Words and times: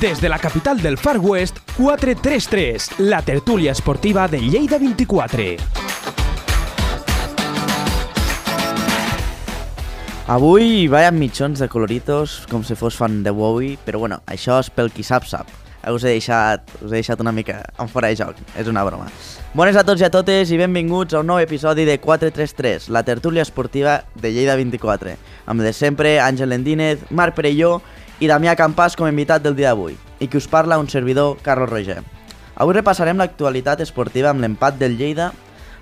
Des 0.00 0.20
de 0.20 0.28
la 0.28 0.38
capital 0.38 0.82
del 0.82 0.98
Far 0.98 1.18
West, 1.18 1.56
433, 1.78 2.98
la 2.98 3.22
tertúlia 3.22 3.72
esportiva 3.72 4.28
de 4.28 4.40
Lleida 4.42 4.76
24. 4.78 5.56
Avui 10.26 10.86
vaya 10.88 11.10
mitjons 11.10 11.62
de 11.62 11.70
coloritos, 11.72 12.42
com 12.50 12.60
si 12.60 12.76
fos 12.76 12.98
fan 13.00 13.22
de 13.24 13.32
Bowie, 13.32 13.78
però 13.86 14.02
bueno, 14.04 14.20
això 14.28 14.60
és 14.60 14.68
pel 14.68 14.92
qui 14.92 15.06
sap, 15.06 15.24
sap. 15.24 15.48
Us 15.88 16.04
he 16.04 16.12
deixat, 16.18 16.68
us 16.82 16.90
he 16.90 16.98
deixat 16.98 17.22
una 17.24 17.32
mica 17.32 17.62
en 17.80 17.88
fora 17.88 18.12
de 18.12 18.20
joc, 18.20 18.36
és 18.58 18.68
una 18.68 18.84
broma. 18.84 19.08
Bones 19.56 19.80
a 19.80 19.84
tots 19.86 20.02
i 20.02 20.04
a 20.04 20.12
totes 20.12 20.52
i 20.52 20.60
benvinguts 20.60 21.14
a 21.14 21.22
un 21.24 21.30
nou 21.30 21.40
episodi 21.40 21.86
de 21.88 21.96
433, 22.02 22.90
la 22.92 23.06
tertúlia 23.06 23.46
esportiva 23.46 24.02
de 24.12 24.34
Lleida 24.34 24.60
24, 24.60 25.16
amb 25.46 25.64
de 25.64 25.72
sempre 25.72 26.18
Àngel 26.20 26.52
Endínez, 26.52 27.06
Marc 27.08 27.38
Perelló 27.38 27.78
i 28.20 28.28
Damià 28.30 28.54
Campàs 28.56 28.94
com 28.96 29.04
a 29.04 29.10
invitat 29.12 29.42
del 29.44 29.56
dia 29.56 29.74
d'avui, 29.74 29.96
i 30.20 30.28
qui 30.28 30.38
us 30.40 30.46
parla 30.48 30.78
un 30.80 30.88
servidor, 30.88 31.36
Carlos 31.44 31.68
Roger. 31.68 31.98
Avui 32.56 32.72
repassarem 32.72 33.18
l'actualitat 33.20 33.82
esportiva 33.84 34.30
amb 34.30 34.40
l'empat 34.40 34.78
del 34.80 34.96
Lleida, 34.96 35.32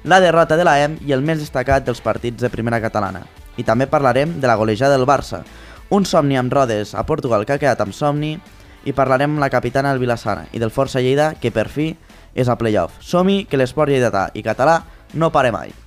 la 0.03 0.19
derrota 0.21 0.57
de 0.59 0.65
la 0.67 0.75
i 0.83 1.13
el 1.15 1.23
més 1.23 1.39
destacat 1.39 1.87
dels 1.87 2.03
partits 2.03 2.43
de 2.43 2.51
primera 2.51 2.81
catalana. 2.81 3.23
I 3.57 3.63
també 3.63 3.87
parlarem 3.87 4.41
de 4.41 4.51
la 4.51 4.57
golejada 4.57 4.99
del 4.99 5.07
Barça, 5.07 5.45
un 5.91 6.05
somni 6.05 6.37
amb 6.37 6.53
rodes 6.53 6.95
a 6.95 7.07
Portugal 7.07 7.47
que 7.47 7.55
ha 7.55 7.59
quedat 7.63 7.81
amb 7.81 7.95
somni, 7.95 8.41
i 8.85 8.93
parlarem 8.93 9.31
amb 9.31 9.41
la 9.41 9.51
capitana 9.51 9.93
del 9.93 10.03
Vilassana 10.03 10.49
i 10.53 10.59
del 10.59 10.75
Força 10.75 11.01
Lleida, 11.01 11.35
que 11.41 11.55
per 11.55 11.69
fi 11.69 11.95
és 12.35 12.49
a 12.49 12.59
playoff. 12.59 12.99
Som-hi, 13.01 13.45
que 13.47 13.57
l'esport 13.57 13.89
lleidatà 13.89 14.31
i 14.35 14.43
català 14.43 14.83
no 15.15 15.31
pare 15.31 15.53
mai. 15.55 15.84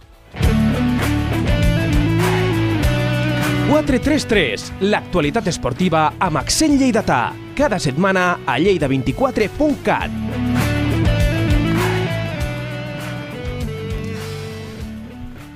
433, 3.68 4.70
l'actualitat 4.88 5.50
esportiva 5.52 6.06
amb 6.24 6.40
accent 6.40 6.78
lleidatà. 6.80 7.34
Cada 7.52 7.76
setmana 7.84 8.38
a 8.48 8.56
lleida24.cat. 8.64 10.14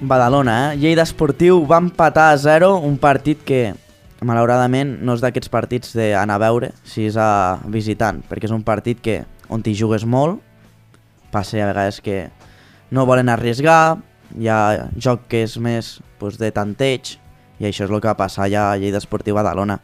Badalona, 0.01 0.73
eh? 0.73 0.81
Lleida 0.81 1.05
Esportiu 1.07 1.61
va 1.63 1.79
empatar 1.79 2.33
a 2.33 2.37
0, 2.41 2.73
un 2.83 2.99
partit 2.99 3.47
que 3.47 3.61
malauradament 4.27 4.97
no 4.99 5.15
és 5.15 5.23
d'aquests 5.23 5.53
partits 5.53 5.95
d'anar 5.95 6.35
a 6.35 6.43
veure 6.43 6.73
si 6.83 7.07
és 7.07 7.15
a 7.15 7.61
visitant, 7.71 8.19
perquè 8.27 8.51
és 8.51 8.57
un 8.57 8.67
partit 8.67 8.99
que 8.99 9.21
on 9.47 9.63
t'hi 9.63 9.71
jugues 9.77 10.03
molt, 10.03 10.43
passa 11.31 11.63
a 11.63 11.71
vegades 11.71 12.03
que 12.03 12.25
no 12.91 13.07
volen 13.07 13.31
arriesgar, 13.31 14.01
hi 14.35 14.51
ha 14.51 14.89
joc 14.99 15.29
que 15.31 15.45
és 15.47 15.55
més 15.63 16.01
pues, 16.19 16.35
de 16.35 16.51
tanteig, 16.51 17.20
i 17.61 17.67
això 17.69 17.85
és 17.85 17.91
el 17.91 18.01
que 18.01 18.09
va 18.09 18.17
passar 18.17 18.47
allà 18.47 18.71
a 18.71 18.77
Lleida 18.81 18.97
Esportiu 18.97 19.37
Badalona. 19.37 19.77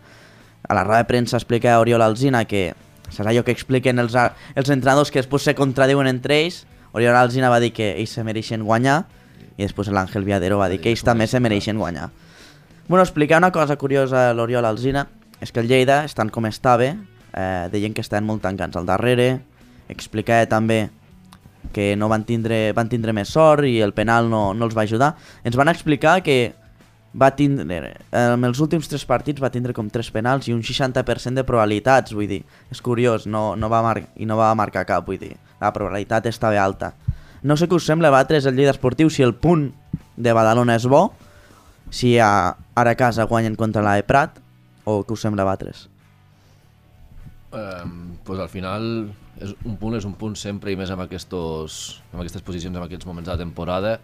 A 0.67 0.73
la 0.73 0.83
roda 0.83 1.03
de 1.03 1.07
premsa 1.09 1.37
explica 1.37 1.77
Oriol 1.79 2.01
Alzina 2.01 2.43
que 2.49 2.71
serà 3.13 3.31
allò 3.31 3.43
que 3.45 3.53
expliquen 3.53 4.01
els, 4.01 4.17
els 4.17 4.71
entrenadors 4.73 5.13
que 5.13 5.21
després 5.21 5.45
se 5.45 5.55
contradiuen 5.55 6.09
entre 6.09 6.41
ells. 6.41 6.63
Oriol 6.97 7.15
Alzina 7.15 7.51
va 7.53 7.61
dir 7.61 7.71
que 7.77 7.93
ells 7.93 8.17
se 8.17 8.25
mereixen 8.25 8.65
guanyar 8.65 9.03
i 9.57 9.63
després 9.63 9.91
l'Àngel 9.93 10.25
Viadero 10.25 10.57
va 10.57 10.71
dir 10.73 10.81
que 10.81 10.89
ells 10.89 11.05
també 11.05 11.29
se 11.29 11.39
mereixen 11.39 11.77
guanyar. 11.77 12.09
Bueno, 12.87 13.03
explicar 13.03 13.37
una 13.37 13.51
cosa 13.51 13.77
curiosa 13.77 14.29
a 14.31 14.33
l'Oriol 14.33 14.65
Alzina 14.65 15.05
és 15.39 15.53
que 15.53 15.61
el 15.61 15.69
Lleida, 15.69 16.03
estan 16.05 16.33
com 16.33 16.49
estava, 16.49 16.89
eh, 16.89 17.67
deien 17.71 17.93
que 17.93 18.01
estaven 18.01 18.25
molt 18.25 18.41
tancats 18.41 18.75
al 18.75 18.87
darrere, 18.89 19.41
explicar 19.87 20.41
també 20.49 20.87
que 21.73 21.95
no 21.95 22.07
van 22.09 22.23
tindre, 22.25 22.71
van 22.73 22.89
tindre 22.89 23.13
més 23.13 23.29
sort 23.29 23.67
i 23.67 23.81
el 23.83 23.93
penal 23.93 24.31
no, 24.31 24.53
no 24.55 24.65
els 24.65 24.75
va 24.77 24.87
ajudar. 24.87 25.13
Ens 25.43 25.57
van 25.59 25.69
explicar 25.69 26.21
que 26.23 26.55
va 27.15 27.29
tindre, 27.35 27.93
en 28.11 28.43
els 28.45 28.59
últims 28.61 28.89
tres 28.89 29.05
partits 29.07 29.41
va 29.41 29.51
tindre 29.53 29.73
com 29.73 29.89
tres 29.89 30.09
penals 30.13 30.47
i 30.47 30.53
un 30.53 30.61
60% 30.65 31.39
de 31.39 31.45
probabilitats, 31.47 32.13
vull 32.13 32.27
dir, 32.29 32.41
és 32.71 32.81
curiós, 32.83 33.27
no, 33.27 33.55
no 33.55 33.69
va 33.71 33.81
mar 33.85 33.97
i 34.15 34.27
no 34.27 34.37
va 34.37 34.53
marcar 34.57 34.85
cap, 34.89 35.05
vull 35.07 35.19
dir, 35.21 35.35
la 35.61 35.71
probabilitat 35.73 36.27
estava 36.29 36.59
alta. 36.61 36.93
No 37.43 37.57
sé 37.57 37.69
què 37.69 37.77
us 37.77 37.85
sembla 37.87 38.11
batre 38.13 38.41
el 38.41 38.55
Lleida 38.55 38.73
Esportiu 38.73 39.09
si 39.13 39.23
el 39.23 39.35
punt 39.35 39.69
de 40.17 40.33
Badalona 40.33 40.75
és 40.77 40.87
bo, 40.89 41.11
si 41.89 42.17
a, 42.19 42.57
ara 42.75 42.93
a 42.93 42.99
casa 42.99 43.27
guanyen 43.29 43.55
contra 43.55 43.85
la 43.85 43.95
de 43.95 44.03
Prat, 44.03 44.41
o 44.83 45.03
què 45.05 45.15
us 45.15 45.23
sembla 45.23 45.45
batres? 45.47 45.87
Um, 47.55 48.17
pues 48.27 48.41
al 48.43 48.51
final 48.51 49.07
és 49.39 49.53
un 49.65 49.77
punt 49.79 49.95
és 49.95 50.05
un 50.05 50.15
punt 50.19 50.35
sempre 50.35 50.73
i 50.73 50.77
més 50.77 50.89
amb, 50.91 51.05
aquestos, 51.05 52.01
amb 52.11 52.21
aquestes 52.21 52.43
posicions, 52.43 52.75
en 52.75 52.83
aquests 52.83 53.07
moments 53.07 53.29
de 53.29 53.33
la 53.33 53.41
temporada 53.41 53.97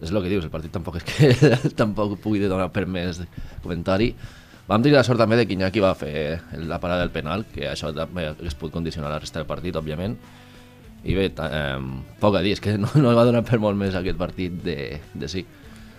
és 0.00 0.10
el 0.10 0.22
que 0.22 0.30
dius, 0.32 0.44
el 0.46 0.52
partit 0.52 0.72
tampoc 0.72 1.00
és 1.00 1.06
que 1.06 1.30
tampoc 1.80 2.16
pugui 2.22 2.40
donar 2.42 2.70
per 2.72 2.86
més 2.88 3.20
comentari. 3.64 4.14
Vam 4.70 4.84
tenir 4.84 4.94
la 4.96 5.04
sort 5.04 5.18
també 5.18 5.36
de 5.36 5.46
que 5.48 5.56
Iñaki 5.56 5.82
va 5.82 5.96
fer 5.98 6.40
la 6.68 6.78
parada 6.80 7.02
del 7.02 7.10
penal 7.10 7.44
que 7.50 7.66
això 7.68 7.90
també 7.94 8.28
es 8.46 8.54
pot 8.54 8.70
condicionar 8.72 9.10
la 9.10 9.18
resta 9.18 9.40
del 9.40 9.48
partit 9.48 9.76
òbviament. 9.76 10.14
I 11.00 11.16
bé, 11.16 11.30
eh, 11.32 11.78
poc 12.20 12.36
a 12.36 12.42
dir, 12.44 12.52
és 12.54 12.60
que 12.60 12.76
no, 12.78 12.90
no 13.00 13.14
va 13.16 13.24
donar 13.24 13.42
per 13.48 13.58
molt 13.58 13.78
més 13.80 13.96
aquest 13.96 14.18
partit 14.20 14.60
de, 14.64 15.00
de 15.14 15.28
sí. 15.32 15.46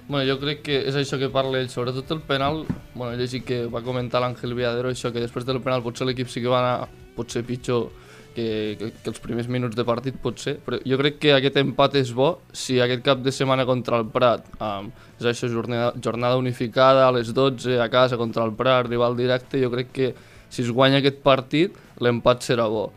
Bueno, 0.07 0.25
jo 0.27 0.37
crec 0.41 0.61
que 0.65 0.77
és 0.89 0.97
això 0.97 1.17
que 1.19 1.29
parla 1.31 1.61
ell, 1.61 1.69
sobretot 1.71 2.09
el 2.11 2.21
penal, 2.27 2.65
bueno, 2.93 3.13
he 3.13 3.19
llegit 3.19 3.45
que 3.47 3.59
va 3.71 3.83
comentar 3.85 4.21
l'Àngel 4.21 4.55
Viadero 4.57 4.91
això, 4.91 5.11
que 5.13 5.23
després 5.23 5.45
del 5.47 5.61
penal 5.63 5.83
potser 5.85 6.07
l'equip 6.07 6.29
sí 6.29 6.43
que 6.43 6.51
va 6.51 6.59
anar 6.59 6.89
potser 7.15 7.43
pitjor 7.47 7.89
que, 8.35 8.77
que, 8.79 8.91
que 9.03 9.11
els 9.11 9.21
primers 9.23 9.49
minuts 9.51 9.77
de 9.77 9.85
partit 9.87 10.17
potser, 10.21 10.55
però 10.65 10.79
jo 10.87 10.99
crec 11.01 11.19
que 11.21 11.33
aquest 11.35 11.59
empat 11.61 11.97
és 12.01 12.13
bo 12.15 12.33
si 12.55 12.79
aquest 12.81 13.03
cap 13.05 13.21
de 13.23 13.33
setmana 13.35 13.65
contra 13.69 13.99
el 14.01 14.07
Prat, 14.13 14.47
um, 14.59 14.89
és 15.19 15.27
això, 15.33 15.49
jornada, 15.51 15.91
jornada 16.03 16.39
unificada 16.39 17.07
a 17.07 17.11
les 17.15 17.33
12 17.35 17.79
a 17.81 17.89
casa 17.93 18.19
contra 18.21 18.45
el 18.47 18.55
Prat, 18.57 18.87
rival 18.89 19.17
directe, 19.19 19.61
jo 19.61 19.71
crec 19.73 19.93
que 19.95 20.13
si 20.51 20.65
es 20.65 20.71
guanya 20.71 20.99
aquest 20.99 21.21
partit 21.23 21.77
l'empat 22.03 22.43
serà 22.43 22.67
bo. 22.69 22.89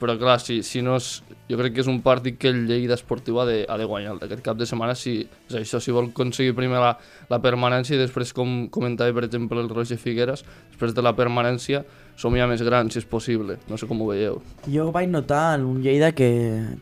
Però 0.00 0.16
clar, 0.18 0.40
si, 0.42 0.58
si 0.66 0.82
no 0.82 0.96
és, 0.98 1.22
jo 1.48 1.56
crec 1.56 1.76
que 1.76 1.82
és 1.84 1.88
un 1.88 2.00
partit 2.04 2.36
que 2.40 2.50
el 2.50 2.64
Lleida 2.68 2.96
Esportiu 2.98 3.38
ha 3.40 3.44
de, 3.48 3.60
ha 3.70 3.76
de 3.78 3.86
guanyar 3.88 4.16
aquest 4.18 4.42
cap 4.44 4.58
de 4.58 4.66
setmana 4.66 4.96
si, 4.98 5.20
és 5.48 5.54
això, 5.60 5.78
si 5.80 5.94
vol 5.94 6.10
aconseguir 6.10 6.56
primer 6.58 6.80
la, 6.82 6.90
la 7.30 7.38
permanència 7.40 7.94
i 7.96 8.00
després, 8.00 8.34
com 8.36 8.66
comentava 8.74 9.14
per 9.16 9.28
exemple 9.28 9.62
el 9.62 9.70
Roger 9.70 9.96
Figueres, 10.00 10.42
després 10.72 10.96
de 10.96 11.04
la 11.04 11.14
permanència 11.16 11.84
som 12.16 12.34
ja 12.36 12.46
més 12.50 12.62
grans, 12.62 12.94
si 12.94 13.00
és 13.02 13.06
possible. 13.08 13.58
No 13.68 13.78
sé 13.78 13.88
com 13.90 14.00
ho 14.02 14.08
veieu. 14.10 14.40
Jo 14.70 14.90
vaig 14.94 15.10
notar 15.10 15.58
en 15.58 15.66
un 15.66 15.82
Lleida 15.82 16.12
que 16.14 16.30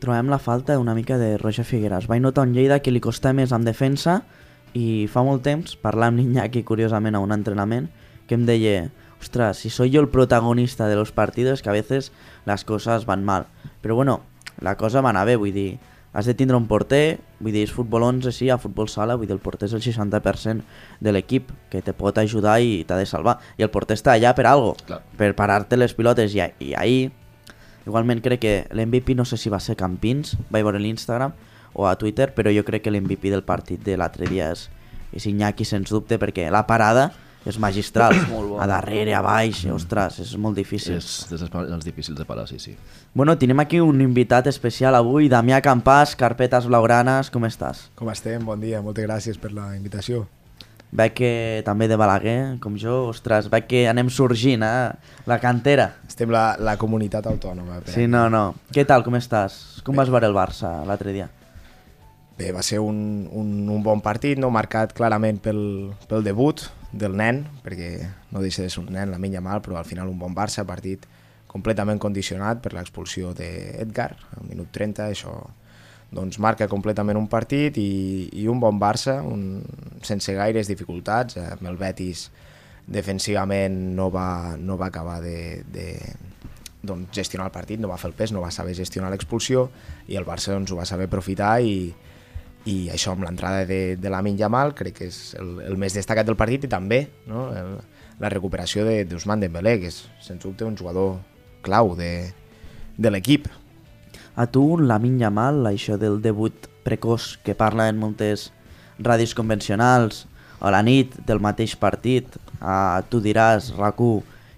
trobem 0.01 0.29
la 0.29 0.39
falta 0.39 0.79
una 0.79 0.95
mica 0.95 1.17
de 1.17 1.37
Roger 1.37 1.65
Figueres. 1.65 2.07
Vaig 2.07 2.21
notar 2.21 2.47
un 2.47 2.53
Lleida 2.53 2.81
que 2.83 2.93
li 2.93 3.01
costa 3.03 3.33
més 3.33 3.53
en 3.55 3.65
defensa 3.65 4.21
i 4.73 5.05
fa 5.11 5.23
molt 5.25 5.43
temps, 5.45 5.77
parlant 5.77 6.13
amb 6.13 6.21
l'Iñaki 6.21 6.63
curiosament 6.65 7.15
a 7.15 7.21
un 7.21 7.33
entrenament, 7.33 7.89
que 8.27 8.37
em 8.37 8.45
deia 8.45 8.91
ostras, 9.23 9.57
si 9.57 9.69
soy 9.69 9.89
yo 9.89 10.01
el 10.01 10.09
protagonista 10.09 10.87
de 10.87 10.95
los 10.95 11.11
partidos, 11.11 11.61
que 11.61 11.69
a 11.69 11.73
veces 11.73 12.11
las 12.45 12.65
cosas 12.65 13.05
van 13.05 13.23
mal. 13.23 13.47
Però 13.81 13.95
bueno, 13.95 14.21
la 14.59 14.75
cosa 14.75 15.01
va 15.01 15.11
anar 15.11 15.25
bé, 15.25 15.37
vull 15.37 15.53
dir, 15.55 15.79
has 16.13 16.25
de 16.29 16.35
tindre 16.37 16.55
un 16.55 16.67
porter, 16.69 17.19
vull 17.41 17.55
dir, 17.55 17.63
és 17.65 17.73
futbol 17.73 18.05
11, 18.05 18.31
sí, 18.31 18.49
a 18.53 18.59
futbol 18.61 18.87
sala, 18.87 19.15
vull 19.17 19.27
dir, 19.27 19.33
el 19.33 19.41
porter 19.41 19.65
és 19.65 19.73
el 19.73 19.81
60% 19.81 20.61
de 21.01 21.13
l'equip 21.13 21.49
que 21.73 21.81
te 21.81 21.95
pot 21.97 22.17
ajudar 22.21 22.59
i 22.61 22.83
t'ha 22.85 22.99
de 23.01 23.07
salvar. 23.09 23.39
I 23.57 23.65
el 23.65 23.71
porter 23.73 23.97
està 23.97 24.13
allà 24.13 24.35
per 24.37 24.45
algo, 24.45 24.75
Clar. 24.85 25.01
per 25.17 25.33
parar-te 25.35 25.79
les 25.79 25.97
pilotes. 25.97 26.37
I, 26.37 26.45
I 26.61 26.75
ahir, 26.77 27.09
igualment 27.87 28.21
crec 28.21 28.45
que 28.45 28.53
l'MVP 28.69 29.17
no 29.17 29.25
sé 29.25 29.41
si 29.41 29.49
va 29.49 29.59
ser 29.59 29.75
Campins, 29.75 30.37
vaig 30.53 30.63
veure 30.63 30.79
l'Instagram 30.79 31.33
o 31.73 31.89
a 31.89 31.97
Twitter, 31.97 32.29
però 32.37 32.53
jo 32.53 32.61
crec 32.63 32.85
que 32.85 32.93
l'MVP 32.93 33.33
del 33.33 33.43
partit 33.43 33.81
de 33.81 33.97
l'altre 33.97 34.29
dia 34.29 34.51
és, 34.53 34.69
és 35.11 35.25
Iñaki, 35.25 35.65
sens 35.65 35.89
dubte, 35.89 36.21
perquè 36.21 36.51
la 36.53 36.67
parada 36.69 37.09
és 37.45 37.57
magistral. 37.59 38.15
molt 38.31 38.53
bo. 38.53 38.59
A 38.61 38.67
darrere, 38.69 39.13
a 39.15 39.21
baix, 39.23 39.65
ostres, 39.71 40.19
és 40.23 40.35
molt 40.39 40.57
difícil. 40.57 40.97
és 40.97 41.25
dels 41.29 41.43
els 41.43 41.85
difícils 41.85 42.17
de 42.17 42.25
parar, 42.25 42.47
sí, 42.47 42.59
sí 42.59 42.75
Bueno, 43.13 43.37
tenim 43.37 43.59
aquí 43.59 43.79
un 43.79 44.01
invitat 44.01 44.47
especial 44.47 44.95
avui, 44.95 45.29
Damià 45.29 45.61
Campàs, 45.61 46.15
Carpetes 46.19 46.67
Blaugranes, 46.69 47.29
com 47.33 47.45
estàs? 47.45 47.89
Com 47.99 48.09
estem? 48.09 48.45
Bon 48.45 48.59
dia, 48.59 48.81
moltes 48.81 49.05
gràcies 49.05 49.37
per 49.37 49.53
la 49.53 49.75
invitació. 49.75 50.25
Veig 50.93 51.15
que 51.17 51.29
també 51.65 51.87
de 51.89 51.97
Balaguer, 51.97 52.59
com 52.61 52.75
jo, 52.77 53.07
ostres, 53.09 53.47
veig 53.49 53.65
que 53.65 53.87
anem 53.89 54.11
sorgint, 54.13 54.61
eh? 54.61 54.91
La 55.25 55.39
cantera. 55.41 55.87
Estem 56.05 56.29
la, 56.29 56.51
la 56.61 56.75
comunitat 56.77 57.25
autònoma. 57.31 57.79
per 57.81 57.95
Sí, 57.95 58.05
no, 58.05 58.27
no. 58.29 58.51
Què 58.73 58.85
tal, 58.85 59.01
com 59.05 59.17
estàs? 59.17 59.81
Com 59.85 59.97
vas 59.97 60.11
veure 60.13 60.29
el 60.29 60.37
Barça 60.37 60.83
l'altre 60.85 61.15
dia? 61.15 61.31
Bé, 62.37 62.51
va 62.53 62.61
ser 62.65 62.79
un, 62.81 63.25
un, 63.29 63.49
un 63.69 63.81
bon 63.85 64.01
partit, 64.05 64.37
no 64.41 64.53
marcat 64.53 64.93
clarament 64.93 65.41
pel, 65.41 65.59
pel 66.09 66.25
debut 66.25 66.61
del 66.93 67.17
nen, 67.17 67.41
perquè 67.65 67.89
no 68.31 68.41
deixa 68.43 68.63
de 68.63 68.69
ser 68.69 68.83
un 68.83 68.93
nen, 68.93 69.11
la 69.11 69.19
minya 69.19 69.41
mal, 69.41 69.63
però 69.65 69.79
al 69.79 69.89
final 69.89 70.11
un 70.11 70.19
bon 70.21 70.35
Barça, 70.37 70.65
partit 70.69 71.07
completament 71.49 71.99
condicionat 72.01 72.61
per 72.63 72.73
l'expulsió 72.73 73.33
d'Edgar, 73.37 74.11
al 74.37 74.47
minut 74.49 74.71
30, 74.73 75.09
això 75.09 75.33
doncs 76.13 76.37
marca 76.41 76.67
completament 76.69 77.17
un 77.17 77.27
partit 77.29 77.77
i, 77.81 78.29
i 78.37 78.47
un 78.49 78.61
bon 78.61 78.79
Barça, 78.81 79.19
un, 79.25 79.63
sense 80.05 80.33
gaires 80.37 80.69
dificultats, 80.69 81.37
amb 81.41 81.65
el 81.69 81.79
Betis 81.81 82.27
defensivament 82.85 83.75
no 83.97 84.09
va, 84.13 84.55
no 84.59 84.77
va 84.77 84.91
acabar 84.91 85.19
de, 85.23 85.63
de 85.73 85.87
doncs, 86.83 87.09
gestionar 87.15 87.47
el 87.49 87.55
partit, 87.55 87.81
no 87.81 87.89
va 87.89 87.97
fer 87.97 88.11
el 88.11 88.17
pes, 88.17 88.33
no 88.35 88.43
va 88.43 88.51
saber 88.51 88.75
gestionar 88.77 89.09
l'expulsió 89.13 89.69
i 90.11 90.19
el 90.19 90.27
Barça 90.27 90.53
doncs, 90.53 90.73
ho 90.73 90.77
va 90.77 90.89
saber 90.89 91.07
aprofitar 91.09 91.55
i, 91.63 91.93
i 92.69 92.89
això 92.93 93.11
amb 93.11 93.25
l'entrada 93.25 93.65
de, 93.67 93.95
de 93.99 94.11
l'Amin 94.11 94.37
Yamal 94.39 94.71
crec 94.77 95.01
que 95.01 95.09
és 95.11 95.33
el, 95.39 95.57
el 95.65 95.75
més 95.79 95.95
destacat 95.97 96.27
del 96.27 96.39
partit 96.39 96.63
i 96.63 96.71
també 96.71 97.01
no, 97.27 97.49
el, 97.51 97.73
la 98.23 98.31
recuperació 98.31 98.85
de 98.87 99.01
d'Ousmane 99.09 99.43
Dembélé, 99.47 99.77
que 99.81 99.91
és 99.91 100.03
sens 100.23 100.43
dubte 100.43 100.63
un 100.63 100.77
jugador 100.79 101.17
clau 101.63 101.93
de, 101.99 102.31
de 102.97 103.11
l'equip. 103.11 103.49
A 104.35 104.47
tu, 104.47 104.77
la 104.79 104.99
minya 104.99 105.29
mal, 105.29 105.61
això 105.67 105.97
del 105.99 106.21
debut 106.23 106.69
precoç 106.83 107.37
que 107.43 107.55
parla 107.55 107.89
en 107.91 107.99
moltes 107.99 108.51
ràdios 108.99 109.35
convencionals, 109.35 110.25
a 110.63 110.71
la 110.71 110.81
nit 110.85 111.17
del 111.27 111.43
mateix 111.43 111.75
partit, 111.75 112.37
a 112.61 113.03
tu 113.11 113.19
diràs, 113.19 113.73
rac 113.75 113.99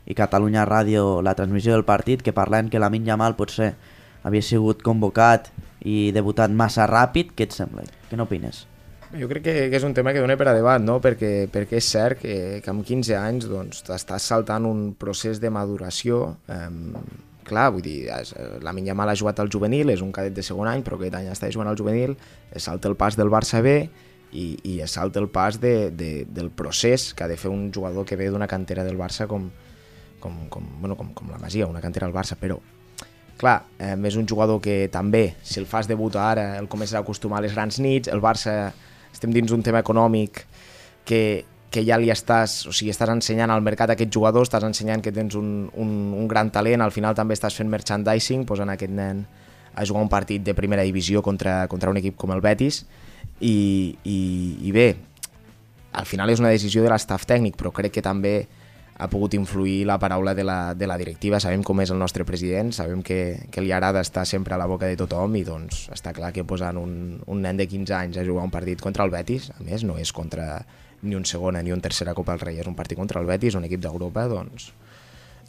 i 0.06 0.14
Catalunya 0.14 0.68
Ràdio, 0.70 1.22
la 1.26 1.34
transmissió 1.34 1.74
del 1.74 1.86
partit, 1.86 2.22
que 2.22 2.34
parlen 2.34 2.70
que 2.70 2.80
la 2.80 2.92
minya 2.94 3.18
mal 3.18 3.34
potser 3.36 3.74
havia 4.22 4.46
sigut 4.46 4.84
convocat 4.86 5.50
i 5.86 6.12
debutat 6.16 6.54
massa 6.54 6.88
ràpid, 6.90 7.36
què 7.38 7.46
et 7.48 7.54
sembla? 7.56 7.86
Què 8.10 8.18
n'opines? 8.18 8.66
Jo 9.16 9.30
crec 9.30 9.46
que, 9.46 9.54
que 9.70 9.78
és 9.78 9.86
un 9.86 9.94
tema 9.96 10.12
que 10.12 10.24
dona 10.24 10.36
per 10.36 10.50
a 10.50 10.56
debat, 10.58 10.82
no? 10.82 10.98
perquè, 11.04 11.46
perquè 11.54 11.78
és 11.80 11.88
cert 11.88 12.20
que, 12.20 12.36
que 12.66 12.72
amb 12.74 12.84
15 12.84 13.16
anys 13.20 13.46
doncs, 13.48 13.86
t'estàs 13.86 14.26
saltant 14.34 14.66
un 14.68 14.90
procés 15.00 15.40
de 15.40 15.52
maduració 15.54 16.34
eh, 16.52 16.68
clar, 17.46 17.70
vull 17.72 17.86
dir, 17.86 18.10
es, 18.12 18.34
la 18.66 18.74
Minya 18.74 18.98
Mal 18.98 19.14
ha 19.14 19.16
jugat 19.16 19.40
al 19.40 19.52
juvenil, 19.54 19.94
és 19.94 20.02
un 20.04 20.12
cadet 20.12 20.36
de 20.36 20.44
segon 20.44 20.68
any, 20.68 20.84
però 20.84 20.98
aquest 21.00 21.16
any 21.22 21.30
està 21.32 21.52
jugant 21.54 21.70
al 21.72 21.80
juvenil, 21.80 22.18
es 22.52 22.68
salta 22.68 22.90
el 22.92 22.98
pas 23.00 23.16
del 23.16 23.32
Barça 23.32 23.62
B 23.64 23.78
i, 24.34 24.46
i 24.66 24.80
es 24.84 24.98
salta 24.98 25.22
el 25.22 25.30
pas 25.30 25.62
de, 25.62 25.92
de, 25.96 26.12
del 26.26 26.50
procés 26.52 27.14
que 27.14 27.24
ha 27.24 27.32
de 27.32 27.38
fer 27.40 27.54
un 27.54 27.70
jugador 27.72 28.10
que 28.10 28.18
ve 28.20 28.32
d'una 28.34 28.50
cantera 28.52 28.84
del 28.84 28.98
Barça 29.00 29.30
com, 29.32 29.52
com, 30.20 30.48
com, 30.50 30.66
bueno, 30.82 30.98
com, 30.98 31.14
com 31.14 31.30
la 31.32 31.40
Masia, 31.40 31.70
una 31.70 31.84
cantera 31.86 32.10
del 32.10 32.18
Barça, 32.18 32.36
però 32.42 32.60
clar, 33.38 33.64
eh, 33.80 33.96
és 34.08 34.16
un 34.16 34.28
jugador 34.28 34.62
que 34.62 34.88
també, 34.92 35.36
si 35.44 35.60
el 35.60 35.68
fas 35.68 35.88
debutar 35.88 36.32
ara, 36.32 36.46
el 36.60 36.70
comences 36.72 36.96
a 36.96 37.04
acostumar 37.04 37.40
a 37.40 37.46
les 37.46 37.54
grans 37.54 37.80
nits, 37.80 38.12
el 38.12 38.22
Barça 38.24 38.74
estem 39.14 39.34
dins 39.34 39.52
un 39.52 39.64
tema 39.64 39.82
econòmic 39.84 40.46
que, 41.08 41.46
que 41.72 41.84
ja 41.88 41.98
li 42.00 42.12
estàs, 42.12 42.64
o 42.70 42.74
sigui, 42.76 42.92
estàs 42.94 43.12
ensenyant 43.12 43.52
al 43.52 43.64
mercat 43.64 43.92
aquest 43.92 44.12
jugador, 44.14 44.48
estàs 44.48 44.64
ensenyant 44.68 45.04
que 45.04 45.14
tens 45.16 45.36
un, 45.36 45.70
un, 45.76 45.96
un 46.16 46.28
gran 46.32 46.52
talent, 46.52 46.84
al 46.84 46.94
final 46.96 47.16
també 47.16 47.36
estàs 47.36 47.56
fent 47.56 47.72
merchandising, 47.72 48.46
posant 48.48 48.72
aquest 48.72 48.94
nen 48.96 49.26
a 49.76 49.84
jugar 49.84 50.04
un 50.06 50.12
partit 50.12 50.44
de 50.44 50.56
primera 50.56 50.86
divisió 50.88 51.22
contra, 51.22 51.66
contra 51.68 51.92
un 51.92 52.00
equip 52.00 52.16
com 52.16 52.32
el 52.32 52.44
Betis, 52.44 52.86
i, 53.44 53.98
i, 54.08 54.20
i 54.64 54.72
bé, 54.72 54.94
al 55.96 56.08
final 56.08 56.32
és 56.32 56.40
una 56.40 56.52
decisió 56.54 56.84
de 56.84 56.92
l'estaf 56.92 57.26
tècnic, 57.28 57.58
però 57.60 57.72
crec 57.76 57.98
que 57.98 58.04
també 58.04 58.46
ha 58.98 59.10
pogut 59.12 59.34
influir 59.36 59.84
la 59.86 59.98
paraula 60.00 60.34
de 60.34 60.44
la, 60.48 60.74
de 60.74 60.88
la 60.88 60.96
directiva, 60.98 61.40
sabem 61.44 61.64
com 61.68 61.82
és 61.84 61.92
el 61.92 62.00
nostre 62.00 62.24
president, 62.24 62.72
sabem 62.72 63.02
que, 63.04 63.20
que 63.52 63.64
li 63.64 63.74
agrada 63.76 64.00
estar 64.00 64.24
sempre 64.26 64.56
a 64.56 64.60
la 64.62 64.70
boca 64.72 64.88
de 64.88 64.96
tothom 64.96 65.36
i 65.36 65.44
doncs 65.44 65.90
està 65.92 66.14
clar 66.16 66.32
que 66.32 66.46
posant 66.48 66.80
un, 66.80 66.96
un 67.28 67.44
nen 67.44 67.60
de 67.60 67.68
15 67.68 67.96
anys 67.98 68.22
a 68.22 68.24
jugar 68.24 68.46
un 68.48 68.54
partit 68.54 68.80
contra 68.80 69.04
el 69.04 69.12
Betis, 69.12 69.50
a 69.52 69.60
més 69.68 69.84
no 69.84 70.00
és 70.00 70.16
contra 70.16 70.64
ni 71.04 71.16
un 71.16 71.28
segona 71.28 71.62
ni 71.62 71.76
un 71.76 71.84
tercera 71.84 72.16
Copa 72.16 72.38
del 72.38 72.48
Rei, 72.48 72.64
és 72.64 72.72
un 72.72 72.78
partit 72.78 72.98
contra 72.98 73.20
el 73.20 73.28
Betis, 73.28 73.60
un 73.60 73.68
equip 73.68 73.84
d'Europa, 73.84 74.30
doncs, 74.32 74.72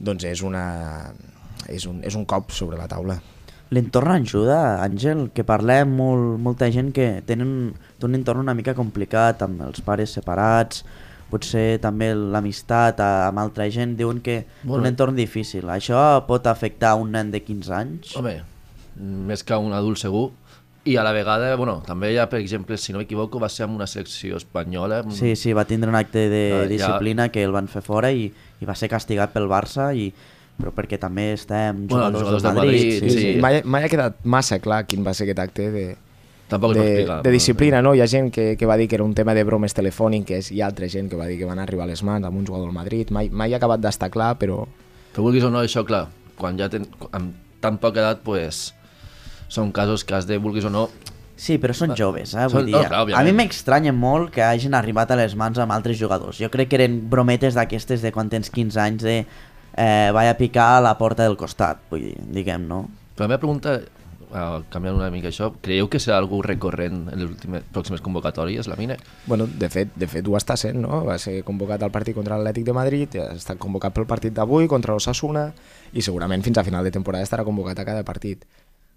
doncs 0.02 0.26
és, 0.26 0.42
una, 0.42 0.66
és, 1.70 1.86
un, 1.86 2.02
és 2.04 2.18
un 2.18 2.26
cop 2.26 2.50
sobre 2.50 2.76
la 2.80 2.90
taula. 2.90 3.20
L'entorn 3.70 4.12
ajuda, 4.14 4.82
Àngel, 4.82 5.28
que 5.34 5.46
parlem 5.46 5.96
molt, 5.98 6.36
molta 6.42 6.68
gent 6.70 6.92
que 6.94 7.22
tenen 7.26 7.48
un 7.74 8.18
entorn 8.18 8.44
una 8.44 8.54
mica 8.54 8.76
complicat, 8.78 9.42
amb 9.46 9.64
els 9.66 9.82
pares 9.86 10.18
separats, 10.18 10.84
potser 11.30 11.80
també 11.82 12.12
l'amistat 12.14 13.00
amb 13.02 13.42
altra 13.42 13.66
gent, 13.72 13.96
diuen 13.98 14.20
que 14.22 14.44
bueno. 14.62 14.82
un 14.82 14.90
entorn 14.92 15.16
difícil. 15.18 15.68
Això 15.72 16.02
pot 16.28 16.46
afectar 16.46 16.94
un 17.00 17.10
nen 17.16 17.32
de 17.34 17.42
15 17.42 17.74
anys? 17.74 18.16
Home, 18.18 18.38
més 19.28 19.42
que 19.46 19.58
un 19.58 19.74
adult 19.76 20.00
segur, 20.02 20.28
i 20.86 20.94
a 20.96 21.02
la 21.02 21.10
vegada, 21.10 21.50
bueno, 21.58 21.80
també 21.82 22.12
ja, 22.14 22.28
per 22.30 22.38
exemple, 22.38 22.76
si 22.78 22.94
no 22.94 23.00
m'equivoco, 23.00 23.40
va 23.42 23.48
ser 23.50 23.64
amb 23.66 23.74
una 23.74 23.88
selecció 23.90 24.38
espanyola. 24.38 25.02
Sí, 25.10 25.34
sí, 25.34 25.50
va 25.52 25.64
tindre 25.66 25.90
un 25.90 25.98
acte 25.98 26.28
de 26.30 26.42
uh, 26.54 26.68
disciplina 26.70 27.26
ja... 27.26 27.32
que 27.34 27.42
el 27.42 27.54
van 27.54 27.66
fer 27.66 27.82
fora 27.82 28.12
i, 28.14 28.28
i 28.30 28.68
va 28.68 28.76
ser 28.78 28.88
castigat 28.92 29.34
pel 29.34 29.50
Barça 29.50 29.90
i 29.98 30.12
però 30.56 30.70
perquè 30.72 30.96
també 30.96 31.32
estem 31.34 31.82
jugadors, 31.90 32.14
bueno, 32.14 32.20
jugadors 32.22 32.44
de 32.46 32.52
Madrid. 32.54 32.84
Madrid 32.86 33.02
sí, 33.02 33.10
sí. 33.10 33.24
sí. 33.34 33.40
Mai, 33.42 33.58
mai 33.66 33.84
ha 33.84 33.90
quedat 33.92 34.22
massa 34.24 34.60
clar 34.62 34.84
quin 34.88 35.02
va 35.04 35.12
ser 35.12 35.26
aquest 35.26 35.42
acte 35.42 35.66
de, 35.74 35.84
Tampoc 36.48 36.76
de, 36.76 37.06
de 37.24 37.30
disciplina, 37.34 37.80
no? 37.82 37.94
Hi 37.96 38.04
ha 38.04 38.06
gent 38.06 38.30
que, 38.30 38.52
que 38.58 38.66
va 38.70 38.76
dir 38.78 38.86
que 38.86 38.94
era 38.94 39.04
un 39.04 39.14
tema 39.18 39.34
de 39.34 39.42
bromes 39.44 39.74
telefòniques 39.74 40.52
i 40.54 40.62
altra 40.62 40.86
gent 40.88 41.10
que 41.10 41.18
va 41.18 41.26
dir 41.26 41.40
que 41.40 41.48
van 41.48 41.58
arribar 41.58 41.88
a 41.88 41.90
les 41.90 42.04
mans 42.06 42.26
amb 42.26 42.38
un 42.38 42.46
jugador 42.46 42.68
del 42.68 42.76
Madrid. 42.76 43.10
Mai, 43.10 43.30
mai 43.30 43.54
ha 43.54 43.58
acabat 43.58 43.82
d'estar 43.82 44.12
clar, 44.14 44.36
però... 44.38 44.62
Que 45.16 45.24
vulguis 45.24 45.46
o 45.46 45.50
no, 45.50 45.64
això, 45.64 45.82
clar, 45.88 46.04
quan 46.38 46.60
ja 46.60 46.70
ten, 46.70 46.86
amb 47.10 47.34
tan 47.64 47.80
poca 47.82 47.98
edat, 48.04 48.22
pues, 48.22 48.68
són 49.50 49.72
casos 49.74 50.06
que 50.06 50.14
has 50.14 50.28
de, 50.30 50.38
vulguis 50.38 50.68
o 50.68 50.70
no, 50.70 50.86
Sí, 51.36 51.58
però 51.60 51.74
són 51.76 51.92
joves, 51.92 52.30
eh? 52.32 52.46
Vull 52.48 52.62
són, 52.62 52.68
dir, 52.70 52.74
no, 52.78 52.80
clar, 52.88 53.18
a 53.20 53.24
mi 53.26 53.32
m'estranya 53.36 53.92
molt 53.92 54.30
que 54.32 54.40
hagin 54.40 54.72
arribat 54.74 55.10
a 55.12 55.18
les 55.20 55.34
mans 55.36 55.58
amb 55.60 55.74
altres 55.74 55.98
jugadors. 56.00 56.38
Jo 56.40 56.48
crec 56.52 56.70
que 56.70 56.78
eren 56.78 57.02
brometes 57.12 57.58
d'aquestes 57.58 58.00
de 58.00 58.12
quan 58.12 58.30
tens 58.32 58.48
15 58.54 58.80
anys 58.80 59.04
de 59.04 59.18
eh, 59.20 60.08
vaig 60.16 60.30
a 60.30 60.38
picar 60.38 60.70
a 60.78 60.80
la 60.80 60.94
porta 60.96 61.26
del 61.26 61.36
costat, 61.36 61.82
vull 61.90 62.06
dir, 62.08 62.14
diguem, 62.38 62.64
no? 62.64 62.86
Però 63.12 63.26
la 63.26 63.34
meva 63.34 63.42
pregunta, 63.42 63.76
uh, 64.30 64.60
canviant 64.72 64.98
una 64.98 65.08
mica 65.14 65.30
això, 65.30 65.50
creieu 65.62 65.88
que 65.92 66.00
serà 66.02 66.18
algú 66.20 66.40
recurrent 66.44 67.06
en 67.12 67.18
les 67.20 67.28
últimes, 67.28 67.64
pròximes 67.74 68.02
convocatòries, 68.04 68.68
la 68.70 68.76
mina? 68.78 68.98
Bueno, 69.26 69.46
de 69.46 69.70
fet, 69.72 69.94
de 69.96 70.08
fet 70.10 70.28
ho 70.28 70.36
està 70.38 70.56
sent, 70.60 70.78
no? 70.82 71.02
Va 71.06 71.18
ser 71.22 71.40
convocat 71.46 71.82
al 71.82 71.92
partit 71.94 72.16
contra 72.16 72.38
l'Atlètic 72.38 72.68
de 72.68 72.76
Madrid, 72.76 73.18
ha 73.22 73.32
estat 73.36 73.60
convocat 73.62 73.96
pel 73.96 74.08
partit 74.10 74.36
d'avui 74.36 74.68
contra 74.70 74.96
l'Ossassuna 74.96 75.48
i 75.92 76.04
segurament 76.04 76.44
fins 76.46 76.58
a 76.58 76.66
final 76.66 76.86
de 76.86 76.94
temporada 76.94 77.26
estarà 77.26 77.44
convocat 77.46 77.82
a 77.82 77.88
cada 77.88 78.06
partit. 78.06 78.46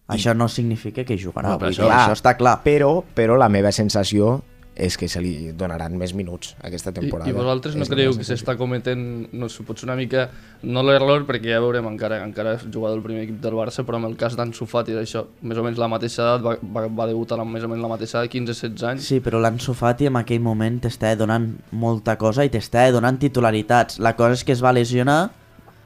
Això 0.09 0.33
no 0.33 0.47
significa 0.49 1.03
que 1.05 1.19
jugarà, 1.21 1.53
no, 1.53 1.67
això, 1.67 1.85
clar, 1.85 2.05
això 2.07 2.15
està 2.17 2.33
clar. 2.37 2.55
Però, 2.65 3.03
però 3.15 3.37
la 3.37 3.49
meva 3.53 3.71
sensació 3.71 4.39
és 4.79 4.95
que 4.97 5.09
se 5.11 5.21
li 5.21 5.51
donaran 5.57 5.95
més 5.99 6.13
minuts 6.15 6.55
aquesta 6.65 6.93
temporada. 6.95 7.29
I, 7.29 7.33
i 7.33 7.37
vosaltres 7.37 7.75
no 7.77 7.87
creieu 7.89 8.15
que 8.17 8.25
s'està 8.27 8.55
cometent, 8.59 9.03
no 9.35 9.49
sé, 9.51 9.65
potser 9.67 9.87
una 9.89 9.97
mica, 9.99 10.27
no 10.63 10.83
l'error, 10.87 11.25
perquè 11.27 11.51
ja 11.53 11.59
veurem, 11.63 11.89
encara 11.91 12.21
encara 12.25 12.55
és 12.57 12.63
jugador 12.65 12.97
del 12.97 13.03
primer 13.05 13.25
equip 13.27 13.41
del 13.43 13.57
Barça, 13.59 13.85
però 13.87 13.99
en 13.99 14.07
el 14.09 14.15
cas 14.19 14.37
d'Ansu 14.39 14.67
Fati, 14.69 14.95
això, 15.01 15.25
més 15.43 15.59
o 15.59 15.65
menys 15.65 15.81
la 15.81 15.91
mateixa 15.91 16.23
edat, 16.23 16.45
va, 16.45 16.55
va, 16.77 16.87
va 17.01 17.09
debutar 17.11 17.39
amb 17.43 17.53
més 17.55 17.67
o 17.67 17.71
menys 17.71 17.85
la 17.85 17.91
mateixa 17.91 18.23
edat, 18.23 18.33
15-16 18.33 18.87
anys. 18.93 19.11
Sí, 19.11 19.19
però 19.25 19.43
l'Ansu 19.43 19.75
Fati 19.77 20.09
en 20.09 20.21
aquell 20.21 20.41
moment 20.43 20.81
t'està 20.87 21.13
donant 21.19 21.51
molta 21.71 22.17
cosa 22.21 22.47
i 22.47 22.53
t'està 22.53 22.87
donant 22.95 23.19
titularitats. 23.21 23.99
La 23.99 24.15
cosa 24.17 24.39
és 24.39 24.47
que 24.47 24.55
es 24.55 24.63
va 24.63 24.73
lesionar, 24.75 25.21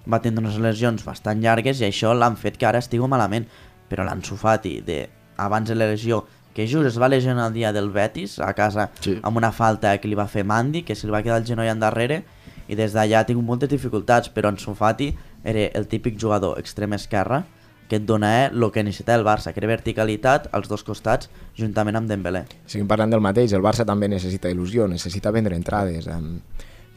va 0.06 0.20
tindre 0.20 0.44
unes 0.44 0.58
lesions 0.60 1.04
bastant 1.06 1.42
llargues 1.42 1.80
i 1.80 1.88
això 1.88 2.12
l'han 2.14 2.36
fet 2.36 2.58
que 2.60 2.68
ara 2.68 2.82
estigui 2.84 3.08
malament 3.08 3.48
però 3.94 4.08
l'Ansu 4.08 4.36
Fati 4.40 4.80
de, 4.82 5.04
abans 5.38 5.70
de 5.70 5.76
la 5.78 5.86
lesió 5.92 6.24
que 6.54 6.68
just 6.68 6.86
es 6.86 7.00
va 7.02 7.10
lesionar 7.10 7.48
el 7.50 7.54
dia 7.54 7.74
del 7.74 7.90
Betis 7.90 8.38
a 8.40 8.54
casa 8.54 8.92
sí. 9.02 9.18
amb 9.22 9.38
una 9.38 9.52
falta 9.52 9.98
que 9.98 10.08
li 10.08 10.16
va 10.16 10.28
fer 10.28 10.46
Mandi, 10.46 10.84
que 10.84 10.96
se 10.96 11.08
li 11.08 11.14
va 11.14 11.24
quedar 11.26 11.42
el 11.42 11.48
genoll 11.48 11.72
endarrere 11.72 12.24
i 12.68 12.78
des 12.80 12.94
d'allà 12.94 13.24
ha 13.24 13.28
tingut 13.28 13.46
moltes 13.46 13.70
dificultats, 13.70 14.30
però 14.32 14.54
Ansu 14.54 14.76
Fati 14.78 15.12
era 15.44 15.68
el 15.76 15.88
típic 15.92 16.20
jugador 16.20 16.60
extrem 16.60 16.94
esquerra 16.94 17.44
que 17.90 17.98
et 18.00 18.06
dona 18.08 18.48
el 18.48 18.72
que 18.72 18.84
necessita 18.84 19.16
el 19.16 19.26
Barça, 19.26 19.52
que 19.54 19.60
era 19.60 19.68
verticalitat 19.68 20.48
als 20.56 20.70
dos 20.72 20.86
costats 20.88 21.30
juntament 21.58 22.00
amb 22.00 22.08
Dembélé. 22.10 22.46
Seguim 22.66 22.88
parlant 22.88 23.12
del 23.12 23.22
mateix, 23.22 23.54
el 23.54 23.62
Barça 23.62 23.86
també 23.86 24.08
necessita 24.08 24.50
il·lusió, 24.50 24.88
necessita 24.88 25.34
vendre 25.36 25.58
entrades. 25.60 26.08
En 26.08 26.40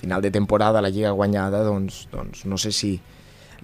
final 0.01 0.23
de 0.23 0.31
temporada, 0.31 0.81
la 0.81 0.93
Lliga 0.93 1.11
guanyada, 1.11 1.65
doncs, 1.67 2.07
doncs 2.13 2.45
no 2.47 2.57
sé 2.57 2.73
si 2.73 2.95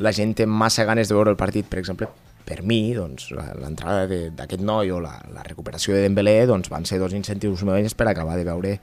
la 0.02 0.12
gent 0.12 0.35
té 0.35 0.47
massa 0.47 0.85
ganes 0.85 1.09
de 1.09 1.14
veure 1.14 1.31
el 1.31 1.38
partit, 1.38 1.69
per 1.69 1.78
exemple, 1.78 2.11
per 2.46 2.62
mi, 2.66 2.92
doncs, 2.96 3.30
l'entrada 3.32 4.06
d'aquest 4.34 4.62
noi 4.64 4.90
o 4.90 4.99
la, 5.02 5.14
la 5.34 5.44
recuperació 5.46 5.94
de 5.94 6.02
Dembélé 6.06 6.42
doncs, 6.50 6.70
van 6.72 6.87
ser 6.88 6.99
dos 7.02 7.14
incentius 7.14 7.62
més 7.68 7.94
per 7.94 8.08
acabar 8.11 8.37
de 8.38 8.46
veure 8.49 8.76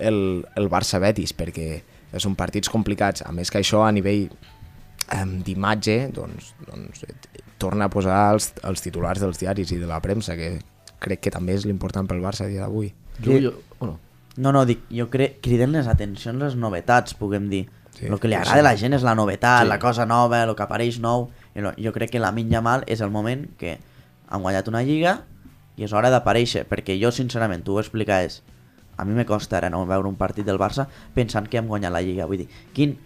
el, 0.00 0.20
el 0.56 0.70
Barça-Betis, 0.70 1.34
perquè 1.36 1.82
són 2.18 2.36
partits 2.38 2.70
complicats. 2.72 3.24
A 3.26 3.32
més 3.34 3.50
que 3.50 3.60
això 3.60 3.84
a 3.86 3.92
nivell 3.94 4.28
eh, 4.30 5.24
d'imatge 5.46 5.98
doncs, 6.14 6.54
doncs, 6.66 7.04
torna 7.60 7.86
a 7.86 7.92
posar 7.92 8.20
els, 8.34 8.52
els 8.66 8.84
titulars 8.84 9.20
dels 9.22 9.42
diaris 9.42 9.74
i 9.74 9.80
de 9.80 9.90
la 9.90 10.00
premsa, 10.02 10.36
que 10.38 10.56
crec 11.00 11.26
que 11.26 11.34
també 11.34 11.56
és 11.56 11.66
l'important 11.68 12.08
pel 12.08 12.22
Barça 12.24 12.46
a 12.46 12.50
dia 12.50 12.64
d'avui. 12.64 12.92
Jo, 13.20 13.36
jo, 13.36 13.52
bueno. 13.78 13.98
No, 14.40 14.54
no, 14.54 14.64
dic, 14.64 14.86
jo 14.94 15.08
crec, 15.12 15.40
criden 15.44 15.74
les 15.74 15.90
atencions 15.90 16.40
les 16.40 16.56
novetats, 16.56 17.16
puguem 17.18 17.50
dir. 17.50 17.66
Sí, 17.96 18.06
el 18.06 18.20
que 18.22 18.30
li 18.30 18.36
agrada 18.38 18.56
sí. 18.56 18.62
a 18.62 18.64
la 18.64 18.76
gent 18.78 18.94
és 18.96 19.04
la 19.04 19.16
novetat, 19.18 19.66
sí. 19.66 19.68
la 19.68 19.80
cosa 19.82 20.06
nova, 20.08 20.44
el 20.46 20.54
que 20.56 20.64
apareix 20.64 21.00
nou 21.02 21.26
jo 21.54 21.92
crec 21.92 22.10
que 22.10 22.22
la 22.22 22.32
Minya 22.32 22.60
Mal 22.60 22.84
és 22.86 23.00
el 23.00 23.10
moment 23.10 23.48
que 23.58 23.78
han 24.28 24.42
guanyat 24.42 24.68
una 24.68 24.82
lliga 24.86 25.20
i 25.76 25.84
és 25.84 25.92
hora 25.92 26.10
d'aparèixer, 26.12 26.66
perquè 26.68 26.96
jo 27.00 27.10
sincerament, 27.10 27.64
tu 27.64 27.74
ho 27.74 27.80
explicaves, 27.80 28.42
a 28.96 29.04
mi 29.04 29.14
me 29.16 29.24
costa 29.24 29.56
ara 29.56 29.70
no 29.70 29.86
veure 29.88 30.08
un 30.08 30.16
partit 30.20 30.44
del 30.44 30.58
Barça 30.60 30.86
pensant 31.14 31.48
que 31.48 31.58
hem 31.58 31.68
guanyat 31.70 31.92
la 31.92 32.02
lliga, 32.04 32.26
vull 32.28 32.42
dir, 32.42 32.48
quin, 32.76 32.98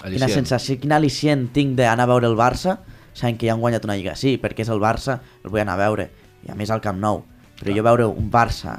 quina 0.00 0.28
sensació, 0.32 0.78
quin 0.80 0.94
al·licient 0.96 1.50
tinc 1.52 1.76
d'anar 1.76 2.06
a 2.06 2.12
veure 2.14 2.30
el 2.30 2.38
Barça 2.38 2.78
sabent 3.16 3.38
que 3.40 3.48
ja 3.48 3.54
han 3.54 3.62
guanyat 3.62 3.84
una 3.84 3.96
lliga, 3.96 4.14
sí, 4.16 4.36
perquè 4.40 4.64
és 4.64 4.72
el 4.72 4.80
Barça, 4.80 5.20
el 5.44 5.52
vull 5.52 5.62
anar 5.62 5.76
a 5.76 5.82
veure, 5.86 6.10
i 6.44 6.52
a 6.52 6.56
més 6.56 6.70
al 6.72 6.82
Camp 6.84 6.98
Nou, 7.00 7.22
però 7.56 7.70
Clar. 7.70 7.76
jo 7.78 7.84
veure 7.86 8.08
un 8.08 8.30
Barça, 8.32 8.78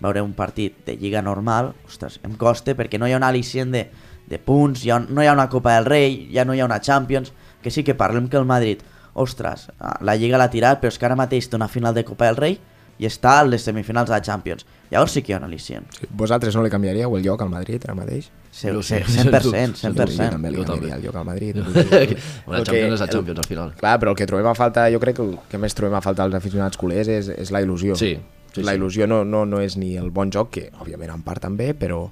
veure 0.00 0.22
un 0.24 0.32
partit 0.36 0.78
de 0.86 0.96
lliga 0.96 1.22
normal, 1.24 1.72
ostres, 1.88 2.20
em 2.24 2.36
costa 2.40 2.76
perquè 2.76 3.00
no 3.00 3.08
hi 3.08 3.16
ha 3.16 3.20
un 3.20 3.26
al·licient 3.26 3.72
de, 3.72 3.86
de 4.28 4.38
punts, 4.40 4.84
hi 4.84 4.92
ha, 4.92 5.00
no 5.00 5.22
hi 5.24 5.28
ha 5.28 5.36
una 5.36 5.48
Copa 5.52 5.76
del 5.76 5.88
Rei, 5.88 6.26
ja 6.32 6.44
no 6.44 6.56
hi 6.56 6.60
ha 6.60 6.68
una 6.68 6.80
Champions, 6.80 7.32
que 7.66 7.74
sí 7.74 7.82
que 7.84 7.96
parlem 7.98 8.30
que 8.30 8.38
el 8.38 8.46
Madrid, 8.46 8.80
ostres, 9.18 9.66
la 10.06 10.14
Lliga 10.14 10.38
l'ha 10.38 10.50
tirat, 10.52 10.78
però 10.80 10.92
és 10.94 10.98
que 11.00 11.06
ara 11.08 11.16
mateix 11.18 11.48
té 11.50 11.56
una 11.58 11.66
final 11.68 11.94
de 11.96 12.04
Copa 12.06 12.28
del 12.30 12.36
Rei, 12.38 12.58
i 12.96 13.04
està 13.04 13.34
a 13.40 13.44
les 13.44 13.60
semifinals 13.66 14.08
de 14.08 14.14
la 14.14 14.22
Champions. 14.24 14.64
Llavors 14.88 15.12
sí 15.12 15.20
que 15.20 15.32
hi 15.32 15.34
ha 15.34 15.38
un 15.42 15.44
al·licient. 15.44 15.84
Sí. 15.92 16.06
Vosaltres 16.16 16.54
no 16.56 16.62
li 16.64 16.70
canviaríeu 16.72 17.12
el 17.18 17.24
lloc 17.26 17.42
al 17.44 17.50
Madrid 17.52 17.82
ara 17.84 17.92
mateix? 17.98 18.30
Sí, 18.56 18.70
Jo 18.72 18.80
sí, 18.82 19.02
sí. 19.04 19.18
100%, 19.18 19.74
Jo 19.82 19.90
100%. 19.90 20.30
també 20.32 20.50
li 20.54 20.62
canviaria 20.62 20.64
també. 20.64 20.92
el 20.94 21.02
lloc 21.04 21.16
al 21.20 21.26
Madrid. 21.28 21.58
que- 21.60 22.16
Champions 22.64 22.94
és 22.94 23.00
la 23.04 23.08
Champions, 23.10 23.38
al 23.42 23.48
final. 23.50 23.74
Clar, 23.76 23.98
però 24.00 24.14
el 24.14 24.16
que 24.16 24.26
trobem 24.30 24.46
a 24.48 24.54
falta, 24.56 24.86
jo 24.94 25.00
crec 25.02 25.16
que 25.18 25.22
el 25.26 25.34
que 25.50 25.58
més 25.60 25.74
trobem 25.76 25.98
a 25.98 26.00
falta 26.00 26.24
als 26.24 26.38
aficionats 26.38 26.78
culers 26.80 27.08
és, 27.08 27.28
és 27.28 27.50
la 27.52 27.60
il·lusió. 27.60 27.98
Sí, 28.00 28.14
sí, 28.54 28.62
la 28.62 28.72
sí. 28.72 28.78
il·lusió 28.78 29.06
no, 29.10 29.24
no, 29.28 29.44
no 29.44 29.60
és 29.60 29.76
ni 29.76 29.96
el 30.00 30.08
bon 30.10 30.32
joc, 30.32 30.50
que 30.56 30.70
òbviament 30.80 31.12
en 31.18 31.26
part 31.26 31.42
també, 31.44 31.74
però, 31.76 32.06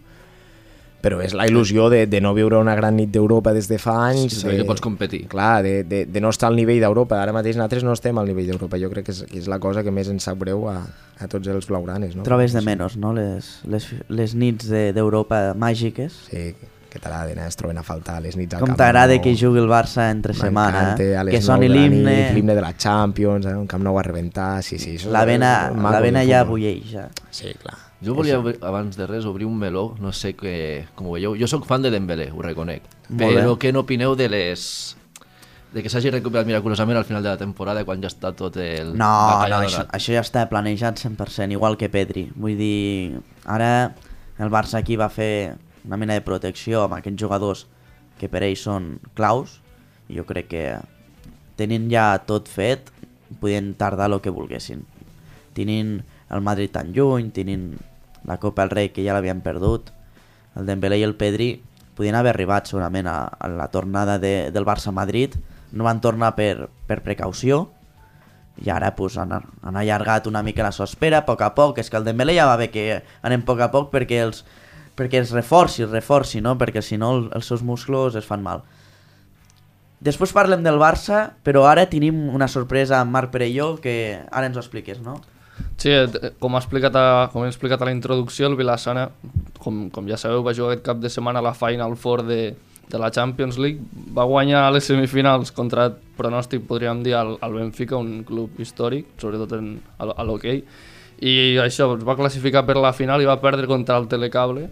però 1.04 1.20
és 1.20 1.34
la 1.36 1.44
il·lusió 1.50 1.90
de, 1.92 2.06
de 2.08 2.20
no 2.24 2.32
viure 2.36 2.56
una 2.56 2.74
gran 2.78 2.96
nit 2.96 3.10
d'Europa 3.12 3.52
des 3.52 3.68
de 3.68 3.76
fa 3.82 3.98
anys. 4.08 4.40
Sí, 4.40 4.48
de, 4.48 4.56
que 4.62 4.64
pots 4.68 4.80
competir. 4.84 5.26
Clar, 5.28 5.62
de, 5.66 5.74
de, 5.84 6.04
de 6.08 6.20
no 6.24 6.30
estar 6.32 6.48
al 6.48 6.56
nivell 6.56 6.80
d'Europa. 6.80 7.20
Ara 7.20 7.34
mateix 7.36 7.58
nosaltres 7.60 7.84
no 7.84 7.92
estem 7.92 8.16
al 8.18 8.30
nivell 8.30 8.48
d'Europa. 8.54 8.80
Jo 8.80 8.88
crec 8.92 9.10
que 9.10 9.12
és, 9.12 9.24
que 9.28 9.42
és 9.42 9.48
la 9.52 9.60
cosa 9.60 9.84
que 9.84 9.92
més 9.92 10.08
ens 10.08 10.24
sap 10.24 10.40
greu 10.40 10.64
a, 10.72 10.78
a 11.20 11.28
tots 11.28 11.50
els 11.52 11.68
blaugranes. 11.68 12.16
No? 12.16 12.24
Trobes 12.24 12.56
de 12.56 12.62
menys, 12.64 12.96
no? 12.96 13.12
Les, 13.16 13.58
les, 13.68 13.90
les 14.08 14.34
nits 14.34 14.70
de- 14.72 14.92
d'Europa 14.96 15.50
màgiques. 15.58 16.24
Sí, 16.30 16.54
que 16.94 17.00
t'agraden, 17.02 17.40
eh? 17.42 17.48
es 17.50 17.56
troben 17.58 17.76
a 17.76 17.82
faltar 17.82 18.20
les 18.22 18.36
nits 18.38 18.54
al 18.54 18.62
Com 18.62 18.76
t'agrada 18.78 19.16
que 19.20 19.32
jugui 19.34 19.58
el 19.58 19.66
Barça 19.66 20.06
entre 20.14 20.32
setmana, 20.38 20.92
les 20.96 21.34
que 21.34 21.40
soni 21.42 21.66
de 21.66 21.74
l'himne, 21.74 22.14
L'himne 22.36 22.54
de 22.54 22.62
la 22.62 22.70
Champions, 22.78 23.48
eh? 23.50 23.56
un 23.58 23.66
Camp 23.66 23.82
Nou 23.82 23.98
a 23.98 24.04
rebentar, 24.06 24.62
sí, 24.62 24.78
sí. 24.78 24.94
això 25.00 25.10
la 25.10 25.24
vena, 25.26 25.50
la 25.74 26.00
vena 26.00 26.22
ja 26.24 26.44
bulleix. 26.46 26.94
Sí, 27.34 27.50
clar. 27.60 27.74
Jo 28.04 28.14
volia, 28.16 28.40
abans 28.62 28.96
de 28.98 29.06
res, 29.08 29.24
obrir 29.24 29.46
un 29.48 29.56
meló, 29.58 29.94
no 30.00 30.12
sé 30.12 30.34
que, 30.36 30.84
com 30.94 31.08
ho 31.08 31.16
veieu. 31.16 31.36
Jo 31.40 31.48
sóc 31.50 31.64
fan 31.68 31.82
de 31.84 31.92
Dembélé, 31.94 32.30
ho 32.32 32.42
reconec. 32.44 32.84
Però 33.08 33.56
què 33.60 33.72
n'opineu 33.72 34.14
de 34.18 34.28
les... 34.28 34.66
de 35.74 35.82
que 35.82 35.90
s'hagi 35.90 36.12
recuperat 36.14 36.46
miraculosament 36.46 37.00
al 37.00 37.06
final 37.08 37.24
de 37.24 37.32
la 37.32 37.38
temporada 37.40 37.82
quan 37.84 38.02
ja 38.02 38.06
està 38.12 38.30
tot 38.36 38.56
el... 38.62 38.92
No, 38.94 39.10
no, 39.50 39.58
això, 39.66 39.82
això 39.90 40.14
ja 40.14 40.22
està 40.22 40.44
planejat 40.50 41.00
100%, 41.02 41.50
igual 41.56 41.74
que 41.80 41.88
Pedri. 41.90 42.28
Vull 42.36 42.54
dir, 42.60 43.18
ara 43.44 43.90
el 44.38 44.52
Barça 44.54 44.78
aquí 44.78 44.94
va 45.00 45.08
fer 45.10 45.56
una 45.84 45.98
mena 45.98 46.14
de 46.14 46.22
protecció 46.22 46.84
amb 46.84 46.96
aquests 46.98 47.20
jugadors 47.20 47.66
que 48.20 48.30
per 48.30 48.44
ells 48.46 48.62
són 48.68 48.94
claus 49.18 49.58
i 50.08 50.18
jo 50.18 50.24
crec 50.28 50.48
que 50.52 50.64
tenint 51.58 51.88
ja 51.90 52.06
tot 52.26 52.48
fet 52.50 52.90
podien 53.40 53.72
tardar 53.78 54.10
el 54.12 54.20
que 54.22 54.32
volguessin. 54.34 54.84
Tenint 55.54 55.96
el 56.30 56.42
Madrid 56.42 56.72
tan 56.74 56.92
lluny, 56.94 57.30
tenint 57.34 57.72
la 58.24 58.38
Copa 58.40 58.64
del 58.64 58.74
Rei 58.74 58.90
que 58.94 59.04
ja 59.04 59.14
l'havien 59.16 59.42
perdut, 59.44 59.92
el 60.54 60.66
Dembélé 60.66 61.00
i 61.00 61.06
el 61.06 61.16
Pedri 61.18 61.56
podien 61.94 62.16
haver 62.18 62.32
arribat 62.34 62.70
segurament 62.70 63.06
a, 63.10 63.24
a 63.28 63.48
la 63.50 63.68
tornada 63.70 64.18
de, 64.18 64.50
del 64.54 64.66
Barça 64.66 64.90
a 64.90 64.96
Madrid, 64.96 65.36
no 65.72 65.86
van 65.86 66.00
tornar 66.00 66.34
per, 66.38 66.68
per 66.88 67.02
precaució, 67.06 67.68
i 68.62 68.70
ara 68.70 68.92
pues, 68.94 69.16
han, 69.18 69.32
han 69.34 69.76
allargat 69.76 70.28
una 70.30 70.42
mica 70.46 70.62
la 70.62 70.72
seva 70.72 70.86
espera, 70.86 71.22
a 71.22 71.26
poc 71.26 71.42
a 71.42 71.54
poc, 71.56 71.80
és 71.82 71.90
que 71.90 71.98
el 71.98 72.06
Dembélé 72.06 72.36
ja 72.38 72.46
va 72.46 72.58
bé 72.60 72.70
que 72.70 73.02
anem 73.22 73.42
a 73.42 73.48
poc 73.48 73.62
a 73.64 73.70
poc 73.72 73.90
perquè 73.94 74.20
els, 74.22 74.44
perquè 74.94 75.20
es 75.22 75.34
reforci, 75.34 75.82
es 75.84 75.90
reforci, 75.90 76.40
no? 76.40 76.54
perquè 76.58 76.82
si 76.82 76.98
no 76.98 77.10
el, 77.16 77.28
els 77.34 77.50
seus 77.50 77.64
musclos 77.66 78.14
es 78.14 78.26
fan 78.26 78.42
mal. 78.46 78.62
Després 80.04 80.34
parlem 80.36 80.62
del 80.62 80.78
Barça, 80.78 81.30
però 81.42 81.64
ara 81.66 81.86
tenim 81.90 82.26
una 82.28 82.48
sorpresa 82.50 83.00
amb 83.00 83.14
Marc 83.14 83.32
Perelló 83.32 83.74
que 83.80 84.20
ara 84.30 84.46
ens 84.46 84.58
ho 84.58 84.62
expliques, 84.62 85.00
no? 85.00 85.16
Sí, 85.76 85.90
eh, 85.90 86.32
com, 86.38 86.54
ha 86.54 86.62
explicat 86.62 86.94
a, 86.96 87.06
com 87.32 87.44
he 87.44 87.50
explicat 87.50 87.82
a 87.82 87.88
la 87.88 87.94
introducció, 87.94 88.48
el 88.48 88.56
Vilassana, 88.58 89.08
com, 89.58 89.88
com 89.94 90.06
ja 90.08 90.18
sabeu, 90.20 90.44
va 90.46 90.54
jugar 90.54 90.74
aquest 90.74 90.86
cap 90.86 91.02
de 91.02 91.10
setmana 91.10 91.42
a 91.42 91.46
la 91.48 91.54
Final 91.58 91.96
Four 92.00 92.24
de, 92.28 92.40
de 92.88 93.00
la 93.00 93.10
Champions 93.10 93.58
League, 93.58 93.82
va 94.16 94.26
guanyar 94.28 94.64
a 94.66 94.70
les 94.74 94.86
semifinals 94.88 95.52
contra 95.52 95.90
pronòstic, 96.18 96.64
podríem 96.68 97.02
dir, 97.04 97.16
al, 97.18 97.36
al 97.42 97.58
Benfica, 97.58 97.98
un 97.98 98.22
club 98.28 98.60
històric, 98.62 99.14
sobretot 99.20 99.58
en, 99.58 99.74
a, 99.98 100.08
a 100.14 100.26
l'hoquei, 100.26 100.64
i 101.24 101.34
això, 101.62 101.92
es 101.96 102.06
va 102.06 102.16
classificar 102.18 102.64
per 102.66 102.78
la 102.80 102.94
final 102.94 103.22
i 103.22 103.28
va 103.28 103.38
perdre 103.42 103.70
contra 103.70 103.98
el 104.00 104.08
Telecable, 104.10 104.68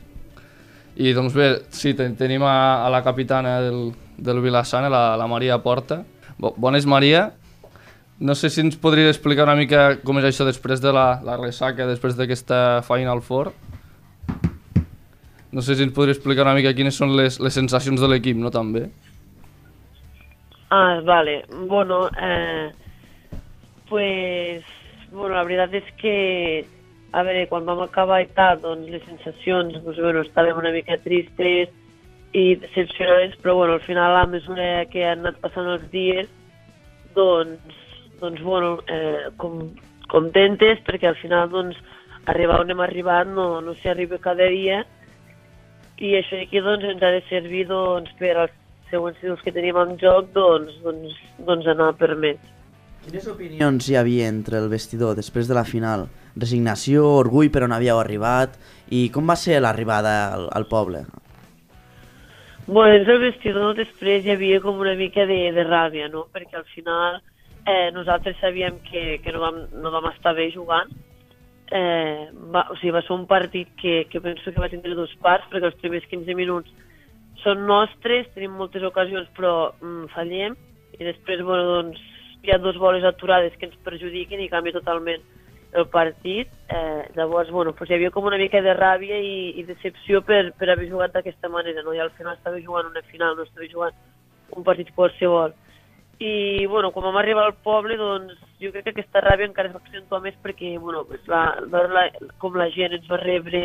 i 0.96 1.12
doncs 1.16 1.32
bé, 1.32 1.48
sí, 1.72 1.94
ten 1.96 2.16
tenim 2.18 2.42
a, 2.44 2.84
a 2.84 2.88
la 2.92 3.00
capitana 3.04 3.60
del, 3.64 3.92
del 4.18 4.40
Vilassana, 4.44 4.90
la, 4.92 5.16
la 5.16 5.26
Maria 5.26 5.56
Porta. 5.62 6.02
Bo 6.38 6.52
bones, 6.56 6.84
Maria. 6.86 7.30
No 8.22 8.36
sé 8.38 8.52
si 8.54 8.60
ens 8.62 8.76
podria 8.78 9.10
explicar 9.10 9.48
una 9.48 9.58
mica 9.58 9.96
com 10.06 10.20
és 10.20 10.28
això 10.28 10.44
després 10.46 10.78
de 10.78 10.92
la, 10.94 11.06
la 11.26 11.34
ressaca, 11.40 11.88
després 11.88 12.14
d'aquesta 12.14 12.82
Final 12.86 13.18
Four. 13.26 13.50
No 15.50 15.64
sé 15.66 15.74
si 15.74 15.82
ens 15.82 15.96
podria 15.96 16.14
explicar 16.14 16.46
una 16.46 16.54
mica 16.54 16.70
quines 16.76 16.94
són 16.94 17.16
les, 17.18 17.40
les 17.42 17.58
sensacions 17.58 17.98
de 17.98 18.12
l'equip, 18.12 18.38
no 18.38 18.52
també? 18.54 18.84
Ah, 20.70 21.02
vale. 21.04 21.42
Bueno, 21.66 22.06
eh, 22.14 22.70
pues, 23.90 24.70
bueno, 25.10 25.34
la 25.34 25.42
veritat 25.50 25.74
és 25.82 25.90
que, 25.98 26.16
a 27.10 27.26
veure, 27.26 27.44
quan 27.50 27.66
vam 27.66 27.82
acabar 27.84 28.22
i 28.22 28.30
tal, 28.38 28.62
doncs 28.62 28.86
les 28.94 29.02
sensacions, 29.10 29.82
doncs, 29.82 29.98
bueno, 29.98 30.22
estàvem 30.22 30.62
una 30.62 30.72
mica 30.72 31.02
tristes 31.02 31.74
i 32.38 32.46
decepcionades, 32.62 33.34
però 33.42 33.58
bueno, 33.58 33.82
al 33.82 33.84
final, 33.84 34.14
a 34.16 34.24
mesura 34.30 34.86
que 34.94 35.08
han 35.10 35.26
anat 35.26 35.42
passant 35.42 35.74
els 35.74 35.90
dies, 35.90 36.30
doncs, 37.18 37.81
doncs 38.22 38.42
bueno, 38.46 38.76
eh, 38.86 39.28
com, 39.36 39.60
contentes, 40.12 40.80
perquè 40.86 41.10
al 41.10 41.18
final, 41.20 41.50
doncs, 41.52 41.78
arribar 42.30 42.60
on 42.62 42.70
hem 42.70 42.82
arribat 42.84 43.26
no, 43.26 43.60
no 43.64 43.74
s'hi 43.74 43.90
arriba 43.90 44.20
cada 44.22 44.46
dia, 44.52 44.82
i 46.02 46.16
això 46.18 46.38
aquí 46.40 46.62
doncs, 46.62 46.86
ens 46.94 47.02
ha 47.02 47.12
de 47.14 47.22
servir 47.28 47.66
doncs, 47.70 48.10
per 48.18 48.34
als 48.36 48.58
següents 48.90 49.20
títols 49.20 49.42
que 49.44 49.54
tenim 49.54 49.78
en 49.80 49.96
joc 50.00 50.32
doncs, 50.34 50.74
doncs, 50.84 51.16
doncs 51.46 51.70
anar 51.72 51.92
per 51.98 52.14
més. 52.16 52.40
Quines 53.02 53.26
opinions 53.26 53.88
hi 53.88 53.96
havia 53.98 54.28
entre 54.30 54.60
el 54.62 54.68
vestidor 54.70 55.16
després 55.18 55.48
de 55.50 55.56
la 55.58 55.66
final? 55.66 56.06
Resignació, 56.38 57.08
orgull 57.18 57.50
per 57.50 57.64
on 57.66 57.74
havíeu 57.74 57.98
arribat 57.98 58.54
i 58.94 59.08
com 59.14 59.26
va 59.26 59.36
ser 59.36 59.58
l'arribada 59.60 60.14
al, 60.36 60.46
al 60.54 60.68
poble? 60.70 61.02
Bueno, 62.68 62.92
dins 62.94 63.08
del 63.08 63.18
vestidor 63.24 63.74
després 63.74 64.22
hi 64.24 64.36
havia 64.36 64.60
com 64.62 64.78
una 64.78 64.94
mica 64.94 65.26
de, 65.26 65.40
de 65.56 65.64
ràbia, 65.66 66.06
no? 66.12 66.28
Perquè 66.30 66.60
al 66.60 66.68
final 66.70 67.18
eh, 67.66 67.90
nosaltres 67.92 68.38
sabíem 68.40 68.78
que, 68.88 69.20
que 69.22 69.32
no, 69.32 69.40
vam, 69.40 69.64
no 69.82 69.92
vam 69.94 70.10
estar 70.12 70.34
bé 70.34 70.50
jugant. 70.54 70.90
Eh, 71.72 72.28
va, 72.52 72.66
o 72.68 72.76
sigui, 72.76 72.92
va 72.92 73.02
ser 73.06 73.14
un 73.16 73.26
partit 73.26 73.70
que, 73.80 74.04
que 74.10 74.20
penso 74.20 74.52
que 74.52 74.60
va 74.60 74.70
tindre 74.72 74.94
dos 74.98 75.12
parts, 75.24 75.48
perquè 75.50 75.70
els 75.70 75.78
primers 75.80 76.08
15 76.10 76.36
minuts 76.36 76.72
són 77.42 77.64
nostres, 77.66 78.28
tenim 78.34 78.54
moltes 78.58 78.84
ocasions 78.86 79.30
però 79.36 79.72
mm, 79.80 80.10
fallem, 80.14 80.56
i 80.98 81.06
després 81.06 81.40
bueno, 81.42 81.78
doncs, 81.78 82.02
hi 82.42 82.52
ha 82.52 82.58
dues 82.58 82.76
boles 82.78 83.06
aturades 83.06 83.54
que 83.58 83.68
ens 83.70 83.78
perjudiquen 83.86 84.42
i 84.42 84.50
canvia 84.50 84.76
totalment 84.76 85.22
el 85.72 85.86
partit. 85.88 86.50
Eh, 86.68 87.08
llavors, 87.16 87.50
bueno, 87.50 87.72
doncs 87.72 87.90
hi 87.90 87.96
havia 87.96 88.12
com 88.12 88.26
una 88.28 88.38
mica 88.40 88.60
de 88.64 88.74
ràbia 88.76 89.18
i, 89.22 89.52
i 89.60 89.64
decepció 89.68 90.20
per, 90.26 90.50
per 90.58 90.68
haver 90.70 90.88
jugat 90.90 91.14
d'aquesta 91.16 91.48
manera, 91.52 91.84
no? 91.86 91.94
I 91.94 92.02
al 92.02 92.12
final 92.18 92.36
estava 92.36 92.60
jugant 92.60 92.90
una 92.90 93.04
final, 93.08 93.36
no 93.38 93.46
estava 93.46 93.68
jugant 93.70 93.96
un 94.52 94.66
partit 94.66 94.92
qualsevol. 94.94 95.54
I, 96.22 96.66
bueno, 96.70 96.92
quan 96.94 97.08
vam 97.08 97.16
arribar 97.18 97.48
al 97.48 97.56
poble, 97.66 97.96
doncs, 97.98 98.36
jo 98.62 98.70
crec 98.70 98.84
que 98.86 98.92
aquesta 98.94 99.22
ràbia 99.24 99.48
encara 99.48 99.70
es 99.70 99.74
va 99.74 99.80
accentuar 99.82 100.20
més 100.22 100.36
perquè, 100.44 100.76
bueno, 100.78 101.02
pues 101.08 101.24
la, 101.30 101.40
veure 101.72 101.90
la, 101.90 102.04
com 102.38 102.58
la 102.60 102.68
gent 102.70 102.94
ens 102.94 103.08
va 103.10 103.18
rebre 103.18 103.62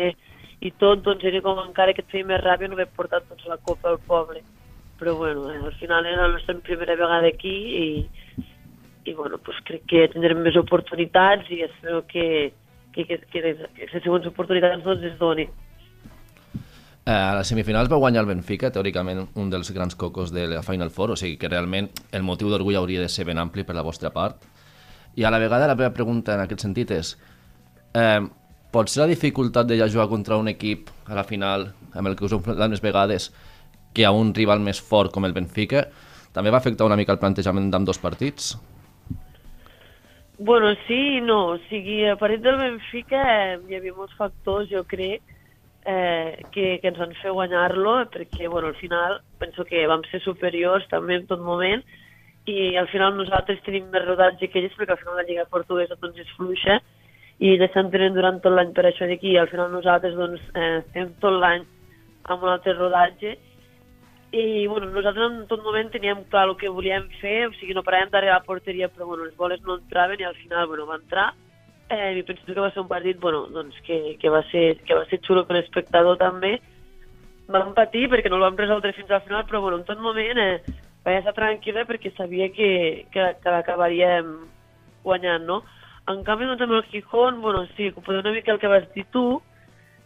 i 0.66 0.72
tot, 0.82 1.04
doncs 1.06 1.22
era 1.28 1.42
com 1.44 1.60
encara 1.62 1.94
que 1.94 2.02
et 2.02 2.10
feia 2.10 2.26
més 2.26 2.42
ràbia 2.42 2.70
no 2.70 2.74
haver 2.74 2.88
portat 2.96 3.28
doncs, 3.28 3.46
la 3.46 3.60
copa 3.68 3.92
al 3.92 4.00
poble. 4.10 4.42
Però, 4.98 5.14
bueno, 5.20 5.46
eh, 5.52 5.60
al 5.62 5.76
final 5.78 6.06
era 6.06 6.26
la 6.26 6.32
nostra 6.34 6.56
primera 6.66 6.96
vegada 6.98 7.30
aquí 7.30 7.54
i, 7.84 7.86
i 9.06 9.14
bueno, 9.14 9.38
pues 9.38 9.60
crec 9.68 9.86
que 9.86 10.08
tindrem 10.10 10.42
més 10.42 10.58
oportunitats 10.58 11.46
i 11.54 11.62
espero 11.68 12.02
que, 12.10 12.26
que, 12.92 13.04
que, 13.06 13.20
que, 13.30 13.42
que 13.78 13.90
les 13.92 14.02
següents 14.02 14.26
oportunitats 14.26 14.82
doncs 14.82 15.06
es 15.12 15.18
donin. 15.22 15.54
Eh, 17.08 17.10
a 17.10 17.32
les 17.38 17.48
semifinals 17.48 17.88
va 17.88 17.96
guanyar 17.96 18.20
el 18.20 18.26
Benfica, 18.28 18.68
teòricament 18.68 19.22
un 19.40 19.46
dels 19.48 19.70
grans 19.72 19.94
cocos 19.96 20.28
de 20.28 20.42
la 20.50 20.60
Final 20.60 20.90
Four, 20.92 21.14
o 21.14 21.16
sigui 21.16 21.38
que 21.40 21.48
realment 21.48 21.86
el 22.12 22.24
motiu 22.26 22.50
d'orgull 22.52 22.76
hauria 22.76 23.00
de 23.00 23.08
ser 23.08 23.24
ben 23.24 23.38
ampli 23.40 23.64
per 23.64 23.76
la 23.78 23.84
vostra 23.86 24.10
part. 24.12 24.42
I 25.16 25.24
a 25.24 25.30
la 25.32 25.38
vegada 25.40 25.70
la 25.70 25.76
meva 25.78 25.94
pregunta 25.96 26.34
en 26.34 26.42
aquest 26.42 26.66
sentit 26.66 26.92
és 26.92 27.14
eh, 27.96 28.20
pot 28.76 28.92
ser 28.92 29.06
la 29.06 29.08
dificultat 29.08 29.70
de 29.70 29.78
ja 29.80 29.88
jugar 29.88 30.10
contra 30.10 30.36
un 30.36 30.52
equip 30.52 30.92
a 31.06 31.16
la 31.16 31.24
final 31.24 31.70
amb 31.94 32.10
el 32.10 32.18
que 32.18 32.26
us 32.28 32.34
heu 32.36 32.42
enfrontat 32.42 32.74
més 32.74 32.84
vegades 32.84 33.30
que 33.96 34.04
a 34.04 34.12
un 34.12 34.34
rival 34.36 34.60
més 34.60 34.82
fort 34.90 35.08
com 35.14 35.24
el 35.24 35.32
Benfica 35.32 35.86
també 36.36 36.52
va 36.52 36.60
afectar 36.60 36.84
una 36.84 37.00
mica 37.00 37.16
el 37.16 37.22
plantejament 37.24 37.72
d'ambdós 37.72 38.02
partits? 38.04 38.52
Bueno, 40.36 40.74
sí 40.84 41.22
no. 41.24 41.56
O 41.56 41.58
sigui, 41.70 42.02
a 42.04 42.20
partir 42.20 42.42
del 42.44 42.60
Benfica 42.60 43.24
eh, 43.32 43.58
hi 43.64 43.80
havia 43.80 43.96
molts 43.96 44.12
factors, 44.20 44.68
jo 44.68 44.84
crec, 44.84 45.37
eh, 45.88 46.44
que, 46.52 46.78
que 46.82 46.90
ens 46.90 46.98
van 47.00 47.14
fer 47.22 47.32
guanyar-lo, 47.32 47.94
perquè, 48.12 48.48
bueno, 48.52 48.68
al 48.68 48.76
final 48.76 49.22
penso 49.40 49.64
que 49.64 49.86
vam 49.88 50.04
ser 50.10 50.20
superiors 50.20 50.84
també 50.90 51.16
en 51.16 51.24
tot 51.30 51.40
moment, 51.40 51.80
i 52.48 52.76
al 52.80 52.88
final 52.92 53.16
nosaltres 53.16 53.62
tenim 53.64 53.88
més 53.92 54.04
rodatge 54.04 54.50
que 54.52 54.60
ells, 54.60 54.76
perquè 54.76 54.92
al 54.92 55.00
final 55.00 55.16
la 55.16 55.24
Lliga 55.24 55.48
Portuguesa 55.48 55.96
doncs, 55.96 56.20
és 56.20 56.36
fluixa, 56.36 56.78
i 57.40 57.54
ells 57.54 57.64
estan 57.70 57.88
tenint 57.94 58.16
durant 58.18 58.42
tot 58.44 58.52
l'any 58.52 58.76
per 58.76 58.84
això 58.88 59.08
d'aquí, 59.08 59.32
i 59.32 59.40
al 59.40 59.48
final 59.48 59.72
nosaltres 59.72 60.16
doncs, 60.18 60.44
eh, 60.52 60.70
estem 60.82 61.14
tot 61.24 61.40
l'any 61.40 61.64
amb 62.28 62.44
un 62.44 62.52
altre 62.52 62.76
rodatge, 62.76 63.38
i 64.36 64.66
bueno, 64.68 64.92
nosaltres 64.92 65.24
en 65.24 65.42
tot 65.48 65.64
moment 65.64 65.88
teníem 65.88 66.26
clar 66.28 66.50
el 66.50 66.56
que 66.60 66.68
volíem 66.68 67.08
fer, 67.22 67.46
o 67.48 67.54
sigui, 67.56 67.72
no 67.72 67.86
paràvem 67.86 68.12
d'arribar 68.12 68.36
a 68.36 68.42
la 68.42 68.48
porteria, 68.48 68.92
però 68.92 69.08
bueno, 69.08 69.24
les 69.24 69.36
boles 69.40 69.64
no 69.64 69.80
entraven 69.80 70.20
i 70.20 70.28
al 70.28 70.36
final 70.44 70.68
bueno, 70.68 70.84
va 70.90 71.00
entrar 71.00 71.30
eh, 71.88 72.18
i 72.18 72.22
penso 72.22 72.44
que 72.46 72.60
va 72.60 72.70
ser 72.72 72.82
un 72.82 72.88
partit 72.88 73.18
bueno, 73.20 73.46
doncs 73.52 73.78
que, 73.86 74.16
que, 74.20 74.28
va 74.30 74.42
ser, 74.50 74.78
que 74.84 74.94
va 74.94 75.06
ser 75.08 75.20
xulo 75.24 75.44
per 75.46 75.58
l'espectador 75.58 76.18
també. 76.20 76.58
Vam 77.48 77.72
patir 77.76 78.08
perquè 78.12 78.28
no 78.28 78.36
el 78.36 78.46
vam 78.46 78.60
resoldre 78.60 78.92
fins 78.96 79.10
al 79.10 79.24
final, 79.24 79.46
però 79.48 79.62
bueno, 79.64 79.80
en 79.80 79.88
tot 79.88 80.00
moment 80.04 80.40
eh, 80.42 80.60
vaig 81.04 81.20
estar 81.20 81.34
tranquil·la 81.36 81.86
perquè 81.88 82.12
sabia 82.16 82.50
que, 82.52 82.70
que, 83.12 83.26
que 83.42 83.54
l'acabaríem 83.54 84.34
guanyant, 85.04 85.46
no? 85.48 85.62
En 86.08 86.22
canvi, 86.24 86.48
doncs, 86.48 86.64
amb 86.64 86.76
el 86.76 86.86
Gijón, 86.88 87.40
bueno, 87.44 87.66
sí, 87.76 87.90
poder 87.92 88.20
una 88.22 88.32
mica 88.32 88.52
el 88.52 88.60
que 88.60 88.70
vas 88.70 88.86
dir 88.94 89.04
tu, 89.12 89.40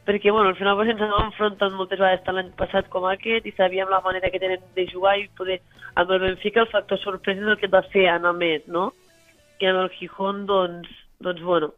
perquè 0.06 0.32
bueno, 0.34 0.50
al 0.50 0.56
final 0.58 0.80
ens 0.82 1.02
hem 1.02 1.12
enfrontat 1.14 1.74
moltes 1.78 2.00
vegades 2.00 2.24
tant 2.26 2.34
l'any 2.34 2.50
passat 2.58 2.88
com 2.90 3.06
aquest 3.06 3.46
i 3.46 3.54
sabíem 3.54 3.90
la 3.90 4.02
manera 4.02 4.30
que 4.30 4.40
tenen 4.42 4.62
de 4.74 4.86
jugar 4.90 5.14
i 5.18 5.28
poder 5.38 5.60
amb 5.94 6.10
el 6.10 6.24
Benfica 6.24 6.64
el 6.64 6.72
factor 6.72 6.98
sorpresa 6.98 7.42
és 7.42 7.52
el 7.52 7.58
que 7.60 7.68
et 7.68 7.74
va 7.74 7.84
fer 7.92 8.08
anar 8.10 8.34
més, 8.34 8.66
no? 8.66 8.90
I 9.62 9.70
amb 9.70 9.84
el 9.84 9.92
Gijón, 9.94 10.42
doncs, 10.50 10.90
doncs 11.24 11.42
bueno, 11.46 11.72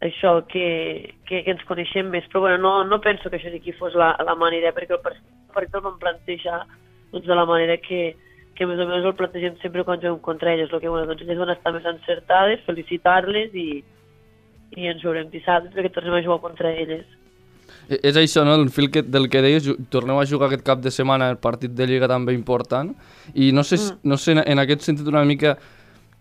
això, 0.00 0.42
que, 0.50 1.14
que, 1.28 1.42
que 1.44 1.54
ens 1.54 1.64
coneixem 1.68 2.10
més, 2.12 2.26
però 2.28 2.46
bueno, 2.46 2.58
no, 2.60 2.72
no 2.84 3.00
penso 3.00 3.30
que 3.30 3.38
això 3.40 3.52
que 3.64 3.76
fos 3.78 3.96
la, 3.96 4.12
la 4.26 4.36
manera, 4.36 4.74
perquè 4.76 4.96
el 4.96 5.02
partit 5.02 5.76
el 5.78 5.84
vam 5.84 5.98
plantejar 6.00 6.64
doncs, 7.12 7.26
de 7.26 7.34
la 7.34 7.46
manera 7.48 7.78
que, 7.80 8.14
que 8.56 8.66
més 8.68 8.80
o 8.80 8.88
menys 8.88 9.08
el 9.08 9.16
plantegem 9.16 9.56
sempre 9.62 9.84
quan 9.84 10.00
juguem 10.02 10.18
contra 10.24 10.52
elles, 10.52 10.72
el 10.72 10.80
que 10.80 10.88
bueno, 10.88 11.06
doncs 11.08 11.24
elles 11.24 11.40
van 11.40 11.54
estar 11.54 11.72
més 11.72 11.86
encertades, 11.88 12.64
felicitar-les 12.66 13.54
i, 13.56 13.68
i 14.76 14.90
ens 14.90 15.04
veurem 15.04 15.30
dissabte 15.32 15.72
perquè 15.72 15.94
tornem 15.94 16.18
a 16.18 16.24
jugar 16.24 16.42
contra 16.44 16.72
elles. 16.72 17.06
E, 17.88 17.98
és 18.02 18.18
això, 18.20 18.44
no? 18.46 18.58
el 18.60 18.68
fil 18.74 18.90
que, 18.92 19.02
del 19.02 19.30
que 19.32 19.42
deies, 19.44 19.68
torneu 19.92 20.20
a 20.20 20.26
jugar 20.28 20.50
aquest 20.50 20.66
cap 20.66 20.84
de 20.84 20.92
setmana 20.92 21.30
el 21.32 21.40
partit 21.42 21.72
de 21.76 21.88
Lliga 21.88 22.08
també 22.10 22.34
important 22.36 22.92
i 23.34 23.50
no 23.52 23.64
sé, 23.66 23.78
mm. 23.80 24.04
no 24.04 24.20
sé 24.20 24.36
en 24.38 24.62
aquest 24.62 24.86
sentit 24.86 25.08
una 25.08 25.24
mica 25.24 25.56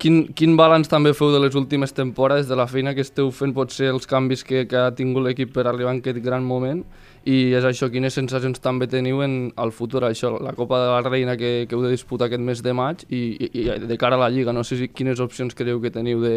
quin, 0.02 0.22
quin 0.36 0.56
balanç 0.60 0.90
també 0.92 1.14
feu 1.16 1.32
de 1.34 1.40
les 1.44 1.56
últimes 1.56 1.94
temporades, 1.96 2.50
de 2.50 2.56
la 2.58 2.68
feina 2.68 2.94
que 2.96 3.04
esteu 3.06 3.32
fent, 3.32 3.54
potser 3.56 3.92
els 3.94 4.08
canvis 4.10 4.44
que, 4.48 4.66
que 4.70 4.80
ha 4.80 4.94
tingut 4.96 5.26
l'equip 5.26 5.54
per 5.56 5.68
arribar 5.68 5.96
en 5.96 6.02
aquest 6.04 6.22
gran 6.24 6.46
moment 6.46 6.84
i 7.26 7.56
és 7.58 7.66
això, 7.66 7.90
quines 7.90 8.14
sensacions 8.14 8.62
també 8.62 8.88
teniu 8.88 9.24
en 9.26 9.38
el 9.58 9.72
futur, 9.74 10.04
això, 10.06 10.36
la 10.44 10.54
Copa 10.58 10.82
de 10.84 10.90
la 10.92 11.06
Reina 11.10 11.38
que, 11.38 11.54
que 11.70 11.78
heu 11.78 11.86
de 11.86 11.94
disputar 11.94 12.28
aquest 12.30 12.44
mes 12.44 12.62
de 12.62 12.74
maig 12.78 13.06
i, 13.10 13.22
i, 13.40 13.52
i 13.64 13.80
de 13.88 13.98
cara 14.02 14.20
a 14.20 14.26
la 14.26 14.30
Lliga, 14.30 14.54
no 14.54 14.64
sé 14.64 14.78
si, 14.82 14.92
quines 14.94 15.24
opcions 15.24 15.56
creieu 15.58 15.82
que 15.82 15.94
teniu 15.94 16.22
de, 16.22 16.36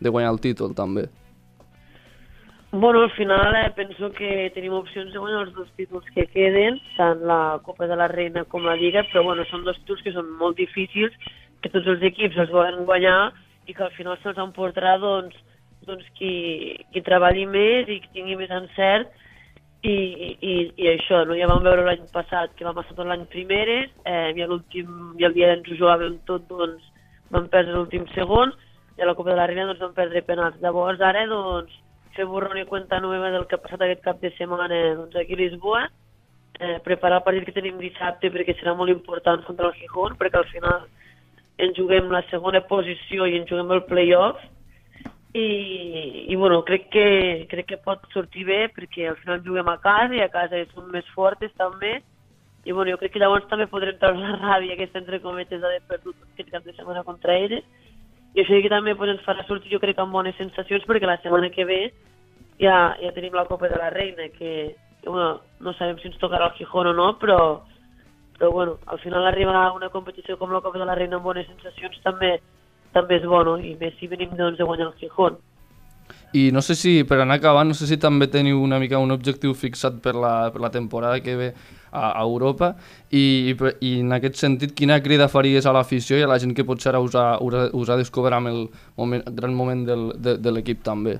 de 0.00 0.12
guanyar 0.12 0.34
el 0.34 0.42
títol 0.44 0.74
també. 0.76 1.06
Bueno, 2.72 3.00
al 3.00 3.12
final 3.12 3.54
eh, 3.56 3.70
penso 3.76 4.10
que 4.12 4.50
tenim 4.52 4.74
opcions 4.76 5.12
de 5.14 5.20
guanyar 5.22 5.46
els 5.46 5.54
dos 5.54 5.68
títols 5.78 6.04
que 6.12 6.26
queden, 6.28 6.76
tant 6.98 7.22
la 7.24 7.58
Copa 7.64 7.86
de 7.88 7.96
la 7.96 8.08
Reina 8.10 8.42
com 8.44 8.66
la 8.66 8.74
Lliga, 8.76 9.06
però 9.08 9.22
bueno, 9.24 9.46
són 9.48 9.64
dos 9.64 9.78
títols 9.80 10.02
que 10.04 10.12
són 10.12 10.28
molt 10.36 10.58
difícils, 10.58 11.14
que 11.66 11.74
tots 11.74 11.90
els 11.90 12.06
equips 12.06 12.38
els 12.38 12.54
volen 12.54 12.86
guanyar 12.86 13.32
i 13.66 13.74
que 13.74 13.84
al 13.84 13.94
final 13.98 14.18
se'ls 14.22 14.38
emportarà 14.38 14.96
doncs, 15.02 15.34
doncs 15.86 16.06
qui, 16.18 16.32
qui 16.94 17.02
treballi 17.02 17.46
més 17.50 17.90
i 17.90 18.00
qui 18.02 18.12
tingui 18.14 18.38
més 18.38 18.52
encert 18.54 19.10
i, 19.82 19.96
i, 20.40 20.54
i 20.78 20.88
això, 20.94 21.24
no? 21.26 21.34
ja 21.38 21.48
vam 21.50 21.64
veure 21.66 21.84
l'any 21.86 22.06
passat 22.14 22.54
que 22.56 22.66
vam 22.66 22.78
estar 22.82 22.96
tot 22.96 23.10
l'any 23.10 23.26
primeres 23.32 23.90
eh, 24.06 24.30
i, 24.34 24.46
l'últim 24.46 25.18
i 25.18 25.26
el 25.26 25.34
dia 25.34 25.50
d'ens 25.50 25.68
ho 25.70 25.80
jugàvem 25.82 26.16
tot 26.30 26.46
doncs 26.50 26.86
vam 27.34 27.50
perdre 27.52 27.74
l'últim 27.74 28.06
segon 28.14 28.54
i 28.96 29.02
a 29.02 29.10
la 29.10 29.14
Copa 29.14 29.34
de 29.34 29.36
la 29.36 29.46
Reina 29.50 29.66
doncs 29.68 29.82
vam 29.82 29.94
perdre 29.96 30.22
penals. 30.24 30.56
Llavors 30.62 31.02
ara 31.04 31.26
doncs 31.28 31.74
fer 32.16 32.24
borrón 32.24 32.58
i 32.58 32.64
cuenta 32.64 33.00
nueva 33.00 33.30
del 33.34 33.44
que 33.46 33.58
ha 33.58 33.62
passat 33.62 33.82
aquest 33.84 34.02
cap 34.04 34.20
de 34.22 34.32
setmana 34.38 34.78
doncs, 34.96 35.16
aquí 35.20 35.36
a 35.36 35.42
Lisboa, 35.42 35.82
eh, 36.60 36.78
preparar 36.84 37.20
el 37.20 37.26
partit 37.26 37.44
que 37.44 37.56
tenim 37.58 37.76
dissabte 37.82 38.30
perquè 38.32 38.56
serà 38.56 38.72
molt 38.76 38.90
important 38.94 39.44
contra 39.44 39.68
el 39.68 39.76
Gijón, 39.76 40.16
perquè 40.16 40.40
al 40.40 40.48
final 40.48 40.86
ens 41.58 41.76
juguem 41.78 42.10
la 42.12 42.22
segona 42.30 42.60
posició 42.68 43.26
i 43.26 43.38
ens 43.38 43.48
juguem 43.50 43.72
el 43.76 43.84
play-off, 43.88 44.40
i, 45.36 46.26
i 46.32 46.36
bueno, 46.36 46.62
crec 46.64 46.88
que, 46.92 47.06
crec 47.50 47.66
que 47.68 47.80
pot 47.84 48.04
sortir 48.14 48.46
bé 48.48 48.60
perquè 48.72 49.10
al 49.10 49.18
final 49.20 49.42
juguem 49.44 49.68
a 49.68 49.78
casa 49.82 50.16
i 50.16 50.22
a 50.24 50.30
casa 50.32 50.62
som 50.72 50.86
més 50.92 51.08
fortes 51.14 51.52
també. 51.60 51.98
I 52.64 52.72
bueno, 52.72 52.90
jo 52.90 52.98
crec 52.98 53.12
que 53.14 53.20
llavors 53.22 53.44
també 53.50 53.68
podrem 53.70 53.98
treure 54.00 54.22
la 54.22 54.38
ràbia 54.40 54.74
aquesta 54.74 54.98
entre 55.02 55.20
cometes 55.22 55.60
d'haver 55.60 55.82
perdut 55.90 56.16
aquest 56.32 56.50
cap 56.54 56.64
de 56.64 56.72
setmana 56.74 57.04
contra 57.06 57.36
ells 57.36 57.62
i 58.36 58.42
això 58.42 58.58
que 58.60 58.72
també 58.72 58.94
pues, 58.94 59.12
ens 59.14 59.22
farà 59.24 59.44
sortir 59.48 59.72
jo 59.72 59.80
crec 59.80 60.00
amb 60.02 60.12
bones 60.12 60.36
sensacions 60.36 60.84
perquè 60.88 61.08
la 61.08 61.20
setmana 61.22 61.48
que 61.54 61.64
ve 61.64 61.80
ja, 62.60 62.96
ja 63.00 63.12
tenim 63.16 63.36
la 63.36 63.46
Copa 63.48 63.70
de 63.70 63.78
la 63.80 63.88
Reina 63.94 64.28
que, 64.34 64.74
que 65.00 65.08
bueno, 65.08 65.40
no 65.60 65.72
sabem 65.78 66.00
si 66.02 66.10
ens 66.10 66.18
tocarà 66.20 66.50
el 66.50 66.58
Gijón 66.58 66.90
o 66.90 66.96
no 66.96 67.12
però, 67.22 67.38
però 68.38 68.50
bueno, 68.52 68.78
al 68.86 69.00
final 69.00 69.26
arribar 69.26 69.56
a 69.56 69.72
una 69.72 69.88
competició 69.88 70.36
com 70.38 70.52
la 70.52 70.60
Copa 70.60 70.78
de 70.78 70.86
la 70.88 70.94
Reina 70.94 71.16
amb 71.16 71.24
bones 71.24 71.48
sensacions 71.48 72.00
també 72.04 72.36
també 72.96 73.18
és 73.20 73.26
bo, 73.28 73.42
no? 73.44 73.58
I 73.60 73.76
més 73.80 73.94
si 74.00 74.08
venim 74.08 74.32
doncs, 74.36 74.58
de 74.58 74.64
guanyar 74.64 74.88
el 74.88 74.98
Gijón. 75.00 75.36
I 76.36 76.50
no 76.52 76.60
sé 76.62 76.74
si, 76.74 76.92
per 77.08 77.20
anar 77.20 77.38
acabant, 77.38 77.68
no 77.70 77.76
sé 77.76 77.86
si 77.88 77.98
també 78.02 78.26
teniu 78.30 78.60
una 78.62 78.78
mica 78.82 78.98
un 79.02 79.12
objectiu 79.14 79.54
fixat 79.54 80.00
per 80.04 80.14
la, 80.16 80.50
per 80.52 80.60
la 80.60 80.70
temporada 80.74 81.20
que 81.20 81.36
ve 81.36 81.52
a, 81.90 82.10
a 82.10 82.22
Europa 82.22 82.74
i, 83.10 83.54
i 83.80 83.92
en 84.00 84.16
aquest 84.16 84.40
sentit 84.40 84.74
quina 84.76 84.98
crida 85.04 85.30
faries 85.32 85.66
a 85.66 85.74
l'afició 85.76 86.18
i 86.18 86.26
a 86.26 86.30
la 86.30 86.38
gent 86.42 86.52
que 86.56 86.66
potser 86.66 86.92
ara 86.92 87.00
us 87.04 87.16
ha, 87.16 87.38
us 87.40 87.88
ha 87.88 87.96
descobert 88.00 88.36
amb 88.36 88.52
el 88.52 88.60
moment, 88.96 89.24
gran 89.38 89.54
moment 89.54 89.86
del, 89.86 90.10
de, 90.18 90.36
de 90.42 90.52
l'equip 90.52 90.82
també? 90.84 91.18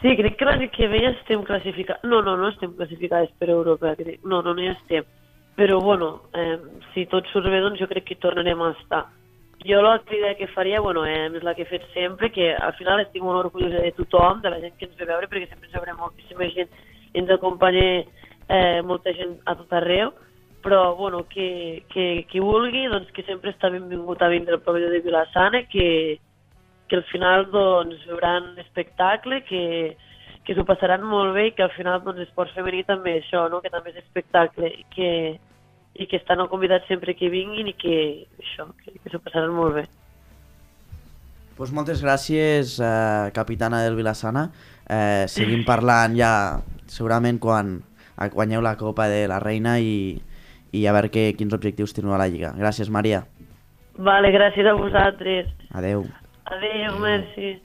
Sí, 0.00 0.12
crec 0.16 0.36
que 0.36 0.44
l'any 0.44 0.66
que 0.74 0.88
ve 0.92 1.00
ja 1.00 1.12
estem 1.14 1.44
classificats. 1.44 2.04
No, 2.04 2.20
no, 2.22 2.36
no 2.36 2.50
estem 2.52 2.74
classificats 2.76 3.32
per 3.40 3.48
Europa. 3.50 3.94
Crec. 3.96 4.20
No, 4.24 4.42
no, 4.44 4.52
no 4.54 4.62
hi 4.62 4.72
estem. 4.74 5.06
Però, 5.56 5.80
bueno, 5.80 6.10
eh, 6.36 6.58
si 6.92 7.06
tot 7.08 7.24
surt 7.32 7.48
bé, 7.48 7.62
doncs 7.64 7.80
jo 7.80 7.88
crec 7.88 8.04
que 8.04 8.16
hi 8.16 8.20
tornarem 8.20 8.60
a 8.60 8.74
estar. 8.76 9.06
Jo 9.66 9.80
la 9.80 9.98
crida 10.04 10.34
que 10.36 10.50
faria, 10.52 10.82
bueno, 10.84 11.06
eh, 11.06 11.30
és 11.32 11.42
la 11.42 11.54
que 11.56 11.64
he 11.64 11.70
fet 11.70 11.86
sempre, 11.94 12.28
que 12.30 12.52
al 12.54 12.74
final 12.76 13.00
estic 13.00 13.24
molt 13.24 13.46
orgullosa 13.46 13.80
de 13.80 13.94
tothom, 13.96 14.42
de 14.44 14.52
la 14.52 14.60
gent 14.60 14.76
que 14.76 14.84
ens 14.86 14.98
ve 15.00 15.08
veure, 15.08 15.30
perquè 15.32 15.48
sempre 15.48 15.70
ens 15.70 15.78
veurem 15.78 15.96
moltíssima 15.96 16.50
gent, 16.52 16.76
ens 17.16 17.32
acompanya 17.32 17.86
eh, 18.48 18.82
molta 18.84 19.14
gent 19.16 19.38
a 19.48 19.56
tot 19.56 19.72
arreu, 19.72 20.12
però 20.62 20.94
bueno, 20.94 21.24
que, 21.32 21.84
que 21.88 22.26
qui 22.28 22.44
vulgui, 22.44 22.84
doncs 22.92 23.10
que 23.16 23.24
sempre 23.24 23.54
està 23.54 23.72
benvingut 23.72 24.22
a 24.22 24.28
vindre 24.28 24.58
al 24.58 24.64
pavelló 24.66 24.92
de 24.92 25.00
Vilassana, 25.00 25.64
que, 25.72 26.20
que 26.88 26.96
al 26.96 27.04
final 27.10 27.48
doncs 27.50 28.04
veuran 28.06 28.54
espectacle, 28.62 29.42
que, 29.44 29.96
que 30.46 30.54
s'ho 30.54 30.64
passaran 30.68 31.02
molt 31.02 31.34
bé 31.34 31.48
i 31.48 31.54
que 31.56 31.64
al 31.66 31.74
final 31.74 32.02
doncs 32.04 32.22
esport 32.26 32.54
femení 32.54 32.84
també 32.86 33.18
això, 33.20 33.46
no? 33.50 33.60
que 33.64 33.72
també 33.72 33.92
és 33.92 34.02
espectacle 34.04 34.70
i 34.70 34.84
que, 34.94 35.10
i 35.98 36.06
que 36.06 36.20
estan 36.20 36.44
convidats 36.52 36.86
sempre 36.90 37.16
que 37.18 37.32
vinguin 37.32 37.72
i 37.72 37.76
que 37.78 37.96
això, 38.38 38.68
que, 38.82 38.94
que 38.94 39.12
s'ho 39.12 39.22
passaran 39.24 39.54
molt 39.56 39.80
bé. 39.80 39.86
Pues 41.56 41.72
moltes 41.72 42.02
gràcies, 42.04 42.76
eh, 42.84 43.30
capitana 43.32 43.80
del 43.82 43.96
Vilassana. 43.96 44.50
Eh, 44.86 45.24
seguim 45.32 45.64
parlant 45.64 46.12
ja 46.14 46.32
segurament 46.86 47.40
quan 47.40 47.78
guanyeu 48.34 48.60
la 48.62 48.76
Copa 48.76 49.08
de 49.08 49.24
la 49.28 49.40
Reina 49.40 49.78
i, 49.80 50.20
i 50.76 50.84
a 50.86 50.92
veure 50.92 51.10
que, 51.10 51.30
quins 51.38 51.56
objectius 51.56 51.96
teniu 51.96 52.12
a 52.12 52.20
la 52.20 52.28
Lliga. 52.28 52.52
Gràcies, 52.60 52.92
Maria. 52.92 53.24
Vale, 53.96 54.30
gràcies 54.36 54.68
a 54.68 54.76
vosaltres. 54.76 55.48
Adeu. 55.72 56.04
Adeu, 56.46 56.98
merci. 57.02 57.58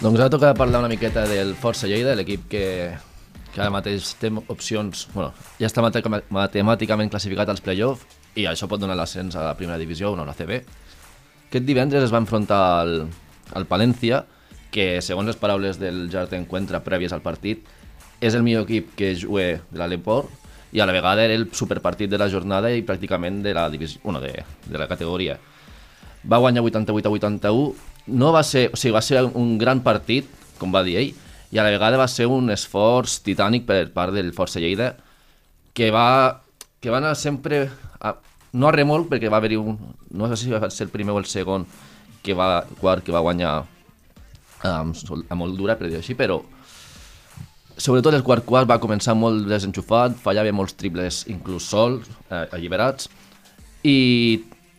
Doncs 0.00 0.18
ara 0.18 0.30
toca 0.32 0.54
parlar 0.54 0.80
una 0.80 0.88
miqueta 0.88 1.28
del 1.28 1.54
Força 1.54 1.86
Lleida, 1.86 2.16
l'equip 2.18 2.48
que, 2.50 2.66
que 3.54 3.60
ara 3.60 3.70
mateix 3.70 4.16
té 4.18 4.32
opcions... 4.50 5.06
Bueno, 5.14 5.30
ja 5.60 5.70
està 5.70 5.86
matemàticament 5.86 7.14
classificat 7.14 7.52
als 7.52 7.62
play-off 7.62 8.02
i 8.34 8.50
això 8.50 8.66
pot 8.66 8.82
donar 8.82 8.98
l'ascens 8.98 9.38
a 9.38 9.52
la 9.52 9.54
primera 9.54 9.78
divisió 9.78 10.10
o 10.10 10.16
no 10.18 10.26
a 10.26 10.32
la 10.32 10.34
CB. 10.34 10.64
Aquest 11.50 11.64
divendres 11.66 12.04
es 12.06 12.12
va 12.14 12.20
enfrontar 12.22 12.60
al, 12.84 12.92
al 13.58 13.64
Palència, 13.66 14.20
que 14.70 15.00
segons 15.02 15.26
les 15.26 15.38
paraules 15.38 15.80
del 15.80 16.04
Jardí 16.12 16.36
d'encuentre 16.36 16.78
prèvies 16.84 17.10
al 17.10 17.24
partit, 17.24 17.64
és 18.22 18.36
el 18.38 18.44
millor 18.46 18.68
equip 18.68 18.92
que 18.94 19.08
jugué 19.18 19.56
de 19.72 19.80
l'Aleport 19.80 20.30
i 20.70 20.78
a 20.78 20.86
la 20.86 20.94
vegada 20.94 21.24
era 21.24 21.34
el 21.34 21.48
superpartit 21.50 22.06
de 22.12 22.20
la 22.22 22.28
jornada 22.30 22.70
i 22.70 22.84
pràcticament 22.86 23.40
de 23.42 23.56
la, 23.56 23.66
divisió, 23.66 23.98
bueno, 24.04 24.20
de, 24.22 24.44
de 24.62 24.78
la 24.78 24.86
categoria. 24.86 25.40
Va 26.22 26.38
guanyar 26.38 26.62
88 26.62 27.10
a 27.10 27.18
81, 27.18 27.74
no 28.14 28.30
va 28.30 28.44
ser, 28.46 28.68
o 28.70 28.78
sigui, 28.78 28.94
va 28.94 29.02
ser 29.02 29.24
un 29.26 29.56
gran 29.58 29.82
partit, 29.82 30.30
com 30.62 30.70
va 30.70 30.86
dir 30.86 31.00
ell, 31.02 31.12
i 31.50 31.58
a 31.58 31.66
la 31.66 31.74
vegada 31.74 31.98
va 31.98 32.06
ser 32.06 32.30
un 32.30 32.54
esforç 32.54 33.24
titànic 33.26 33.66
per 33.66 33.88
part 33.90 34.14
del 34.14 34.30
Força 34.38 34.62
Lleida 34.62 34.92
que 35.74 35.90
va, 35.90 36.44
que 36.78 36.94
va 36.94 37.02
anar 37.02 37.16
sempre 37.18 37.64
no 38.52 38.68
a 38.68 38.74
remolc 38.74 39.10
perquè 39.10 39.30
va 39.30 39.38
haver-hi 39.38 39.58
un 39.60 39.76
no 40.10 40.28
sé 40.30 40.38
si 40.40 40.50
va 40.52 40.70
ser 40.70 40.88
el 40.88 40.94
primer 40.94 41.14
o 41.14 41.20
el 41.20 41.28
segon 41.30 41.66
que 42.22 42.34
va, 42.36 42.64
quart 42.80 43.04
que 43.04 43.14
va 43.14 43.22
guanyar 43.24 43.52
amb, 44.66 44.96
amb 45.28 45.38
molt 45.40 45.56
dura 45.58 45.76
per 45.78 45.88
dir 45.88 46.00
així 46.00 46.16
però 46.18 46.40
sobretot 47.76 48.14
el 48.14 48.26
quart 48.26 48.44
quart 48.44 48.68
va 48.68 48.80
començar 48.82 49.14
molt 49.16 49.46
desenxufat 49.48 50.18
fallava 50.20 50.52
molts 50.52 50.76
triples 50.76 51.24
inclús 51.32 51.70
sols 51.70 52.10
eh, 52.28 52.46
alliberats 52.56 53.08
i 53.86 53.98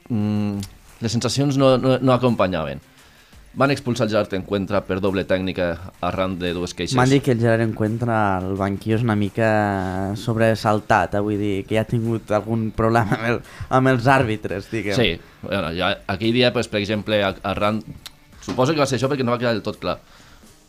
mm, 0.10 0.62
les 1.01 1.12
sensacions 1.12 1.57
no, 1.57 1.77
no, 1.81 1.97
no 1.97 2.13
acompanyaven 2.13 2.84
Van 3.53 3.71
expulsar 3.71 4.05
el 4.07 4.11
Gerard 4.13 4.33
Encuentra 4.37 4.79
per 4.87 5.01
doble 5.03 5.25
tècnica 5.27 5.65
arran 6.07 6.37
de 6.39 6.53
dues 6.55 6.71
queixes. 6.71 6.95
M'han 6.95 7.11
dit 7.11 7.23
que 7.25 7.33
el 7.35 7.41
Gerard 7.41 7.65
Encuentra 7.65 8.37
al 8.37 8.55
banquillo 8.55 8.95
és 8.95 9.03
una 9.03 9.17
mica 9.19 9.49
sobresaltat, 10.15 11.17
eh? 11.19 11.23
vull 11.25 11.41
dir 11.41 11.65
que 11.67 11.75
ja 11.75 11.83
ha 11.83 11.89
tingut 11.89 12.31
algun 12.31 12.69
problema 12.77 13.17
amb, 13.17 13.27
el, 13.27 13.41
amb 13.75 13.91
els 13.91 14.07
àrbitres, 14.07 14.69
diguem. 14.71 14.95
Sí, 14.95 15.09
bueno, 15.43 15.73
ja, 15.75 15.91
aquell 16.13 16.31
dia, 16.37 16.53
pues, 16.55 16.71
per 16.71 16.79
exemple, 16.79 17.19
arran... 17.27 17.83
Suposo 18.41 18.71
que 18.73 18.81
va 18.81 18.87
ser 18.89 18.97
això 18.97 19.11
perquè 19.11 19.27
no 19.27 19.35
va 19.35 19.41
quedar 19.41 19.51
del 19.53 19.65
tot 19.65 19.77
clar, 19.83 19.99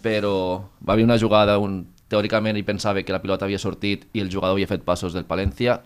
però 0.03 0.35
va 0.83 0.97
haver 0.97 1.07
una 1.07 1.17
jugada 1.23 1.55
on 1.63 1.79
teòricament 2.13 2.59
ell 2.59 2.67
pensava 2.67 3.01
que 3.07 3.15
la 3.15 3.23
pilota 3.23 3.47
havia 3.47 3.63
sortit 3.63 4.05
i 4.13 4.21
el 4.21 4.29
jugador 4.29 4.59
havia 4.59 4.69
fet 4.69 4.83
passos 4.85 5.15
del 5.17 5.25
Palència, 5.25 5.79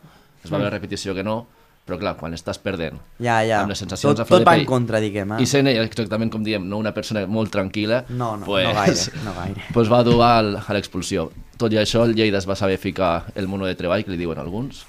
es 0.42 0.50
va 0.50 0.58
veure 0.58 0.72
repetició 0.72 1.14
que 1.14 1.22
no, 1.22 1.44
però 1.86 1.98
clar, 2.00 2.16
quan 2.18 2.34
estàs 2.34 2.58
perdent 2.58 2.98
Ja, 3.22 3.38
ja. 3.46 3.60
amb 3.62 3.70
les 3.70 3.78
sensacions 3.78 4.10
tot, 4.10 4.24
a 4.24 4.26
flor 4.26 4.40
tot 4.40 4.44
de 4.44 4.50
va 4.50 4.56
en 4.58 4.66
contra, 4.66 5.00
diguem. 5.02 5.36
Eh? 5.36 5.42
i 5.44 5.46
sent 5.46 5.70
ell 5.70 5.78
exactament 5.84 6.32
com 6.34 6.42
diem, 6.46 6.66
no 6.66 6.80
una 6.82 6.92
persona 6.96 7.22
molt 7.30 7.52
tranquil·la, 7.54 8.04
No, 8.10 8.34
no, 8.36 8.46
pues, 8.48 8.66
no 8.66 8.74
gaire, 8.74 9.24
no 9.24 9.34
gaire. 9.38 9.66
pues 9.76 9.92
va 9.92 10.02
dur 10.06 10.18
al, 10.26 10.56
a 10.58 10.76
l'expulsió. 10.76 11.28
Tot 11.56 11.72
i 11.72 11.78
això, 11.80 12.02
el 12.04 12.16
Lleida 12.18 12.42
es 12.42 12.48
va 12.48 12.56
saber 12.58 12.76
ficar 12.82 13.30
el 13.34 13.46
mono 13.48 13.66
de 13.70 13.76
treball, 13.78 14.04
que 14.04 14.12
li 14.12 14.18
diuen 14.20 14.38
alguns, 14.42 14.82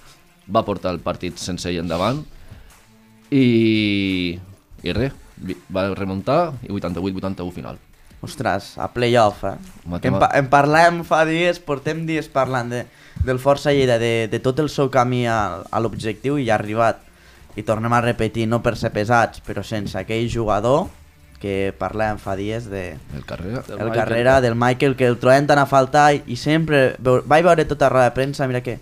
va 0.51 0.65
portar 0.65 0.91
el 0.95 0.99
partit 1.05 1.37
sense 1.39 1.69
ell 1.69 1.79
endavant, 1.83 2.23
i, 3.31 4.37
i 4.83 4.95
res, 4.95 5.13
va 5.73 5.89
remuntar 5.93 6.55
i 6.65 6.71
88-81 6.73 7.53
final. 7.53 7.77
Ostres, 8.21 8.77
a 8.81 8.89
playoff, 8.93 9.43
eh? 9.45 9.55
Home, 9.85 9.99
Que 10.01 10.09
en, 10.09 10.17
pa 10.17 10.31
en 10.33 10.47
parlem 10.49 11.03
fa 11.05 11.21
dies, 11.29 11.59
portem 11.61 12.05
dies 12.09 12.29
parlant 12.33 12.71
de, 12.73 12.85
del 13.25 13.37
Força 13.39 13.73
Lleida, 13.75 13.99
de, 14.01 14.27
de 14.31 14.39
tot 14.41 14.57
el 14.59 14.71
seu 14.73 14.89
camí 14.89 15.27
a, 15.29 15.63
a 15.69 15.81
l'objectiu 15.83 16.39
i 16.41 16.49
ha 16.49 16.55
arribat. 16.57 17.03
I 17.57 17.63
tornem 17.65 17.93
a 17.93 18.01
repetir, 18.01 18.47
no 18.49 18.61
per 18.65 18.75
ser 18.77 18.91
pesats, 18.93 19.41
però 19.45 19.63
sense 19.65 19.97
aquell 19.97 20.27
jugador 20.29 20.87
que 21.41 21.73
parlem 21.77 22.17
fa 22.17 22.35
dies 22.37 22.65
de 22.69 22.97
El 23.13 23.25
carrera. 23.25 23.61
Del 23.61 23.77
el 23.77 23.85
Michael. 23.85 23.93
carrera 23.93 24.41
del 24.41 24.55
Michael, 24.55 24.95
que 24.97 25.05
el 25.05 25.17
trobem 25.21 25.45
tan 25.45 25.61
a 25.61 25.65
faltar 25.69 26.13
i, 26.15 26.23
i 26.25 26.35
sempre... 26.37 26.95
Veu, 26.97 27.21
vaig 27.25 27.45
veure 27.45 27.65
tota 27.69 27.85
la 27.85 27.93
roda 27.93 28.09
de 28.09 28.15
premsa, 28.17 28.47
mira 28.49 28.63
que 28.65 28.79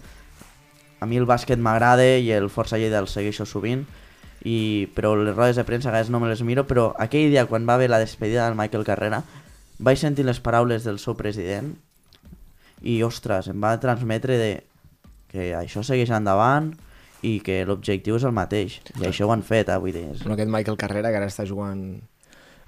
a 0.99 1.05
mi 1.05 1.19
el 1.19 1.27
bàsquet 1.27 1.59
m'agrada 1.59 2.05
i 2.17 2.31
el 2.31 2.47
Força 2.49 2.79
Lleida 2.79 3.03
el 3.03 3.11
segueixo 3.11 3.45
sovint, 3.45 3.83
i, 4.45 4.85
però 4.93 5.15
les 5.17 5.33
rodes 5.33 5.57
de 5.57 5.65
premsa 5.65 5.89
a 5.89 5.91
vegades 5.91 6.11
no 6.13 6.21
me 6.21 6.29
les 6.29 6.43
miro, 6.45 6.67
però 6.69 6.91
aquell 7.01 7.33
dia 7.33 7.47
quan 7.49 7.65
va 7.65 7.75
haver 7.79 7.89
la 7.89 7.99
despedida 7.99 8.45
del 8.45 8.57
Michael 8.57 8.85
Carrera 8.85 9.23
vaig 9.81 9.99
sentir 9.99 10.23
les 10.23 10.39
paraules 10.39 10.85
del 10.85 11.01
seu 11.01 11.17
president 11.17 11.73
i, 12.85 13.01
ostres, 13.03 13.49
em 13.49 13.61
va 13.61 13.73
transmetre 13.81 14.37
de 14.37 14.51
que 15.33 15.49
això 15.57 15.81
segueix 15.83 16.13
endavant 16.13 16.75
i 17.25 17.39
que 17.41 17.63
l'objectiu 17.65 18.19
és 18.19 18.25
el 18.27 18.35
mateix. 18.37 18.77
I 19.01 19.09
això 19.09 19.25
ho 19.25 19.33
han 19.33 19.41
fet, 19.43 19.71
eh, 19.73 19.79
vull 19.81 19.95
dir. 19.95 20.05
És... 20.13 20.21
Bueno, 20.21 20.37
aquest 20.37 20.51
Michael 20.53 20.77
Carrera, 20.77 21.09
que 21.09 21.17
ara 21.17 21.31
està 21.31 21.47
jugant 21.49 21.81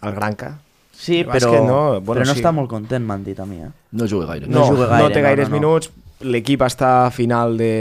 al 0.02 0.18
Granca. 0.18 0.56
Sí, 0.98 1.20
el 1.22 1.30
però, 1.30 1.52
no, 1.62 1.82
bueno, 2.02 2.24
però 2.24 2.26
no 2.26 2.34
sí. 2.34 2.42
està 2.42 2.52
molt 2.58 2.72
content, 2.72 3.06
m'han 3.06 3.24
dit 3.24 3.38
a 3.40 3.46
mi. 3.46 3.62
Eh? 3.62 3.70
No 3.94 4.10
juga 4.10 4.32
gaire. 4.32 4.50
No 4.50 4.64
No, 4.64 4.68
juga 4.74 4.88
no, 4.88 4.96
gaire, 4.96 5.14
té 5.14 5.22
no, 5.22 5.28
gaires 5.30 5.52
no, 5.52 5.54
no. 5.54 5.60
minuts. 5.60 5.92
L'equip 6.26 6.64
està 6.66 6.90
a 7.06 7.12
final 7.14 7.54
de, 7.62 7.76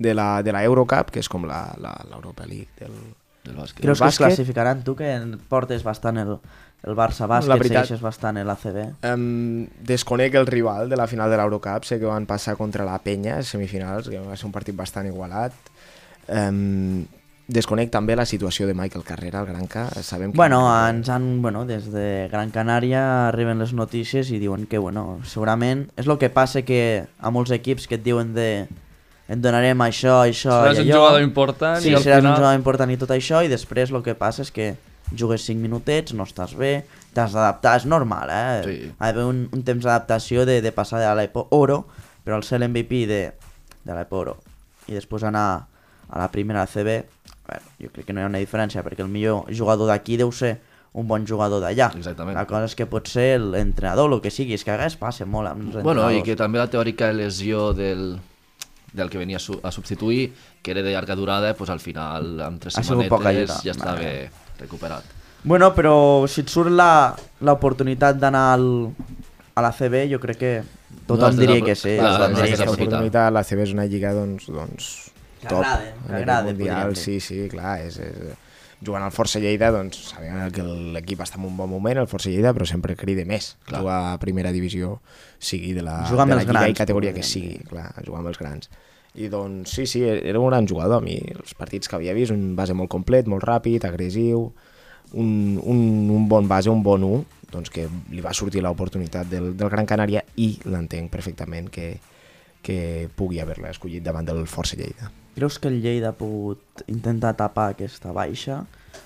de, 0.00 0.14
la, 0.16 0.42
de 0.42 0.52
la 0.56 0.64
Eurocup, 0.64 1.12
que 1.12 1.20
és 1.20 1.28
com 1.28 1.44
la- 1.46 1.68
la- 1.78 1.94
l'Europa 2.10 2.46
League 2.48 2.72
del, 2.80 2.96
Del 3.44 3.54
bàsquet. 3.56 3.80
Creus 3.84 4.00
que 4.02 4.08
es 4.08 4.18
classificaran? 4.20 4.82
Tu 4.84 4.94
que 4.96 5.06
portes 5.48 5.80
bastant 5.84 6.18
el, 6.20 6.34
el 6.84 6.96
Barça 6.96 7.24
La 7.28 7.36
bàsquet, 7.38 7.56
veritat- 7.62 7.86
segueixes 7.88 8.02
bastant 8.04 8.36
l'ACB. 8.36 8.80
Um, 9.08 9.66
desconec 9.80 10.34
el 10.36 10.44
rival 10.48 10.90
de 10.92 10.96
la 11.00 11.06
final 11.08 11.30
de 11.32 11.38
l'Eurocup, 11.40 11.84
sé 11.88 11.98
que 12.00 12.04
van 12.08 12.26
passar 12.28 12.56
contra 12.58 12.84
la 12.84 12.98
Penya, 13.00 13.38
semifinals, 13.42 14.08
que 14.12 14.18
va 14.20 14.36
ser 14.36 14.44
un 14.48 14.52
partit 14.52 14.76
bastant 14.76 15.06
igualat. 15.08 15.52
Um, 16.28 17.06
desconec 17.50 17.90
també 17.90 18.14
la 18.14 18.26
situació 18.28 18.66
de 18.68 18.74
Michael 18.78 19.02
Carrera 19.08 19.40
al 19.40 19.46
Granca, 19.48 19.88
sabem 20.06 20.30
que... 20.30 20.36
Bueno, 20.38 20.60
ens 20.88 21.08
han, 21.10 21.40
bueno, 21.42 21.64
des 21.66 21.88
de 21.90 22.28
Gran 22.30 22.52
Canària 22.54 23.26
arriben 23.28 23.58
les 23.58 23.72
notícies 23.74 24.30
i 24.30 24.38
diuen 24.38 24.68
que, 24.70 24.78
bueno, 24.78 25.18
segurament 25.24 25.88
és 25.98 26.06
el 26.06 26.18
que 26.20 26.28
passa 26.30 26.62
que 26.62 27.06
a 27.18 27.32
molts 27.34 27.50
equips 27.56 27.88
que 27.90 27.96
et 27.98 28.04
diuen 28.06 28.30
de 28.36 28.68
et 29.30 29.38
donarem 29.38 29.78
això, 29.86 30.16
això 30.26 30.50
Seràs 30.64 30.80
i 30.80 30.82
un 30.82 30.88
allò. 30.88 30.96
jugador 30.98 31.22
important 31.22 31.78
sí, 31.82 31.90
i 31.92 31.94
seràs 31.94 32.02
final- 32.20 32.32
un 32.32 32.36
jugador 32.40 32.56
important 32.58 32.90
i 32.90 32.96
tot 32.98 33.10
això 33.14 33.44
i 33.46 33.48
després 33.52 33.92
el 33.94 34.02
que 34.02 34.14
passa 34.18 34.42
és 34.42 34.50
que 34.50 34.72
jugues 35.14 35.42
5 35.46 35.58
minutets, 35.62 36.12
no 36.14 36.24
estàs 36.26 36.52
bé, 36.58 36.84
t'has 37.14 37.32
d'adaptar, 37.34 37.76
és 37.80 37.86
normal, 37.86 38.28
eh? 38.30 38.60
Sí. 38.64 38.92
Ha 38.98 39.08
d'haver 39.10 39.24
un, 39.26 39.48
un 39.52 39.62
temps 39.66 39.82
d'adaptació 39.84 40.44
de, 40.46 40.60
de 40.62 40.72
passar 40.72 41.00
de 41.02 41.08
l'Epo 41.18 41.46
Oro, 41.50 41.84
però 42.24 42.36
al 42.38 42.44
ser 42.46 42.60
l'MVP 42.60 43.06
de, 43.10 43.22
de 43.84 43.94
l'Epo 43.96 44.20
Oro 44.24 44.36
i 44.86 44.94
després 44.94 45.22
anar 45.26 45.66
a 46.10 46.18
la 46.18 46.28
primera 46.30 46.66
CB, 46.66 46.98
bueno, 47.46 47.66
jo 47.82 47.90
crec 47.94 48.06
que 48.06 48.12
no 48.12 48.20
hi 48.20 48.24
ha 48.26 48.30
una 48.30 48.38
diferència 48.42 48.82
perquè 48.86 49.02
el 49.02 49.10
millor 49.10 49.46
jugador 49.54 49.86
d'aquí 49.90 50.16
deu 50.18 50.30
ser 50.34 50.56
un 50.92 51.06
bon 51.06 51.22
jugador 51.26 51.60
d'allà. 51.62 51.92
Exactament. 51.96 52.34
La 52.34 52.46
cosa 52.50 52.66
és 52.66 52.74
que 52.74 52.86
pot 52.90 53.06
ser 53.06 53.38
l'entrenador, 53.38 54.10
el 54.12 54.20
que 54.22 54.30
sigui, 54.34 54.54
és 54.58 54.64
que 54.66 54.72
a 54.72 54.74
vegades 54.78 54.96
passa 54.98 55.26
molt 55.26 55.46
amb 55.52 55.68
els 55.68 55.82
Bueno, 55.84 56.02
i 56.10 56.18
entrenadors. 56.18 56.26
que 56.26 56.36
també 56.36 56.58
la 56.58 56.66
teòrica 56.70 57.12
lesió 57.14 57.72
del, 57.72 58.18
del 58.92 59.08
que 59.10 59.18
venia 59.18 59.36
a, 59.36 59.40
su 59.40 59.58
a 59.62 59.70
substituir, 59.70 60.32
que 60.62 60.70
era 60.72 60.82
de 60.82 60.90
llarga 60.92 61.14
durada, 61.14 61.54
pues 61.54 61.70
al 61.70 61.80
final, 61.80 62.40
amb 62.40 62.60
tres 62.60 62.76
Ha 62.78 62.82
setmanetes, 62.82 63.62
ja 63.62 63.70
estava 63.70 63.94
Vale. 63.96 64.30
recuperat. 64.58 65.04
Bueno, 65.44 65.72
però 65.74 66.26
si 66.28 66.42
et 66.42 66.48
surt 66.48 66.70
la- 66.70 67.14
l'oportunitat 67.40 68.16
d'anar 68.16 68.54
al- 68.54 68.90
a 69.54 69.62
la 69.62 69.72
CB, 69.72 70.08
jo 70.12 70.18
crec 70.20 70.36
que 70.38 70.62
tothom 71.06 71.36
diria 71.36 71.62
que 71.64 71.74
sí. 71.74 71.96
Tothom 71.96 72.32
no 72.32 72.36
diria 72.36 72.42
de 72.42 72.50
que 72.50 72.56
sí. 72.56 72.64
L'oportunitat, 72.66 73.32
la 73.32 73.42
CB 73.44 73.62
és 73.62 73.72
una 73.72 73.86
lliga 73.86 74.12
doncs, 74.12 74.46
doncs 74.48 75.10
Que 75.40 75.48
top. 75.48 75.58
agrada, 75.64 75.78
a 75.80 76.06
que 76.08 76.14
agrada, 76.14 76.42
mundial, 76.44 76.96
sí, 76.96 77.20
sí, 77.20 77.48
clar, 77.48 77.80
és, 77.80 77.96
és, 77.98 78.16
jugant 78.84 79.04
al 79.04 79.12
Força 79.12 79.40
Lleida, 79.42 79.70
doncs 79.74 79.98
sabem 80.14 80.52
que 80.54 80.64
l'equip 80.64 81.20
està 81.20 81.38
en 81.38 81.46
un 81.50 81.56
bon 81.58 81.68
moment, 81.70 82.00
el 82.00 82.08
Força 82.10 82.30
Lleida, 82.32 82.54
però 82.56 82.66
sempre 82.68 82.96
crida 82.96 83.26
més. 83.28 83.54
Clar. 83.68 83.82
Jugar 83.82 83.98
a 84.12 84.20
primera 84.22 84.52
divisió, 84.56 84.98
sigui 85.38 85.74
de 85.76 85.84
la, 85.84 86.00
Jugar 86.08 86.24
amb 86.24 86.34
de 86.34 86.38
la 86.40 86.46
lliga 86.46 86.54
i 86.54 86.70
grans, 86.70 86.78
categoria 86.80 87.12
que 87.16 87.24
sigui, 87.26 87.60
clar, 87.68 87.90
jugar 88.06 88.22
amb 88.22 88.32
els 88.32 88.40
grans. 88.40 88.70
I 89.20 89.28
doncs 89.28 89.74
sí, 89.74 89.86
sí, 89.90 90.04
era 90.06 90.38
un 90.38 90.48
gran 90.48 90.68
jugador. 90.70 91.02
A 91.02 91.04
mi 91.04 91.18
els 91.18 91.54
partits 91.58 91.90
que 91.90 91.98
havia 91.98 92.14
vist, 92.16 92.32
un 92.32 92.54
base 92.56 92.76
molt 92.78 92.90
complet, 92.92 93.28
molt 93.28 93.44
ràpid, 93.44 93.84
agressiu, 93.88 94.46
un, 95.12 95.30
un, 95.60 95.84
un 96.14 96.28
bon 96.30 96.48
base, 96.48 96.70
un 96.70 96.84
bon 96.86 97.04
1, 97.04 97.24
doncs 97.50 97.72
que 97.74 97.88
li 98.14 98.22
va 98.22 98.34
sortir 98.36 98.62
l'oportunitat 98.62 99.28
del, 99.28 99.52
del 99.58 99.72
Gran 99.72 99.88
Canària 99.90 100.22
i 100.38 100.52
l'entenc 100.70 101.10
perfectament 101.10 101.68
que, 101.74 101.96
que 102.62 103.08
pugui 103.16 103.42
haver-la 103.42 103.74
escollit 103.74 104.06
davant 104.06 104.28
del 104.28 104.46
Força 104.48 104.78
Lleida. 104.78 105.10
Creus 105.34 105.58
que 105.58 105.68
el 105.68 105.80
Lleida 105.82 106.10
ha 106.10 106.18
pogut 106.18 106.84
intentar 106.90 107.36
tapar 107.38 107.70
aquesta 107.72 108.12
baixa, 108.12 108.64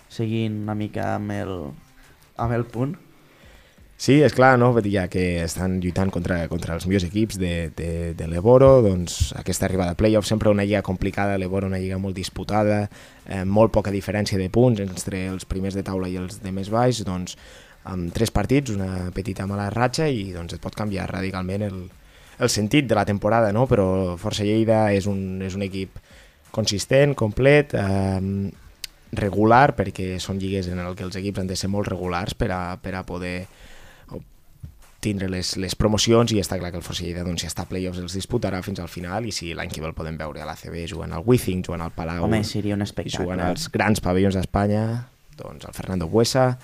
seguint 0.08 0.62
una 0.64 0.74
mica 0.74 1.14
amb 1.16 1.34
el, 1.34 1.56
amb 2.36 2.56
el 2.56 2.64
punt? 2.64 2.96
Sí, 3.96 4.16
és 4.26 4.34
clar, 4.34 4.58
no? 4.58 4.72
ja 4.90 5.06
que 5.08 5.44
estan 5.44 5.78
lluitant 5.80 6.10
contra, 6.10 6.48
contra 6.50 6.74
els 6.74 6.84
millors 6.84 7.06
equips 7.06 7.38
de, 7.38 7.70
de, 7.76 7.90
de 8.18 8.26
l'Eboro, 8.26 8.82
doncs 8.82 9.32
aquesta 9.38 9.68
arribada 9.68 9.94
a 9.94 9.96
playoff, 9.96 10.26
sempre 10.26 10.50
una 10.50 10.64
lliga 10.64 10.82
complicada, 10.82 11.38
l'Eboro 11.38 11.68
una 11.70 11.78
lliga 11.78 11.96
molt 11.98 12.16
disputada, 12.16 12.88
eh, 13.24 13.44
molt 13.44 13.72
poca 13.72 13.94
diferència 13.94 14.38
de 14.38 14.50
punts 14.50 14.82
entre 14.82 15.28
els 15.30 15.46
primers 15.46 15.78
de 15.78 15.86
taula 15.86 16.10
i 16.10 16.18
els 16.18 16.42
de 16.42 16.52
més 16.52 16.68
baix, 16.74 17.04
doncs 17.06 17.38
amb 17.84 18.10
tres 18.12 18.32
partits, 18.34 18.74
una 18.74 19.12
petita 19.14 19.46
mala 19.46 19.70
ratxa 19.70 20.08
i 20.08 20.32
doncs 20.34 20.56
et 20.56 20.60
pot 20.60 20.74
canviar 20.74 21.06
radicalment 21.08 21.64
el, 21.68 21.78
el 22.40 22.50
sentit 22.50 22.88
de 22.90 22.98
la 22.98 23.06
temporada, 23.06 23.52
no? 23.52 23.68
però 23.70 24.18
Força 24.18 24.44
Lleida 24.44 24.88
és 24.92 25.06
un, 25.06 25.38
és 25.44 25.54
un 25.54 25.62
equip 25.64 26.02
consistent, 26.54 27.16
complet, 27.18 27.74
eh, 27.74 28.50
regular, 29.14 29.74
perquè 29.78 30.18
són 30.22 30.40
lligues 30.42 30.70
en 30.70 30.80
el 30.82 30.96
que 30.98 31.06
els 31.06 31.16
equips 31.20 31.42
han 31.42 31.50
de 31.50 31.58
ser 31.58 31.70
molt 31.70 31.90
regulars 31.90 32.34
per 32.38 32.50
a, 32.54 32.62
per 32.82 32.96
a 32.98 33.04
poder 33.06 33.36
tindre 35.04 35.28
les, 35.28 35.50
les 35.60 35.74
promocions 35.76 36.32
i 36.32 36.40
està 36.40 36.56
clar 36.60 36.70
que 36.72 36.80
el 36.80 36.84
Força 36.84 37.04
Lleida 37.04 37.24
doncs, 37.26 37.44
si 37.44 37.48
està 37.50 37.66
a 37.66 37.68
playoffs 37.68 38.00
els 38.00 38.14
disputarà 38.16 38.62
fins 38.64 38.80
al 38.80 38.88
final 38.88 39.26
i 39.28 39.34
si 39.36 39.50
l'any 39.56 39.72
que 39.72 39.82
ve 39.82 39.90
el 39.90 39.96
podem 39.96 40.16
veure 40.20 40.40
a 40.40 40.46
l'ACB 40.48 40.78
jugant 40.94 41.12
al 41.12 41.26
Wizzing, 41.26 41.64
jugant 41.66 41.84
al 41.84 41.92
Palau 41.92 42.24
Home, 42.24 42.40
seria 42.48 42.78
un 42.78 42.86
espectacle. 42.86 43.26
jugant 43.26 43.42
als 43.44 43.68
grans 43.74 44.00
pavellons 44.04 44.38
d'Espanya 44.38 44.84
doncs 45.36 45.68
el 45.68 45.76
Fernando 45.76 46.08
Buesa 46.08 46.54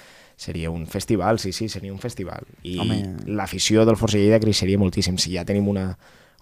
seria 0.41 0.71
un 0.73 0.87
festival, 0.89 1.39
sí, 1.39 1.53
sí, 1.53 1.69
seria 1.69 1.93
un 1.93 1.99
festival. 2.01 2.47
I 2.65 2.79
l'afició 3.29 3.85
del 3.85 3.99
Força 4.01 4.17
Lleida 4.17 4.41
creixeria 4.41 4.81
moltíssim. 4.81 5.19
Si 5.21 5.35
ja 5.35 5.45
tenim 5.45 5.69
una, 5.69 5.91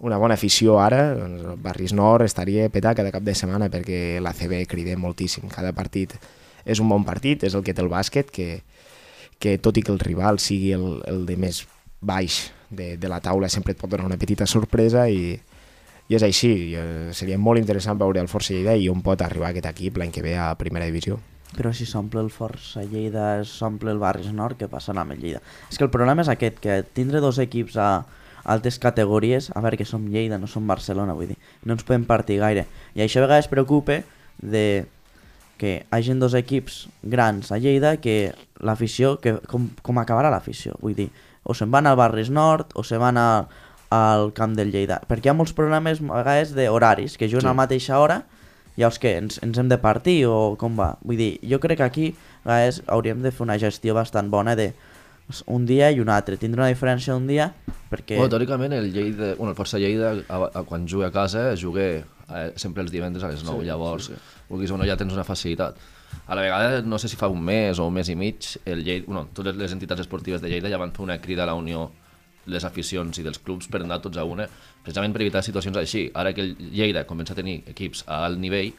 una 0.01 0.19
bona 0.19 0.37
afició 0.39 0.79
ara, 0.81 1.15
doncs 1.19 1.57
Barris 1.63 1.95
Nord 1.97 2.27
estaria 2.27 2.69
petat 2.71 3.01
cada 3.01 3.13
cap 3.15 3.25
de 3.27 3.35
setmana 3.35 3.71
perquè 3.73 4.21
l'ACB 4.23 4.61
crida 4.71 4.97
moltíssim, 4.99 5.49
cada 5.51 5.73
partit 5.75 6.15
és 6.65 6.81
un 6.83 6.89
bon 6.91 7.05
partit, 7.07 7.43
és 7.45 7.55
el 7.57 7.65
que 7.65 7.75
té 7.75 7.83
el 7.83 7.91
bàsquet 7.91 8.31
que, 8.31 8.49
que 9.41 9.57
tot 9.59 9.79
i 9.79 9.83
que 9.83 9.95
el 9.95 10.03
rival 10.03 10.39
sigui 10.43 10.75
el, 10.77 11.01
el 11.09 11.25
de 11.27 11.39
més 11.41 11.65
baix 12.01 12.51
de, 12.71 12.97
de 12.97 13.09
la 13.09 13.23
taula 13.25 13.49
sempre 13.49 13.75
et 13.75 13.81
pot 13.81 13.91
donar 13.91 14.07
una 14.07 14.19
petita 14.21 14.47
sorpresa 14.47 15.09
i, 15.09 15.33
i 16.09 16.19
és 16.19 16.23
així, 16.23 16.53
i, 16.69 16.77
eh, 16.79 17.09
seria 17.17 17.39
molt 17.41 17.61
interessant 17.61 17.99
veure 17.99 18.21
el 18.23 18.31
Força 18.31 18.55
Lleida 18.55 18.77
i 18.77 18.89
on 18.93 19.03
pot 19.03 19.25
arribar 19.25 19.51
aquest 19.51 19.71
equip 19.73 19.99
l'any 19.99 20.15
que 20.15 20.23
ve 20.23 20.37
a 20.39 20.53
primera 20.61 20.87
divisió. 20.87 21.19
Però 21.57 21.73
si 21.73 21.89
s'omple 21.89 22.21
el 22.21 22.29
Força 22.31 22.85
Lleida, 22.85 23.43
s'omple 23.49 23.91
el 23.95 24.01
Barris 24.03 24.31
Nord, 24.37 24.61
què 24.61 24.69
passarà 24.69 25.03
amb 25.03 25.17
el 25.17 25.23
Lleida? 25.25 25.41
És 25.73 25.81
que 25.81 25.87
el 25.87 25.93
problema 25.95 26.23
és 26.23 26.31
aquest, 26.31 26.61
que 26.61 26.83
tindre 26.95 27.25
dos 27.25 27.41
equips 27.41 27.79
a 27.81 27.91
altes 28.49 28.79
categories, 28.81 29.51
a 29.55 29.61
veure 29.61 29.77
que 29.77 29.85
som 29.87 30.07
Lleida, 30.09 30.39
no 30.41 30.49
som 30.49 30.67
Barcelona, 30.67 31.15
vull 31.15 31.29
dir, 31.35 31.37
no 31.65 31.77
ens 31.77 31.85
podem 31.85 32.07
partir 32.09 32.41
gaire. 32.41 32.65
I 32.97 33.05
això 33.05 33.21
a 33.21 33.27
vegades 33.29 33.49
preocupa 33.53 34.01
de 34.41 34.87
que 35.59 35.85
hagin 35.91 36.21
dos 36.23 36.35
equips 36.39 36.87
grans 37.03 37.51
a 37.53 37.59
Lleida 37.59 37.97
que 37.99 38.33
l'afició, 38.63 39.17
que 39.21 39.37
com, 39.51 39.69
com 39.83 39.99
acabarà 39.99 40.31
l'afició, 40.31 40.77
vull 40.81 40.95
dir, 40.97 41.09
o 41.43 41.55
se'n 41.55 41.71
van 41.73 41.87
al 41.91 41.97
Barris 41.99 42.31
Nord 42.31 42.73
o 42.79 42.85
se 42.87 42.99
van 43.01 43.19
a, 43.19 43.29
al 43.91 44.33
camp 44.37 44.55
del 44.57 44.71
Lleida, 44.73 45.01
perquè 45.09 45.29
hi 45.29 45.33
ha 45.33 45.37
molts 45.39 45.55
problemes 45.57 46.01
a 46.05 46.21
vegades 46.23 46.55
d'horaris, 46.55 47.17
que 47.19 47.27
juguen 47.29 47.47
Sí. 47.47 47.51
a 47.51 47.55
la 47.55 47.61
mateixa 47.63 47.99
hora 47.99 48.23
i 48.79 48.85
els 48.87 49.01
que 49.03 49.17
ens, 49.19 49.41
ens 49.43 49.59
hem 49.59 49.69
de 49.69 49.79
partir 49.83 50.21
o 50.31 50.55
com 50.61 50.77
va, 50.79 50.93
vull 51.03 51.19
dir, 51.19 51.33
jo 51.43 51.59
crec 51.59 51.81
que 51.83 51.87
aquí 51.89 52.07
a 52.45 52.53
vegades 52.53 52.83
hauríem 52.87 53.25
de 53.27 53.33
fer 53.35 53.43
una 53.49 53.59
gestió 53.59 53.97
bastant 53.99 54.31
bona 54.31 54.55
de 54.55 54.73
un 55.47 55.67
dia 55.69 55.91
i 55.93 56.01
un 56.01 56.09
altre, 56.09 56.39
tindre 56.41 56.63
una 56.63 56.71
diferència 56.73 57.17
un 57.17 57.27
dia 57.29 57.51
perquè... 57.91 58.17
Bueno, 58.17 58.33
teòricament 58.33 58.75
el 58.77 58.91
Lleida, 58.93 59.35
bueno, 59.37 59.53
el 59.53 59.59
Força 59.59 59.81
Lleida 59.81 60.15
a, 60.25 60.41
a, 60.49 60.65
quan 60.69 60.89
juga 60.89 61.09
a 61.09 61.15
casa 61.15 61.51
juga 61.61 61.85
eh, 61.99 62.49
sempre 62.57 62.85
els 62.85 62.93
divendres 62.93 63.25
a 63.25 63.33
les 63.33 63.45
9, 63.45 63.61
sí, 63.61 63.69
llavors 63.69 64.11
sí, 64.11 64.17
sí. 64.17 64.43
vulguis 64.49 64.73
o 64.73 64.81
no 64.81 64.89
ja 64.89 64.97
tens 64.97 65.17
una 65.17 65.27
facilitat. 65.29 65.79
A 66.27 66.37
la 66.37 66.45
vegada, 66.45 66.83
no 66.83 66.99
sé 66.99 67.11
si 67.13 67.17
fa 67.21 67.29
un 67.29 67.43
mes 67.45 67.79
o 67.79 67.87
un 67.89 67.95
mes 67.95 68.09
i 68.09 68.17
mig, 68.17 68.55
el 68.65 68.85
Lleida, 68.85 69.07
bueno, 69.07 69.27
totes 69.37 69.57
les 69.57 69.73
entitats 69.77 70.05
esportives 70.05 70.41
de 70.45 70.53
Lleida 70.53 70.73
ja 70.73 70.81
van 70.81 70.95
fer 70.97 71.05
una 71.05 71.21
crida 71.21 71.45
a 71.45 71.51
la 71.53 71.57
unió 71.59 71.91
les 72.49 72.65
aficions 72.65 73.21
i 73.21 73.25
dels 73.25 73.41
clubs 73.45 73.69
per 73.69 73.83
anar 73.85 74.01
tots 74.01 74.17
a 74.17 74.25
una, 74.25 74.49
precisament 74.83 75.13
per 75.13 75.21
evitar 75.27 75.45
situacions 75.45 75.77
així. 75.77 76.07
Ara 76.17 76.33
que 76.33 76.47
el 76.47 76.55
Lleida 76.73 77.05
comença 77.09 77.37
a 77.37 77.39
tenir 77.39 77.61
equips 77.69 78.07
a 78.07 78.23
alt 78.25 78.41
nivell, 78.41 78.73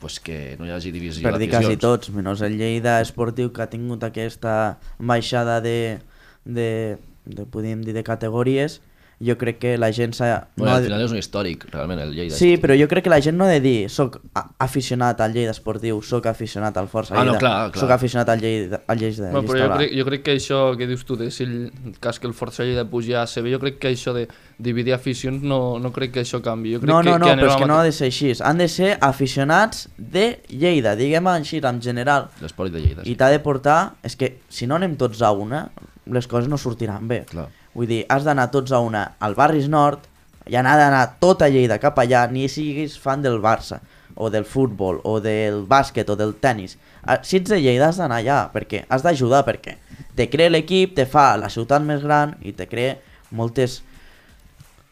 pues 0.00 0.18
que 0.20 0.56
no 0.58 0.66
hi 0.66 0.72
hagi 0.74 0.92
divisió 0.94 1.24
per 1.26 1.38
dir 1.40 1.50
quasi 1.52 1.76
tots, 1.80 2.10
menys 2.14 2.42
el 2.46 2.56
Lleida 2.60 3.00
Esportiu 3.04 3.52
que 3.54 3.64
ha 3.64 3.70
tingut 3.72 4.04
aquesta 4.06 4.78
baixada 4.98 5.60
de, 5.64 6.00
de, 6.44 6.96
de 7.24 7.46
podríem 7.46 7.84
dir, 7.86 7.94
de 7.96 8.04
categories, 8.06 8.80
jo 9.20 9.36
crec 9.38 9.58
que 9.62 9.76
la 9.78 9.92
gent 9.92 10.12
s'ha... 10.16 10.48
Bueno, 10.56 10.72
no 10.72 10.76
al 10.78 10.84
final 10.84 11.02
és 11.04 11.12
un 11.14 11.18
històric, 11.20 11.66
realment, 11.72 12.00
el 12.02 12.14
Lleida. 12.14 12.34
Sí, 12.36 12.56
però 12.58 12.74
jo 12.78 12.88
crec 12.90 13.04
que 13.04 13.10
la 13.12 13.20
gent 13.22 13.36
no 13.38 13.44
ha 13.44 13.52
de 13.52 13.60
dir 13.60 13.88
soc 13.92 14.18
aficionat 14.58 15.20
al 15.20 15.32
Lleida 15.32 15.52
Esportiu, 15.54 16.00
soc 16.02 16.26
aficionat 16.26 16.76
al 16.76 16.88
Força 16.90 17.14
Ah, 17.14 17.22
no, 17.24 17.32
Lleida, 17.34 17.38
clar, 17.38 17.70
clar. 17.72 17.80
soc 17.84 17.90
aficionat 17.94 18.28
al 18.34 18.40
Lleida, 18.40 18.82
al 18.86 18.98
Lleida, 18.98 19.30
Bueno, 19.30 19.46
però 19.48 19.58
jo 19.58 19.62
Lleida 19.62 19.76
crec, 19.78 19.94
jo 19.98 20.04
crec 20.10 20.22
que 20.26 20.34
això 20.38 20.60
que 20.76 20.86
dius 20.90 21.04
tu, 21.04 21.16
de 21.16 21.30
si 21.30 21.44
el 21.44 21.54
el 21.86 21.98
cas 22.00 22.18
que 22.18 22.26
el 22.26 22.34
Força 22.34 22.64
Lleida 22.64 22.84
puja 22.90 23.22
a 23.22 23.26
CB, 23.26 23.52
jo 23.54 23.60
crec 23.62 23.78
que 23.78 23.92
això 23.94 24.12
de 24.16 24.26
dividir 24.58 24.94
aficions 24.94 25.42
no, 25.42 25.78
no 25.78 25.92
crec 25.92 26.12
que 26.14 26.20
això 26.24 26.40
canvi. 26.42 26.74
Jo 26.74 26.80
crec 26.80 26.90
No, 26.90 27.00
que, 27.02 27.10
no, 27.10 27.18
no, 27.18 27.26
que 27.26 27.36
però 27.40 27.50
és 27.52 27.56
que 27.62 27.66
no 27.70 27.78
ha 27.78 27.84
de 27.84 27.92
ser 27.92 28.06
així. 28.10 28.32
Han 28.42 28.58
de 28.58 28.68
ser 28.68 28.96
aficionats 29.00 29.88
de 29.98 30.40
Lleida, 30.48 30.94
diguem 30.96 31.26
així, 31.28 31.60
en 31.64 31.80
general. 31.82 32.28
L'esport 32.42 32.72
de 32.72 32.80
Lleida, 32.80 33.02
I 33.04 33.12
sí. 33.14 33.16
t'ha 33.16 33.30
de 33.32 33.40
portar... 33.40 33.94
És 34.02 34.16
que 34.16 34.38
si 34.48 34.66
no 34.66 34.76
anem 34.76 34.96
tots 35.00 35.22
a 35.22 35.30
una, 35.32 35.68
les 36.06 36.26
coses 36.28 36.48
no 36.48 36.58
sortiran 36.58 37.06
bé. 37.08 37.24
Clar. 37.30 37.48
Vull 37.74 37.88
dir, 37.90 38.04
has 38.08 38.26
d'anar 38.26 38.50
tots 38.54 38.72
a 38.72 38.80
una 38.82 39.04
al 39.18 39.34
Barris 39.38 39.68
Nord 39.68 40.06
i 40.46 40.56
anar 40.60 40.76
d'anar 40.78 41.04
tota 41.22 41.48
Lleida 41.48 41.80
cap 41.82 41.98
allà, 41.98 42.26
ni 42.30 42.48
siguis 42.52 42.98
fan 43.00 43.22
del 43.24 43.40
Barça, 43.42 43.80
o 44.14 44.28
del 44.30 44.44
futbol, 44.46 45.00
o 45.02 45.18
del 45.20 45.64
bàsquet, 45.66 46.10
o 46.10 46.16
del 46.16 46.36
tennis. 46.38 46.76
Ah, 47.02 47.18
Si 47.22 47.40
ets 47.40 47.50
de 47.50 47.58
Lleida 47.60 47.88
has 47.88 47.98
d'anar 47.98 48.20
allà, 48.22 48.38
perquè 48.52 48.84
has 48.88 49.02
d'ajudar, 49.02 49.42
perquè 49.46 49.78
te 50.14 50.28
crea 50.30 50.52
l'equip, 50.52 50.94
te 50.94 51.06
fa 51.06 51.34
la 51.40 51.50
ciutat 51.50 51.82
més 51.82 52.04
gran 52.04 52.36
i 52.42 52.52
te 52.52 52.68
crea 52.70 52.94
moltes 53.34 53.82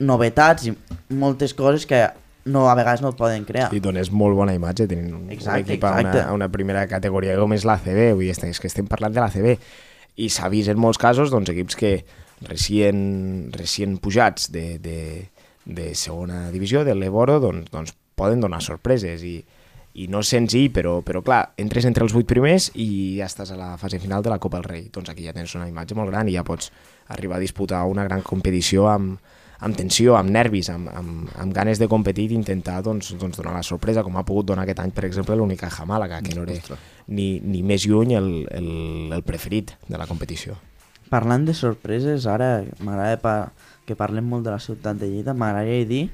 novetats 0.02 0.66
i 0.66 0.74
moltes 1.14 1.54
coses 1.54 1.86
que 1.86 2.02
no, 2.44 2.66
a 2.68 2.74
vegades 2.74 3.02
no 3.04 3.12
et 3.12 3.18
poden 3.20 3.44
crear. 3.46 3.68
I 3.70 3.80
dones 3.82 4.10
molt 4.10 4.34
bona 4.34 4.54
imatge 4.56 4.88
tenint 4.90 5.12
un, 5.14 5.28
Exacte, 5.30 5.60
un 5.60 5.68
equip 5.68 5.84
a 5.86 5.92
una, 6.00 6.14
a 6.24 6.32
una 6.34 6.48
primera 6.50 6.82
categoria 6.90 7.36
com 7.38 7.54
és 7.54 7.66
l'ACB, 7.68 8.00
vull 8.16 8.26
dir, 8.26 8.34
és 8.50 8.58
que 8.58 8.70
estem 8.70 8.88
parlant 8.90 9.14
de 9.14 9.22
l'ACB 9.22 9.52
i 10.22 10.28
s'ha 10.28 10.50
vist 10.52 10.68
en 10.72 10.80
molts 10.80 10.98
casos 11.00 11.30
doncs, 11.32 11.52
equips 11.54 11.78
que 11.78 11.92
recient, 12.48 13.50
recient 13.54 13.98
pujats 14.02 14.50
de, 14.52 14.78
de, 14.82 14.98
de 15.64 15.92
segona 15.94 16.50
divisió, 16.52 16.84
del 16.84 17.00
Leboro, 17.00 17.38
doncs, 17.42 17.70
doncs 17.72 17.94
poden 18.18 18.42
donar 18.42 18.62
sorpreses 18.62 19.24
i, 19.26 19.36
i 19.94 20.08
no 20.08 20.22
és 20.24 20.32
senzill, 20.32 20.70
però, 20.72 20.98
però 21.04 21.20
clar, 21.24 21.42
entres 21.60 21.86
entre 21.88 22.06
els 22.06 22.14
vuit 22.16 22.28
primers 22.28 22.70
i 22.80 23.18
ja 23.18 23.28
estàs 23.28 23.52
a 23.52 23.58
la 23.58 23.74
fase 23.80 24.00
final 24.00 24.24
de 24.24 24.32
la 24.32 24.40
Copa 24.40 24.60
del 24.60 24.68
Rei. 24.68 24.88
Doncs 24.92 25.12
aquí 25.12 25.26
ja 25.26 25.36
tens 25.36 25.54
una 25.58 25.68
imatge 25.68 25.96
molt 25.98 26.12
gran 26.12 26.30
i 26.30 26.36
ja 26.36 26.46
pots 26.46 26.72
arribar 27.12 27.36
a 27.38 27.42
disputar 27.42 27.84
una 27.90 28.06
gran 28.08 28.24
competició 28.24 28.88
amb, 28.88 29.20
amb 29.62 29.78
tensió, 29.78 30.16
amb 30.16 30.32
nervis, 30.32 30.72
amb, 30.72 30.90
amb, 30.90 31.30
amb 31.38 31.54
ganes 31.54 31.78
de 31.82 31.90
competir 31.92 32.30
i 32.30 32.38
intentar 32.38 32.80
doncs, 32.82 33.12
doncs 33.20 33.38
donar 33.38 33.54
la 33.58 33.66
sorpresa, 33.66 34.02
com 34.02 34.16
ha 34.16 34.26
pogut 34.26 34.48
donar 34.48 34.64
aquest 34.66 34.82
any, 34.82 34.96
per 34.96 35.06
exemple, 35.08 35.36
l'única 35.36 35.70
Jamàlaga, 35.70 36.22
que 36.24 36.34
no 36.38 36.48
era 36.48 36.78
ni, 37.06 37.36
ni 37.44 37.62
més 37.62 37.86
lluny 37.86 38.16
el, 38.18 38.30
el, 38.50 38.68
el 39.12 39.24
preferit 39.26 39.76
de 39.88 40.00
la 40.00 40.08
competició. 40.10 40.58
Parlant 41.12 41.44
de 41.44 41.52
sorpreses, 41.52 42.24
ara 42.26 42.62
m'agrada 42.80 43.18
pa 43.20 43.36
que 43.84 43.96
parlem 43.98 44.24
molt 44.32 44.46
de 44.46 44.52
la 44.54 44.60
ciutat 44.62 44.96
de 44.96 45.10
Lleida, 45.10 45.34
m'agradaria 45.36 45.84
dir 45.84 46.04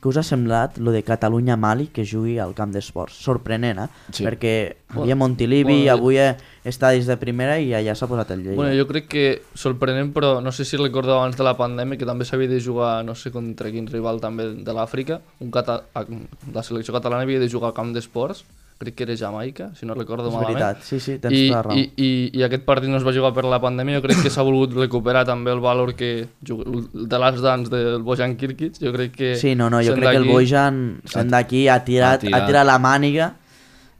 que 0.00 0.08
us 0.08 0.16
ha 0.16 0.22
semblat 0.24 0.78
lo 0.80 0.94
de 0.94 1.02
Catalunya-Mali 1.04 1.90
que 1.92 2.06
jugui 2.08 2.38
al 2.40 2.54
camp 2.56 2.70
d'esports. 2.72 3.18
Sorprenent, 3.20 3.82
eh? 3.82 3.88
Sí. 4.16 4.24
Perquè 4.24 4.52
Bueno, 4.88 5.02
havia 5.02 5.16
Montilivi, 5.20 5.74
bueno, 5.84 5.92
avui 5.92 6.16
estadis 6.64 7.04
de 7.06 7.18
primera 7.20 7.58
i 7.60 7.74
allà 7.76 7.92
s'ha 7.94 8.08
posat 8.08 8.30
el 8.32 8.40
Lleida. 8.46 8.56
Bueno, 8.56 8.72
jo 8.80 8.86
crec 8.88 9.10
que 9.12 9.26
sorprenent, 9.52 10.14
però 10.16 10.38
no 10.40 10.52
sé 10.56 10.64
si 10.64 10.80
recordeu 10.80 11.18
abans 11.18 11.36
de 11.36 11.44
la 11.44 11.52
pandèmia 11.58 11.98
que 12.00 12.08
també 12.08 12.24
s'havia 12.24 12.48
de 12.48 12.62
jugar, 12.64 13.04
no 13.04 13.12
sé 13.14 13.28
contra 13.30 13.68
quin 13.70 13.86
rival 13.92 14.22
també 14.24 14.48
de 14.64 14.72
l'Àfrica, 14.72 15.20
un 15.44 15.50
cata 15.52 15.82
a- 15.92 16.06
la 16.54 16.62
selecció 16.64 16.96
catalana 16.96 17.28
havia 17.28 17.38
de 17.38 17.50
jugar 17.52 17.68
al 17.68 17.76
camp 17.76 17.92
d'esports, 17.92 18.46
crec 18.80 18.94
que 18.96 19.04
era 19.04 19.14
Jamaica, 19.16 19.66
si 19.76 19.84
no 19.84 19.92
recordo 19.92 20.30
és 20.30 20.32
malament. 20.34 20.56
veritat, 20.56 20.84
sí, 20.88 20.98
sí, 21.04 21.18
tens 21.20 21.34
I, 21.36 21.40
tota 21.50 21.56
la 21.58 21.62
raó. 21.66 21.74
i, 21.76 21.82
i, 22.00 22.10
I 22.40 22.44
aquest 22.46 22.62
partit 22.64 22.88
no 22.88 22.96
es 22.96 23.04
va 23.04 23.12
jugar 23.12 23.34
per 23.36 23.44
la 23.44 23.58
pandèmia, 23.60 23.98
jo 23.98 24.04
crec 24.06 24.22
que 24.24 24.30
s'ha 24.32 24.42
volgut 24.46 24.72
recuperar 24.78 25.26
també 25.28 25.52
el 25.52 25.60
valor 25.60 25.92
que 25.98 26.28
de 26.40 27.18
les 27.20 27.40
dans 27.44 27.68
del 27.68 28.00
Bojan 28.06 28.36
Kirkic, 28.40 28.80
jo 28.80 28.92
crec 28.96 29.12
que... 29.18 29.34
Sí, 29.36 29.52
no, 29.54 29.68
no, 29.68 29.82
jo 29.84 29.92
crec 29.98 30.14
que 30.16 30.22
el 30.22 30.28
Bojan, 30.30 30.80
sent 31.04 31.28
d'aquí, 31.30 31.66
ha 31.68 31.76
tirat, 31.84 32.24
Ha 32.24 32.26
tirat. 32.26 32.40
ha 32.40 32.46
tirat 32.48 32.66
la 32.66 32.78
màniga 32.80 33.34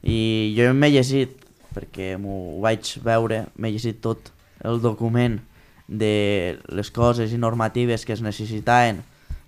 i 0.01 0.51
jo 0.57 0.71
m'he 0.73 0.89
llegit, 0.97 1.37
perquè 1.77 2.15
m'ho 2.17 2.57
vaig 2.65 2.95
veure, 3.05 3.45
m'he 3.61 3.69
llegit 3.77 4.01
tot 4.01 4.33
el 4.65 4.81
document 4.81 5.37
de 5.87 6.57
les 6.73 6.89
coses 6.89 7.29
i 7.33 7.37
normatives 7.37 8.03
que 8.05 8.13
es 8.17 8.21
necessitaven 8.25 9.03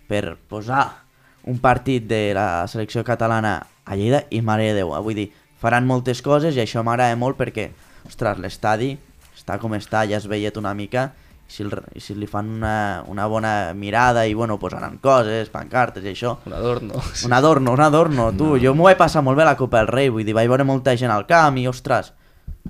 per 0.08 0.38
posar 0.48 1.03
un 1.50 1.60
partit 1.60 2.06
de 2.08 2.34
la 2.36 2.66
selecció 2.72 3.04
catalana 3.04 3.58
a 3.86 3.98
Lleida 4.00 4.24
i 4.32 4.42
mare 4.42 4.70
de 4.72 4.82
Déu, 4.82 4.94
eh? 4.96 5.02
vull 5.04 5.18
dir, 5.18 5.32
faran 5.60 5.88
moltes 5.88 6.22
coses 6.24 6.56
i 6.56 6.64
això 6.64 6.84
m'agrada 6.84 7.16
molt 7.20 7.38
perquè, 7.40 7.70
ostres, 8.08 8.40
l'estadi 8.40 8.94
està 9.36 9.60
com 9.60 9.76
està, 9.76 10.06
ja 10.08 10.20
es 10.20 10.28
veiet 10.30 10.58
una 10.60 10.74
mica 10.74 11.10
i 11.44 11.52
si, 11.52 11.64
el, 11.66 11.74
i 11.94 12.02
si 12.02 12.16
li 12.16 12.28
fan 12.30 12.48
una, 12.58 13.04
una 13.12 13.28
bona 13.28 13.74
mirada 13.76 14.24
i 14.26 14.34
bueno, 14.34 14.56
posaran 14.60 14.98
coses, 15.04 15.52
pancartes 15.52 16.06
i 16.06 16.14
això 16.14 16.38
Un 16.48 16.56
adorno. 16.56 17.02
Sí. 17.14 17.28
un 17.28 17.34
adorno, 17.36 17.74
un 17.76 17.84
adorno, 17.84 18.32
tu, 18.32 18.56
jo 18.64 18.74
m'ho 18.74 18.88
vaig 18.88 18.98
passar 18.98 19.22
molt 19.22 19.38
bé 19.38 19.44
a 19.44 19.52
la 19.52 19.58
Copa 19.60 19.82
del 19.84 19.92
Rei, 19.92 20.10
vull 20.10 20.26
dir, 20.26 20.36
vaig 20.36 20.48
veure 20.48 20.64
molta 20.64 20.96
gent 20.96 21.12
al 21.12 21.28
camp 21.28 21.60
i, 21.60 21.68
ostres, 21.68 22.14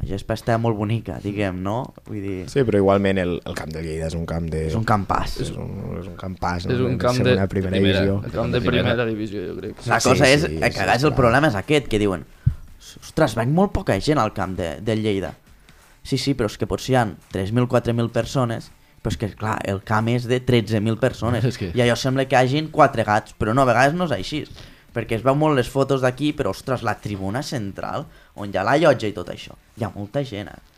la 0.02 0.08
gespa 0.10 0.34
està 0.34 0.56
molt 0.58 0.76
bonica, 0.76 1.20
diguem, 1.22 1.60
no? 1.62 1.94
Vull 2.08 2.22
dir, 2.24 2.38
Sí, 2.50 2.64
però 2.66 2.80
igualment 2.82 3.20
el, 3.22 3.36
el 3.46 3.54
camp 3.56 3.70
de 3.72 3.84
Lleida 3.86 4.08
és 4.10 4.16
un 4.18 4.26
camp 4.26 4.48
de... 4.50 4.64
és 4.68 4.76
un 4.76 4.84
campàs. 4.90 5.36
és 5.46 5.52
un, 5.54 5.70
és 6.02 6.08
un 6.10 6.16
camp 6.18 6.38
pas, 6.42 6.66
no? 6.66 6.74
És 6.74 6.80
un 6.82 6.98
De 6.98 7.02
camp 7.04 7.20
de- 7.20 7.24
segona, 7.30 7.48
primera, 7.48 7.76
de 7.76 7.82
primera. 7.82 8.00
divisió. 8.02 8.22
El 8.26 8.32
camp 8.34 8.52
de 8.58 8.62
primera 8.66 9.06
divisió, 9.06 9.44
jo 9.52 9.56
crec. 9.60 9.86
La 9.86 10.00
cosa 10.02 10.26
sí, 10.26 10.32
és, 10.32 10.42
sí, 10.42 10.48
que 10.58 10.72
sí, 10.72 10.80
el 10.82 11.00
clar. 11.00 11.16
problema 11.16 11.48
és 11.54 11.56
aquest, 11.56 11.88
que 11.88 12.00
diuen, 12.02 12.26
ostres, 13.04 13.36
venc 13.38 13.54
molt 13.54 13.72
poca 13.72 14.00
gent 14.02 14.18
al 14.20 14.34
camp 14.34 14.58
de, 14.58 14.80
del 14.82 15.04
Lleida. 15.06 15.36
Sí, 16.04 16.18
sí, 16.18 16.34
però 16.36 16.50
és 16.52 16.58
que 16.60 16.68
potser 16.68 16.94
hi 16.94 16.98
ha 17.00 17.06
3.000, 17.32 17.68
4.000 17.72 18.10
persones, 18.12 18.72
però 19.04 19.14
és 19.14 19.18
que, 19.22 19.30
clar, 19.40 19.60
el 19.70 19.84
camp 19.88 20.10
és 20.12 20.26
de 20.28 20.42
13.000 20.44 20.98
persones, 21.00 21.46
És 21.54 21.58
que- 21.62 21.72
i 21.72 21.82
allò 21.86 21.96
sembla 21.96 22.26
que 22.28 22.36
hagin 22.36 22.68
quatre 22.74 23.06
gats, 23.08 23.38
però 23.38 23.54
no, 23.54 23.62
a 23.64 23.70
vegades 23.70 23.94
no 23.96 24.10
és 24.10 24.18
així, 24.18 24.44
perquè 24.94 25.16
es 25.22 25.24
veu 25.24 25.36
molt 25.38 25.56
les 25.56 25.70
fotos 25.70 26.02
d'aquí, 26.04 26.34
però, 26.34 26.52
ostres, 26.52 26.84
la 26.84 26.98
tribuna 27.00 27.42
central, 27.46 28.06
on 28.36 28.52
hi 28.52 28.58
ha 28.58 28.66
la 28.66 28.78
llotja 28.82 29.10
i 29.10 29.16
tot 29.16 29.30
això, 29.34 29.56
hi 29.78 29.86
ha 29.86 29.92
molta 29.96 30.24
gent, 30.26 30.50
eh? 30.50 30.72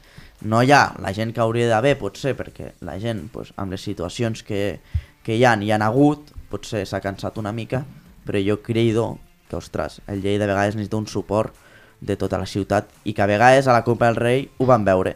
No 0.46 0.62
hi 0.62 0.72
ha 0.76 0.94
la 1.00 1.14
gent 1.16 1.32
que 1.34 1.42
hauria 1.42 1.70
d'haver, 1.72 1.96
potser, 1.98 2.36
perquè 2.36 2.74
la 2.86 2.98
gent, 3.00 3.30
pues, 3.32 3.54
amb 3.56 3.72
les 3.72 3.82
situacions 3.88 4.44
que, 4.44 4.80
que 5.24 5.38
hi 5.38 5.46
han 5.48 5.64
i 5.64 5.72
han 5.72 5.86
hagut, 5.86 6.34
potser 6.52 6.84
s'ha 6.86 7.02
cansat 7.02 7.40
una 7.42 7.54
mica, 7.56 7.86
però 8.26 8.42
jo 8.44 8.60
credo 8.64 9.18
que, 9.50 9.56
ostres, 9.56 10.02
el 10.08 10.22
Lleida 10.22 10.44
de 10.44 10.52
vegades 10.52 10.76
necessita 10.76 10.98
un 10.98 11.08
suport 11.08 11.56
de 12.02 12.18
tota 12.20 12.38
la 12.38 12.46
ciutat 12.46 12.90
i 13.06 13.14
que 13.16 13.24
a 13.24 13.30
vegades 13.30 13.68
a 13.68 13.74
la 13.74 13.86
Copa 13.86 14.10
del 14.10 14.20
Rei 14.20 14.50
ho 14.58 14.68
van 14.68 14.84
veure. 14.86 15.16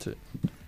Sí, 0.00 0.14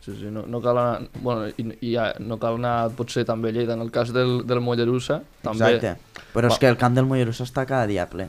sí, 0.04 0.12
sí 0.18 0.30
no, 0.30 0.44
no 0.46 0.60
cal 0.60 0.78
anar, 0.78 1.08
bueno, 1.22 1.48
i, 1.48 1.66
i 1.80 1.94
ja, 1.94 2.10
no 2.20 2.38
cal 2.42 2.60
anar 2.60 2.92
potser 2.98 3.24
també 3.28 3.50
a 3.50 3.56
Lleida, 3.56 3.78
en 3.78 3.86
el 3.86 3.90
cas 3.94 4.12
del, 4.12 4.42
del 4.46 4.60
Mollerussa, 4.60 5.22
també... 5.40 5.72
Exacte. 5.78 6.22
Però 6.32 6.48
és 6.48 6.56
Va. 6.56 6.60
que 6.60 6.70
el 6.70 6.78
camp 6.80 7.00
del 7.00 7.08
Mollerussa 7.08 7.48
està 7.48 7.64
cada 7.68 7.88
dia 7.88 8.06
ple. 8.10 8.28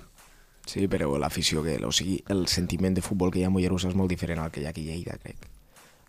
Sí, 0.65 0.87
però 0.87 1.09
l'afició, 1.19 1.63
que, 1.63 1.75
o 1.83 1.91
sigui, 1.91 2.21
el 2.31 2.45
sentiment 2.47 2.95
de 2.95 3.03
futbol 3.03 3.33
que 3.33 3.41
hi 3.41 3.43
ha 3.43 3.49
a 3.51 3.53
Mollerussa 3.53 3.89
és 3.91 3.97
molt 3.99 4.11
diferent 4.13 4.39
al 4.39 4.51
que 4.51 4.61
hi 4.61 4.67
ha 4.67 4.71
aquí 4.71 4.85
a 4.87 4.93
Lleida, 4.93 5.17
crec. 5.19 5.49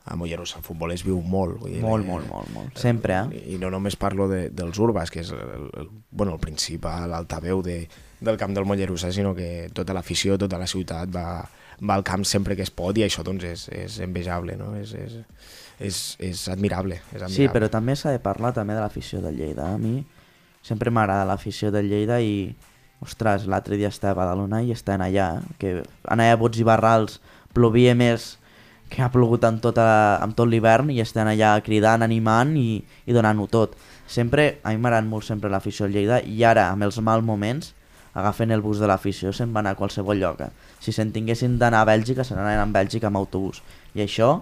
A 0.04 0.18
Mollerussa 0.20 0.58
el 0.60 0.64
futbol 0.66 0.92
es 0.92 1.02
viu 1.02 1.18
molt. 1.24 1.56
Vull 1.62 1.72
dir, 1.72 1.80
Molt, 1.82 2.04
eh, 2.04 2.08
molt, 2.10 2.28
molt, 2.28 2.50
molt. 2.54 2.78
Sempre, 2.78 3.16
eh? 3.16 3.42
I 3.54 3.58
no 3.58 3.70
només 3.72 3.96
parlo 3.96 4.28
de, 4.28 4.50
dels 4.52 4.78
urbas, 4.78 5.10
que 5.10 5.24
és 5.24 5.32
el, 5.32 5.70
el, 5.80 5.88
bueno, 6.10 6.36
el 6.36 6.42
principal 6.42 7.14
altaveu 7.16 7.62
de, 7.64 7.78
del 8.20 8.38
camp 8.38 8.54
del 8.54 8.68
Mollerussa, 8.68 9.10
sinó 9.16 9.34
que 9.34 9.70
tota 9.74 9.96
l'afició, 9.96 10.36
tota 10.38 10.60
la 10.60 10.68
ciutat 10.70 11.10
va, 11.14 11.26
va 11.80 11.96
al 11.96 12.04
camp 12.04 12.26
sempre 12.28 12.54
que 12.54 12.62
es 12.62 12.70
pot 12.70 12.96
i 13.00 13.06
això 13.06 13.24
doncs, 13.26 13.48
és, 13.48 13.64
és 13.72 13.96
envejable, 14.04 14.58
no? 14.60 14.74
és, 14.76 14.92
és, 14.94 15.16
és, 15.80 16.02
és 16.20 16.44
admirable. 16.52 17.00
És 17.08 17.24
admirable. 17.24 17.38
Sí, 17.40 17.48
però 17.50 17.72
també 17.72 17.96
s'ha 17.96 18.12
de 18.14 18.20
parlar 18.22 18.52
també 18.54 18.76
de 18.76 18.84
l'afició 18.84 19.24
del 19.24 19.40
Lleida. 19.40 19.72
A 19.72 19.80
mi 19.80 20.04
sempre 20.64 20.92
m'agrada 20.94 21.26
l'afició 21.28 21.72
del 21.74 21.90
Lleida 21.90 22.20
i, 22.20 22.52
ostres, 23.02 23.48
l'altre 23.50 23.78
dia 23.80 23.90
estava 23.90 24.12
a 24.12 24.20
Badalona 24.22 24.62
i 24.62 24.72
estan 24.72 25.02
allà, 25.04 25.40
que 25.58 25.82
anava 26.08 26.36
a 26.36 26.40
bots 26.40 26.60
i 26.60 26.66
barrals, 26.66 27.20
plovia 27.54 27.94
més 27.94 28.34
que 28.90 29.02
ha 29.02 29.10
plogut 29.10 29.44
en, 29.48 29.58
tota, 29.62 29.86
en 30.22 30.34
tot 30.36 30.48
l'hivern 30.48 30.90
i 30.92 31.00
estan 31.02 31.28
allà 31.30 31.56
cridant, 31.64 32.04
animant 32.04 32.54
i, 32.60 32.78
i 33.06 33.16
donant-ho 33.16 33.48
tot. 33.50 33.74
Sempre, 34.06 34.58
a 34.62 34.74
mi 34.74 34.78
m'agrada 34.78 35.08
molt 35.08 35.26
sempre 35.26 35.50
l'afició 35.50 35.88
al 35.88 35.94
Lleida 35.96 36.20
i 36.22 36.44
ara, 36.44 36.68
amb 36.70 36.86
els 36.86 37.00
mals 37.02 37.24
moments, 37.24 37.72
agafen 38.14 38.54
el 38.54 38.62
bus 38.62 38.78
de 38.78 38.86
l'afició, 38.86 39.32
se'n 39.34 39.52
van 39.54 39.66
a 39.66 39.74
qualsevol 39.74 40.20
lloc. 40.20 40.44
Si 40.80 40.94
se'n 40.94 41.10
tinguessin 41.14 41.58
d'anar 41.58 41.82
a 41.82 41.88
Bèlgica, 41.88 42.22
se 42.22 42.36
n'anaven 42.36 42.68
a 42.68 42.76
Bèlgica 42.76 43.10
amb 43.10 43.18
autobús. 43.18 43.62
I 43.96 44.04
això 44.04 44.36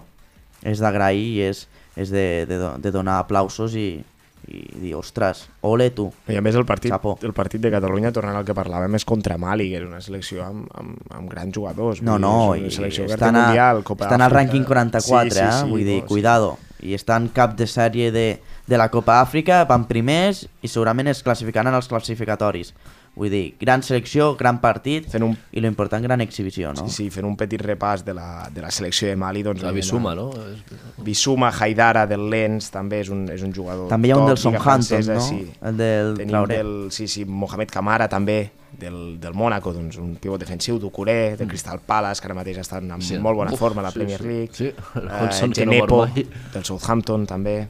és 0.61 0.83
d'agrair 0.83 1.23
i 1.23 1.39
és, 1.47 1.65
és 1.97 2.11
de, 2.13 2.45
de, 2.49 2.59
de 2.83 2.91
donar 2.93 3.17
aplausos 3.23 3.73
i, 3.79 4.03
i 4.47 4.63
dir, 4.75 4.93
ostres, 4.97 5.45
ole 5.63 5.89
tu. 5.95 6.09
I 6.27 6.35
a 6.39 6.41
més 6.43 6.55
el 6.59 6.65
partit, 6.67 6.91
Chapo. 6.91 7.15
el 7.23 7.33
partit 7.35 7.61
de 7.63 7.71
Catalunya, 7.71 8.11
tornant 8.15 8.35
al 8.39 8.45
que 8.47 8.55
parlàvem, 8.57 8.97
és 8.99 9.05
contra 9.07 9.37
Mali, 9.39 9.69
que 9.71 9.79
és 9.79 9.85
una 9.87 10.01
selecció 10.03 10.43
amb, 10.45 10.67
amb, 10.79 10.97
amb 11.15 11.31
grans 11.31 11.55
jugadors. 11.55 12.01
No, 12.03 12.17
no, 12.19 12.53
i 12.55 12.71
selecció 12.73 13.07
estan, 13.07 13.37
a, 13.39 13.47
mundial, 13.47 13.83
Copa 13.87 14.09
estan 14.09 14.25
al 14.25 14.33
rànquing 14.33 14.67
44, 14.67 15.29
Sí, 15.29 15.37
sí, 15.37 15.45
eh? 15.45 15.51
sí, 15.61 15.69
vull 15.71 15.85
dir, 15.85 16.01
doncs, 16.01 16.09
cuidado. 16.11 16.57
I 16.83 16.97
estan 16.97 17.29
cap 17.31 17.55
de 17.55 17.67
sèrie 17.71 18.11
de, 18.11 18.27
de 18.67 18.77
la 18.77 18.89
Copa 18.91 19.21
Àfrica, 19.21 19.61
van 19.69 19.87
primers 19.87 20.43
i 20.61 20.67
segurament 20.67 21.07
es 21.07 21.23
classificaran 21.23 21.73
als 21.73 21.87
classificatoris. 21.87 22.73
Vull 23.15 23.29
dir, 23.29 23.55
gran 23.61 23.83
selecció, 23.85 24.31
gran 24.35 24.57
partit 24.59 25.05
Fent 25.11 25.21
un, 25.21 25.35
i 25.53 25.61
lo 25.61 25.67
important, 25.69 26.01
gran 26.01 26.21
exhibició, 26.21 26.71
no? 26.73 26.87
sí, 26.87 26.95
sí, 26.95 27.09
fent 27.13 27.27
un 27.27 27.35
petit 27.37 27.61
repàs 27.61 28.01
de 28.03 28.13
la, 28.17 28.49
de 28.49 28.59
la 28.63 28.71
selecció 28.73 29.07
de 29.07 29.15
Mali, 29.15 29.43
doncs... 29.45 29.61
La 29.61 29.69
veiem 29.69 29.83
Bisuma, 29.83 30.13
a- 30.13 30.15
no? 30.15 30.31
És- 30.33 31.03
Bisuma 31.05 31.51
Haidara 31.53 32.07
del 32.09 32.25
Lens 32.31 32.71
també 32.73 33.01
és 33.03 33.09
un, 33.13 33.27
és 33.29 33.43
un 33.45 33.53
jugador 33.53 33.87
També 33.91 34.07
hi 34.09 34.11
ha 34.15 34.17
un 34.17 34.25
del 34.31 34.37
Southampton, 34.41 35.05
no? 35.13 35.21
Sí. 35.21 35.43
El 35.61 35.77
del 35.77 36.13
Tenim 36.17 36.31
Traoré. 36.33 36.57
del, 36.57 36.73
sí, 36.91 37.07
sí, 37.07 37.23
Mohamed 37.25 37.69
Kamara 37.69 38.09
també, 38.09 38.39
del, 38.81 39.19
del 39.21 39.33
Mónaco, 39.37 39.71
doncs 39.77 39.99
un 40.01 40.15
pivot 40.17 40.41
defensiu 40.41 40.79
d'Ucuré, 40.81 41.35
del 41.37 41.47
Crystal 41.47 41.77
Palace, 41.85 42.19
que 42.19 42.25
ara 42.31 42.39
mateix 42.41 42.57
està 42.65 42.81
en 42.81 42.97
Sí. 42.99 43.19
molt 43.21 43.37
bona 43.37 43.53
Uf, 43.53 43.59
forma 43.59 43.81
a 43.81 43.83
la 43.85 43.91
sí, 43.91 43.99
Premier 43.99 44.19
sí. 44.19 44.27
League. 44.27 44.49
Sí, 44.57 44.71
el 44.95 45.07
Eh, 45.07 45.47
no 45.47 45.53
Genepo, 45.53 46.07
mai. 46.07 46.25
del 46.53 46.65
Southampton 46.65 47.27
també. 47.29 47.67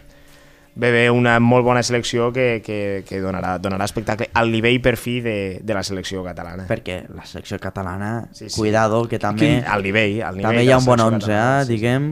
Bé, 0.75 0.89
bé, 0.89 1.03
una 1.13 1.35
molt 1.39 1.65
bona 1.65 1.83
selecció 1.85 2.31
que, 2.33 2.61
que, 2.65 3.03
que 3.05 3.19
donarà, 3.21 3.59
donarà 3.61 3.85
espectacle 3.85 4.31
al 4.33 4.49
nivell 4.49 4.79
per 4.81 4.95
fi 4.97 5.19
de, 5.21 5.35
de 5.61 5.73
la 5.77 5.83
selecció 5.85 6.23
catalana. 6.25 6.65
Perquè 6.69 7.03
la 7.13 7.27
selecció 7.29 7.59
catalana, 7.61 8.27
Sí, 8.33 8.49
sí. 8.49 8.57
cuidado, 8.57 9.03
que 9.07 9.19
també, 9.21 9.59
al 9.61 9.85
nivell, 9.85 10.23
al 10.25 10.39
nivell 10.39 10.49
també 10.49 10.63
hi 10.65 10.71
ha 10.73 10.79
un 10.81 10.87
bon 10.87 10.97
selecció 10.97 11.19
11, 11.19 11.27
catalana, 11.27 11.59
eh? 11.61 11.65
sí, 11.65 11.67
sí. 11.67 11.75
diguem... 11.77 12.09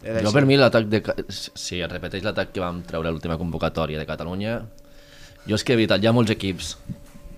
És 0.00 0.22
Jo 0.24 0.32
per 0.32 0.44
mi 0.48 0.56
l'atac 0.56 0.86
de... 0.88 1.02
Si 1.28 1.82
es 1.82 1.90
repeteix 1.90 2.22
l'atac 2.24 2.54
que 2.54 2.62
vam 2.62 2.78
treure 2.86 3.10
l'última 3.10 3.36
convocatòria 3.36 3.98
de 4.00 4.06
Catalunya, 4.08 4.54
jo 5.44 5.58
és 5.58 5.64
que 5.66 5.74
he 5.74 5.76
evitat 5.76 6.00
ja 6.00 6.14
molts 6.16 6.32
equips 6.32 6.76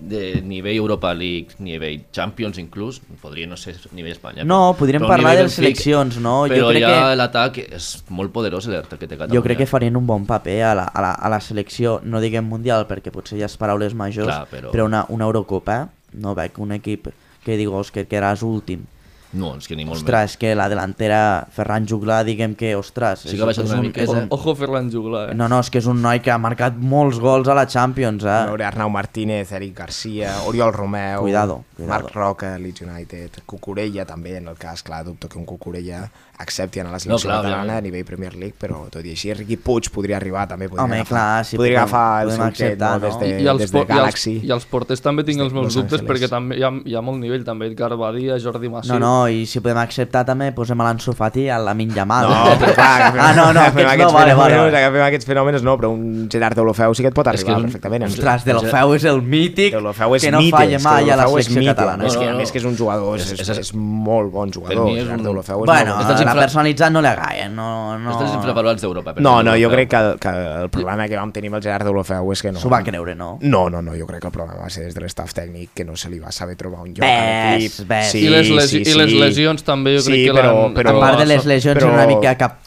de 0.01 0.41
nivell 0.41 0.75
Europa 0.75 1.13
League, 1.13 1.49
nivell 1.59 2.01
Champions 2.11 2.57
inclús, 2.57 2.99
podria 3.21 3.45
no 3.47 3.55
ser 3.55 3.75
nivell 3.93 4.11
Espanya. 4.11 4.43
No, 4.43 4.75
podríem 4.77 5.05
parlar 5.05 5.35
de 5.37 5.43
Benfica- 5.43 5.55
seleccions, 5.61 6.17
no? 6.19 6.47
Jo 6.47 6.53
Però 6.53 6.69
crec 6.69 6.81
ja 6.83 6.89
que- 7.11 7.15
l'atac 7.15 7.57
és 7.69 8.03
molt 8.09 8.31
poderós 8.33 8.65
l'atac 8.67 8.99
que 8.99 9.07
té 9.07 9.15
Catalunya. 9.15 9.37
Jo 9.39 9.43
crec 9.43 9.57
que 9.59 9.65
farien 9.67 9.95
un 9.95 10.07
bon 10.07 10.25
paper 10.25 10.63
a 10.63 10.75
la, 10.75 10.83
a 10.83 11.01
la, 11.01 11.11
a 11.13 11.29
la 11.29 11.39
selecció, 11.39 11.99
no 12.03 12.19
diguem 12.19 12.43
mundial 12.45 12.87
perquè 12.89 13.11
potser 13.11 13.37
ja 13.39 13.45
és 13.45 13.57
paraules 13.57 13.93
majors, 13.93 14.27
Clar, 14.27 14.47
però- 14.49 14.71
però 14.71 14.85
una, 14.85 15.05
una 15.09 15.25
Eurocopa, 15.25 15.89
no 16.13 16.33
veig 16.35 16.57
un 16.57 16.71
equip 16.73 17.07
que 17.45 17.55
digui 17.57 17.71
que, 17.93 18.07
que 18.07 18.15
eras 18.17 18.41
últim. 18.43 18.85
No, 19.33 19.53
és 19.55 19.67
que 19.69 19.77
ni 19.79 19.85
molt 19.87 20.01
Ostres, 20.01 20.35
que 20.39 20.51
la 20.59 20.67
delantera 20.71 21.47
Ferran 21.55 21.85
Juglar, 21.87 22.21
diguem 22.27 22.55
que, 22.59 22.73
ostres... 22.75 23.23
Sí 23.23 23.37
que 23.37 23.45
ha 23.45 23.47
baixat 23.47 23.69
una 23.69 23.79
un, 23.79 23.89
és 23.95 24.11
un, 24.11 24.27
Ojo 24.35 24.55
Ferran 24.59 24.89
Juglar, 24.91 25.29
eh? 25.31 25.37
no, 25.39 25.47
no, 25.51 25.61
és 25.63 25.71
que 25.71 25.79
és 25.79 25.87
un 25.87 26.01
noi 26.03 26.19
que 26.23 26.33
ha 26.33 26.39
marcat 26.41 26.75
molts 26.75 27.21
gols 27.23 27.47
a 27.47 27.55
la 27.57 27.63
Champions, 27.71 28.25
eh? 28.27 28.39
veure 28.51 28.67
Arnau 28.67 28.91
Martínez, 28.91 29.53
Eric 29.55 29.77
Garcia, 29.77 30.35
Oriol 30.49 30.73
Romeu, 30.75 31.21
Cuidado, 31.23 31.61
cuidado. 31.77 31.93
Marc 31.93 32.11
Roca, 32.15 32.51
Leeds 32.59 32.83
United, 32.87 33.41
Cucurella 33.45 34.05
també, 34.09 34.35
en 34.41 34.51
el 34.51 34.59
cas, 34.59 34.83
clar, 34.83 35.05
dubto 35.07 35.31
que 35.31 35.39
un 35.39 35.47
Cucurella 35.47 36.03
accepti 36.41 36.79
anar 36.81 36.91
a 36.91 36.93
la 36.93 36.99
selecció 36.99 37.29
clar, 37.29 37.37
catalana 37.41 37.61
òbviament. 37.63 37.77
a 37.77 37.81
nivell 37.81 38.05
Premier 38.05 38.33
League, 38.35 38.55
però 38.59 38.83
tot 38.89 39.05
i 39.05 39.11
així 39.15 39.33
Riqui 39.33 39.57
Puig 39.57 39.89
podria 39.93 40.17
arribar 40.17 40.47
també, 40.47 40.67
podria 40.69 40.83
Home, 40.85 40.99
agafar, 41.01 41.17
clar, 41.17 41.45
sí, 41.45 41.57
podria 41.57 41.83
podem- 41.85 41.95
agafar 41.95 42.23
el 42.23 42.31
seu 42.31 42.75
no? 42.77 42.91
no? 42.91 42.99
des 42.99 43.19
de, 43.19 43.27
I, 43.27 43.43
i, 43.43 43.47
els, 43.47 43.59
des 43.61 43.71
de 43.71 43.77
por- 43.77 43.87
i, 43.87 43.91
els, 43.91 43.97
Galaxy. 44.01 44.33
I 44.43 44.51
els 44.51 44.65
porters 44.65 45.01
també 45.01 45.23
tinc 45.23 45.39
els 45.41 45.53
meus 45.53 45.65
Los 45.65 45.75
dubtes 45.75 45.99
Angeles. 46.01 46.09
perquè 46.21 46.29
també 46.29 46.57
hi 46.57 46.63
ha, 46.63 46.71
hi 46.85 46.95
ha 46.95 47.01
molt 47.01 47.19
nivell, 47.19 47.43
també 47.45 47.67
Edgar 47.67 47.95
Badia, 47.97 48.37
Jordi 48.39 48.69
Massiu... 48.69 48.93
No, 48.93 48.99
no, 48.99 49.27
i 49.29 49.45
si 49.45 49.59
podem 49.61 49.77
acceptar 49.77 50.25
també 50.25 50.51
posem 50.51 50.79
a 50.81 50.83
l'Anso 50.89 51.13
Fati 51.13 51.47
a 51.49 51.57
la 51.59 51.73
Min 51.73 51.93
Yamal. 51.95 52.27
No, 52.29 52.55
però 52.59 52.73
clar, 52.73 52.89
agafem, 53.01 53.21
ah, 53.21 53.33
no, 53.37 53.45
no, 53.53 53.59
agafem 53.61 53.85
aquests 53.85 53.93
aquests 53.93 54.11
no, 54.13 54.17
vale, 54.19 54.33
vale, 54.35 54.57
vale. 54.57 54.77
agafem 54.77 55.05
aquests 55.07 55.25
fenòmenos, 55.29 55.63
no, 55.63 55.77
però 55.77 55.91
un 55.93 56.27
Gerard 56.31 56.55
Deulofeu 56.55 56.93
sí 56.95 57.03
que 57.05 57.09
et 57.11 57.15
pot 57.15 57.27
arribar 57.27 57.57
un- 57.57 57.63
perfectament. 57.69 58.03
Ostres, 58.07 58.45
De 58.45 58.53
Lofeu 58.53 58.93
és 58.95 59.03
el 59.05 59.21
mític 59.21 59.71
Deulofeu 59.75 60.15
és 60.15 60.23
que 60.25 60.31
no 60.31 60.41
falla 60.49 60.79
mai 60.83 61.09
a 61.09 61.15
la 61.15 61.23
Deulofeu 61.25 61.43
selecció 61.43 61.71
catalana. 61.73 62.05
És 62.07 62.15
que, 62.17 62.25
No, 62.25 62.29
a 62.29 62.33
no, 62.33 62.37
més 62.39 62.51
que 62.51 62.57
és 62.59 62.65
un 62.65 62.75
jugador, 62.77 63.17
és, 63.19 63.31
És- 63.31 63.49
és, 63.57 63.73
molt 63.75 64.31
bon 64.31 64.51
jugador. 64.51 64.85
mi 64.85 64.97
és 64.99 65.05
Gerard 65.05 65.23
Deulofeu 65.23 65.61
és 65.63 65.65
Bueno, 65.65 65.95
molt 65.95 66.07
infra- 66.31 66.45
personalitzat 66.47 66.91
no 66.91 67.01
li 67.03 67.07
agaia, 67.11 67.47
no... 67.49 67.97
no... 67.99 68.17
Dels 68.19 68.33
infravalorats 68.35 68.81
d'Europa. 68.81 69.13
per 69.13 69.23
No, 69.23 69.41
no, 69.43 69.53
jo 69.59 69.69
crec 69.69 69.89
que 69.91 69.97
el, 70.01 70.19
que 70.19 70.29
el 70.63 70.69
problema 70.73 71.07
que 71.07 71.15
vam 71.19 71.31
tenir 71.31 71.51
amb 71.51 71.59
el 71.59 71.63
Gerard 71.67 71.85
Deulofeu 71.87 72.31
és 72.33 72.41
que 72.41 72.51
no... 72.51 72.59
S'ho 72.59 72.69
va 72.73 72.81
creure, 72.83 73.15
no? 73.15 73.37
No, 73.41 73.67
no, 73.69 73.81
no, 73.81 73.95
jo 73.99 74.07
crec 74.09 74.21
que 74.25 74.27
el 74.31 74.35
problema 74.35 74.59
va 74.63 74.69
ser 74.73 74.85
des 74.89 74.95
de 74.97 75.01
l'estaf 75.05 75.33
tècnic 75.37 75.71
que 75.75 75.85
no 75.85 75.95
se 75.95 76.09
li 76.09 76.19
va 76.19 76.31
saber 76.31 76.55
trobar 76.59 76.81
un 76.81 76.93
lloc 76.93 77.05
Ves, 77.05 77.81
ves. 77.87 78.13
I, 78.15 78.27
les 78.29 78.49
lesi 78.49 78.81
I 78.83 78.93
les 78.97 79.13
lesions 79.13 79.63
també 79.63 79.95
jo 79.97 80.05
Sí, 80.07 80.11
crec 80.11 80.27
que 80.31 80.37
però- 80.41 80.53
l'han... 80.63 80.73
però- 80.77 80.97
a 80.97 80.99
part 81.07 81.19
de 81.23 81.25
les 81.35 81.45
lesions 81.45 81.77
però- 81.81 81.93
una 81.93 82.07
mica 82.07 82.35
cap 82.37 82.59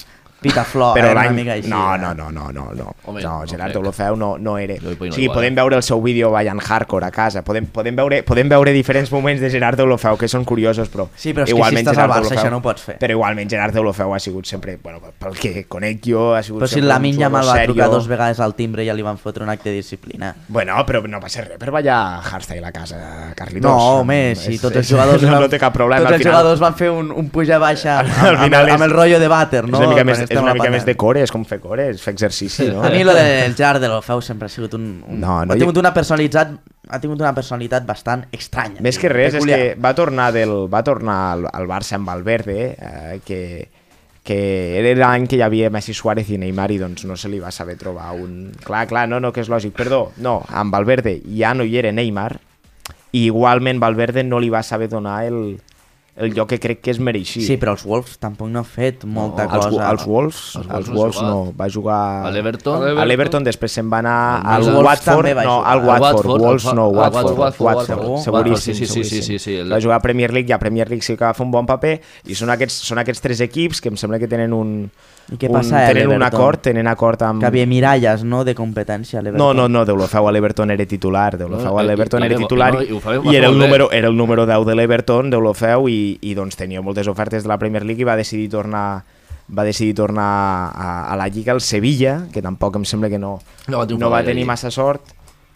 pitaflor, 0.44 0.92
però 0.98 1.08
eh, 1.08 1.14
una 1.16 1.22
l'any... 1.24 1.34
mica 1.40 1.56
així. 1.56 1.70
No, 1.72 1.82
eh? 1.94 1.98
no, 2.02 2.12
no, 2.14 2.28
no, 2.30 2.50
no, 2.52 2.66
no. 2.76 2.92
Home, 3.08 3.22
no 3.24 3.34
Gerard 3.48 3.72
crec. 3.72 3.78
Deulofeu 3.78 4.16
no, 4.20 4.30
no 4.38 4.56
era. 4.60 4.76
O 4.78 5.10
sigui, 5.10 5.28
podem 5.32 5.52
eh? 5.52 5.56
veure 5.60 5.78
el 5.80 5.84
seu 5.86 6.02
vídeo 6.04 6.30
ballant 6.34 6.60
hardcore 6.64 7.08
a 7.08 7.12
casa, 7.14 7.42
podem, 7.46 7.66
podem, 7.72 7.96
veure, 7.98 8.22
podem 8.26 8.48
veure 8.52 8.72
diferents 8.76 9.10
moments 9.12 9.40
de 9.42 9.50
Gerard 9.50 9.80
Deulofeu 9.80 10.18
que 10.20 10.28
són 10.30 10.44
curiosos, 10.44 10.88
però 10.92 11.08
Sí, 11.14 11.32
però 11.32 11.44
és 11.44 11.50
que 11.50 11.54
si 11.54 11.58
igualment 11.58 11.84
estàs 11.86 11.96
al 11.96 12.02
Gerard 12.02 12.12
Barça 12.14 12.28
Deulofeu- 12.30 12.44
això 12.44 12.50
no 12.54 12.60
ho 12.60 12.64
pots 12.64 12.82
fer. 12.90 12.98
Però 13.02 13.16
igualment 13.18 13.50
Gerard 13.50 13.74
Deulofeu 13.74 14.14
ha 14.14 14.20
sigut 14.20 14.46
sempre, 14.46 14.76
bueno, 14.82 15.00
pel 15.18 15.34
que 15.40 15.64
conec 15.68 16.00
jo, 16.04 16.34
ha 16.34 16.42
sigut 16.42 16.62
Però 16.62 16.68
si 16.70 16.80
la 16.84 16.96
un 16.96 17.02
Min 17.02 17.14
jugador 17.16 17.42
Yamal 17.42 17.48
va 17.48 17.64
trucar 17.64 17.90
dos 17.90 18.08
vegades 18.08 18.40
al 18.40 18.54
timbre 18.54 18.84
i 18.84 18.88
ja 18.88 18.94
li 18.94 19.02
van 19.02 19.18
fotre 19.18 19.44
un 19.44 19.50
acte 19.50 19.70
de 19.70 19.76
disciplina. 19.76 20.34
Bueno, 20.48 20.76
però 20.86 21.02
no 21.08 21.20
passa 21.20 21.42
res 21.44 21.58
per 21.58 21.70
ballar 21.74 22.20
hardstyle 22.24 22.66
a 22.66 22.72
casa, 22.72 22.98
Carlitos. 23.36 23.68
No, 23.70 24.00
home, 24.00 24.34
si 24.36 24.58
tots 24.58 24.76
els 24.76 24.88
jugadors... 24.88 25.22
no, 25.24 25.32
van- 25.32 25.42
no 25.42 25.48
té 25.48 25.58
cap 25.58 25.72
problema. 25.74 26.02
Tots 26.04 26.14
al 26.14 26.20
els 26.20 26.26
jugadors 26.28 26.60
van 26.60 26.74
fer 26.78 26.90
un, 26.90 27.10
un 27.10 27.28
puja-baixa 27.32 27.98
amb, 28.00 28.10
Al 28.24 28.36
amb, 28.36 28.44
final 28.44 28.70
amb, 28.74 28.86
el 28.88 28.94
rotllo 28.94 29.18
de 29.20 29.28
vàter, 29.30 29.64
no? 29.68 29.78
és 29.78 29.84
una 29.86 29.90
mica, 29.94 30.04
més, 30.04 30.24
és 30.34 30.42
una 30.42 30.54
mica 30.56 30.70
més 30.74 30.86
de 30.86 30.94
core, 31.00 31.22
és 31.24 31.32
com 31.32 31.44
fer 31.48 31.58
core, 31.62 31.88
és 31.94 32.02
fer 32.02 32.14
exercici, 32.14 32.68
no? 32.70 32.82
A 32.84 32.90
mi 32.92 33.04
lo 33.06 33.14
del 33.16 33.54
Gerard 33.56 33.82
de 33.82 33.90
l'Ofeu 33.90 34.22
sempre 34.24 34.50
ha 34.50 34.52
sigut 34.52 34.76
un... 34.78 34.88
un 35.06 35.20
No, 35.20 35.40
no, 35.44 35.54
ha 35.54 35.58
tingut 35.60 35.80
una 35.80 35.94
personalitat 35.96 36.54
ha 36.88 37.00
tingut 37.00 37.22
una 37.22 37.32
personalitat 37.34 37.86
bastant 37.88 38.26
estranya. 38.34 38.82
Més 38.84 38.98
que 39.00 39.08
res, 39.08 39.32
és 39.32 39.40
peculiar. 39.40 39.58
que 39.58 39.80
va 39.80 39.94
tornar, 39.96 40.28
del, 40.34 40.52
va 40.72 40.82
tornar 40.84 41.16
al, 41.32 41.46
al 41.48 41.68
Barça 41.70 41.96
amb 41.96 42.10
Valverde, 42.10 42.58
eh, 42.76 43.18
que, 43.24 43.40
que 44.24 44.38
era 44.80 44.94
l'any 45.00 45.28
que 45.30 45.38
hi 45.38 45.44
havia 45.46 45.70
Messi 45.72 45.94
Suárez 45.96 46.30
i 46.32 46.38
Neymar 46.40 46.70
i 46.74 46.80
doncs 46.82 47.06
no 47.08 47.16
se 47.20 47.30
li 47.32 47.40
va 47.40 47.52
saber 47.54 47.78
trobar 47.80 48.12
un... 48.20 48.52
Clar, 48.64 48.86
clar, 48.90 49.06
no, 49.08 49.20
no, 49.20 49.32
que 49.32 49.44
és 49.44 49.52
lògic. 49.52 49.74
Perdó, 49.76 50.10
no, 50.24 50.42
amb 50.48 50.74
Valverde 50.74 51.18
ja 51.38 51.54
no 51.56 51.64
hi 51.64 51.78
era 51.80 51.92
Neymar 51.92 52.34
i 53.14 53.26
igualment 53.28 53.80
Valverde 53.80 54.24
no 54.26 54.40
li 54.42 54.50
va 54.52 54.64
saber 54.66 54.90
donar 54.92 55.22
el, 55.24 55.58
el 56.16 56.30
lloc 56.32 56.48
que 56.48 56.60
crec 56.62 56.78
que 56.80 56.92
es 56.92 57.00
mereixia. 57.02 57.42
Sí, 57.42 57.56
però 57.58 57.72
els 57.74 57.82
Wolves 57.82 58.18
tampoc 58.22 58.46
no 58.46 58.60
han 58.60 58.64
fet 58.68 59.02
molta 59.04 59.48
els, 59.48 59.64
cosa. 59.66 59.88
els 59.90 60.04
Wolves, 60.06 60.42
Els 60.60 60.68
els, 60.70 60.90
Wolves 60.94 61.16
no 61.20 61.26
ha 61.26 61.30
no, 61.32 61.54
va 61.58 61.66
jugar 61.68 62.26
A 62.26 62.30
l'Everton. 62.30 62.84
A 62.98 63.04
l'Everton. 63.04 63.42
després 63.42 63.72
se'n 63.74 63.90
va 63.90 63.98
anar 63.98 64.14
al 64.46 64.62
Watford, 64.62 65.26
no, 65.42 65.56
al 65.64 65.82
Watford, 65.84 66.40
Wolves 66.40 66.68
no, 66.72 66.86
Wa- 66.88 67.08
Watford, 67.08 67.38
Watford, 67.38 67.40
Watford, 67.40 67.40
Watford, 67.40 67.64
Watford, 67.64 67.98
Watford, 67.98 68.22
seguríssim, 68.24 68.74
sí, 68.74 68.86
sí, 68.86 69.02
sí, 69.04 69.22
sí, 69.22 69.38
sí, 69.40 69.56
el- 69.56 69.72
Va 69.72 69.80
jugar 69.80 69.96
a 69.96 70.02
Premier 70.06 70.32
League 70.32 70.48
i 70.48 70.52
a 70.52 70.58
Premier 70.58 70.88
League 70.88 71.02
sí 71.02 71.16
que 71.16 71.24
va 71.24 71.34
fer 71.34 71.44
un 71.44 71.50
bon 71.50 71.66
paper 71.66 72.00
i 72.30 72.34
són 72.38 72.50
aquests, 72.54 72.78
són 72.86 73.02
aquests 73.02 73.20
tres 73.20 73.40
equips 73.40 73.80
que 73.82 73.90
em 73.90 73.96
sembla 73.98 74.20
que 74.22 74.28
tenen 74.30 74.52
un, 74.54 74.88
I 75.32 75.38
què 75.40 75.48
un, 75.48 75.56
passa 75.56 75.82
a 75.82 75.88
tenen 75.90 76.12
un 76.14 76.22
acord, 76.22 76.60
tenen 76.62 76.86
acord 76.86 77.22
amb... 77.26 77.40
Que 77.40 77.46
havia 77.48 77.66
miralles, 77.66 78.22
no?, 78.22 78.44
de 78.44 78.54
competència 78.54 79.18
a 79.18 79.22
No, 79.22 79.30
l'Everton. 79.30 79.56
no, 79.56 79.68
no, 79.68 79.84
Deulofeu 79.88 80.28
a 80.28 80.32
l'Everton 80.36 80.70
era 80.70 80.86
titular, 80.86 81.36
Deulofeu 81.40 81.72
No, 81.72 81.78
a 81.80 81.82
l'Everton 81.82 82.22
era 82.22 82.36
titular 82.36 82.74
no, 82.74 82.82
i, 82.84 83.36
era, 83.36 83.48
el 83.48 83.58
número, 83.58 83.90
era 83.90 84.08
el 84.08 84.16
número 84.16 84.44
10 84.46 84.66
de 84.68 84.74
l'Everton, 84.76 85.30
Deulofeu, 85.32 85.88
i, 85.88 86.03
i 86.22 86.34
doncs 86.36 86.56
tenia 86.56 86.82
moltes 86.82 87.08
ofertes 87.10 87.42
de 87.44 87.48
la 87.50 87.58
Premier 87.58 87.84
League 87.84 88.02
i 88.02 88.08
va 88.08 88.16
decidir 88.20 88.48
tornar 88.52 89.02
va 89.54 89.64
decidir 89.66 89.92
tornar 89.94 90.24
a, 90.72 91.12
a 91.12 91.16
la 91.20 91.26
Lliga 91.28 91.52
el 91.52 91.60
Sevilla, 91.60 92.14
que 92.32 92.40
tampoc 92.40 92.76
em 92.80 92.84
sembla 92.88 93.10
que 93.12 93.18
no, 93.20 93.34
No 93.68 93.82
no 93.84 94.08
va 94.10 94.22
tenir 94.24 94.46
massa 94.48 94.70
sort 94.72 95.10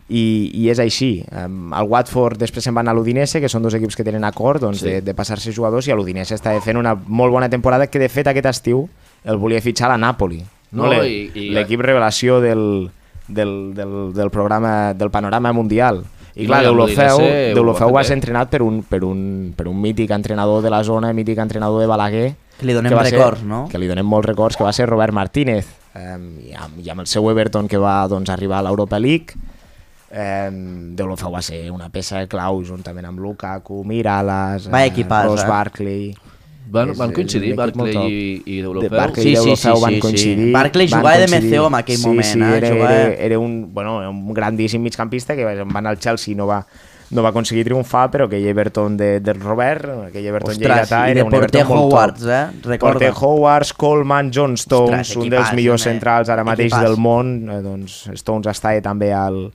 i, 0.09 0.51
i 0.55 0.69
és 0.73 0.79
així. 0.81 1.23
El 1.33 1.89
Watford 1.89 2.37
després 2.41 2.65
se'n 2.65 2.77
va 2.77 2.81
anar 2.85 2.93
a 2.93 2.97
l'Udinese, 2.99 3.41
que 3.41 3.49
són 3.49 3.63
dos 3.65 3.75
equips 3.77 3.97
que 3.97 4.05
tenen 4.05 4.25
acord 4.29 4.61
doncs, 4.61 4.81
Sí. 4.81 4.87
de, 4.89 5.01
de 5.05 5.15
passar-se 5.17 5.53
jugadors, 5.57 5.89
i 5.89 5.93
l'Udinese 5.97 6.37
està 6.37 6.53
fent 6.65 6.77
una 6.81 6.95
molt 6.95 7.33
bona 7.33 7.49
temporada 7.49 7.87
que 7.89 7.99
de 8.01 8.09
fet 8.13 8.29
aquest 8.29 8.47
estiu 8.53 8.87
el 9.25 9.37
volia 9.41 9.61
fitxar 9.65 9.89
a 9.89 9.97
la 9.97 9.99
Napoli. 10.05 10.43
No, 10.73 10.93
i- 11.05 11.31
i- 11.35 11.49
L'equip 11.57 11.81
revelació 11.81 12.41
del, 12.45 12.91
del, 13.27 13.73
del, 13.75 14.13
del 14.13 14.31
programa 14.31 14.93
del 14.95 15.11
panorama 15.11 15.53
mundial. 15.53 16.05
I, 16.39 16.47
clar, 16.47 16.63
no, 16.63 16.71
Deulofeu, 16.71 17.19
ho 17.19 17.55
Deulofeu 17.59 17.91
va 17.97 18.05
ser 18.07 18.15
entrenat 18.15 18.53
per 18.53 18.63
un, 18.63 18.83
per, 18.87 19.03
un, 19.05 19.53
per 19.59 19.67
un 19.67 19.81
mític 19.83 20.13
entrenador 20.15 20.63
de 20.63 20.71
la 20.71 20.85
zona, 20.87 21.11
mític 21.13 21.41
entrenador 21.43 21.83
de 21.83 21.89
Balaguer, 21.91 22.29
Que 22.59 22.67
li 22.67 22.75
donem 22.75 22.95
va 22.95 23.03
records, 23.03 23.43
ser, 23.43 23.49
no? 23.51 23.65
Que 23.71 23.79
li 23.79 23.91
donem 23.91 24.07
molts 24.07 24.27
records, 24.31 24.57
que 24.59 24.67
va 24.67 24.73
ser 24.73 24.87
Robert 24.87 25.15
Martínez, 25.15 25.67
um, 25.99 26.29
i, 26.47 26.55
amb, 26.55 26.79
i 26.79 26.91
amb 26.95 27.03
el 27.03 27.11
seu 27.11 27.27
Everton 27.31 27.67
que 27.71 27.79
va 27.83 28.01
doncs, 28.11 28.31
arribar 28.31 28.63
a 28.63 28.69
l'Europa 28.71 29.03
League, 29.03 29.35
Eh, 30.11 30.49
Deulofeu 30.97 31.29
va 31.29 31.43
ser 31.45 31.67
una 31.69 31.91
peça 31.93 32.23
clau 32.33 32.63
juntament 32.65 33.05
amb 33.05 33.21
Lukaku, 33.21 33.83
Va 34.73 34.87
equipàs, 34.89 35.27
Ross 35.29 35.45
eh? 35.45 35.49
Barkley... 35.51 36.17
Van, 36.71 36.93
van 36.97 37.13
coincidir 37.17 37.55
Barclay 37.57 37.95
i, 37.97 38.43
i 38.45 38.57
De 38.59 38.63
Deulofeu? 38.67 38.91
Barclay 38.97 39.25
Sí, 39.25 39.31
i 39.33 39.37
sí, 39.37 39.43
Deulofeu 39.45 39.77
sí, 39.77 39.83
van 39.83 39.91
sí, 39.91 39.95
sí. 39.95 40.01
coincidir. 40.01 40.53
Barclay 40.53 40.87
van 40.89 41.01
jugava 41.01 41.19
de. 41.19 41.41
MCO 41.41 41.67
en 41.69 41.75
aquell 41.75 41.97
sí, 41.97 42.07
moment, 42.07 42.27
Sí, 42.27 42.41
eh? 42.43 42.57
era, 42.59 42.69
Jugava- 42.75 42.93
era, 43.01 43.15
era 43.31 43.39
un, 43.39 43.73
bueno, 43.73 44.11
un 44.11 44.35
grandíssim 44.35 44.83
migcampista 44.83 45.35
que 45.37 45.45
va 45.45 45.53
anar 45.63 45.91
al 45.91 45.99
Chelsea 45.99 46.35
no 46.37 46.47
va, 46.47 46.65
no 47.11 47.23
va 47.23 47.31
aconseguir 47.31 47.65
triomfar, 47.65 48.11
però 48.13 48.27
aquell 48.29 48.45
Everton 48.51 48.97
de, 48.99 49.21
del 49.25 49.41
Robert, 49.41 49.87
aquell 50.11 50.27
Everton 50.29 50.51
Ostres, 50.53 50.69
lleidatà, 50.69 50.99
i 51.09 51.13
era 51.15 51.23
de 51.23 51.27
un 51.27 51.35
Everton 51.39 51.69
molt 51.69 51.93
Howards, 51.93 52.21
top. 52.21 52.29
eh? 52.29 52.61
Recorda. 52.69 52.93
Porter 52.99 53.13
Howards, 53.17 53.73
Coleman, 53.73 54.31
John 54.35 54.59
Stones, 54.61 55.09
Ostres, 55.09 55.17
un 55.17 55.31
dels 55.31 55.41
equipàs, 55.47 55.57
millors 55.57 55.87
home. 55.87 55.93
centrals 55.95 56.29
ara 56.29 56.45
mateix 56.45 56.69
Equipàs. 56.73 56.85
del 56.85 56.97
món. 57.01 57.33
Eh, 57.49 57.63
doncs 57.65 58.11
Stones 58.21 58.47
està 58.53 58.75
també 58.85 59.09
al, 59.17 59.47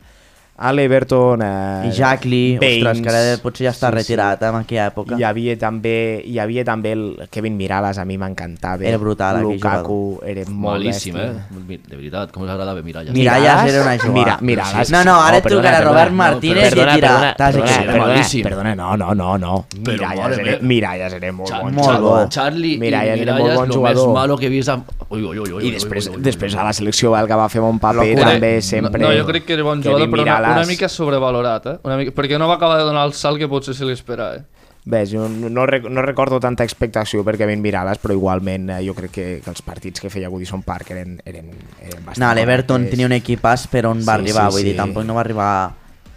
a 0.64 0.72
l'Everton. 0.72 1.42
Eh, 1.44 1.88
I 1.90 1.92
Jack 1.92 2.26
Lee, 2.26 2.56
ostres, 2.58 3.02
que 3.04 3.10
ara 3.12 3.38
potser 3.44 3.66
ja 3.68 3.72
està 3.74 3.90
Sí, 3.90 3.94
sí. 3.94 3.98
retirat 4.00 4.42
eh, 4.44 4.50
en 4.50 4.56
aquella 4.62 4.86
època. 4.92 5.18
Hi 5.20 5.24
havia 5.28 5.58
també, 5.60 5.96
hi 6.26 6.38
havia 6.40 6.64
també 6.66 6.94
el 6.96 7.04
Kevin 7.30 7.58
Miralles, 7.60 7.98
a 8.00 8.06
mi 8.06 8.18
m'encantava. 8.18 8.84
Era 8.88 8.98
brutal, 9.02 9.42
aquell 9.42 9.58
Lukaku 9.58 10.00
era 10.26 10.46
molt 10.50 10.80
Malíssim, 10.80 11.16
bèstia. 11.16 11.32
eh? 11.32 11.80
De 11.90 11.96
veritat, 11.98 12.32
com 12.32 12.44
us 12.48 12.50
agradava 12.54 12.82
Miralles. 12.82 13.14
Mira, 13.14 13.36
Miralles 13.40 13.74
era 13.74 13.84
una 13.84 13.98
jugada. 13.98 14.38
Mira, 14.42 14.64
Miralles. 14.64 14.92
No, 14.92 15.04
no, 15.04 15.16
ara 15.22 15.42
que 15.42 15.48
era 15.54 15.62
perdona. 15.62 15.82
Robert 15.82 16.12
No, 16.12 16.18
Martínez 16.18 16.70
perdona, 16.70 16.92
i 16.92 16.96
tira, 16.96 17.08
perdona, 17.10 17.34
t'has 17.38 17.56
perdona, 17.56 18.14
equivocat. 18.24 18.44
perdona, 18.44 18.76
no, 18.76 18.98
no, 18.98 19.14
no, 19.14 19.38
no. 19.38 19.66
Miralles 19.86 20.38
era, 20.38 20.44
meva. 20.52 20.58
Miralles 20.74 21.14
era 21.20 21.32
molt 21.34 21.52
bon 21.52 21.74
Molt 21.74 22.00
bo. 22.00 22.16
Charlie 22.30 22.78
Miralles 22.80 23.18
i 23.20 23.22
era 23.22 23.34
Miralles, 23.36 23.56
molt 23.58 23.60
bon 23.60 23.68
el 23.68 23.74
jugador. 23.76 24.08
més 24.08 24.14
malo 24.16 24.38
que 24.38 24.46
he 24.48 24.50
vist 24.50 24.70
amb... 24.70 24.84
Ui, 25.14 25.22
ui, 25.24 25.38
ui, 25.38 25.52
ui, 25.52 25.68
I 25.68 25.72
després, 25.76 26.08
ui, 26.08 26.14
ui, 26.16 26.18
ui, 26.18 26.24
després 26.26 26.54
ui. 26.54 26.60
a 26.60 26.64
la 26.64 26.74
selecció 26.74 27.12
belga 27.14 27.36
va 27.38 27.48
fer 27.50 27.62
un 27.62 27.78
paper 27.80 28.16
també 28.18 28.54
sempre... 28.66 29.02
No, 29.04 29.12
jo 29.14 29.26
crec 29.28 29.46
que 29.46 29.54
era 29.54 29.64
bon 29.64 29.84
jugador, 29.84 30.10
però 30.10 30.24
una, 30.58 30.66
mica 30.70 30.90
sobrevalorat, 30.90 31.66
eh? 31.68 31.78
Una 31.84 31.98
mica, 32.00 32.12
perquè 32.16 32.38
no 32.40 32.48
va 32.48 32.56
acabar 32.60 32.78
de 32.80 32.86
donar 32.88 33.06
el 33.08 33.14
salt 33.14 33.38
que 33.42 33.48
potser 33.52 33.76
se 33.76 33.86
li 33.86 33.94
esperava, 33.94 34.36
eh? 34.38 34.44
Ves, 34.86 35.14
jo 35.14 35.30
no, 35.32 35.48
no, 35.48 35.64
rec- 35.66 35.88
no 35.88 36.02
recordo 36.04 36.42
tanta 36.44 36.66
expectació 36.68 37.22
per 37.24 37.38
Kevin 37.40 37.62
Miralles, 37.64 38.02
però 38.04 38.12
igualment 38.18 38.70
eh, 38.70 38.82
jo 38.84 38.92
crec 38.98 39.12
que, 39.16 39.28
que 39.46 39.50
els 39.54 39.62
partits 39.64 40.02
que 40.04 40.10
feia 40.12 40.28
Goodison 40.28 40.62
Park 40.62 40.92
eren, 40.92 41.14
eren, 41.24 41.54
eren 41.80 42.02
bastant 42.04 42.26
No, 42.26 42.34
l'Everton 42.36 42.90
tenia 42.92 43.08
un 43.08 43.16
equipàs 43.16 43.64
per 43.72 43.86
on 43.88 44.02
va 44.04 44.18
Sí, 44.18 44.20
arribar, 44.26 44.50
sí, 44.52 44.58
vull 44.58 44.68
dir, 44.68 44.74
sí. 44.76 44.82
tampoc 44.82 45.06
no 45.08 45.16
va 45.16 45.22
arribar... 45.24 45.54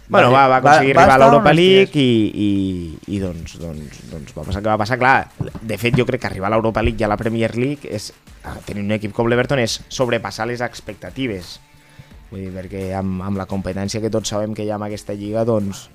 Bueno, 0.09 0.31
va, 0.31 0.45
va 0.47 0.57
aconseguir 0.61 0.93
va 0.95 1.01
arribar 1.03 1.15
a 1.15 1.19
l'Europa 1.19 1.51
League 1.53 1.99
i, 1.99 2.11
i, 2.43 3.15
i 3.15 3.17
doncs, 3.19 3.57
doncs, 3.59 3.97
doncs 4.11 4.35
va 4.35 4.43
passar 4.47 4.61
que 4.63 4.69
va 4.69 4.77
passar. 4.79 4.97
Clar, 4.99 5.15
de 5.67 5.77
fet, 5.79 5.95
jo 5.99 6.05
crec 6.07 6.21
que 6.23 6.27
arribar 6.29 6.47
a 6.47 6.53
l'Europa 6.55 6.83
League 6.83 6.99
i 6.99 7.03
a 7.03 7.09
la 7.11 7.17
Premier 7.19 7.49
League 7.59 7.87
és, 7.91 8.13
tenir 8.67 8.83
un 8.85 8.91
equip 8.95 9.11
com 9.15 9.27
l'Everton 9.27 9.59
és 9.59 9.81
sobrepassar 9.91 10.47
les 10.47 10.63
expectatives. 10.63 11.57
Vull 12.31 12.41
dir, 12.43 12.51
perquè 12.51 12.89
amb, 12.97 13.21
amb 13.23 13.37
la 13.39 13.45
competència 13.47 14.01
que 14.03 14.09
tots 14.11 14.29
sabem 14.33 14.53
que 14.53 14.65
hi 14.65 14.71
ha 14.71 14.75
en 14.75 14.83
aquesta 14.83 15.13
lliga, 15.15 15.45
doncs, 15.47 15.85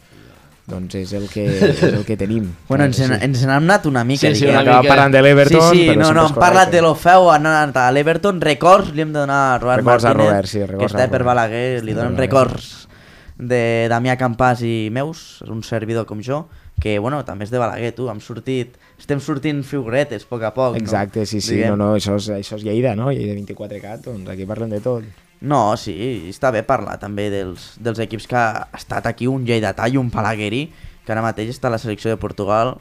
doncs 0.69 0.95
és 0.97 1.13
el 1.19 1.27
que, 1.29 1.45
és 1.73 1.83
el 1.91 2.05
que 2.09 2.17
tenim. 2.17 2.47
Bueno, 2.69 2.87
ens, 2.89 3.01
en, 3.05 3.13
ens 3.21 3.43
n'hem 3.43 3.51
anat 3.67 3.85
una 3.91 4.05
mica, 4.09 4.31
Sí, 4.31 4.45
sí, 4.45 4.47
una 4.49 4.61
Acaba 4.63 4.81
mica. 4.83 4.95
parlant 4.95 5.13
de 5.13 5.19
Sí, 5.21 5.27
l'Everton, 5.27 5.67
sí, 5.75 5.83
però 5.91 6.01
no, 6.07 6.13
no, 6.17 6.27
hem 6.31 6.39
parlat 6.41 6.71
de 6.73 6.81
l'Ofeu, 6.85 7.29
han 7.35 7.47
anat 7.51 7.77
a 7.83 7.89
l'Everton, 7.93 8.41
records 8.41 8.95
li 8.95 9.03
hem 9.05 9.13
de 9.13 9.19
donar 9.27 9.41
a 9.55 9.59
Robert 9.59 9.83
Records 9.85 10.05
a 10.05 10.15
Martínez, 10.15 10.31
Robert, 10.33 10.49
sí, 10.55 10.59
que 10.63 10.71
records 10.73 10.95
a 10.95 10.97
està 11.03 11.11
per. 11.13 11.23
Balaguer, 11.29 11.67
li 11.85 11.93
donem 11.99 12.17
records 12.17 12.71
de 13.43 13.89
Damià 13.91 14.15
Campàs 14.21 14.63
i 14.65 14.89
meus, 14.95 15.43
un 15.51 15.65
servidor 15.67 16.07
com 16.07 16.21
jo, 16.23 16.45
que, 16.81 16.97
bueno, 17.03 17.21
també 17.27 17.45
és 17.45 17.51
de 17.53 17.59
Balaguer, 17.61 17.91
tu, 17.97 18.07
hem 18.13 18.21
sortit, 18.23 18.77
estem 19.01 19.21
sortint 19.21 19.61
figuretes 19.67 20.25
a 20.25 20.31
poc 20.31 20.47
a 20.47 20.53
poc, 20.55 20.77
Exacte, 20.79 21.27
sí, 21.27 21.41
sí, 21.43 21.57
Diguem. 21.59 21.75
no, 21.75 21.91
no, 21.91 21.91
això 21.99 22.17
és, 22.21 22.29
això 22.39 22.57
és 22.61 22.65
Lleida, 22.65 22.95
no? 22.97 23.11
Lleida 23.13 23.35
24Cat, 23.35 24.07
doncs 24.07 24.31
aquí 24.31 24.47
parlem 24.47 24.71
de 24.73 24.81
tot. 24.85 25.03
No, 25.43 25.75
sí, 25.81 25.95
està 26.31 26.53
bé 26.55 26.63
parlar 26.63 26.99
també 27.03 27.27
dels, 27.33 27.73
dels 27.83 27.99
equips 28.05 28.29
que 28.31 28.39
ha 28.39 28.69
estat 28.79 29.09
aquí, 29.11 29.27
un 29.27 29.43
lleidatà 29.49 29.89
i 29.91 29.99
un 29.99 30.11
palagueri, 30.15 30.69
que 31.03 31.15
ara 31.15 31.25
mateix 31.25 31.51
està 31.51 31.67
a 31.67 31.75
la 31.75 31.81
selecció 31.83 32.13
de 32.13 32.21
Portugal 32.23 32.77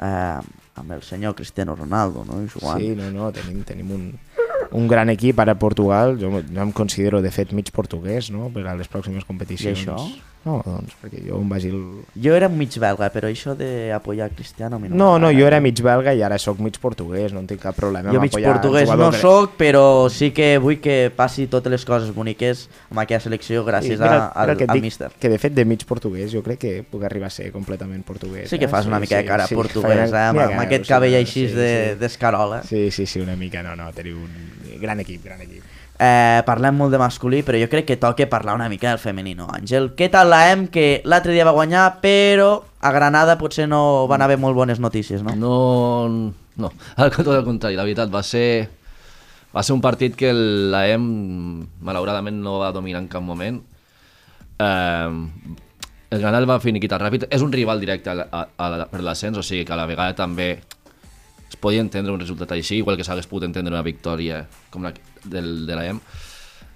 eh, 0.00 0.38
amb 0.80 0.94
el 0.96 1.02
senyor 1.04 1.36
Cristiano 1.36 1.76
Ronaldo, 1.76 2.24
no? 2.24 2.40
Jugant. 2.48 2.80
Sí, 2.80 2.94
no, 2.96 3.10
no, 3.12 3.28
tenim, 3.36 3.60
tenim 3.68 3.92
un, 3.92 4.06
un 4.72 4.88
gran 4.88 5.12
equip 5.12 5.40
ara 5.44 5.52
a 5.52 5.60
Portugal, 5.60 6.16
jo, 6.20 6.32
jo 6.40 6.64
em 6.64 6.72
considero 6.72 7.20
de 7.20 7.32
fet 7.34 7.52
mig 7.52 7.68
portuguès, 7.74 8.30
no?, 8.32 8.48
per 8.54 8.64
a 8.64 8.76
les 8.78 8.88
pròximes 8.88 9.28
competicions. 9.28 9.84
I 9.84 9.90
això? 9.90 10.29
No, 10.40 10.62
doncs, 10.64 10.94
perquè 11.02 11.20
jo 11.26 11.36
em 11.36 11.48
vaig... 11.52 11.66
El... 11.68 11.80
Jo 12.24 12.32
era 12.32 12.48
mig 12.48 12.72
belga, 12.80 13.10
però 13.12 13.28
això 13.28 13.52
d'apoyar 13.58 14.30
Cristiano... 14.32 14.78
No, 14.78 14.88
no, 14.88 15.08
m'agrada. 15.18 15.34
jo 15.36 15.46
era 15.50 15.58
mig 15.60 15.82
belga 15.84 16.14
i 16.16 16.22
ara 16.24 16.38
sóc 16.40 16.62
mig 16.64 16.78
portuguès, 16.80 17.34
no 17.36 17.42
tinc 17.44 17.60
cap 17.60 17.76
problema 17.76 18.08
Jo 18.08 18.16
amb 18.16 18.24
mig 18.24 18.38
un 18.38 18.46
portuguès 18.46 18.88
no 18.96 19.10
que- 19.12 19.18
sóc, 19.20 19.52
però 19.60 19.82
sí 20.08 20.30
que 20.32 20.54
vull 20.56 20.78
que 20.80 21.10
passi 21.14 21.44
totes 21.46 21.70
les 21.74 21.84
coses 21.84 22.14
boniques 22.16 22.68
amb 22.88 23.02
aquella 23.04 23.20
selecció 23.20 23.66
gràcies 23.68 24.00
mira, 24.00 24.30
a, 24.30 24.46
al, 24.46 24.54
que 24.56 24.64
al 24.64 24.78
dic 24.78 24.86
míster. 24.88 25.10
Que 25.20 25.28
de 25.28 25.36
fet 25.42 25.52
de 25.52 25.66
mig 25.68 25.84
portuguès 25.84 26.32
jo 26.32 26.40
crec 26.46 26.58
que 26.64 26.72
puc 26.88 27.04
arribar 27.04 27.28
a 27.28 27.34
ser 27.36 27.50
completament 27.52 28.00
portuguès. 28.08 28.48
Sí 28.48 28.58
que 28.58 28.64
eh? 28.64 28.72
fas 28.72 28.88
una 28.88 28.98
mica 28.98 29.20
de 29.20 29.28
cara 29.28 29.46
sí, 29.46 29.54
portuguès, 29.54 30.08
faré- 30.08 30.24
eh? 30.24 30.28
Amb, 30.30 30.40
amb 30.46 30.56
que- 30.56 30.64
aquest 30.70 30.88
sí, 30.88 30.94
cabell 30.94 31.12
sí, 31.12 31.20
així 31.20 31.44
sí, 31.50 31.54
de- 31.54 31.90
sí. 31.92 31.98
d'escarola. 32.00 32.62
Sí, 32.64 32.90
sí, 32.90 33.04
sí, 33.04 33.20
una 33.20 33.36
mica, 33.36 33.62
no, 33.62 33.76
no, 33.76 33.92
teniu 33.92 34.16
un 34.16 34.80
gran 34.80 35.04
equip, 35.04 35.22
gran 35.28 35.44
equip. 35.44 35.69
Eh, 36.00 36.40
parlem 36.46 36.78
molt 36.80 36.94
de 36.94 36.98
masculí, 37.00 37.42
però 37.44 37.58
jo 37.60 37.66
crec 37.68 37.84
que 37.84 37.98
toca 38.00 38.24
parlar 38.30 38.54
una 38.56 38.70
mica 38.72 38.88
del 38.88 39.00
femenino. 39.02 39.50
Àngel, 39.52 39.90
què 39.98 40.06
tal 40.08 40.30
la 40.32 40.46
EM, 40.48 40.62
que 40.72 41.02
l'altre 41.04 41.34
dia 41.36 41.44
va 41.44 41.52
guanyar, 41.52 41.98
però 42.00 42.62
a 42.80 42.92
Granada 42.94 43.36
potser 43.36 43.66
no 43.68 44.06
van 44.08 44.24
haver 44.24 44.38
molt 44.40 44.56
bones 44.56 44.80
notícies, 44.80 45.20
no? 45.20 45.34
No, 45.36 46.32
no, 46.56 46.70
al 46.96 47.12
tot 47.18 47.34
el 47.34 47.44
contrari, 47.44 47.76
la 47.76 47.84
veritat, 47.84 48.08
va 48.08 48.22
ser, 48.24 48.70
va 49.52 49.60
ser 49.60 49.76
un 49.76 49.84
partit 49.84 50.16
que 50.16 50.32
la 50.32 50.86
EM 50.88 51.04
malauradament 51.84 52.40
no 52.40 52.56
va 52.64 52.72
dominar 52.72 53.04
en 53.04 53.12
cap 53.12 53.20
moment. 53.20 53.60
Eh, 54.56 55.10
el 56.16 56.24
Granada 56.24 56.48
va 56.48 56.60
finiquitar 56.64 57.02
ràpid, 57.04 57.28
és 57.28 57.44
un 57.44 57.52
rival 57.52 57.84
directe 57.84 58.08
a, 58.08 58.24
a, 58.24 58.46
a, 58.56 58.88
per 58.88 59.04
l'ascens, 59.04 59.36
o 59.36 59.44
sigui 59.44 59.68
que 59.68 59.76
a 59.76 59.82
la 59.82 59.88
vegada 59.90 60.16
també 60.16 60.54
es 60.56 61.60
podia 61.60 61.84
entendre 61.84 62.16
un 62.16 62.24
resultat 62.24 62.56
així, 62.56 62.80
igual 62.80 62.96
que 62.96 63.04
s'hagués 63.04 63.28
pogut 63.28 63.50
entendre 63.50 63.76
una 63.76 63.84
victòria 63.84 64.46
com 64.72 64.88
la 64.88 64.96
del, 65.24 65.66
de 65.66 65.76
la 65.76 65.86
EM. 65.90 66.00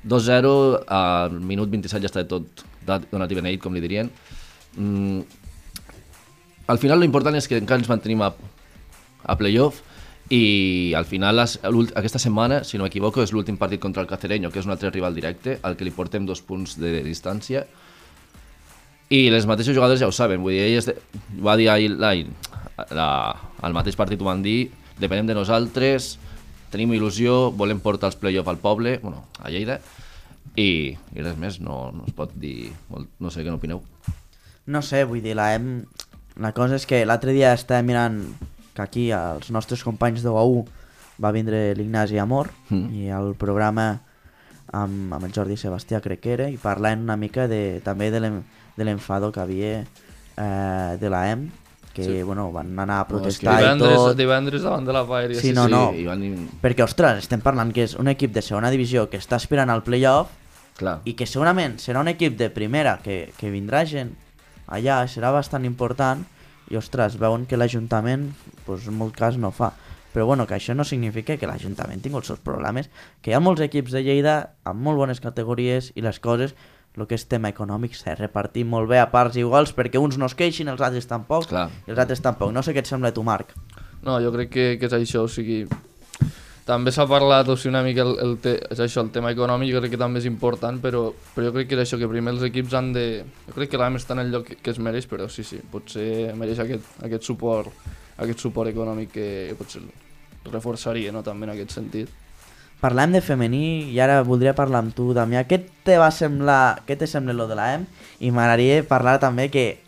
2-0, 0.05 0.53
al 0.93 1.39
minut 1.41 1.71
27 1.73 2.05
ja 2.05 2.11
està 2.11 2.27
tot 2.29 2.65
donat 2.85 3.33
i 3.33 3.39
beneït, 3.39 3.63
com 3.63 3.73
li 3.73 3.81
dirien. 3.81 4.11
Mm, 4.77 5.23
al 6.69 6.81
final 6.81 7.01
l'important 7.01 7.37
és 7.37 7.49
que 7.49 7.59
encara 7.61 7.81
ens 7.81 7.91
mantenim 7.91 8.23
a, 8.25 8.33
a 9.25 9.37
playoff 9.41 9.83
i 10.33 10.95
al 10.97 11.05
final 11.05 11.37
les, 11.37 11.59
aquesta 11.97 12.21
setmana, 12.21 12.63
si 12.65 12.79
no 12.81 12.87
m'equivoco, 12.87 13.21
és 13.23 13.33
l'últim 13.33 13.59
partit 13.61 13.81
contra 13.81 14.03
el 14.03 14.09
Cacereño, 14.09 14.51
que 14.51 14.61
és 14.63 14.69
un 14.69 14.73
altre 14.73 14.93
rival 14.93 15.17
directe, 15.17 15.59
al 15.63 15.77
que 15.77 15.85
li 15.85 15.93
portem 15.93 16.25
dos 16.25 16.41
punts 16.41 16.79
de 16.81 17.03
distància. 17.05 17.67
I 19.13 19.29
les 19.31 19.45
mateixes 19.47 19.77
jugadores 19.77 20.01
ja 20.01 20.09
ho 20.09 20.15
saben, 20.17 20.41
vull 20.41 20.57
dir, 20.57 20.63
elles 20.65 20.89
de, 20.89 20.97
va 21.45 21.59
dir 21.61 21.69
ahir, 21.69 21.93
ahir 22.01 22.31
la, 22.97 23.09
al 23.61 23.77
mateix 23.77 23.99
partit 24.01 24.21
ho 24.21 24.31
van 24.31 24.41
dir, 24.43 24.71
depenem 24.99 25.29
de 25.29 25.37
nosaltres, 25.37 26.15
tenim 26.75 26.93
il·lusió, 26.97 27.53
volem 27.57 27.79
portar 27.81 28.11
els 28.11 28.19
play-off 28.21 28.51
al 28.51 28.59
poble, 28.63 28.99
bueno, 29.03 29.23
a 29.41 29.49
Lleida, 29.55 29.79
i, 30.59 30.95
i 31.15 31.23
res 31.25 31.39
més, 31.41 31.61
no, 31.63 31.89
no 31.95 32.05
es 32.09 32.15
pot 32.15 32.35
dir, 32.39 32.73
molt, 32.91 33.09
no 33.23 33.31
sé 33.33 33.43
què 33.47 33.51
n'opineu. 33.55 33.81
No 34.67 34.81
sé, 34.83 35.05
vull 35.09 35.23
dir, 35.25 35.37
la 35.39 35.53
EM... 35.57 35.85
La 36.43 36.51
cosa 36.51 36.75
és 36.75 36.83
que 36.91 36.99
l'altre 37.07 37.31
dia 37.31 37.53
estàvem 37.55 37.87
mirant 37.93 38.15
que 38.75 38.83
aquí 38.83 39.05
els 39.15 39.53
nostres 39.55 39.85
companys 39.87 40.25
de 40.25 40.33
UAU 40.35 40.65
va 41.23 41.31
vindre 41.31 41.69
l'Ignasi 41.79 42.19
Amor 42.19 42.49
Mm. 42.75 42.89
i 42.91 43.05
el 43.15 43.37
programa 43.39 43.85
amb, 44.75 45.13
amb 45.15 45.23
el 45.29 45.31
Jordi 45.37 45.55
Sebastià 45.61 46.01
crec 46.03 46.25
que 46.25 46.33
era 46.35 46.49
i 46.51 46.57
parlant 46.59 47.05
una 47.07 47.15
mica 47.17 47.47
de, 47.47 47.79
també 47.87 48.09
de 48.11 48.19
l'en- 48.25 48.41
de 48.75 48.83
l'enfado 48.89 49.31
que 49.31 49.39
havia 49.45 49.85
eh, 49.85 50.97
de 50.99 51.11
la 51.13 51.21
EM 51.31 51.45
que 51.95 52.05
Sí. 52.05 52.23
bueno, 52.23 52.51
van 52.53 52.79
anar 52.79 53.01
a 53.01 53.03
No, 53.05 53.09
protestar 53.09 53.55
i 53.61 53.63
Divendres, 53.63 53.97
tot 53.97 54.17
divendres 54.19 54.63
davant 54.67 54.85
de 54.85 54.93
la 54.93 55.07
Paeria. 55.07 55.41
Sí, 55.41 55.53
no, 55.55 55.69
no. 55.69 55.93
i 55.95 56.05
van, 56.05 56.25
perquè 56.61 56.85
ostres, 56.85 57.23
estem 57.23 57.41
parlant 57.41 57.73
que 57.73 57.85
és 57.87 57.95
un 57.95 58.11
equip 58.11 58.35
de 58.35 58.43
segona 58.43 58.73
divisió 58.75 59.09
que 59.09 59.21
està 59.23 59.39
aspirant 59.39 59.71
al 59.71 59.85
playoff 59.87 60.29
clar, 60.77 60.99
i 61.07 61.15
que 61.15 61.27
segurament 61.31 61.79
serà 61.79 62.03
un 62.03 62.11
equip 62.11 62.37
de 62.37 62.51
primera 62.51 62.99
que, 63.03 63.33
que 63.39 63.51
vindrà 63.55 63.85
gent 63.87 64.13
allà, 64.67 65.05
serà 65.07 65.31
bastant 65.33 65.65
important 65.65 66.25
i 66.73 66.77
ostres, 66.77 67.19
veuen 67.21 67.47
que 67.47 67.57
l'Ajuntament 67.61 68.33
pues, 68.67 68.89
en 68.89 68.97
molt 68.99 69.15
cas 69.17 69.37
no 69.39 69.53
fa 69.55 69.73
però 70.15 70.27
bueno, 70.27 70.47
que 70.47 70.55
això 70.55 70.77
no 70.79 70.85
significa 70.87 71.35
que 71.37 71.47
l'Ajuntament 71.51 71.99
tingui 72.01 72.21
els 72.21 72.29
seus 72.31 72.39
problemes, 72.39 72.87
que 73.21 73.33
hi 73.33 73.35
ha 73.35 73.41
molts 73.43 73.65
equips 73.65 73.91
de 73.97 74.05
Lleida 74.07 74.35
amb 74.63 74.79
molt 74.87 75.01
bones 75.01 75.19
categories 75.19 75.91
i 75.99 76.05
les 76.07 76.21
coses, 76.23 76.55
el 76.97 77.09
que 77.11 77.17
és 77.19 77.27
tema 77.31 77.51
econòmic 77.51 77.97
s'ha 77.99 78.15
repartit 78.19 78.67
molt 78.67 78.89
bé 78.91 79.01
a 79.03 79.09
parts 79.11 79.39
iguals 79.41 79.75
perquè 79.75 79.99
uns 79.99 80.19
no 80.21 80.29
es 80.31 80.37
queixin, 80.39 80.71
els 80.71 80.83
altres 80.85 81.09
tampoc 81.11 81.49
Clar. 81.51 81.69
i 81.87 81.95
els 81.95 81.99
altres 81.99 82.23
tampoc, 82.23 82.53
no 82.55 82.63
sé 82.63 82.75
què 82.75 82.85
et 82.85 82.91
sembla 82.91 83.11
a 83.11 83.17
tu 83.17 83.25
Marc 83.27 83.55
No, 84.05 84.19
jo 84.21 84.31
crec 84.35 84.51
que, 84.53 84.65
que 84.77 84.85
és 84.91 84.93
això, 84.93 85.25
o 85.25 85.31
sigui... 85.33 85.65
També 86.69 86.93
s'ha 86.93 87.07
parlat, 87.09 87.49
o 87.49 87.57
sigui, 87.57 87.71
una 87.73 87.81
mica 87.85 88.05
el, 88.05 88.13
el, 88.21 88.35
te, 88.41 88.53
és 88.73 88.81
això, 88.85 89.01
el 89.01 89.09
tema 89.13 89.31
econòmic, 89.33 89.71
jo 89.73 89.81
crec 89.81 89.95
que 89.95 90.01
també 90.01 90.21
és 90.21 90.29
important, 90.29 90.77
però, 90.81 91.07
però 91.33 91.47
jo 91.49 91.55
crec 91.57 91.71
que 91.71 91.79
és 91.79 91.87
això, 91.87 91.97
que 92.01 92.09
primer 92.09 92.35
els 92.37 92.45
equips 92.45 92.77
han 92.77 92.93
de... 92.93 93.07
Jo 93.49 93.57
crec 93.57 93.73
que 93.73 93.81
l'AM 93.81 93.97
està 93.97 94.13
en 94.13 94.27
el 94.27 94.33
lloc 94.33 94.45
que, 94.51 94.59
que 94.61 94.73
es 94.73 94.81
mereix, 94.81 95.09
però 95.09 95.29
sí, 95.33 95.45
sí, 95.45 95.63
potser 95.73 96.35
mereix 96.37 96.61
aquest, 96.65 96.97
aquest 97.09 97.33
suport 97.33 97.73
aquest 98.23 98.43
suport 98.45 98.71
econòmic 98.71 99.13
que 99.15 99.29
potser 99.59 99.83
el 99.83 100.53
reforçaria, 100.53 101.13
no?, 101.15 101.25
també 101.27 101.49
en 101.49 101.55
aquest 101.55 101.75
sentit. 101.75 102.13
Parlem 102.81 103.13
de 103.17 103.21
femení 103.25 103.91
i 103.93 104.01
ara 104.01 104.23
voldria 104.27 104.55
parlar 104.57 104.83
amb 104.85 104.95
tu, 104.95 105.13
Damià. 105.17 105.45
Què 105.49 105.61
te 105.85 105.99
va 106.01 106.11
semblar, 106.13 106.81
què 106.87 106.97
te 107.01 107.07
sembla 107.09 107.33
lo 107.37 107.47
de 107.49 107.57
la 107.59 107.71
EM? 107.75 107.87
I 108.21 108.31
m'agradaria 108.31 108.83
parlar 108.89 109.19
també 109.23 109.49
que, 109.53 109.79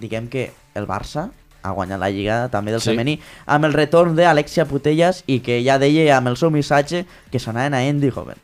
diguem 0.00 0.28
que 0.28 0.50
el 0.74 0.86
Barça 0.88 1.30
ha 1.62 1.70
guanyat 1.76 2.00
la 2.02 2.10
Lliga 2.10 2.36
també 2.50 2.72
del 2.74 2.80
Sí. 2.80 2.90
femení 2.90 3.20
amb 3.46 3.64
el 3.64 3.72
retorn 3.72 4.16
d'Alexia 4.16 4.64
Putellas 4.66 5.22
i 5.26 5.38
que 5.40 5.60
ja 5.64 5.78
deia 5.78 6.16
amb 6.16 6.28
el 6.28 6.36
seu 6.36 6.50
missatge 6.50 7.04
que 7.30 7.38
s'anaven 7.38 7.74
a 7.74 7.82
Eindhoven. 7.86 8.36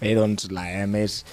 Bé, 0.00 0.14
doncs 0.14 0.50
la 0.50 0.66
EM 0.72 0.96
és, 0.96 1.24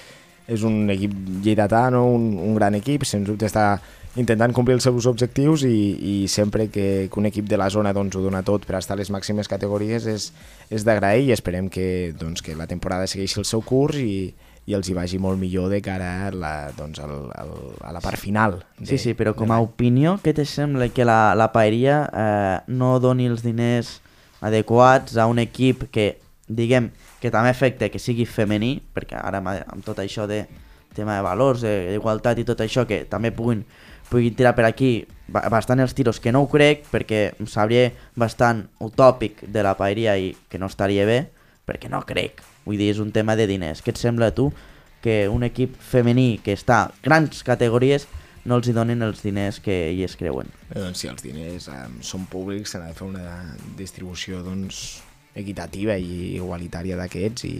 és 0.47 0.61
un 0.63 0.89
equip 0.89 1.11
lleidatà, 1.43 1.89
no? 1.91 2.05
un, 2.07 2.37
un 2.37 2.55
gran 2.55 2.75
equip, 2.75 3.03
sens 3.03 3.27
dubte 3.27 3.45
està 3.49 3.81
intentant 4.19 4.53
complir 4.53 4.75
els 4.77 4.85
seus 4.85 5.07
objectius 5.09 5.63
i, 5.65 5.77
i 5.97 6.15
sempre 6.29 6.67
que, 6.69 7.09
que 7.09 7.19
un 7.19 7.25
equip 7.29 7.47
de 7.49 7.57
la 7.57 7.69
zona 7.73 7.93
doncs, 7.95 8.15
ho 8.15 8.21
dona 8.21 8.43
tot 8.45 8.67
per 8.69 8.77
estar 8.77 8.97
a 8.97 9.01
les 9.01 9.09
màximes 9.13 9.49
categories 9.49 10.05
és, 10.09 10.29
és 10.69 10.85
d'agrair 10.85 11.25
i 11.27 11.33
esperem 11.33 11.69
que, 11.73 12.13
doncs, 12.19 12.43
que 12.45 12.57
la 12.57 12.69
temporada 12.69 13.09
segueixi 13.09 13.39
el 13.41 13.47
seu 13.49 13.63
curs 13.65 13.97
i, 13.97 14.33
i 14.69 14.75
els 14.77 14.87
hi 14.87 14.95
vagi 14.95 15.19
molt 15.19 15.41
millor 15.41 15.71
de 15.73 15.81
cara 15.83 16.11
a 16.27 16.31
la, 16.31 16.53
doncs, 16.77 17.01
al, 17.03 17.15
al, 17.35 17.53
a 17.81 17.93
la 17.95 18.01
part 18.03 18.21
final. 18.21 18.59
De, 18.77 18.93
Sí, 18.93 19.01
sí, 19.01 19.15
però 19.17 19.33
com 19.35 19.51
a 19.51 19.59
opinió, 19.63 20.19
què 20.23 20.35
te 20.37 20.45
sembla 20.45 20.87
que 20.93 21.07
la, 21.07 21.33
la 21.35 21.49
paeria 21.55 22.03
eh, 22.07 22.57
no 22.71 22.95
doni 23.03 23.27
els 23.31 23.43
diners 23.43 23.97
adequats 24.43 25.17
a 25.17 25.25
un 25.31 25.41
equip 25.41 25.87
que, 25.91 26.13
diguem, 26.47 26.91
que 27.23 27.31
també 27.31 27.49
afecta 27.51 27.89
que 27.89 27.99
sigui 27.99 28.27
femení, 28.29 28.77
perquè 28.93 29.17
ara 29.19 29.41
amb 29.41 29.83
tot 29.83 29.99
això 30.03 30.27
de 30.29 30.43
tema 30.93 31.17
de 31.17 31.25
valors, 31.25 31.61
d'igualtat 31.65 32.39
i 32.39 32.45
tot 32.47 32.61
això, 32.63 32.85
que 32.87 33.03
també 33.09 33.31
puguin, 33.35 33.63
puguin 34.09 34.35
tirar 34.37 34.55
per 34.55 34.65
aquí 34.69 35.05
ba- 35.27 35.47
bastant 35.49 35.81
els 35.83 35.93
tiros, 35.97 36.19
que 36.19 36.31
no 36.31 36.43
ho 36.43 36.49
crec, 36.51 36.85
perquè 36.91 37.33
sabria 37.49 37.91
bastant 38.15 38.67
utòpic 38.79 39.43
de 39.49 39.63
la 39.63 39.75
paeria 39.79 40.17
i 40.17 40.33
que 40.49 40.59
no 40.61 40.69
estaria 40.71 41.05
bé, 41.05 41.29
perquè 41.67 41.89
no 41.89 42.03
crec. 42.05 42.41
Vull 42.65 42.77
dir, 42.79 42.91
és 42.93 42.99
un 43.03 43.11
tema 43.11 43.35
de 43.35 43.47
diners. 43.47 43.81
Què 43.83 43.91
et 43.91 43.99
sembla 43.99 44.31
a 44.31 44.35
tu 44.35 44.51
que 45.03 45.27
un 45.27 45.43
equip 45.43 45.75
femení 45.75 46.39
que 46.43 46.53
està 46.55 46.83
a 46.85 46.91
grans 47.03 47.43
categories 47.43 48.07
no 48.45 48.55
els 48.59 48.67
hi 48.67 48.73
els 48.75 49.21
diners 49.23 49.59
que 49.59 49.91
hi 49.91 50.03
es 50.03 50.15
creuen? 50.15 50.47
Bé, 50.69 50.79
doncs, 50.79 50.99
si 50.99 51.07
els 51.07 51.23
diners 51.23 51.67
eh, 51.67 51.87
són 52.01 52.25
públics, 52.27 52.71
s'ha 52.71 52.79
de 52.83 52.93
fer 52.93 53.07
una 53.07 53.55
distribució 53.77 54.41
doncs, 54.43 55.01
equitativa 55.35 55.97
i 55.97 56.35
igualitària 56.35 56.97
d'aquests 56.99 57.45
i, 57.47 57.53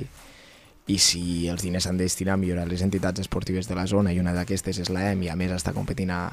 i 0.92 0.98
si 1.00 1.48
els 1.48 1.64
diners 1.64 1.88
s'han 1.88 2.00
de 2.00 2.08
destinar 2.08 2.36
a 2.36 2.42
millorar 2.42 2.66
les 2.68 2.82
entitats 2.84 3.24
esportives 3.24 3.70
de 3.70 3.76
la 3.78 3.86
zona 3.88 4.12
i 4.12 4.20
una 4.20 4.34
d'aquestes 4.36 4.82
és 4.84 4.92
l'EM 4.92 5.24
i 5.24 5.32
a 5.32 5.38
més 5.40 5.54
està 5.56 5.72
competint 5.72 6.12
a, 6.12 6.24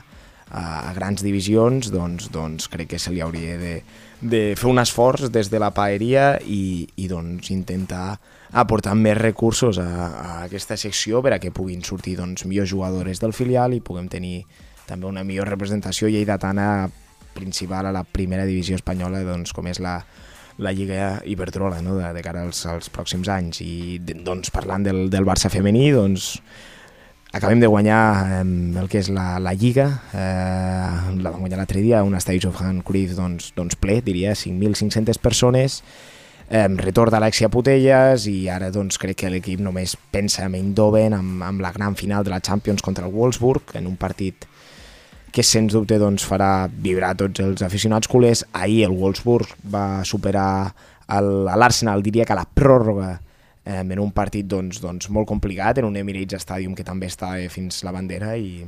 a, 0.51 0.63
a 0.91 0.95
grans 0.97 1.23
divisions, 1.23 1.93
doncs, 1.95 2.31
doncs 2.35 2.67
crec 2.73 2.91
que 2.95 2.99
se 2.99 3.13
li 3.15 3.23
hauria 3.23 3.57
de, 3.61 3.75
de 4.21 4.43
fer 4.59 4.71
un 4.71 4.83
esforç 4.83 5.29
des 5.31 5.53
de 5.53 5.61
la 5.63 5.71
paeria 5.75 6.33
i, 6.43 6.89
i 6.99 7.07
doncs, 7.09 7.53
intentar 7.55 8.19
aportar 8.51 8.97
més 8.99 9.17
recursos 9.19 9.79
a, 9.79 9.87
a 9.87 10.33
aquesta 10.49 10.77
secció 10.77 11.23
per 11.23 11.37
a 11.37 11.39
que 11.39 11.55
puguin 11.55 11.85
sortir 11.87 12.17
doncs, 12.19 12.45
millors 12.51 12.73
jugadores 12.73 13.23
del 13.23 13.37
filial 13.37 13.77
i 13.77 13.85
puguem 13.85 14.11
tenir 14.11 14.43
també 14.89 15.07
una 15.07 15.23
millor 15.23 15.47
representació 15.47 16.11
lleidatana 16.11 16.91
principal 17.37 17.87
a 17.87 17.95
la 17.95 18.03
primera 18.03 18.43
divisió 18.49 18.75
espanyola 18.75 19.23
doncs, 19.23 19.55
com 19.55 19.71
és 19.71 19.79
la, 19.79 20.01
la 20.61 20.73
Lliga 20.73 21.23
Iberdrola 21.25 21.81
no? 21.83 21.97
de, 21.97 22.13
de 22.13 22.23
cara 22.23 22.45
als, 22.45 22.63
als 22.69 22.93
pròxims 22.93 23.31
anys. 23.33 23.63
I 23.65 23.99
doncs, 24.05 24.53
parlant 24.55 24.85
del, 24.87 25.09
del 25.11 25.27
Barça 25.27 25.51
femení 25.53 25.89
doncs, 25.97 26.35
acabem 27.33 27.63
de 27.63 27.71
guanyar 27.71 28.03
eh, 28.43 28.45
el 28.83 28.89
que 28.93 29.01
és 29.01 29.11
la, 29.11 29.41
la 29.43 29.57
Lliga. 29.57 29.89
Eh, 30.13 31.17
la 31.25 31.33
vam 31.33 31.47
guanyar 31.47 31.63
l'altre 31.63 31.83
dia 31.83 32.05
un 32.05 32.17
estadi 32.19 32.43
Johan 32.45 32.85
Cruyff 32.87 33.17
doncs, 33.19 33.53
doncs 33.57 33.81
ple, 33.81 34.01
diria 34.05 34.37
5.500 34.37 35.23
persones. 35.25 35.81
Eh, 36.51 36.67
retorn 36.83 37.15
d'Alexia 37.15 37.49
Putellas 37.49 38.27
i 38.27 38.49
ara 38.51 38.73
doncs 38.75 38.99
crec 38.99 39.23
que 39.23 39.31
l'equip 39.31 39.61
només 39.63 39.95
pensa 40.11 40.49
en 40.49 40.57
Eindhoven 40.59 41.15
amb, 41.15 41.45
amb 41.47 41.63
la 41.63 41.71
gran 41.73 41.95
final 41.95 42.27
de 42.27 42.35
la 42.35 42.43
Champions 42.43 42.83
contra 42.83 43.07
el 43.07 43.15
Wolfsburg 43.15 43.77
en 43.79 43.87
un 43.87 43.95
partit 43.97 44.50
que 45.33 45.45
sens 45.47 45.75
dubte 45.75 45.99
doncs, 46.01 46.25
farà 46.27 46.69
vibrar 46.69 47.15
tots 47.19 47.43
els 47.45 47.63
aficionats 47.63 48.11
culers. 48.11 48.45
Ahir 48.53 48.85
el 48.89 48.97
Wolfsburg 48.97 49.57
va 49.73 50.03
superar 50.05 50.73
l'Arsenal, 51.11 52.03
diria 52.03 52.27
que 52.27 52.35
a 52.35 52.39
la 52.39 52.47
pròrroga 52.47 53.13
eh, 53.65 53.81
en 53.81 53.99
un 53.99 54.13
partit 54.13 54.47
doncs, 54.47 54.81
doncs, 54.83 55.11
molt 55.11 55.29
complicat, 55.29 55.79
en 55.79 55.89
un 55.89 55.97
Emirates 55.97 56.43
Stadium 56.47 56.75
que 56.75 56.87
també 56.87 57.11
està 57.11 57.37
eh, 57.41 57.49
fins 57.51 57.83
la 57.87 57.95
bandera 57.95 58.37
i, 58.39 58.63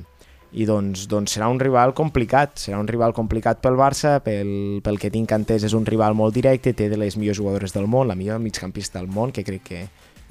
i 0.52 0.66
doncs, 0.68 1.06
doncs 1.08 1.36
serà 1.36 1.48
un 1.48 1.60
rival 1.62 1.94
complicat, 1.96 2.58
serà 2.60 2.80
un 2.80 2.90
rival 2.90 3.14
complicat 3.16 3.62
pel 3.62 3.78
Barça, 3.78 4.18
pel, 4.24 4.80
pel 4.84 4.98
que 5.00 5.10
tinc 5.10 5.32
entès 5.32 5.64
és 5.68 5.76
un 5.78 5.86
rival 5.88 6.16
molt 6.18 6.34
directe, 6.34 6.74
té 6.76 6.90
de 6.92 6.98
les 7.00 7.16
millors 7.16 7.38
jugadores 7.38 7.74
del 7.74 7.86
món, 7.86 8.08
la 8.10 8.18
millor 8.18 8.42
migcampista 8.42 9.00
del 9.00 9.08
món, 9.08 9.32
que 9.32 9.46
crec 9.46 9.64
que 9.70 9.82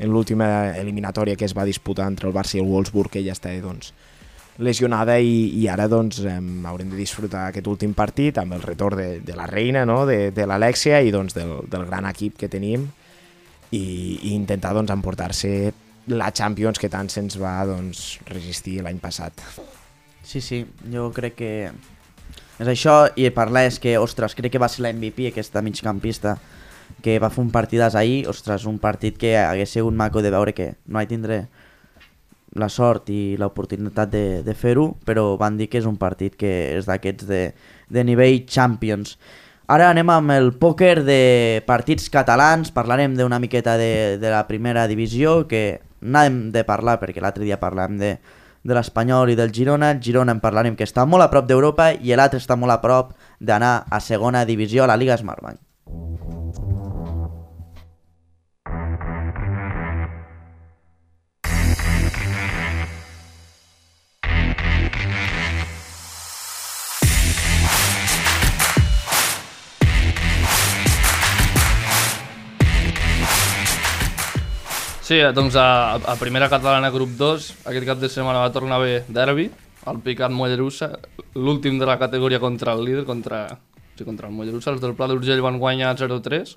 en 0.02 0.10
l'última 0.10 0.72
eliminatòria 0.78 1.36
que 1.38 1.46
es 1.46 1.56
va 1.58 1.66
disputar 1.68 2.08
entre 2.10 2.30
el 2.30 2.36
Barça 2.36 2.58
i 2.58 2.62
el 2.62 2.70
Wolfsburg 2.70 3.18
ella 3.20 3.36
està 3.36 3.54
doncs, 3.62 3.94
lesionada 4.58 5.18
i, 5.20 5.48
i 5.62 5.68
ara 5.72 5.88
doncs 5.88 6.20
hem, 6.28 6.66
haurem 6.68 6.90
de 6.92 7.00
disfrutar 7.00 7.48
aquest 7.50 7.68
últim 7.72 7.94
partit 7.98 8.38
amb 8.42 8.58
el 8.58 8.66
retorn 8.66 9.00
de, 9.00 9.10
de 9.26 9.36
la 9.38 9.48
reina, 9.48 9.86
no? 9.86 10.04
de, 10.06 10.32
de 10.36 10.48
l'Alexia 10.48 11.02
i 11.02 11.14
doncs 11.14 11.38
del, 11.38 11.62
del 11.72 11.86
gran 11.88 12.10
equip 12.10 12.38
que 12.38 12.52
tenim 12.52 12.90
i, 13.72 13.82
i 13.82 14.34
intentar 14.36 14.74
doncs 14.76 14.92
emportar-se 14.92 15.72
la 16.12 16.32
Champions 16.36 16.80
que 16.82 16.90
tant 16.92 17.10
se'ns 17.10 17.38
va 17.40 17.62
doncs, 17.70 18.20
resistir 18.28 18.82
l'any 18.84 19.00
passat. 19.00 19.44
Sí, 20.26 20.42
sí, 20.42 20.66
jo 20.92 21.10
crec 21.16 21.38
que 21.40 21.54
és 22.62 22.70
això 22.70 23.08
i 23.18 23.30
parlar 23.34 23.66
és 23.70 23.80
que, 23.82 23.96
ostres, 23.98 24.36
crec 24.38 24.54
que 24.54 24.62
va 24.62 24.70
ser 24.70 24.84
la 24.86 24.92
MVP 24.94 25.32
aquesta 25.32 25.64
migcampista 25.66 26.36
que 27.02 27.18
va 27.24 27.32
fer 27.34 27.42
un 27.42 27.50
partidàs 27.54 27.96
ahir, 27.96 28.28
ostres, 28.30 28.68
un 28.70 28.78
partit 28.82 29.18
que 29.18 29.34
hagués 29.40 29.72
sigut 29.74 29.96
maco 29.98 30.22
de 30.22 30.30
veure 30.34 30.54
que 30.54 30.74
no 30.86 31.02
hi 31.02 31.10
tindré 31.10 31.46
la 32.60 32.68
sort 32.70 33.10
i 33.12 33.38
l'oportunitat 33.40 34.12
de, 34.12 34.26
de 34.44 34.56
fer-ho, 34.58 34.92
però 35.06 35.38
van 35.40 35.58
dir 35.60 35.70
que 35.72 35.80
és 35.80 35.88
un 35.88 35.96
partit 36.00 36.36
que 36.40 36.52
és 36.78 36.90
d'aquests 36.90 37.28
de, 37.30 37.42
de 37.88 38.04
nivell 38.04 38.44
Champions. 38.50 39.16
Ara 39.72 39.88
anem 39.94 40.10
amb 40.12 40.34
el 40.36 40.52
pòquer 40.60 40.98
de 41.08 41.22
partits 41.68 42.10
catalans, 42.12 42.74
parlarem 42.76 43.16
d'una 43.16 43.40
miqueta 43.40 43.78
de, 43.80 44.18
de 44.20 44.34
la 44.34 44.44
primera 44.50 44.84
divisió, 44.92 45.46
que 45.48 45.80
n'hem 46.02 46.50
de 46.52 46.66
parlar 46.68 46.98
perquè 47.00 47.24
l'altre 47.24 47.46
dia 47.48 47.62
parlàvem 47.62 47.96
de, 48.02 48.12
de 48.68 48.76
l'Espanyol 48.76 49.32
i 49.32 49.40
del 49.40 49.56
Girona. 49.56 49.94
Girona 50.02 50.36
en 50.36 50.44
parlarem 50.44 50.76
que 50.76 50.88
està 50.88 51.08
molt 51.08 51.24
a 51.24 51.32
prop 51.32 51.48
d'Europa 51.48 51.94
i 51.96 52.12
l'altre 52.18 52.42
està 52.42 52.60
molt 52.60 52.76
a 52.76 52.82
prop 52.84 53.16
d'anar 53.40 53.86
a 53.88 54.04
segona 54.04 54.44
divisió 54.46 54.84
a 54.84 54.92
la 54.92 55.00
Liga 55.00 55.18
Smartbank. 55.18 55.62
Sí, 75.12 75.18
doncs 75.36 75.58
a, 75.60 75.96
a 76.08 76.14
primera 76.16 76.48
catalana 76.48 76.88
grup 76.88 77.18
2, 77.20 77.46
aquest 77.68 77.84
cap 77.84 77.98
de 78.00 78.08
setmana 78.08 78.46
va 78.46 78.52
tornar 78.56 78.78
bé 78.80 79.02
derbi, 79.12 79.50
el 79.92 79.98
Picat 80.06 80.32
Mollerussa, 80.32 80.88
l'últim 81.36 81.82
de 81.82 81.90
la 81.90 81.98
categoria 82.00 82.40
contra 82.40 82.72
el 82.72 82.86
líder, 82.88 83.04
contra, 83.04 83.42
sí, 83.98 84.06
contra 84.08 84.30
el 84.30 84.38
Mollerussa, 84.38 84.72
els 84.72 84.80
del 84.80 84.94
Pla 84.96 85.10
d'Urgell 85.12 85.44
van 85.44 85.60
guanyar 85.60 85.90
0-3. 86.00 86.56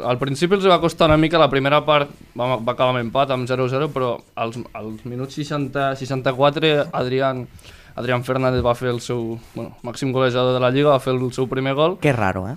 Al 0.00 0.16
principi 0.16 0.56
els 0.56 0.64
va 0.64 0.80
costar 0.80 1.10
una 1.10 1.20
mica, 1.20 1.36
la 1.36 1.50
primera 1.52 1.82
part 1.84 2.08
va, 2.32 2.54
va 2.56 2.72
acabar 2.72 2.94
amb 2.94 3.02
empat, 3.02 3.36
amb 3.36 3.44
0-0, 3.44 3.92
però 3.92 4.14
als, 4.32 4.56
als 4.72 5.04
minuts 5.04 5.36
60, 5.36 5.90
64 6.00 6.72
Adrián, 6.88 7.44
Adrián 8.00 8.24
Fernández 8.24 8.64
va 8.64 8.72
fer 8.80 8.94
el 8.94 9.04
seu 9.04 9.34
bueno, 9.52 9.76
màxim 9.84 10.16
golejador 10.16 10.56
de 10.56 10.64
la 10.64 10.72
Lliga, 10.72 10.94
va 10.96 11.04
fer 11.04 11.18
el 11.18 11.28
seu 11.36 11.52
primer 11.52 11.76
gol, 11.76 12.00
Que 12.00 12.16
raro, 12.16 12.48
eh? 12.48 12.56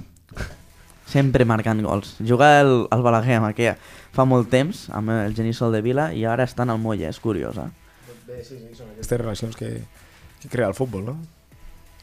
Sempre 1.06 1.46
marcant 1.46 1.84
gols. 1.86 2.16
Jugar 2.26 2.64
al, 2.64 2.88
al 2.90 3.04
Balaguer 3.06 3.36
amb 3.38 3.52
aquella 3.52 3.76
fa 4.16 4.26
molt 4.26 4.50
temps, 4.50 4.86
amb 4.96 5.12
el 5.12 5.36
Genissol 5.36 5.74
de 5.76 5.82
Vila, 5.86 6.10
i 6.16 6.24
ara 6.26 6.46
estan 6.48 6.72
al 6.72 6.80
Molle, 6.80 7.10
és 7.12 7.20
curiós, 7.20 7.58
eh? 7.60 7.70
Bé, 8.26 8.40
sí, 8.44 8.56
sí, 8.58 8.72
són 8.78 8.90
aquestes 8.96 9.20
relacions 9.22 9.56
que, 9.60 9.76
que 10.42 10.50
crea 10.50 10.68
el 10.72 10.74
futbol, 10.78 11.04
no? 11.06 11.18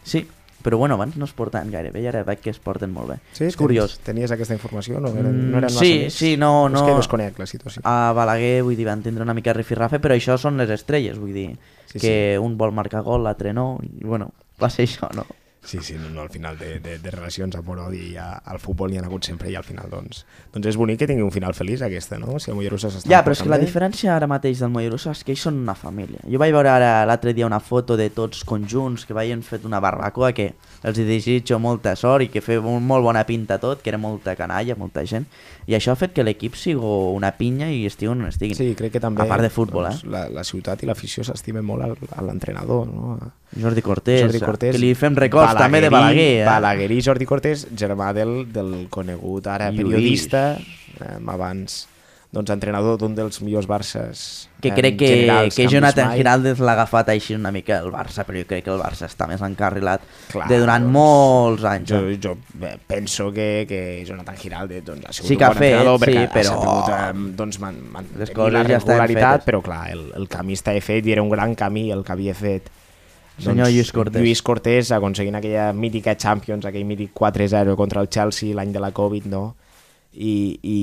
Sí, 0.04 0.26
però 0.62 0.78
bueno, 0.78 0.94
abans 0.94 1.16
no 1.18 1.24
es 1.26 1.32
portaven 1.34 1.72
gaire 1.74 1.90
bé 1.90 2.04
i 2.04 2.06
ara 2.06 2.20
veig 2.22 2.38
que 2.44 2.52
es 2.54 2.60
porten 2.62 2.92
molt 2.94 3.08
bé. 3.10 3.16
Sí, 3.34 3.48
és 3.48 3.56
curiós. 3.58 3.96
Tenies, 3.96 4.04
tenies 4.06 4.34
aquesta 4.36 4.54
informació? 4.54 5.00
No 5.02 5.10
eren, 5.10 5.32
Mm, 5.34 5.50
no 5.50 5.58
eren 5.58 5.66
massa 5.72 5.80
sí, 5.82 5.92
amics? 6.04 6.14
sí, 6.14 6.36
no, 6.36 6.68
És 6.68 6.72
no. 6.76 6.84
que 6.86 6.94
desconec 7.00 7.38
la 7.42 7.46
situació. 7.50 7.82
A 7.84 8.12
Balaguer, 8.14 8.62
vull 8.62 8.76
dir, 8.78 8.86
van 8.86 9.02
tindre 9.02 9.24
una 9.26 9.34
mica 9.34 9.52
rifirrafe, 9.56 9.98
però 9.98 10.14
això 10.14 10.38
són 10.38 10.56
les 10.62 10.70
estrelles, 10.70 11.18
vull 11.18 11.32
dir, 11.34 11.48
Sí, 11.92 11.98
que 11.98 12.38
un 12.40 12.54
vol 12.56 12.70
marcar 12.72 13.02
gol, 13.02 13.24
l'altre 13.24 13.52
no, 13.52 13.78
i 13.82 14.04
bueno, 14.04 14.30
va 14.62 14.70
ser 14.70 14.86
això, 14.86 15.10
no? 15.14 15.26
Sí, 15.64 15.78
sí, 15.80 15.94
no, 15.94 16.08
no, 16.10 16.22
al 16.22 16.28
final 16.30 16.58
de, 16.58 16.80
de, 16.80 16.98
de 16.98 17.10
relacions, 17.12 17.54
amor, 17.54 17.78
odi, 17.78 18.00
hi 18.10 18.16
ha, 18.18 18.32
al 18.50 18.58
futbol 18.58 18.90
n'hi 18.90 18.98
ha 18.98 19.04
hagut 19.06 19.22
sempre 19.28 19.48
i 19.48 19.54
al 19.54 19.62
final, 19.62 19.86
doncs, 19.92 20.24
doncs 20.52 20.66
és 20.72 20.76
bonic 20.76 20.98
que 20.98 21.06
tingui 21.06 21.22
un 21.22 21.30
final 21.30 21.54
feliç 21.54 21.84
aquesta, 21.86 22.18
no? 22.18 22.40
Si 22.42 22.50
el 22.50 22.56
Mollerussa 22.58 22.90
s'està 22.90 23.06
Ja, 23.12 23.20
però 23.22 23.36
és 23.36 23.42
que 23.44 23.48
la 23.52 23.60
diferència 23.62 24.16
ara 24.16 24.26
mateix 24.26 24.58
del 24.58 24.72
Mollerussa 24.74 25.12
és 25.14 25.22
que 25.22 25.30
ells 25.36 25.44
són 25.46 25.60
una 25.62 25.76
família. 25.78 26.18
Jo 26.26 26.40
vaig 26.42 26.50
veure 26.56 26.72
ara 26.72 26.90
l'altre 27.06 27.30
dia 27.32 27.46
una 27.46 27.60
foto 27.62 27.96
de 27.96 28.08
tots 28.10 28.42
conjunts 28.44 29.06
que 29.06 29.14
veien 29.14 29.44
fet 29.46 29.64
una 29.64 29.78
barbacoa 29.80 30.32
que 30.34 30.48
els 30.82 30.98
hi 30.98 31.04
desitjo 31.06 31.60
molta 31.62 31.94
sort 31.94 32.26
i 32.26 32.28
que 32.34 32.42
feia 32.42 32.58
un, 32.60 32.82
molt 32.82 33.06
bona 33.06 33.22
pinta 33.24 33.60
tot, 33.62 33.82
que 33.86 33.90
era 33.94 33.98
molta 34.02 34.34
canalla, 34.34 34.74
molta 34.74 35.06
gent, 35.06 35.28
i 35.70 35.76
això 35.78 35.92
ha 35.94 35.96
fet 36.00 36.10
que 36.12 36.24
l'equip 36.26 36.56
sigui 36.58 36.82
una 37.14 37.30
pinya 37.38 37.68
i 37.70 37.84
estiguin 37.86 38.18
on 38.24 38.26
estiguin. 38.32 38.58
Sí, 38.58 38.72
crec 38.74 38.96
que 38.98 39.00
també 39.00 39.22
A 39.22 39.28
part 39.30 39.46
de 39.46 39.50
futbol, 39.54 39.86
doncs, 39.86 40.02
eh? 40.02 40.10
la, 40.10 40.24
la 40.28 40.42
ciutat 40.42 40.82
i 40.82 40.90
l'afició 40.90 41.22
s'estimen 41.22 41.62
molt 41.64 41.86
al- 41.86 41.96
a 42.18 42.26
l'entrenador, 42.26 42.88
no? 42.90 43.14
Jordi 43.52 43.82
Cortés, 43.84 44.22
Jordi 44.24 44.40
Cortés, 44.40 44.72
que 44.74 44.80
li 44.80 44.94
fem 44.96 45.14
records 45.14 45.51
també 45.58 45.80
de 45.84 45.88
Balaguer. 45.92 46.28
Eh? 46.42 46.44
Balaguer 46.46 46.90
i 46.90 47.00
Jordi 47.04 47.26
Cortés, 47.28 47.66
germà 47.76 48.12
del, 48.16 48.52
del 48.52 48.86
conegut 48.90 49.46
ara 49.46 49.70
Lluís. 49.70 49.82
periodista, 49.82 50.44
eh, 51.00 51.16
abans 51.26 51.88
doncs, 52.32 52.48
entrenador 52.48 52.96
d'un 52.96 53.12
dels 53.12 53.42
millors 53.44 53.66
Barces 53.68 54.48
Que 54.62 54.70
eh, 54.70 54.72
crec 54.72 54.94
que, 54.96 55.08
generals 55.10 55.54
que 55.54 55.66
han 55.66 55.68
Jonathan. 55.68 56.12
Giraldez 56.16 56.62
l'ha 56.64 56.72
agafat 56.72 57.10
així 57.12 57.34
una 57.36 57.50
mica 57.52 57.76
el 57.84 57.90
Barça, 57.92 58.24
però 58.24 58.40
jo 58.40 58.46
crec 58.48 58.64
que 58.64 58.72
el 58.72 58.80
Barça 58.80 59.04
està 59.04 59.26
més 59.28 59.42
encarrilat 59.44 60.00
Clar, 60.30 60.46
de 60.48 60.58
durant 60.62 60.86
doncs, 60.86 60.94
molts 60.94 61.66
anys. 61.68 61.90
Jo, 61.92 62.00
eh? 62.08 62.16
jo 62.22 62.32
penso 62.88 63.28
que, 63.36 63.66
que 63.68 63.82
Jonathan 64.08 64.38
Giraldez 64.40 64.84
doncs, 64.86 65.04
ha 65.04 65.12
sigut 65.12 65.28
Sí 65.28 65.34
un 65.34 65.38
que 65.38 65.44
ha 65.44 65.52
bon 65.52 65.58
fet, 65.60 65.72
entrenador 65.74 65.98
sí, 65.98 66.04
perquè 66.06 66.24
ha 66.24 66.32
però- 66.32 66.54
sabut 66.56 66.88
eh, 66.96 67.34
doncs, 67.42 67.60
man, 67.60 67.82
man, 67.92 68.08
Les 68.16 68.30
coses 68.30 68.52
la 68.54 68.64
ja 68.64 68.78
regularitat, 68.78 69.32
fetes. 69.42 69.46
però 69.50 69.60
clar, 69.68 69.82
el, 69.92 70.06
el 70.16 70.28
camí 70.32 70.56
estava 70.56 70.80
fet 70.80 71.04
i 71.04 71.12
era 71.12 71.22
un 71.22 71.28
gran 71.28 71.54
camí 71.54 71.90
el 71.92 72.00
que 72.02 72.16
havia 72.16 72.32
fet 72.34 72.72
Senyor 73.42 73.70
Lluís 73.70 73.92
Cortés. 73.92 74.22
Lluís 74.22 74.42
Cortés 74.42 74.92
aconseguint 74.94 75.38
aquella 75.38 75.72
mítica 75.72 76.14
Champions, 76.16 76.66
aquell 76.68 76.86
mític 76.88 77.12
4-0 77.18 77.76
contra 77.76 78.02
el 78.04 78.08
Chelsea 78.08 78.54
l'any 78.54 78.72
de 78.72 78.82
la 78.82 78.92
Covid, 78.96 79.26
no? 79.32 79.44
I, 80.12 80.58
i, 80.60 80.78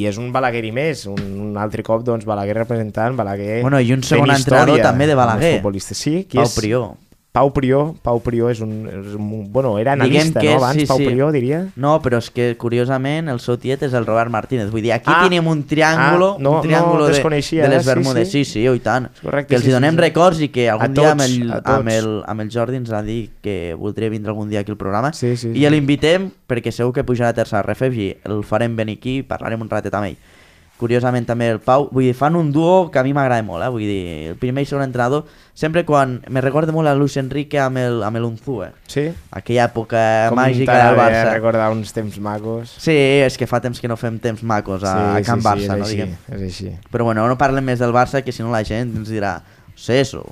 i 0.00 0.06
és 0.08 0.16
un 0.16 0.30
Balaguer 0.32 0.64
i 0.64 0.72
més, 0.72 1.04
un, 1.10 1.20
un 1.50 1.58
altre 1.60 1.84
cop 1.84 2.04
doncs, 2.06 2.24
Balaguer 2.28 2.56
representant, 2.62 3.16
Balaguer 3.18 3.60
Bueno, 3.60 3.80
i 3.80 3.92
un 3.92 4.02
segon 4.06 4.32
entrenador 4.32 4.80
també 4.80 5.08
de 5.10 5.18
Balaguer. 5.18 5.54
Sí, 5.92 6.24
qui 6.24 6.40
Pau 6.40 6.48
és? 6.48 6.56
Prió. 6.56 6.84
Pau 7.32 7.52
Prió, 7.54 7.94
Pau 8.02 8.18
Prió 8.18 8.48
és 8.50 8.58
un, 8.60 8.88
és 8.90 9.12
un 9.14 9.52
bueno, 9.52 9.76
era 9.78 9.92
analista, 9.92 10.40
que 10.40 10.50
no? 10.50 10.56
Abans, 10.56 10.80
sí, 10.80 10.86
Pau 10.86 10.98
sí. 10.98 11.04
Prió, 11.06 11.28
diria. 11.30 11.68
No, 11.76 11.92
però 12.02 12.18
és 12.18 12.26
que 12.34 12.56
curiosament 12.58 13.28
el 13.30 13.38
seu 13.38 13.54
tiet 13.56 13.84
és 13.86 13.92
el 13.94 14.04
Robert 14.04 14.32
Martínez. 14.34 14.68
Vull 14.72 14.82
dir, 14.82 14.90
aquí 14.96 15.06
Ah. 15.14 15.20
tenim 15.28 15.46
un 15.46 15.62
triàngulo, 15.64 16.32
Ah, 16.34 16.42
no- 16.42 16.56
un 16.56 16.62
triàngulo 16.66 16.98
no 16.98 17.06
de, 17.06 17.12
de 17.12 17.68
les 17.68 17.78
eh? 17.78 17.80
Sí, 17.80 17.86
Bermudes. 17.86 18.30
sí. 18.32 18.44
Sí, 18.44 18.52
sí, 18.52 18.66
oh, 18.68 18.74
i 18.74 18.80
tant. 18.80 19.06
correcte, 19.22 19.46
que 19.50 19.54
els 19.56 19.64
sí, 19.64 19.70
donem 19.70 19.92
sí, 19.92 19.96
sí. 19.96 20.00
records 20.00 20.40
i 20.40 20.48
que 20.48 20.68
algun 20.68 20.84
A 20.84 20.88
dia 20.88 21.10
amb 21.12 21.20
tots, 21.20 21.30
el, 21.36 21.52
amb, 21.52 21.62
tots. 21.64 21.94
el, 21.94 22.22
amb 22.26 22.40
el 22.40 22.50
Jordi 22.50 22.76
ens 22.76 22.90
ha 22.90 23.02
dit 23.02 23.30
que 23.40 23.74
voldria 23.78 24.08
vindre 24.10 24.30
algun 24.32 24.48
dia 24.50 24.60
aquí 24.60 24.72
al 24.72 24.76
programa. 24.76 25.12
Sí, 25.12 25.36
sí, 25.36 25.50
I 25.54 25.54
sí. 25.62 25.70
l'invitem 25.70 26.32
perquè 26.48 26.72
segur 26.72 26.92
que 26.92 27.04
pujarà 27.04 27.28
a 27.28 27.32
tercera 27.34 27.62
ref 27.62 27.80
i 27.94 28.16
el 28.24 28.42
farem 28.42 28.74
venir 28.74 28.98
aquí 28.98 29.18
i 29.18 29.22
parlarem 29.22 29.60
un 29.62 29.70
ratet 29.70 29.94
amb 29.94 30.06
ell. 30.06 30.16
Curiosament 30.80 31.26
també 31.28 31.50
el 31.52 31.58
Pau, 31.60 31.90
vull 31.92 32.06
dir, 32.08 32.14
fan 32.16 32.36
un 32.40 32.48
duo 32.54 32.86
que 32.90 32.98
a 32.98 33.02
mi 33.04 33.12
m'agrada 33.12 33.44
molt, 33.44 33.60
eh? 33.66 33.68
vull 33.68 33.82
dir, 33.84 34.28
el 34.32 34.36
primer 34.40 34.62
i 34.64 34.68
segon 34.70 34.86
entrenador, 34.86 35.26
sempre 35.52 35.82
quan, 35.84 36.14
me 36.32 36.40
recorda 36.40 36.72
molt 36.72 36.88
a 36.88 36.94
Luis 36.96 37.18
Enrique 37.20 37.60
amb 37.60 37.76
el, 37.82 37.98
amb 38.06 38.16
el 38.16 38.24
Unzue, 38.24 38.70
Sí. 38.88 39.04
aquella 39.30 39.66
època 39.68 40.00
Com 40.32 40.40
màgica 40.40 40.78
del 40.78 40.94
eh, 40.96 41.00
Barça. 41.02 41.26
recordar 41.34 41.68
uns 41.74 41.92
temps 41.92 42.16
macos. 42.18 42.72
Sí, 42.80 42.96
és 42.96 43.36
que 43.36 43.46
fa 43.46 43.60
temps 43.60 43.78
que 43.78 43.88
no 43.92 43.98
fem 44.00 44.16
temps 44.18 44.40
macos 44.42 44.82
a, 44.88 45.18
a 45.18 45.22
Can 45.22 45.44
Barça, 45.44 45.68
és 45.68 45.76
no 45.76 45.84
així, 45.84 45.96
diguem. 46.00 46.16
És 46.32 46.42
així. 46.48 46.72
Però 46.90 47.04
bueno, 47.04 47.28
no 47.28 47.36
parlem 47.36 47.68
més 47.68 47.78
del 47.84 47.92
Barça, 47.92 48.24
que 48.24 48.32
si 48.32 48.42
no 48.42 48.48
la 48.50 48.64
gent 48.64 48.96
ens 48.96 49.12
dirà 49.12 49.36
sé 49.76 50.00
eso. 50.00 50.24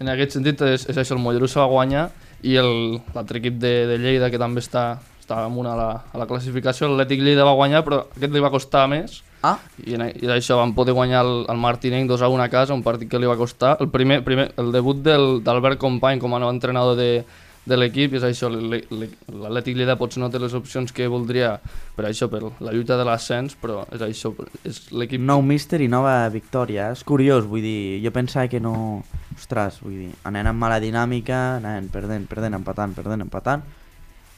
En 0.00 0.08
aquest 0.08 0.32
sentit 0.38 0.60
és, 0.64 0.86
és 0.88 0.96
això, 0.96 1.14
el 1.16 1.20
Mollerussa 1.22 1.60
va 1.60 1.70
guanyar 1.70 2.08
i 2.42 2.54
el- 2.56 3.00
l'altre 3.14 3.38
equip 3.38 3.58
de, 3.60 3.72
de 3.86 3.98
Lleida 4.00 4.30
que 4.32 4.38
també 4.40 4.62
està, 4.64 4.98
està 5.30 5.44
amunt 5.46 5.68
a 5.70 5.76
la, 5.78 5.88
a 6.12 6.18
la 6.18 6.26
classificació, 6.26 6.88
l'Atlètic 6.90 7.20
Lleida 7.22 7.44
va 7.46 7.54
guanyar 7.54 7.84
però 7.86 8.02
aquest 8.10 8.32
li 8.34 8.42
va 8.42 8.50
costar 8.50 8.88
més. 8.90 9.20
Ah, 9.46 9.54
i, 9.80 9.94
i 9.94 10.26
d'això 10.28 10.58
van 10.58 10.74
poder 10.76 10.92
guanyar 10.92 11.22
el, 11.24 11.46
el 11.48 11.56
Martinenc 11.62 12.10
2 12.10 12.20
a 12.26 12.28
1 12.28 12.42
a 12.44 12.48
casa, 12.52 12.74
un 12.76 12.82
partit 12.84 13.08
que 13.08 13.18
li 13.22 13.30
va 13.30 13.38
costar. 13.40 13.76
El 13.80 13.88
primer, 13.88 14.18
primer 14.26 14.50
el 14.60 14.72
debut 14.74 14.98
del- 15.06 15.38
d'Albert 15.46 15.78
Company 15.80 16.18
com 16.20 16.34
a 16.36 16.40
nou 16.42 16.50
entrenador 16.52 16.98
de, 16.98 17.22
de 17.64 17.78
l'equip 17.78 18.18
és 18.18 18.26
això, 18.26 18.50
l'Atlètic 18.50 19.78
Lleida 19.78 19.96
potser 19.96 20.20
no 20.20 20.28
té 20.34 20.40
les 20.42 20.52
opcions 20.58 20.92
que 20.92 21.06
voldria 21.08 21.54
per 21.96 22.04
això, 22.10 22.28
per 22.28 22.42
la 22.60 22.74
lluita 22.74 22.98
de 23.00 23.06
l'ascens 23.08 23.56
però 23.62 23.84
és 23.94 24.02
això, 24.04 24.34
és 24.66 24.82
l'equip 24.92 25.22
nou 25.24 25.40
míster 25.46 25.80
i 25.80 25.88
nova 25.88 26.28
victòria. 26.28 26.90
És 26.92 27.04
curiós, 27.06 27.46
vull 27.48 27.62
dir, 27.64 28.00
jo 28.04 28.12
pensava 28.12 28.48
que 28.50 28.60
no... 28.60 29.04
Ostres, 29.40 29.78
vull 29.80 29.94
dir, 30.02 30.10
anant 30.28 30.50
amb 30.50 30.60
mala 30.60 30.76
dinàmica, 30.82 31.56
anant 31.62 31.86
perdent, 31.88 32.26
perdent, 32.28 32.58
empatant, 32.60 32.92
perdent, 32.92 33.22
empatant, 33.24 33.62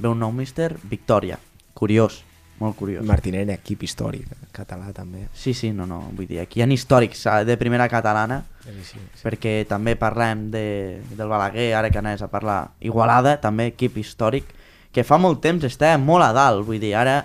ve 0.03 0.11
un 0.11 0.19
nou 0.21 0.33
míster, 0.35 0.75
victòria. 0.91 1.39
Curiós, 1.79 2.21
molt 2.61 2.77
curiós. 2.79 3.05
Martínez, 3.07 3.49
equip 3.55 3.83
històric, 3.87 4.27
català 4.55 4.93
també. 4.95 5.25
Sí, 5.35 5.55
sí, 5.55 5.71
no, 5.75 5.87
no, 5.87 6.01
vull 6.15 6.27
dir, 6.31 6.41
aquí 6.43 6.61
hi 6.61 6.65
ha 6.65 6.69
històrics 6.71 7.25
eh, 7.27 7.45
de 7.49 7.57
primera 7.59 7.89
catalana, 7.91 8.43
És 8.67 8.77
així. 8.77 8.99
Sí. 8.99 9.23
perquè 9.25 9.55
també 9.67 9.97
parlem 9.99 10.49
de, 10.53 11.01
del 11.17 11.29
Balaguer, 11.31 11.73
ara 11.75 11.91
que 11.91 11.99
anaves 12.03 12.23
a 12.23 12.29
parlar 12.31 12.61
Igualada, 12.81 13.39
també 13.41 13.71
equip 13.73 13.97
històric, 13.99 14.45
que 14.93 15.03
fa 15.09 15.17
molt 15.19 15.41
temps 15.41 15.65
està 15.65 15.95
molt 15.99 16.23
a 16.27 16.33
dalt, 16.37 16.67
vull 16.67 16.79
dir, 16.83 16.93
ara 16.95 17.23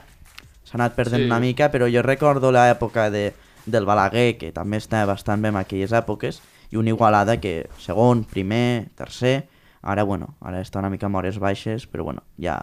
s'ha 0.63 0.77
anat 0.79 0.95
perdent 0.95 1.25
Sí. 1.25 1.27
una 1.29 1.39
mica, 1.39 1.69
però 1.71 1.85
jo 1.91 2.01
recordo 2.01 2.51
l'època 2.51 3.09
de, 3.11 3.33
del 3.65 3.85
Balaguer, 3.85 4.37
que 4.37 4.51
també 4.55 4.77
estava 4.77 5.13
bastant 5.13 5.41
bé 5.41 5.49
en 5.49 5.57
aquelles 5.59 5.91
èpoques, 5.91 6.41
i 6.71 6.75
una 6.77 6.89
Igualada 6.89 7.37
que 7.39 7.67
segon, 7.79 8.23
primer, 8.23 8.87
tercer, 8.95 9.45
ara, 9.81 10.03
bueno, 10.03 10.33
ara 10.41 10.61
està 10.63 10.79
una 10.79 10.91
mica 10.93 11.07
amb 11.07 11.19
hores 11.19 11.39
baixes, 11.39 11.87
però 11.87 12.07
bueno, 12.07 12.23
ja 12.41 12.57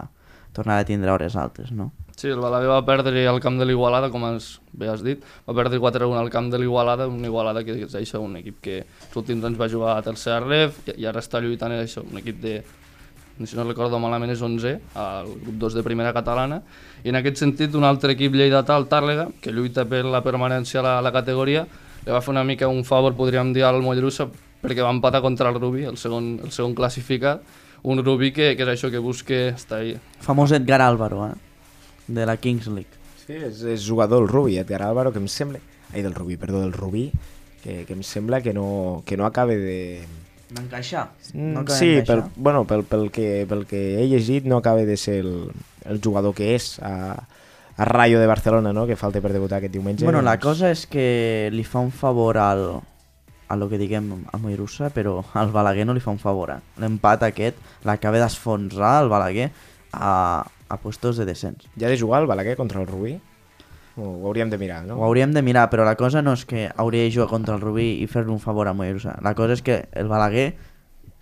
tornarà 0.55 0.85
a 0.85 0.89
tindre 0.89 1.11
hores 1.11 1.37
altes, 1.37 1.73
no? 1.75 1.91
Sí, 2.15 2.29
el 2.31 2.39
Balaguer 2.39 2.71
va 2.71 2.85
perdre 2.87 3.25
al 3.27 3.41
camp 3.43 3.59
de 3.59 3.67
l'Igualada, 3.67 4.09
com 4.15 4.23
has, 4.29 4.61
bé 4.71 4.87
has 4.89 5.03
dit, 5.03 5.23
va 5.49 5.57
perdre 5.57 5.81
4-1 5.83 6.15
al 6.21 6.31
camp 6.31 6.53
de 6.53 6.61
l'Igualada, 6.63 7.09
una 7.11 7.27
Igualada 7.27 7.65
que 7.67 7.75
és 7.89 7.97
això, 7.99 8.21
un 8.23 8.37
equip 8.39 8.61
que 8.63 8.77
els 8.85 9.19
últims 9.19 9.45
anys 9.45 9.59
va 9.59 9.69
jugar 9.73 9.97
a 9.97 10.05
tercera 10.07 10.39
ref 10.45 10.79
i, 10.87 11.01
i 11.03 11.09
ara 11.11 11.23
està 11.25 11.43
lluitant, 11.43 11.75
és 11.75 11.89
això, 11.89 12.07
un 12.07 12.23
equip 12.23 12.39
de, 12.45 12.55
si 13.43 13.59
no 13.59 13.67
recordo 13.67 13.99
malament 13.99 14.31
és 14.31 14.43
11, 14.47 14.77
al 14.95 15.33
grup 15.43 15.59
2 15.67 15.79
de 15.81 15.83
primera 15.83 16.15
catalana, 16.15 16.61
i 17.03 17.11
en 17.11 17.19
aquest 17.19 17.43
sentit 17.43 17.75
un 17.75 17.85
altre 17.85 18.15
equip 18.15 18.39
lleidatà, 18.39 18.79
el 18.79 18.87
Tàrrega, 18.87 19.27
que 19.43 19.53
lluita 19.53 19.83
per 19.91 20.05
la 20.07 20.23
permanència 20.23 20.81
a 20.81 20.87
la, 20.87 20.95
la 21.03 21.13
categoria, 21.13 21.67
li 22.05 22.13
va 22.13 22.23
fer 22.23 22.31
una 22.31 22.45
mica 22.47 22.71
un 22.71 22.85
favor, 22.87 23.17
podríem 23.19 23.51
dir, 23.57 23.65
al 23.67 23.83
Mollerussa, 23.83 24.29
perquè 24.65 24.81
va 24.81 24.93
empatar 24.95 25.21
contra 25.21 25.53
el 25.53 25.61
Rubí, 25.61 25.85
el 25.85 26.01
segon, 26.01 26.39
el 26.43 26.53
segon 26.57 26.75
classificat, 26.75 27.45
un 27.85 28.01
Rubí 28.01 28.33
que, 28.33 28.55
que 28.57 28.65
és 28.65 28.75
això, 28.79 28.89
que 28.91 29.03
busca 29.05 29.51
estar 29.53 29.85
ahí, 29.85 29.99
Famós 30.25 30.57
Edgar 30.57 30.81
Álvaro, 30.81 31.29
eh? 31.29 31.35
de 32.09 32.27
la 32.27 32.37
Kings 32.37 32.67
League. 32.69 33.05
Sí, 33.25 33.33
és, 33.33 33.63
és 33.65 33.87
jugador 33.89 34.23
el 34.23 34.29
Rubi, 34.29 34.59
Edgar 34.59 34.83
Álvaro, 34.83 35.13
que 35.13 35.21
em 35.23 35.29
sembla... 35.29 35.61
Ai, 35.95 36.03
del 36.03 36.15
Rubi, 36.15 36.37
perdó, 36.37 36.61
del 36.61 36.73
Rubí, 36.73 37.11
que, 37.63 37.85
que 37.87 37.95
em 37.95 38.03
sembla 38.05 38.43
que 38.43 38.53
no, 38.53 39.03
que 39.07 39.17
no 39.17 39.25
acaba 39.25 39.55
de... 39.57 40.05
D'encaixar? 40.55 41.07
Mm, 41.33 41.63
acaba 41.63 41.79
sí, 41.79 42.03
pel, 42.07 42.25
bueno, 42.37 42.65
pel, 42.69 42.85
pel, 42.85 43.09
que, 43.11 43.47
pel 43.49 43.65
que 43.67 43.81
he 44.03 44.09
llegit 44.11 44.45
no 44.45 44.59
acaba 44.61 44.85
de 44.85 44.97
ser 45.01 45.23
el, 45.23 45.53
el 45.89 46.01
jugador 46.05 46.35
que 46.37 46.53
és 46.55 46.75
a, 46.85 47.25
a 47.77 47.85
Rayo 47.89 48.21
de 48.21 48.29
Barcelona, 48.29 48.75
no? 48.77 48.85
que 48.87 48.99
falta 49.01 49.23
per 49.25 49.33
debutar 49.33 49.63
aquest 49.63 49.73
diumenge. 49.73 50.05
Bueno, 50.05 50.21
la 50.21 50.37
doncs- 50.37 50.45
cosa 50.45 50.75
és 50.75 50.85
que 50.91 51.49
li 51.55 51.65
fa 51.65 51.81
un 51.81 51.95
favor 51.95 52.39
al, 52.43 52.67
a 53.55 53.59
lo 53.59 53.69
que 53.71 53.79
diguem 53.79 54.11
a 54.31 54.39
Mollerussa, 54.39 54.91
però 54.93 55.21
al 55.39 55.53
Balaguer 55.55 55.87
no 55.87 55.95
li 55.95 56.03
fa 56.03 56.13
un 56.13 56.19
favor. 56.19 56.53
Eh? 56.53 56.59
L'empat 56.83 57.23
aquest 57.31 57.87
l'acaba 57.87 58.21
d'esfonsar 58.21 58.97
el 59.05 59.13
Balaguer 59.13 59.49
a, 59.95 60.43
a 60.45 60.77
puestos 60.83 61.17
de 61.17 61.29
descens. 61.29 61.71
Ja 61.81 61.89
de 61.89 61.99
jugar 61.99 62.23
el 62.23 62.29
Balaguer 62.29 62.59
contra 62.59 62.83
el 62.83 62.91
Rubí? 62.91 63.15
Ho, 63.97 64.27
hauríem 64.27 64.51
de 64.51 64.59
mirar, 64.59 64.83
no? 64.85 64.99
Ho 64.99 65.07
hauríem 65.07 65.33
de 65.33 65.43
mirar, 65.47 65.69
però 65.71 65.87
la 65.87 65.95
cosa 65.97 66.23
no 66.23 66.35
és 66.35 66.45
que 66.51 66.67
hauria 66.75 67.07
de 67.07 67.15
jugar 67.15 67.31
contra 67.31 67.55
el 67.55 67.63
Rubí 67.63 68.03
i 68.03 68.11
fer-li 68.11 68.35
un 68.35 68.43
favor 68.43 68.69
a 68.69 68.75
Mollerussa. 68.75 69.17
La 69.23 69.37
cosa 69.39 69.55
és 69.55 69.63
que 69.63 69.85
el 69.95 70.11
Balaguer 70.11 70.53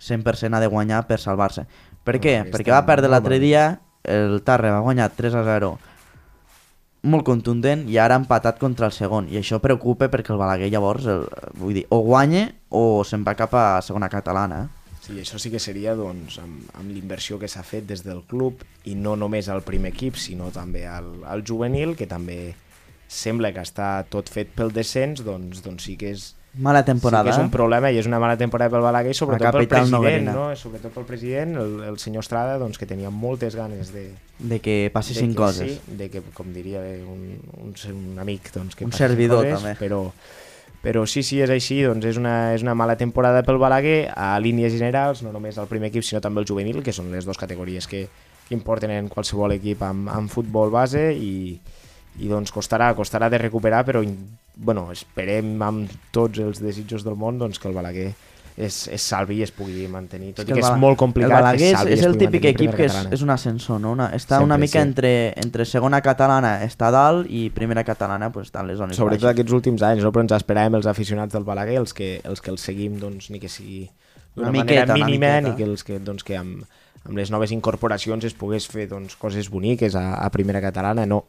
100% 0.01 0.57
ha 0.57 0.61
de 0.63 0.73
guanyar 0.73 1.05
per 1.07 1.21
salvar-se. 1.21 1.67
Per 2.03 2.17
què? 2.19 2.39
Perquè 2.51 2.73
va 2.73 2.83
perdre 2.89 3.13
l'altre 3.13 3.37
dia, 3.39 3.77
el 4.03 4.41
Tarre 4.43 4.73
va 4.73 4.83
guanyar 4.83 5.13
3 5.15 5.37
a 5.39 5.43
0 5.47 5.77
molt 7.03 7.25
contundent 7.27 7.83
i 7.91 7.97
ara 7.99 8.15
ha 8.15 8.21
empatat 8.21 8.59
contra 8.61 8.87
el 8.87 8.95
segon 8.95 9.27
i 9.31 9.39
això 9.39 9.59
preocupa 9.63 10.07
perquè 10.11 10.31
el 10.31 10.39
Balaguer 10.39 10.69
llavors 10.71 11.07
el, 11.11 11.25
vull 11.59 11.75
dir, 11.75 11.83
o 11.91 11.99
guanya 12.05 12.47
o 12.71 13.03
se'n 13.07 13.25
va 13.27 13.35
cap 13.35 13.53
a 13.59 13.65
segona 13.83 14.09
catalana? 14.11 14.65
Sí, 15.03 15.17
això 15.19 15.35
sí 15.35 15.51
que 15.51 15.59
seria 15.59 15.97
doncs, 15.99 16.37
amb, 16.39 16.69
amb 16.79 16.93
l'inversió 16.95 17.35
que 17.39 17.49
s'ha 17.51 17.63
fet 17.67 17.89
des 17.89 18.05
del 18.05 18.21
club 18.23 18.61
i 18.87 18.95
no 18.95 19.17
només 19.19 19.49
al 19.51 19.59
primer 19.67 19.91
equip, 19.91 20.15
sinó 20.15 20.47
també 20.55 20.85
al, 20.87 21.09
al 21.27 21.43
juvenil, 21.43 21.97
que 21.99 22.07
també 22.07 22.53
sembla 23.11 23.51
que 23.51 23.65
està 23.67 23.89
tot 24.07 24.31
fet 24.31 24.55
pel 24.55 24.71
descens, 24.71 25.25
doncs, 25.27 25.59
doncs 25.65 25.89
sí 25.89 25.97
que 25.99 26.13
és, 26.15 26.29
mala 26.55 26.83
temporada 26.85 27.23
sí 27.23 27.29
que 27.31 27.35
és 27.35 27.41
eh? 27.41 27.45
un 27.47 27.51
problema 27.51 27.89
i 27.89 27.97
és 27.97 28.07
una 28.09 28.19
mala 28.21 28.37
temporada 28.37 28.69
pel 28.69 28.83
Balaguer 28.85 29.15
i 29.15 29.17
sobretot 29.17 29.55
pel 29.55 29.67
president, 29.67 29.91
noguerina. 29.95 30.35
no? 30.37 30.45
sobretot 30.59 30.93
pel 30.93 31.07
president, 31.09 31.57
el, 31.57 31.73
el 31.89 31.99
senyor 31.99 32.21
Estrada, 32.25 32.59
doncs, 32.61 32.77
que 32.77 32.85
tenia 32.89 33.09
moltes 33.09 33.57
ganes 33.57 33.91
de, 33.93 34.11
de 34.37 34.59
que 34.61 34.77
passessin 34.93 35.31
de 35.31 35.35
que 35.35 35.41
coses 35.41 35.73
Sí, 35.73 35.97
de 35.97 36.09
que, 36.13 36.21
com 36.33 36.53
diria 36.53 36.83
un, 37.09 37.39
un, 37.63 37.73
un 37.73 38.21
amic, 38.21 38.51
doncs, 38.53 38.77
que 38.77 38.85
Un 38.85 38.93
servidor, 38.93 39.47
coses, 39.47 39.61
també. 39.61 39.75
Però, 39.81 40.05
Però 40.83 41.05
sí, 41.07 41.21
sí, 41.23 41.37
és 41.39 41.47
així, 41.47 41.77
doncs 41.87 42.03
és 42.09 42.17
una, 42.19 42.51
és 42.51 42.61
una 42.61 42.73
mala 42.75 42.97
temporada 42.99 43.39
pel 43.47 43.55
Balaguer 43.55 44.11
a 44.19 44.33
línies 44.43 44.73
generals, 44.75 45.21
no 45.23 45.31
només 45.31 45.55
el 45.55 45.69
primer 45.71 45.87
equip, 45.87 46.03
sinó 46.03 46.19
també 46.19 46.43
el 46.43 46.47
juvenil, 46.49 46.81
que 46.83 46.91
són 46.91 47.07
les 47.13 47.23
dues 47.23 47.39
categories 47.39 47.87
que, 47.87 48.01
que 48.49 48.53
importen 48.57 48.91
en 48.91 49.07
qualsevol 49.07 49.55
equip 49.55 49.79
amb, 49.87 50.11
amb 50.11 50.27
futbol 50.27 50.73
base 50.75 51.13
i, 51.15 51.55
i 52.19 52.27
doncs 52.27 52.51
costarà, 52.51 52.91
costarà 52.99 53.31
de 53.31 53.39
recuperar, 53.39 53.85
però 53.87 54.03
bueno, 54.55 54.89
esperem 54.93 55.55
amb 55.65 55.91
tots 56.13 56.39
els 56.43 56.61
desitjos 56.61 57.05
del 57.05 57.17
món 57.19 57.39
doncs, 57.41 57.59
que 57.59 57.69
el 57.69 57.75
Balaguer 57.75 58.11
es, 58.55 58.87
es 58.87 59.01
salvi 59.01 59.39
i 59.39 59.45
es 59.45 59.51
pugui 59.53 59.87
mantenir, 59.89 60.33
tot 60.37 60.49
i 60.49 60.53
que 60.53 60.61
és 60.61 60.77
molt 60.79 60.99
complicat 60.99 61.31
el 61.31 61.39
Balaguer 61.39 61.71
és, 61.71 61.87
és 61.95 62.03
el 62.05 62.17
típic 62.21 62.45
equip 62.51 62.75
que 62.77 62.85
és, 62.85 62.97
és 63.17 63.23
un 63.25 63.33
ascensor, 63.33 63.79
no? 63.81 63.95
Una, 63.97 64.11
està 64.13 64.37
Sempre, 64.37 64.49
una 64.51 64.59
mica 64.61 64.77
sí. 64.77 64.83
entre, 64.85 65.13
entre 65.41 65.65
segona 65.69 66.03
catalana 66.05 66.55
està 66.65 66.91
dalt 66.93 67.29
i 67.33 67.47
primera 67.55 67.85
catalana 67.87 68.29
pues, 68.33 68.51
està 68.51 68.61
en 68.61 68.69
les 68.69 68.77
zones 68.77 68.99
Sobretot 68.99 69.25
baixes. 69.25 69.39
aquests 69.39 69.57
últims 69.57 69.85
anys, 69.89 70.05
no? 70.05 70.13
però 70.13 70.25
ens 70.27 70.35
esperàvem 70.37 70.77
els 70.79 70.89
aficionats 70.89 71.33
del 71.33 71.47
Balaguer, 71.47 71.79
els 71.81 71.97
que, 71.97 72.15
els 72.21 72.43
que 72.43 72.53
els 72.53 72.69
seguim, 72.69 72.99
doncs, 73.01 73.31
ni 73.33 73.41
que 73.41 73.49
sigui 73.49 73.87
d'una 74.35 74.49
Una 74.49 74.57
manera 74.63 74.93
mínima, 74.93 75.39
ni 75.41 75.55
que, 75.57 75.65
els 75.65 75.85
que, 75.85 75.97
doncs, 76.01 76.25
que 76.25 76.37
amb, 76.37 76.67
amb 77.03 77.17
les 77.17 77.33
noves 77.33 77.51
incorporacions 77.53 78.25
es 78.29 78.37
pogués 78.37 78.69
fer 78.69 78.87
doncs, 78.91 79.17
coses 79.19 79.49
boniques 79.49 79.97
a, 79.97 80.13
a 80.21 80.29
primera 80.33 80.61
catalana. 80.61 81.07
No, 81.09 81.25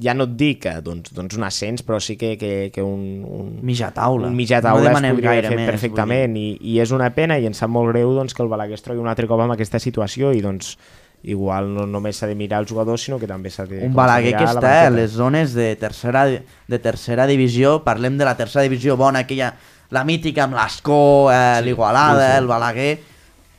ja 0.00 0.14
no 0.14 0.24
et 0.24 0.32
dic 0.38 0.62
que, 0.64 0.72
doncs, 0.84 1.12
doncs 1.14 1.36
un 1.36 1.44
ascens, 1.44 1.84
però 1.86 1.98
sí 2.00 2.16
que, 2.16 2.36
que, 2.40 2.70
que 2.74 2.82
un, 2.82 3.22
un, 3.28 3.52
Mitja 3.62 3.92
taula. 3.94 4.28
un 4.28 4.34
mitjà 4.36 4.62
No 4.62 4.70
taula 4.70 4.86
es 4.86 4.88
demanem 4.88 5.18
podria 5.18 5.44
fer 5.44 5.58
més, 5.58 5.68
perfectament. 5.68 6.36
i, 6.36 6.56
i 6.72 6.80
és 6.82 6.90
una 6.94 7.10
pena 7.14 7.38
i 7.38 7.46
ens 7.46 7.60
sap 7.62 7.70
molt 7.70 7.92
greu 7.92 8.14
doncs, 8.16 8.34
que 8.34 8.42
el 8.42 8.50
Balaguer 8.50 8.78
es 8.78 8.82
trobi 8.82 9.02
un 9.02 9.10
altre 9.12 9.28
cop 9.30 9.40
amb 9.44 9.54
aquesta 9.54 9.78
situació 9.82 10.32
i 10.32 10.42
doncs 10.42 10.76
igual 11.22 11.68
no 11.70 11.84
només 11.86 12.18
s'ha 12.18 12.26
de 12.26 12.34
mirar 12.34 12.64
els 12.64 12.70
jugadors 12.72 13.04
sinó 13.04 13.20
que 13.20 13.28
també 13.30 13.50
s'ha 13.52 13.68
de 13.70 13.84
un 13.86 13.94
Balaguer 13.94 14.34
que 14.34 14.42
està 14.48 14.88
a 14.88 14.90
les 14.90 15.12
zones 15.14 15.54
de 15.54 15.76
tercera, 15.78 16.24
de 16.26 16.78
tercera 16.82 17.28
divisió, 17.30 17.84
parlem 17.84 18.18
de 18.18 18.26
la 18.26 18.34
tercera 18.36 18.64
divisió 18.66 18.96
bona, 18.98 19.22
aquella, 19.22 19.52
la 19.94 20.02
mítica 20.08 20.48
amb 20.48 20.56
l'Escó, 20.58 21.30
eh, 21.30 21.60
l'Igualada, 21.62 22.26
sí, 22.26 22.32
sí. 22.32 22.38
el 22.42 22.50
Balaguer, 22.50 22.92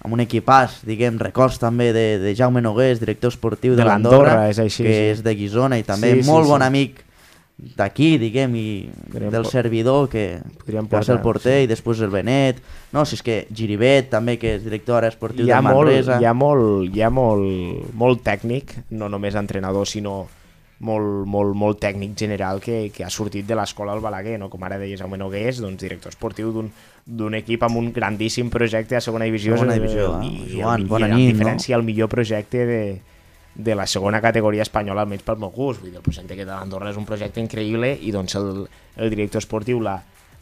amb 0.03 0.13
un 0.17 0.23
equipàs, 0.23 0.81
diguem, 0.87 1.17
records 1.21 1.57
també 1.61 1.91
de, 1.95 2.05
de 2.19 2.35
Jaume 2.35 2.61
Nogués, 2.61 2.99
director 2.99 3.31
esportiu 3.31 3.73
de, 3.73 3.81
De 3.81 3.87
l'Andorra, 3.87 4.33
l'Andorra, 4.35 4.51
és 4.51 4.59
així, 4.59 4.83
que 4.83 4.93
sí. 4.93 5.09
és 5.13 5.23
de 5.23 5.33
Guisona 5.39 5.79
i 5.79 5.87
també 5.87 6.11
Sí, 6.11 6.21
sí, 6.21 6.29
molt 6.29 6.47
sí. 6.47 6.51
bon 6.51 6.65
amic 6.65 6.99
d'aquí, 7.77 8.17
diguem, 8.19 8.55
i 8.57 8.67
Podríem 9.11 9.31
del 9.31 9.45
servidor, 9.47 10.09
que, 10.11 10.41
Podríem 10.59 10.89
que 10.89 10.97
va 10.97 11.03
ser 11.05 11.15
el 11.15 11.21
porter, 11.23 11.61
i 11.63 11.69
després 11.69 12.01
el 12.03 12.11
Benet, 12.11 12.59
no, 12.91 13.05
si 13.07 13.15
és 13.15 13.23
que 13.23 13.39
Giribet 13.55 14.09
també, 14.11 14.35
que 14.41 14.57
és 14.57 14.63
director 14.65 14.99
ara 14.99 15.11
esportiu 15.13 15.47
hi 15.47 15.53
ha, 15.53 15.61
de 15.61 15.69
molt, 15.69 15.87
Manresa. 15.87 16.19
hi 16.19 16.27
ha, 16.27 16.33
molt, 16.35 16.89
hi 16.91 17.03
ha 17.05 17.11
molt, 17.13 17.93
molt 17.95 18.23
tècnic, 18.25 18.75
no 18.91 19.07
només 19.13 19.37
entrenador, 19.39 19.87
sinó 19.87 20.25
molt, 20.83 21.23
molt, 21.29 21.55
molt 21.57 21.79
tècnic 21.81 22.17
general 22.19 22.59
que, 22.63 22.89
que 22.93 23.05
ha 23.05 23.11
sortit 23.13 23.47
de 23.47 23.55
l'escola 23.57 23.95
al 23.95 24.03
Balaguer, 24.03 24.37
no? 24.41 24.49
com 24.51 24.63
ara 24.67 24.77
deies 24.81 24.99
Jaume 24.99 25.17
Nogués, 25.19 25.61
doncs, 25.63 25.81
director 25.81 26.13
esportiu 26.13 26.51
d'un 26.55 26.73
d'un 27.05 27.35
equip 27.35 27.63
amb 27.67 27.75
un 27.81 27.89
grandíssim 27.91 28.49
projecte 28.49 28.95
a 28.95 29.01
segona 29.03 29.25
divisió, 29.27 29.57
Segona 29.57 29.75
eh, 29.75 29.79
divisió, 29.81 30.05
eh? 30.21 30.27
i, 30.29 30.53
Joan, 30.53 30.85
i, 30.85 30.87
bona 30.87 31.09
i 31.09 31.17
nit, 31.17 31.33
diferència 31.33 31.75
el 31.75 31.83
millor 31.83 32.07
projecte 32.11 32.63
de, 32.69 32.79
de 33.55 33.75
la 33.75 33.85
segona 33.87 34.21
categoria 34.23 34.63
espanyola, 34.63 35.03
almenys 35.03 35.25
pel 35.27 35.41
meu 35.41 35.51
gust. 35.51 35.81
Vull 35.83 35.91
dir, 35.91 35.99
el 35.99 36.05
projecte 36.05 36.37
que 36.37 36.45
té 36.45 36.51
l'Andorra 36.51 36.93
és 36.93 36.99
un 36.99 37.07
projecte 37.09 37.43
increïble 37.43 37.91
i 37.99 38.15
doncs 38.15 38.37
el, 38.39 38.63
el 38.95 39.11
director 39.11 39.43
esportiu, 39.43 39.83
la, 39.83 39.97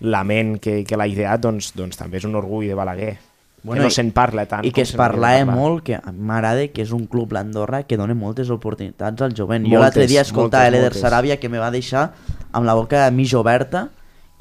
la 0.06 0.24
ment 0.28 0.60
que, 0.62 0.82
que 0.86 1.00
l'ha 1.00 1.10
ideat, 1.10 1.42
doncs, 1.42 1.74
doncs 1.78 1.98
també 1.98 2.22
és 2.22 2.30
un 2.30 2.38
orgull 2.38 2.70
de 2.70 2.78
Balaguer. 2.78 3.16
Bueno, 3.64 3.82
que 3.82 3.90
no 3.90 3.94
se'n 3.94 4.10
parla 4.12 4.48
tant. 4.50 4.66
I 4.66 4.72
que 4.74 4.82
es 4.82 4.92
parlava 4.98 5.46
molt, 5.46 5.84
que 5.86 6.00
m'agrada 6.18 6.66
que 6.74 6.82
és 6.82 6.92
un 6.98 7.06
club 7.10 7.36
l'Andorra 7.36 7.84
que 7.86 7.98
dona 8.00 8.16
moltes 8.18 8.50
oportunitats 8.50 9.22
al 9.22 9.36
jovent. 9.38 9.68
jo 9.68 9.76
Moltes, 9.76 9.84
l'altre 9.84 10.08
dia 10.10 10.24
escoltava 10.26 10.72
l'Eder. 10.74 10.96
Saràbia 10.98 11.38
que 11.38 11.50
me 11.50 11.62
va 11.62 11.70
deixar 11.74 12.08
amb 12.52 12.66
la 12.66 12.74
boca 12.78 13.06
mig 13.14 13.36
oberta 13.38 13.90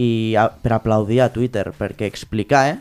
i 0.01 0.35
a, 0.41 0.49
per 0.49 0.73
aplaudir 0.73 1.21
a 1.21 1.29
Twitter, 1.35 1.69
perquè 1.77 2.09
explicar, 2.09 2.63
eh, 2.73 2.79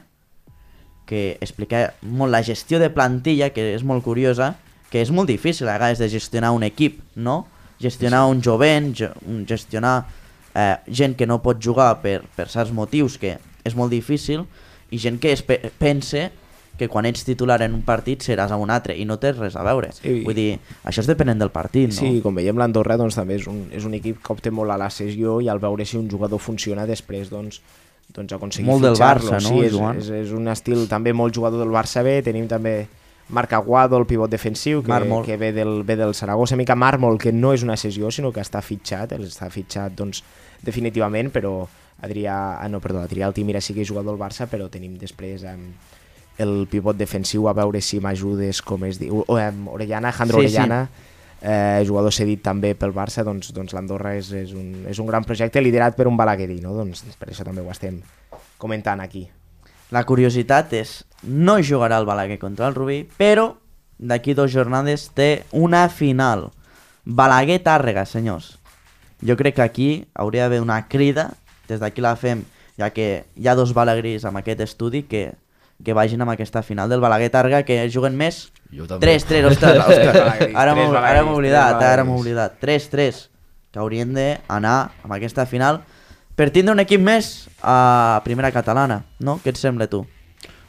que 1.10 1.38
explica 1.42 1.90
molt 2.02 2.32
la 2.32 2.44
gestió 2.46 2.80
de 2.80 2.88
plantilla, 2.94 3.50
que 3.52 3.74
és 3.74 3.84
molt 3.84 4.06
curiosa, 4.06 4.54
que 4.90 5.02
és 5.04 5.12
molt 5.12 5.28
difícil 5.28 5.68
a 5.68 5.76
vegades 5.76 6.00
de 6.00 6.08
gestionar 6.08 6.54
un 6.56 6.64
equip, 6.64 7.02
no? 7.16 7.48
Gestionar 7.82 8.26
un 8.30 8.40
jovent, 8.44 8.94
gestionar 9.48 10.06
eh, 10.56 10.78
gent 10.88 11.18
que 11.20 11.28
no 11.28 11.42
pot 11.44 11.60
jugar 11.60 11.92
per, 12.04 12.22
per 12.36 12.48
certs 12.48 12.72
motius, 12.72 13.18
que 13.20 13.38
és 13.66 13.76
molt 13.76 13.92
difícil, 13.92 14.46
i 14.92 15.00
gent 15.02 15.20
que 15.22 15.32
es 15.34 15.44
pe 15.46 15.60
pense 15.78 16.30
que 16.80 16.88
quan 16.88 17.06
ets 17.06 17.26
titular 17.28 17.60
en 17.66 17.74
un 17.76 17.82
partit 17.84 18.24
seràs 18.24 18.54
a 18.56 18.58
un 18.58 18.72
altre 18.72 18.96
i 18.96 19.04
no 19.06 19.18
té 19.20 19.34
res 19.36 19.58
a 19.60 19.66
veure. 19.68 19.92
Sí. 19.98 20.22
Vull 20.24 20.38
dir, 20.38 20.54
això 20.88 21.04
és 21.04 21.10
depenent 21.10 21.42
del 21.42 21.52
partit, 21.52 21.92
no? 21.92 21.98
Sí, 21.98 22.22
com 22.24 22.40
veiem 22.40 22.58
l'Andorra 22.58 22.96
doncs, 22.98 23.18
també 23.20 23.36
és 23.36 23.50
un, 23.52 23.66
és 23.76 23.84
un 23.86 23.98
equip 23.98 24.22
que 24.24 24.32
opta 24.32 24.54
molt 24.56 24.72
a 24.72 24.78
la 24.80 24.88
sessió 24.90 25.42
i 25.44 25.50
al 25.52 25.60
veure 25.60 25.86
si 25.86 26.00
un 26.00 26.08
jugador 26.10 26.40
funciona 26.40 26.88
després 26.88 27.28
doncs, 27.30 27.60
doncs 28.16 28.32
aconseguir 28.34 28.70
Molt 28.70 28.88
del. 28.88 28.96
Barça, 28.96 29.42
no, 29.44 29.52
Sí, 29.52 29.60
és, 29.68 29.76
Joan? 29.76 30.00
és, 30.00 30.10
és, 30.24 30.32
un 30.32 30.48
estil 30.48 30.88
també 30.88 31.14
molt 31.14 31.36
jugador 31.36 31.60
del 31.60 31.76
Barça 31.76 32.02
B, 32.06 32.22
tenim 32.24 32.48
també 32.48 32.88
Marc 33.30 33.54
Aguado, 33.54 33.98
el 34.00 34.08
pivot 34.10 34.32
defensiu, 34.32 34.82
que, 34.82 34.90
Mármol. 34.90 35.26
que 35.26 35.38
ve, 35.38 35.52
del, 35.54 35.84
ve 35.84 35.96
del 36.00 36.16
Saragossa, 36.16 36.56
mica 36.56 36.76
Mármol, 36.80 37.20
que 37.20 37.32
no 37.32 37.52
és 37.54 37.62
una 37.62 37.78
sessió, 37.78 38.10
sinó 38.10 38.32
que 38.34 38.42
està 38.42 38.64
fitxat, 38.66 39.14
està 39.20 39.52
fitxat 39.54 39.94
doncs, 40.00 40.24
definitivament, 40.66 41.30
però 41.30 41.68
Adrià, 42.06 42.36
ah, 42.60 42.68
no, 42.72 42.80
perdó, 42.84 43.04
Adrià 43.04 43.28
Altimira 43.28 43.62
sí 43.62 43.76
que 43.76 43.84
és 43.84 43.90
jugador 43.90 44.14
del 44.14 44.22
Barça, 44.22 44.48
però 44.52 44.70
tenim 44.72 44.98
després 45.00 45.44
um, 45.48 45.70
el 46.40 46.54
pivot 46.72 46.98
defensiu, 46.98 47.50
a 47.50 47.56
veure 47.58 47.82
si 47.84 48.00
m'ajudes, 48.04 48.62
com 48.64 48.86
es 48.88 49.00
diu, 49.02 49.24
o, 49.26 49.38
um, 49.38 49.68
Orellana, 49.76 50.14
Jandro 50.16 50.40
Sí, 50.40 50.48
sí. 50.48 50.56
Orellana, 50.56 50.84
eh, 51.42 51.84
jugador 51.88 52.16
cedit 52.16 52.44
també 52.44 52.74
pel 52.76 52.94
Barça, 52.96 53.26
doncs, 53.28 53.52
doncs 53.56 53.76
l'Andorra 53.76 54.16
és, 54.20 54.32
és, 54.32 54.54
un, 54.56 54.86
és 54.90 55.00
un 55.00 55.08
gran 55.08 55.28
projecte 55.28 55.62
liderat 55.62 55.98
per 55.98 56.08
un 56.08 56.18
balaguerí, 56.20 56.62
no? 56.64 56.76
doncs 56.78 57.04
per 57.20 57.32
això 57.32 57.48
també 57.48 57.64
ho 57.66 57.72
estem 57.72 58.00
comentant 58.60 59.04
aquí. 59.04 59.28
La 59.90 60.04
curiositat 60.06 60.74
és, 60.78 61.00
no 61.24 61.58
jugarà 61.66 61.98
el 61.98 62.06
Balaguer 62.06 62.38
contra 62.38 62.68
el 62.70 62.76
Rubí, 62.76 63.02
però 63.18 63.56
d'aquí 63.98 64.36
dues 64.38 64.54
jornades 64.54 65.08
té 65.18 65.46
una 65.52 65.88
final. 65.90 66.52
Balaguer-Tàrrega, 67.10 68.06
senyors. 68.06 68.60
Jo 69.26 69.36
crec 69.36 69.58
que 69.58 69.66
aquí 69.66 69.90
hauria 70.14 70.46
d'haver 70.46 70.62
una 70.62 70.84
crida, 70.88 71.32
des 71.70 71.80
d'aquí 71.82 72.02
la 72.02 72.16
fem, 72.20 72.44
ja 72.80 72.90
que 72.96 73.26
hi 73.36 73.48
ha 73.48 73.56
dos 73.56 73.74
balagris 73.78 74.26
amb 74.26 74.42
aquest 74.42 74.64
estudi 74.66 75.04
que, 75.08 75.30
que 75.84 75.96
vagin 75.96 76.22
amb 76.22 76.34
aquesta 76.34 76.64
final 76.66 76.90
del 76.90 77.04
Balaguer-Tàrrega, 77.04 77.64
que 77.68 77.82
juguen 77.94 78.18
més 78.18 78.50
Jo 78.74 78.86
també. 78.86 79.08
3-3, 79.08 79.48
ostres, 79.50 79.80
ostres, 79.82 80.16
ara 80.54 80.74
tres 80.74 80.76
m'ho 80.78 80.92
m'he 80.94 81.38
oblidat, 81.38 81.82
ara 81.82 82.04
m'he 82.04 82.12
balagris. 82.12 82.20
oblidat. 82.20 82.60
3-3, 82.62 83.24
que 83.72 83.80
haurien 83.80 84.14
d'anar 84.14 84.78
amb 85.04 85.16
aquesta 85.18 85.46
final 85.50 85.82
per 86.40 86.50
tindre 86.56 86.72
un 86.72 86.80
equip 86.80 87.02
més 87.04 87.50
a 87.62 88.22
primera 88.24 88.52
catalana, 88.56 89.02
no? 89.20 89.40
Què 89.44 89.52
et 89.52 89.60
sembla 89.60 89.90
tu? 89.92 90.06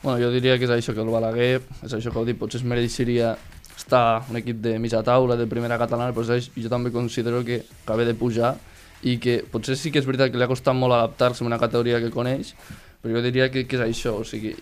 Bueno, 0.03 0.17
jo 0.19 0.31
diria 0.33 0.57
que 0.59 0.65
és 0.65 0.73
això, 0.73 0.95
que 0.97 1.05
el 1.05 1.13
Balaguer, 1.13 1.61
és 1.85 1.93
això 1.93 2.11
que 2.11 2.19
heu 2.19 2.27
dit, 2.27 2.39
potser 2.41 2.59
es 2.59 2.67
mereixeria 2.67 3.37
estar 3.77 4.25
un 4.33 4.41
equip 4.41 4.59
de 4.65 4.79
mitja 4.83 5.03
taula, 5.05 5.37
de 5.37 5.47
primera 5.47 5.79
catalana, 5.79 6.15
però 6.17 6.37
és, 6.37 6.51
jo 6.57 6.73
també 6.73 6.91
considero 6.91 7.45
que 7.45 7.63
acaba 7.85 8.05
de 8.09 8.17
pujar 8.19 8.57
i 9.03 9.17
que 9.23 9.41
potser 9.51 9.77
sí 9.79 9.93
que 9.93 10.01
és 10.03 10.07
veritat 10.09 10.33
que 10.33 10.39
li 10.39 10.45
ha 10.45 10.51
costat 10.51 10.77
molt 10.77 10.97
adaptar-se 10.97 11.45
a 11.45 11.49
una 11.49 11.59
categoria 11.61 12.01
que 12.03 12.13
coneix, 12.13 12.53
però 13.01 13.17
jo 13.17 13.25
diria 13.25 13.49
que, 13.53 13.65
que 13.67 13.79
és 13.79 13.85
això, 13.87 14.19
o 14.21 14.27
sigui, 14.29 14.55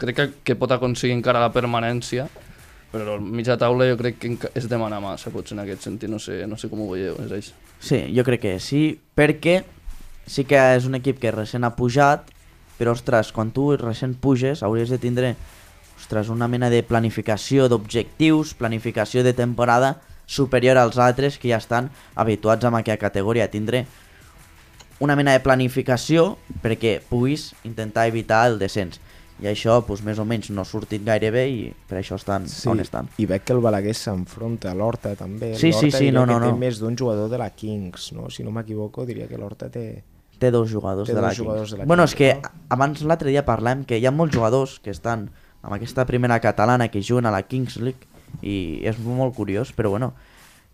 crec 0.00 0.16
que, 0.16 0.26
que 0.44 0.56
pot 0.58 0.72
aconseguir 0.72 1.16
encara 1.16 1.42
la 1.42 1.52
permanència, 1.52 2.28
però 2.92 3.18
mitja 3.20 3.58
taula 3.60 3.88
jo 3.90 3.98
crec 4.00 4.20
que 4.22 4.52
és 4.56 4.68
demanar 4.70 5.02
massa, 5.04 5.32
potser 5.34 5.56
en 5.56 5.64
aquest 5.66 5.84
sentit, 5.88 6.10
no 6.10 6.20
sé, 6.22 6.44
no 6.48 6.56
sé 6.56 6.70
com 6.72 6.84
ho 6.84 6.88
veieu, 6.94 7.18
és 7.26 7.34
això. 7.36 7.56
Sí, 7.80 8.00
jo 8.16 8.24
crec 8.24 8.46
que 8.46 8.54
sí, 8.62 8.86
perquè 9.16 9.60
sí 10.26 10.46
que 10.48 10.62
és 10.76 10.88
un 10.88 10.96
equip 10.96 11.20
que 11.20 11.34
recent 11.34 11.66
ha 11.66 11.74
pujat, 11.76 12.32
però 12.78 12.92
ostres, 12.96 13.32
quan 13.32 13.52
tu 13.52 13.70
recent 13.76 14.16
puges 14.20 14.62
hauries 14.64 14.92
de 14.92 14.98
tindre 15.00 15.34
ostres, 15.96 16.28
una 16.28 16.48
mena 16.48 16.68
de 16.70 16.82
planificació 16.84 17.70
d'objectius, 17.72 18.54
planificació 18.56 19.24
de 19.24 19.32
temporada 19.36 19.96
superior 20.26 20.76
als 20.76 20.98
altres 20.98 21.38
que 21.38 21.48
ja 21.48 21.62
estan 21.62 21.90
habituats 22.14 22.66
amb 22.66 22.80
aquella 22.80 22.98
categoria. 23.00 23.48
Tindre 23.50 23.86
una 25.00 25.16
mena 25.16 25.32
de 25.36 25.42
planificació 25.44 26.34
perquè 26.62 26.98
puguis 27.08 27.52
intentar 27.64 28.08
evitar 28.10 28.46
el 28.50 28.58
descens. 28.58 29.00
I 29.36 29.50
això, 29.50 29.74
doncs, 29.84 30.00
més 30.00 30.16
o 30.16 30.24
menys, 30.24 30.48
no 30.48 30.62
ha 30.64 30.68
sortit 30.68 31.02
gaire 31.04 31.28
bé 31.32 31.42
i 31.52 31.58
per 31.88 31.98
això 32.00 32.16
estan 32.16 32.46
sí. 32.48 32.64
on 32.72 32.80
estan. 32.80 33.10
I 33.20 33.26
veig 33.28 33.44
que 33.44 33.52
el 33.52 33.60
Balaguer 33.60 33.92
s'enfronta 33.96 34.70
a 34.72 34.76
l'Horta 34.76 35.12
també. 35.18 35.52
Sí, 35.60 35.74
sí, 35.76 35.90
L'Horta 35.90 35.98
sí, 36.00 36.10
no, 36.10 36.24
no, 36.24 36.38
que 36.38 36.46
té 36.46 36.52
no. 36.54 36.60
més 36.62 36.80
d'un 36.80 36.96
jugador 36.96 37.28
de 37.28 37.40
la 37.42 37.50
Kings, 37.52 38.14
no? 38.16 38.30
si 38.32 38.46
no 38.46 38.54
m'equivoco 38.56 39.04
diria 39.08 39.28
que 39.28 39.40
l'Horta 39.40 39.68
té... 39.72 39.86
Té 40.40 40.50
dos 40.52 40.68
jugadors, 40.68 41.08
Té 41.08 41.14
de, 41.16 41.20
la 41.20 41.30
dos 41.32 41.38
jugadors 41.40 41.70
de 41.72 41.78
la 41.80 41.84
Bueno, 41.88 42.04
és 42.08 42.16
Kings, 42.16 42.40
que 42.40 42.48
no? 42.48 42.64
abans 42.76 43.04
l'altre 43.04 43.32
dia 43.32 43.44
parlàvem 43.44 43.84
que 43.88 44.00
hi 44.00 44.08
ha 44.08 44.12
molts 44.12 44.36
jugadors 44.36 44.78
que 44.84 44.92
estan 44.92 45.28
amb 45.60 45.76
aquesta 45.76 46.04
primera 46.08 46.40
catalana 46.40 46.88
que 46.88 47.04
juguen 47.04 47.28
a 47.28 47.32
la 47.32 47.44
Kings 47.44 47.76
League 47.76 48.08
i 48.42 48.82
és 48.86 48.98
molt 49.02 49.36
curiós, 49.36 49.72
però 49.76 49.92
bueno, 49.94 50.12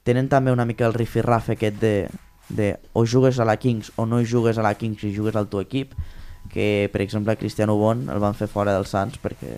tenen 0.02 0.28
també 0.28 0.52
una 0.52 0.66
mica 0.66 0.86
el 0.86 0.96
rifirraf 0.96 1.52
aquest 1.54 1.78
de, 1.82 1.94
de 2.48 2.72
o 2.92 3.04
jugues 3.06 3.38
a 3.38 3.46
la 3.48 3.56
Kings 3.56 3.92
o 3.96 4.06
no 4.06 4.22
jugues 4.24 4.58
a 4.58 4.66
la 4.66 4.74
Kings 4.74 5.04
i 5.04 5.14
jugues 5.14 5.36
al 5.36 5.48
teu 5.52 5.62
equip, 5.62 5.94
que 6.52 6.90
per 6.92 7.02
exemple 7.04 7.36
Cristiano 7.38 7.76
Bon 7.78 8.08
el 8.10 8.20
van 8.22 8.34
fer 8.34 8.50
fora 8.50 8.74
dels 8.74 8.90
Sants 8.92 9.20
perquè 9.22 9.56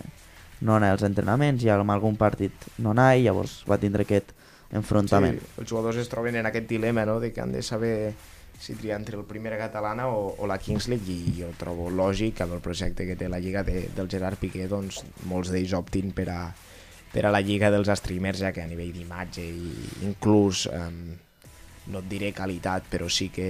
no 0.65 0.77
anava 0.77 0.99
als 0.99 1.05
entrenaments 1.07 1.65
i 1.65 1.73
en 1.73 1.91
algun 1.91 2.17
partit 2.17 2.69
no 2.79 2.93
anava 2.93 3.17
i 3.17 3.25
llavors 3.25 3.63
va 3.69 3.81
tindre 3.81 4.05
aquest 4.05 4.33
enfrontament. 4.75 5.41
Sí, 5.41 5.61
els 5.63 5.71
jugadors 5.71 5.99
es 6.01 6.09
troben 6.11 6.37
en 6.41 6.47
aquest 6.49 6.69
dilema 6.69 7.05
no? 7.09 7.19
de 7.21 7.33
que 7.33 7.41
han 7.41 7.53
de 7.53 7.63
saber 7.63 8.15
si 8.61 8.75
tria 8.79 8.97
entre 8.97 9.17
el 9.19 9.25
Primera 9.25 9.59
Catalana 9.59 10.09
o, 10.09 10.35
o 10.39 10.47
la 10.47 10.59
Kings 10.59 10.89
League 10.89 11.11
i 11.11 11.35
jo 11.41 11.51
trobo 11.59 11.91
lògic 11.91 12.41
amb 12.45 12.55
el 12.57 12.63
projecte 12.65 13.07
que 13.07 13.17
té 13.19 13.29
la 13.29 13.41
Lliga 13.43 13.65
de, 13.67 13.89
del 13.95 14.09
Gerard 14.11 14.39
Piqué 14.41 14.69
doncs 14.71 15.03
molts 15.29 15.51
d'ells 15.53 15.75
optin 15.77 16.15
per 16.17 16.29
a, 16.33 16.41
per 17.15 17.25
a 17.29 17.31
la 17.31 17.41
Lliga 17.45 17.71
dels 17.71 17.89
streamers 18.01 18.41
ja 18.43 18.51
que 18.53 18.65
a 18.65 18.67
nivell 18.67 18.91
d'imatge 18.97 19.45
i 19.47 19.71
inclús 20.09 20.67
um, 20.73 21.01
no 21.93 22.01
et 22.03 22.09
diré 22.11 22.33
qualitat 22.35 22.89
però 22.91 23.07
sí 23.13 23.29
que 23.31 23.49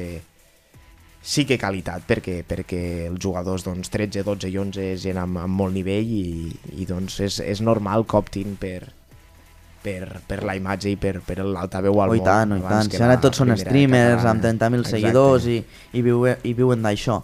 sí 1.25 1.47
que 1.49 1.57
qualitat 1.57 2.05
perquè, 2.05 2.43
perquè 2.45 2.83
els 3.09 3.23
jugadors 3.25 3.65
doncs, 3.65 3.89
13, 3.89 4.21
12 4.27 4.51
i 4.53 4.59
11 4.61 4.85
és 4.93 5.01
gent 5.07 5.17
amb, 5.23 5.39
amb 5.41 5.57
molt 5.63 5.73
nivell 5.73 6.11
i, 6.13 6.53
i 6.77 6.85
doncs 6.85 7.17
és, 7.25 7.39
és 7.41 7.63
normal 7.65 8.05
que 8.05 8.19
optin 8.21 8.59
per, 8.61 8.83
per, 9.85 10.21
per 10.29 10.43
la 10.45 10.57
imatge 10.59 10.93
i 10.93 10.99
per, 11.01 11.23
per 11.25 11.39
l'altaveu 11.41 12.03
al 12.05 12.13
Oh, 12.13 12.19
i 12.19 12.21
món. 12.21 12.29
tant, 12.29 12.53
oh, 12.53 12.59
i 12.61 12.67
tant. 12.69 12.91
Si 12.93 13.01
ara 13.01 13.17
tots 13.23 13.41
són 13.41 13.55
streamers 13.57 14.21
catalana. 14.21 14.35
amb 14.37 14.45
30.000 14.45 14.83
Exacte. 14.85 14.99
seguidors 14.99 15.47
i, 15.49 15.57
i, 15.97 16.03
viue, 16.05 16.37
i 16.45 16.53
viuen 16.61 16.85
d'això. 16.85 17.23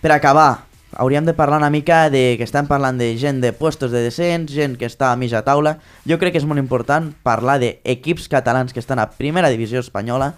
Per 0.00 0.12
acabar, 0.16 0.50
hauríem 0.96 1.24
de 1.24 1.34
parlar 1.34 1.58
una 1.58 1.70
mica 1.70 2.08
de 2.10 2.36
que 2.38 2.46
estem 2.46 2.68
parlant 2.70 2.98
de 2.98 3.12
gent 3.18 3.40
de 3.42 3.52
puestos 3.52 3.92
de 3.92 4.02
descens, 4.04 4.52
gent 4.52 4.78
que 4.80 4.88
està 4.88 5.12
a 5.12 5.18
mitja 5.20 5.44
taula. 5.46 5.78
Jo 6.08 6.18
crec 6.18 6.34
que 6.34 6.42
és 6.42 6.48
molt 6.48 6.62
important 6.62 7.12
parlar 7.26 7.58
d'equips 7.62 8.28
catalans 8.32 8.72
que 8.72 8.82
estan 8.82 9.02
a 9.02 9.10
primera 9.18 9.52
divisió 9.52 9.82
espanyola, 9.82 10.34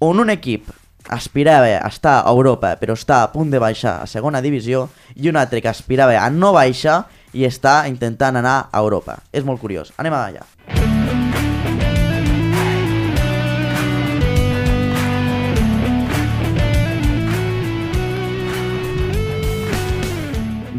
on 0.00 0.20
un 0.20 0.30
equip 0.30 0.70
aspirava 1.08 1.68
a 1.80 1.88
estar 1.88 2.22
a 2.22 2.30
Europa 2.32 2.74
però 2.80 2.96
està 2.96 3.22
a 3.22 3.28
punt 3.32 3.50
de 3.52 3.60
baixar 3.60 3.98
a 4.00 4.08
segona 4.08 4.40
divisió 4.40 4.88
i 5.14 5.28
un 5.28 5.36
altre 5.36 5.60
que 5.60 5.68
aspirava 5.68 6.16
a 6.20 6.30
no 6.30 6.54
baixar 6.56 7.04
i 7.34 7.44
està 7.44 7.82
intentant 7.90 8.40
anar 8.40 8.70
a 8.70 8.80
Europa. 8.80 9.20
És 9.32 9.44
molt 9.44 9.60
curiós. 9.60 9.92
Anem 9.98 10.14
allà. 10.14 10.46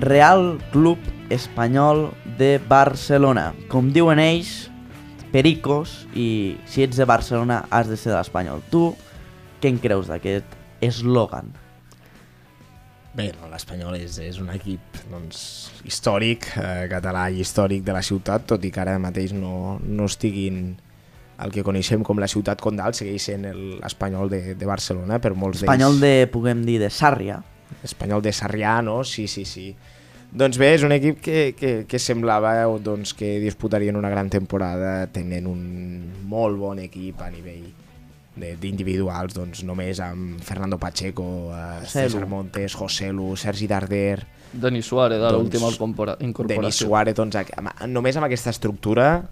Real 0.06 0.60
Club 0.72 1.02
Espanyol 1.34 2.12
de 2.38 2.56
Barcelona. 2.70 3.50
Com 3.72 3.92
diuen 3.96 4.22
ells, 4.22 4.70
pericos, 5.34 6.06
i 6.16 6.56
si 6.70 6.86
ets 6.86 7.00
de 7.02 7.08
Barcelona 7.10 7.64
has 7.74 7.90
de 7.90 7.98
ser 7.98 8.14
de 8.14 8.20
l'Espanyol. 8.20 8.62
Tu, 8.72 8.84
què 9.62 9.72
en 9.74 9.80
creus 9.84 10.08
d'aquest 10.12 10.46
eslògan? 10.86 11.50
Bé, 13.16 13.30
no, 13.40 13.48
l'Espanyol 13.48 13.96
és, 13.96 14.18
és 14.20 14.38
un 14.44 14.50
equip 14.52 14.98
doncs, 15.08 15.42
històric, 15.88 16.50
eh, 16.60 16.88
català 16.92 17.30
i 17.32 17.40
històric 17.46 17.86
de 17.88 17.94
la 17.96 18.02
ciutat, 18.04 18.44
tot 18.50 18.64
i 18.68 18.72
que 18.76 18.82
ara 18.84 18.98
mateix 19.00 19.32
no, 19.32 19.78
no 19.82 20.08
estiguin 20.12 20.74
el 21.44 21.52
que 21.52 21.64
coneixem 21.68 22.04
com 22.04 22.20
la 22.20 22.28
ciutat 22.32 22.60
condal, 22.64 22.94
segueix 22.96 23.24
sent 23.32 23.48
el- 23.48 23.78
l'Espanyol 23.80 24.30
de, 24.32 24.42
de 24.60 24.68
Barcelona, 24.68 25.20
per 25.24 25.32
molts 25.36 25.64
Espanyol 25.64 25.98
d'ells. 26.00 26.04
de, 26.28 26.28
puguem 26.32 26.64
dir, 26.68 26.78
de 26.84 26.92
Sàrria. 26.92 27.40
Espanyol 27.88 28.22
de 28.22 28.32
Sarrià, 28.36 28.78
no? 28.84 29.02
Sí, 29.08 29.28
sí, 29.32 29.44
sí. 29.48 29.70
Doncs 30.36 30.58
bé, 30.60 30.74
és 30.76 30.84
un 30.84 30.92
equip 30.92 31.22
que, 31.24 31.54
que, 31.56 31.70
que 31.88 32.00
semblava 32.02 32.52
doncs, 32.84 33.14
que 33.16 33.38
disputarien 33.40 33.96
una 33.96 34.10
gran 34.12 34.28
temporada 34.30 35.06
tenint 35.16 35.48
un 35.48 35.62
molt 36.28 36.60
bon 36.60 36.82
equip 36.84 37.22
a 37.24 37.30
nivell 37.32 37.70
de- 38.36 38.58
d'individuals, 38.60 39.32
doncs 39.34 39.64
només 39.64 40.02
amb 40.04 40.42
Fernando 40.44 40.76
Pacheco, 40.78 41.54
eh. 41.56 41.86
César 41.88 42.26
Montes, 42.28 42.76
José 42.76 43.14
Lu, 43.16 43.38
Sergi 43.40 43.68
Darder, 43.72 44.26
Denis 44.52 44.86
Suárez, 44.92 45.20
Doncs, 45.24 45.34
l'última 45.40 45.70
incorpora- 45.72 46.18
incorporació. 46.20 46.62
Denis 46.62 46.76
Suárez, 46.84 47.16
doncs, 47.16 47.38
només 47.88 48.16
amb 48.20 48.28
aquesta 48.28 48.50
estructura 48.52 49.24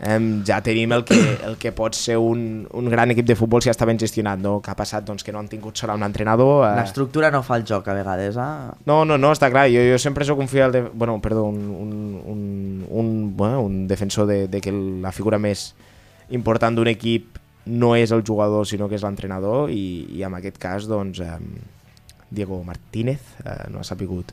em, 0.00 0.28
ja 0.46 0.60
tenim 0.64 0.92
el 0.96 1.04
que, 1.04 1.16
el 1.46 1.56
que 1.60 1.72
pot 1.76 1.96
ser 1.96 2.16
un, 2.18 2.66
un 2.72 2.88
gran 2.92 3.12
equip 3.12 3.26
de 3.28 3.36
futbol 3.36 3.62
si 3.62 3.70
està 3.72 3.86
ben 3.88 4.00
gestionat, 4.00 4.40
no? 4.40 4.58
que 4.64 4.72
ha 4.72 4.76
passat 4.78 5.04
doncs, 5.06 5.24
que 5.26 5.34
no 5.34 5.42
han 5.42 5.50
tingut 5.52 5.76
sola 5.76 5.96
un 5.98 6.06
entrenador. 6.06 6.64
Eh, 6.68 6.72
L'estructura 6.80 7.30
no 7.34 7.42
fa 7.46 7.58
el 7.60 7.66
joc 7.68 7.90
a 7.92 7.96
vegades, 7.96 8.38
eh? 8.40 8.78
no, 8.88 9.02
no, 9.04 9.18
no, 9.20 9.34
està 9.36 9.50
clar. 9.52 9.66
Jo, 9.72 9.84
jo 9.92 9.98
sempre 10.00 10.26
sóc 10.28 10.40
un 10.40 10.48
fiel 10.48 10.72
de... 10.72 10.84
Bueno, 10.88 11.18
perdó, 11.20 11.44
un, 11.50 11.60
un, 11.68 11.92
un, 12.24 12.86
un, 12.88 13.12
bueno, 13.36 13.60
un 13.66 13.84
defensor 13.90 14.26
de, 14.30 14.46
de 14.48 14.62
que 14.64 14.72
la 14.72 15.12
figura 15.12 15.38
més 15.38 15.70
important 16.30 16.74
d'un 16.76 16.88
equip 16.88 17.36
no 17.70 17.92
és 17.98 18.10
el 18.14 18.24
jugador, 18.26 18.64
sinó 18.66 18.88
que 18.88 18.96
és 18.96 19.04
l'entrenador 19.04 19.70
i, 19.70 20.06
i 20.16 20.24
en 20.26 20.34
aquest 20.38 20.56
cas, 20.62 20.88
doncs, 20.88 21.20
eh, 21.20 21.36
Diego 22.30 22.62
Martínez 22.64 23.20
eh, 23.44 23.66
no 23.70 23.82
ha 23.82 23.86
sapigut 23.86 24.32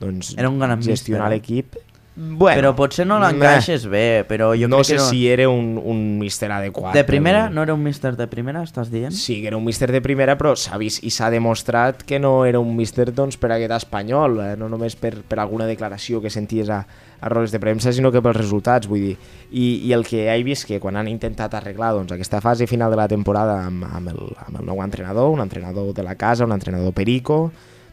doncs, 0.00 0.34
Era 0.36 0.50
un 0.50 0.82
gestionar 0.82 1.30
l'equip. 1.30 1.76
Bueno, 2.16 2.54
però 2.60 2.70
potser 2.78 3.02
no 3.10 3.16
l'encaixes 3.18 3.88
bé, 3.90 4.22
però 4.28 4.52
jo 4.54 4.68
no 4.70 4.76
crec 4.78 4.86
sé 4.86 4.92
que 4.94 5.00
no... 5.02 5.06
si 5.08 5.22
era 5.26 5.48
un, 5.50 5.72
un 5.82 6.02
míster 6.20 6.46
adequat. 6.54 6.94
De 6.94 7.02
primera? 7.02 7.48
però- 7.48 7.54
No 7.56 7.62
era 7.64 7.74
un 7.74 7.82
míster 7.82 8.14
de 8.14 8.28
primera, 8.30 8.62
estàs 8.62 8.88
dient? 8.92 9.10
Sí, 9.10 9.40
que 9.40 9.48
era 9.48 9.56
un 9.58 9.64
míster 9.64 9.90
de 9.90 10.00
primera, 10.00 10.36
però 10.38 10.52
s'ha 10.54 10.78
vist 10.78 11.02
i 11.02 11.10
s'ha 11.10 11.28
demostrat 11.34 12.04
que 12.06 12.20
no 12.22 12.44
era 12.46 12.60
un 12.62 12.76
míster 12.76 13.10
doncs, 13.12 13.36
per 13.36 13.50
aquest 13.56 13.74
espanyol, 13.80 14.38
eh? 14.46 14.54
no 14.56 14.68
només 14.70 14.94
per, 14.94 15.16
per 15.26 15.40
alguna 15.42 15.66
declaració 15.66 16.22
que 16.22 16.30
senties 16.30 16.70
a, 16.70 16.84
a 17.20 17.28
rodes 17.34 17.50
de 17.50 17.58
premsa, 17.58 17.90
sinó 17.92 18.12
que 18.14 18.22
pels 18.22 18.36
resultats, 18.38 18.86
vull 18.86 19.00
dir. 19.10 19.16
I, 19.50 19.82
I 19.88 19.92
el 19.98 20.06
que 20.06 20.28
he 20.30 20.42
vist 20.46 20.68
que 20.70 20.78
quan 20.78 20.94
han 20.96 21.10
intentat 21.10 21.58
arreglar 21.58 21.92
doncs, 21.98 22.14
aquesta 22.14 22.40
fase 22.40 22.68
final 22.70 22.94
de 22.94 23.02
la 23.02 23.08
temporada 23.10 23.58
amb, 23.66 23.82
amb, 23.90 24.14
el, 24.14 24.22
amb 24.46 24.60
el 24.62 24.66
nou 24.70 24.84
entrenador, 24.86 25.32
un 25.34 25.42
entrenador 25.42 25.90
de 25.92 26.06
la 26.06 26.14
casa, 26.14 26.44
un 26.46 26.52
entrenador 26.54 26.92
perico, 26.94 27.48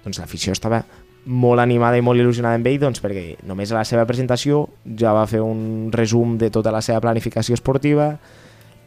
doncs 0.05 0.17
l'afició 0.21 0.53
estava 0.53 0.83
molt 1.25 1.61
animada 1.61 1.97
i 1.97 2.01
molt 2.01 2.19
il·lusionada 2.19 2.57
amb 2.57 2.67
ell 2.67 2.79
doncs, 2.81 3.01
perquè 3.03 3.35
només 3.45 3.71
a 3.71 3.75
la 3.77 3.85
seva 3.85 4.05
presentació 4.09 4.63
ja 4.97 5.11
va 5.13 5.27
fer 5.29 5.41
un 5.45 5.89
resum 5.93 6.37
de 6.41 6.49
tota 6.49 6.71
la 6.73 6.81
seva 6.81 6.99
planificació 7.03 7.53
esportiva 7.53 8.15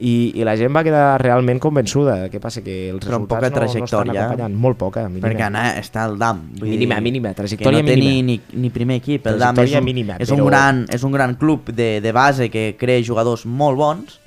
i, 0.03 0.32
i 0.35 0.43
la 0.45 0.57
gent 0.59 0.74
va 0.74 0.82
quedar 0.82 1.20
realment 1.22 1.61
convençuda. 1.62 2.16
Què 2.32 2.41
passa? 2.43 2.61
Que 2.66 2.89
els 2.91 2.99
Però 3.07 3.20
resultats 3.20 3.28
poca 3.30 3.39
no, 3.39 3.45
no 3.45 3.47
estan 3.47 3.61
trajectòria. 3.62 4.24
acompanyant. 4.24 4.57
Molt 4.64 4.76
poca, 4.80 5.05
mínima. 5.09 5.28
Perquè 5.28 5.45
anar, 5.47 5.62
està 5.78 6.03
al 6.09 6.16
DAM. 6.18 6.41
Vull 6.59 6.72
Mínima, 6.74 6.97
dir, 6.99 7.05
mínima, 7.07 7.30
que 7.30 7.39
trajectòria 7.45 7.85
no 7.85 7.87
té 7.87 7.95
mínima. 7.97 8.14
ni, 8.26 8.41
ni, 8.51 8.61
ni 8.64 8.70
primer 8.74 8.97
equip. 8.99 9.28
El 9.30 9.39
DAM 9.39 9.55
és 9.55 9.70
Trajectòria 9.70 9.78
un, 9.78 9.85
mínima, 9.87 10.16
és, 10.18 10.30
un 10.35 10.41
però- 10.43 10.49
gran, 10.51 10.82
és 10.91 11.05
un 11.07 11.12
gran 11.14 11.37
club 11.39 11.70
de, 11.70 12.01
de 12.03 12.12
base 12.12 12.51
que 12.51 12.74
crea 12.76 13.01
jugadors 13.07 13.47
molt 13.47 13.78
bons, 13.78 14.18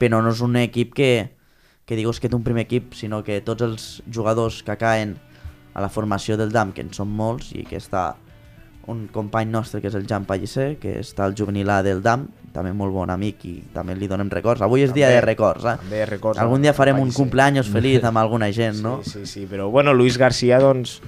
però 0.00 0.22
no 0.24 0.32
és 0.32 0.40
un 0.40 0.56
equip 0.56 0.94
que, 0.96 1.12
que 1.84 1.96
digues 2.00 2.18
que 2.18 2.30
té 2.32 2.34
un 2.40 2.42
primer 2.42 2.64
equip, 2.64 2.94
sinó 2.96 3.20
que 3.22 3.42
tots 3.44 3.62
els 3.68 3.90
jugadors 4.10 4.62
que 4.64 4.78
caen 4.80 5.18
a 5.74 5.80
la 5.80 5.88
formació 5.88 6.36
del 6.36 6.52
DAM, 6.52 6.72
que 6.72 6.82
en 6.82 6.92
són 6.94 7.10
molts, 7.14 7.52
i 7.54 7.64
que 7.64 7.78
està 7.78 8.14
un 8.90 9.06
company 9.12 9.50
nostre 9.50 9.80
que 9.80 9.88
és 9.90 9.94
el 9.94 10.06
Jan 10.08 10.24
Pallicer, 10.26 10.74
que 10.80 10.96
està 11.00 11.24
al 11.24 11.36
juvenil 11.38 11.68
A 11.70 11.80
del 11.86 12.02
DAM, 12.02 12.26
també 12.50 12.72
molt 12.74 12.92
bon 12.92 13.10
amic 13.12 13.44
i 13.46 13.52
també 13.74 13.94
li 13.94 14.08
donem 14.10 14.30
records. 14.32 14.62
Avui 14.66 14.82
és 14.82 14.92
dia 14.92 15.06
També- 15.06 15.20
de 15.20 15.26
records, 15.26 15.64
eh? 15.64 15.76
també 15.78 16.04
records 16.06 16.40
Algun 16.42 16.58
al 16.58 16.62
dia 16.62 16.72
farem 16.74 16.98
un 16.98 17.12
cumpleaños 17.14 17.68
feliç 17.70 18.02
amb 18.04 18.18
alguna 18.18 18.50
gent, 18.52 18.80
no? 18.82 18.98
Sí, 19.04 19.20
sí, 19.20 19.26
sí, 19.26 19.46
però 19.46 19.70
bueno, 19.70 19.94
Luis 19.94 20.18
García 20.18 20.58
doncs, 20.58 21.00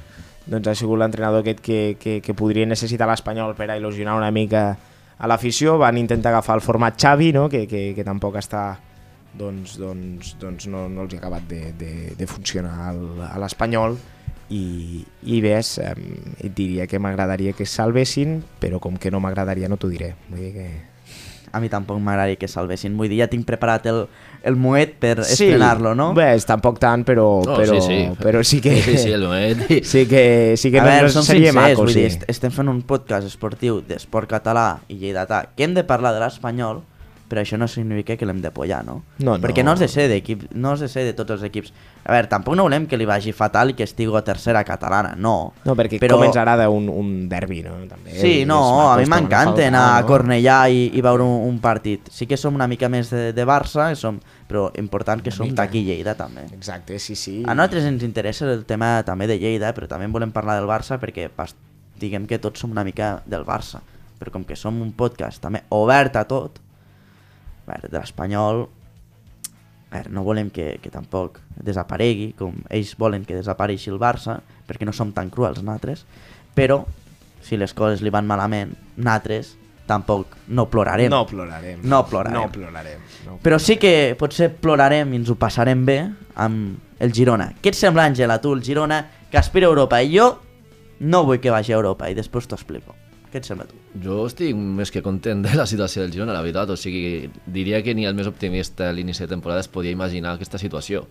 doncs 0.47 0.69
ha 0.69 0.75
sigut 0.75 0.99
l'entrenador 1.01 1.43
aquest 1.43 1.61
que, 1.61 1.97
que, 1.99 2.21
que 2.23 2.35
podria 2.35 2.67
necessitar 2.67 3.09
l'Espanyol 3.11 3.57
per 3.59 3.71
a 3.71 3.79
il·lusionar 3.81 4.15
una 4.17 4.31
mica 4.31 4.77
a 5.19 5.27
l'afició. 5.27 5.77
Van 5.79 5.99
intentar 5.99 6.31
agafar 6.31 6.57
el 6.61 6.63
format 6.63 6.99
Xavi, 7.01 7.33
no? 7.33 7.49
que, 7.49 7.67
que, 7.67 7.93
que 7.97 8.05
tampoc 8.05 8.39
està 8.39 8.79
doncs, 9.35 9.79
doncs, 9.81 10.37
doncs 10.39 10.67
no, 10.69 10.89
no 10.93 11.07
els 11.07 11.15
ha 11.15 11.19
acabat 11.23 11.47
de, 11.49 11.73
de, 11.79 11.93
de 12.19 12.27
funcionar 12.27 12.91
al, 12.91 13.03
a 13.27 13.39
l'Espanyol 13.41 13.97
i, 14.51 15.05
i 15.23 15.41
ves, 15.45 15.77
eh, 15.79 15.95
et 16.43 16.55
diria 16.55 16.87
que 16.87 16.99
m'agradaria 16.99 17.53
que 17.53 17.67
es 17.67 17.75
salvessin, 17.75 18.41
però 18.61 18.81
com 18.83 18.97
que 18.97 19.11
no 19.11 19.21
m'agradaria 19.21 19.69
no 19.69 19.79
t'ho 19.81 19.93
diré. 19.93 20.15
Vull 20.31 20.41
dir 20.49 20.53
que... 20.57 20.71
A 21.53 21.61
mi 21.61 21.69
tampoc 21.69 21.99
m'agradaria 22.01 22.39
que 22.41 22.49
salvessin. 22.49 22.95
Vull 22.97 23.11
dir, 23.13 23.19
ja 23.21 23.27
tinc 23.29 23.45
preparat 23.45 23.85
el, 23.91 24.07
el 24.49 24.57
muet 24.57 24.95
per 25.03 25.19
estrenar-lo, 25.21 25.93
no? 25.95 26.07
Bé, 26.17 26.31
és 26.39 26.47
tampoc 26.49 26.79
tant, 26.81 27.05
però, 27.05 27.27
No, 27.45 27.59
però, 27.61 27.77
sí, 27.77 27.83
sí. 27.85 28.23
però 28.23 28.41
sí 28.41 28.61
que... 28.65 28.73
Sí, 28.81 28.97
sí, 28.97 29.13
el 29.13 29.27
moment. 29.29 29.67
Sí 29.93 30.07
que, 30.09 30.55
sí 30.57 30.71
que 30.73 30.81
a 30.81 30.87
no, 30.87 30.89
veure, 30.89 31.13
no 31.13 31.23
seria 31.23 31.53
sincers, 31.53 31.59
maco, 31.61 31.83
vull 31.85 31.93
sí. 31.93 32.01
dir, 32.01 32.15
est 32.15 32.25
estem 32.33 32.55
fent 32.57 32.73
un 32.73 32.81
podcast 32.89 33.29
esportiu 33.29 33.83
d'esport 33.85 34.31
català 34.31 34.81
i 34.89 34.97
lleidatà, 34.97 35.45
que 35.53 35.69
hem 35.69 35.77
de 35.77 35.85
parlar 35.85 36.15
de 36.17 36.25
l'Espanyol, 36.25 36.81
però 37.33 37.41
això 37.41 37.57
no 37.57 37.65
significa 37.65 38.19
que 38.21 38.27
l'hem 38.29 38.43
de 38.45 38.51
pollar, 38.53 38.83
no? 38.85 38.99
No, 39.17 39.39
no. 39.39 39.41
Perquè 39.41 39.63
no 39.65 39.73
has 39.73 39.81
de 39.81 39.87
ser 39.89 40.05
d'equip, 40.11 40.51
no 40.53 40.75
has 40.75 40.83
de 40.85 40.89
ser 40.93 41.07
de 41.07 41.15
tots 41.17 41.33
els 41.33 41.45
equips. 41.49 41.71
A 42.05 42.13
veure, 42.13 42.29
tampoc 42.29 42.59
no 42.59 42.67
volem 42.67 42.85
que 42.91 42.99
li 43.01 43.07
vagi 43.09 43.33
fatal 43.33 43.71
i 43.73 43.77
que 43.79 43.87
estigui 43.87 44.13
a 44.19 44.21
tercera 44.27 44.61
catalana, 44.69 45.15
no. 45.17 45.55
No, 45.65 45.73
perquè 45.79 45.97
Però- 46.03 46.19
com 46.19 46.27
ens 46.27 46.37
agrada 46.37 46.67
un, 46.69 46.91
un 46.93 47.15
derbi, 47.31 47.63
no? 47.65 47.73
També, 47.89 48.19
Sí, 48.21 48.45
no, 48.45 48.59
a 48.91 48.99
mi 49.01 49.07
m'encanta 49.09 49.65
anar 49.65 49.85
a 49.95 50.03
no? 50.03 50.11
Cornellà 50.11 50.59
i, 50.69 50.91
i 50.93 51.01
veure 51.01 51.25
un, 51.25 51.47
un 51.49 51.57
partit. 51.65 52.11
Sí 52.13 52.29
que 52.29 52.37
som 52.37 52.55
una 52.59 52.69
mica 52.69 52.91
més 52.93 53.09
de, 53.09 53.31
de 53.33 53.47
Barça, 53.49 53.89
som, 53.97 54.19
però 54.51 54.67
important 54.77 55.23
que 55.25 55.33
som 55.33 55.49
d'aquí 55.57 55.87
Lleida 55.87 56.13
també. 56.19 56.45
Exacte, 56.53 56.99
sí, 57.01 57.17
sí. 57.17 57.39
A 57.49 57.55
nosaltres 57.57 57.89
ens 57.89 58.05
interessa 58.05 58.45
el 58.53 58.67
tema 58.69 58.99
també 59.09 59.31
de 59.31 59.39
Lleida, 59.41 59.73
però 59.73 59.89
també 59.89 60.11
volem 60.13 60.37
parlar 60.37 60.59
del 60.61 60.69
Barça 60.69 61.01
perquè 61.01 61.31
pas, 61.33 61.57
diguem 61.97 62.29
que 62.29 62.37
tots 62.37 62.61
som 62.61 62.77
una 62.77 62.85
mica 62.85 63.23
del 63.25 63.49
Barça. 63.49 63.81
Però 64.21 64.31
com 64.37 64.45
que 64.45 64.55
som 64.55 64.77
un 64.85 64.93
podcast 64.93 65.41
també 65.41 65.65
obert 65.73 66.21
a 66.21 66.27
tot, 66.29 66.61
a 66.61 66.72
veure, 67.69 67.91
de 67.91 67.99
l'Espanyol, 67.99 68.67
a 69.91 69.97
veure, 69.97 70.13
no 70.15 70.25
volem 70.25 70.51
que, 70.51 70.79
que 70.83 70.91
tampoc 70.91 71.41
desaparegui, 71.63 72.33
com 72.39 72.63
ells 72.71 72.95
volen 72.99 73.27
que 73.29 73.37
desapareixi 73.37 73.93
el 73.93 74.01
Barça, 74.03 74.41
perquè 74.69 74.89
no 74.89 74.95
som 74.97 75.13
tan 75.13 75.31
cruels 75.31 75.61
nosaltres, 75.63 76.07
però 76.57 76.83
si 77.43 77.59
les 77.59 77.75
coses 77.75 78.03
li 78.03 78.13
van 78.13 78.29
malament, 78.29 78.73
nosaltres 78.97 79.57
tampoc 79.87 80.37
no 80.49 80.69
plorarem. 80.71 81.11
No 81.11 81.27
plorarem. 81.27 81.81
No 81.83 82.05
plorarem. 82.07 82.39
No 82.39 82.53
plorarem. 82.53 83.03
No. 83.27 83.39
Però 83.43 83.59
sí 83.61 83.77
que 83.83 84.15
potser 84.19 84.53
plorarem 84.63 85.13
i 85.13 85.21
ens 85.21 85.33
ho 85.33 85.37
passarem 85.37 85.85
bé 85.85 85.99
amb 86.41 87.03
el 87.03 87.13
Girona. 87.13 87.51
Què 87.61 87.73
et 87.73 87.79
sembla, 87.79 88.07
Àngela, 88.09 88.39
tu, 88.41 88.55
el 88.55 88.63
Girona, 88.65 89.03
que 89.31 89.41
aspira 89.41 89.67
a 89.67 89.75
Europa? 89.75 90.01
I 90.01 90.15
jo 90.15 90.29
no 91.03 91.25
vull 91.27 91.41
que 91.43 91.51
vagi 91.51 91.75
a 91.75 91.81
Europa 91.81 92.09
i 92.09 92.15
després 92.15 92.47
t'ho 92.47 92.57
explico. 92.57 92.95
Què 93.33 93.41
et 93.41 93.49
sembla 93.49 93.65
tu? 93.65 93.79
Jo 94.05 94.27
estic 94.29 94.53
més 94.53 94.91
que 94.93 95.01
content 95.01 95.41
de 95.41 95.55
la 95.57 95.65
situació 95.69 96.03
del 96.03 96.13
Girona, 96.13 96.35
la 96.37 96.43
veritat. 96.45 96.69
O 96.69 96.77
sigui, 96.77 97.31
diria 97.49 97.81
que 97.85 97.95
ni 97.97 98.05
el 98.05 98.17
més 98.19 98.29
optimista 98.29 98.91
a 98.91 98.93
l'inici 98.93 99.25
de 99.25 99.31
temporada 99.31 99.65
es 99.65 99.71
podia 99.73 99.95
imaginar 99.97 100.35
aquesta 100.37 100.61
situació. 100.61 101.07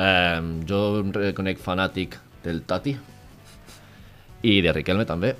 Eh, 0.00 0.40
jo 0.64 0.80
em 1.02 1.12
reconec 1.12 1.60
fanàtic 1.60 2.16
del 2.46 2.62
Tati 2.64 2.96
i 4.44 4.60
de 4.64 4.72
Riquelme 4.72 5.04
també. 5.04 5.34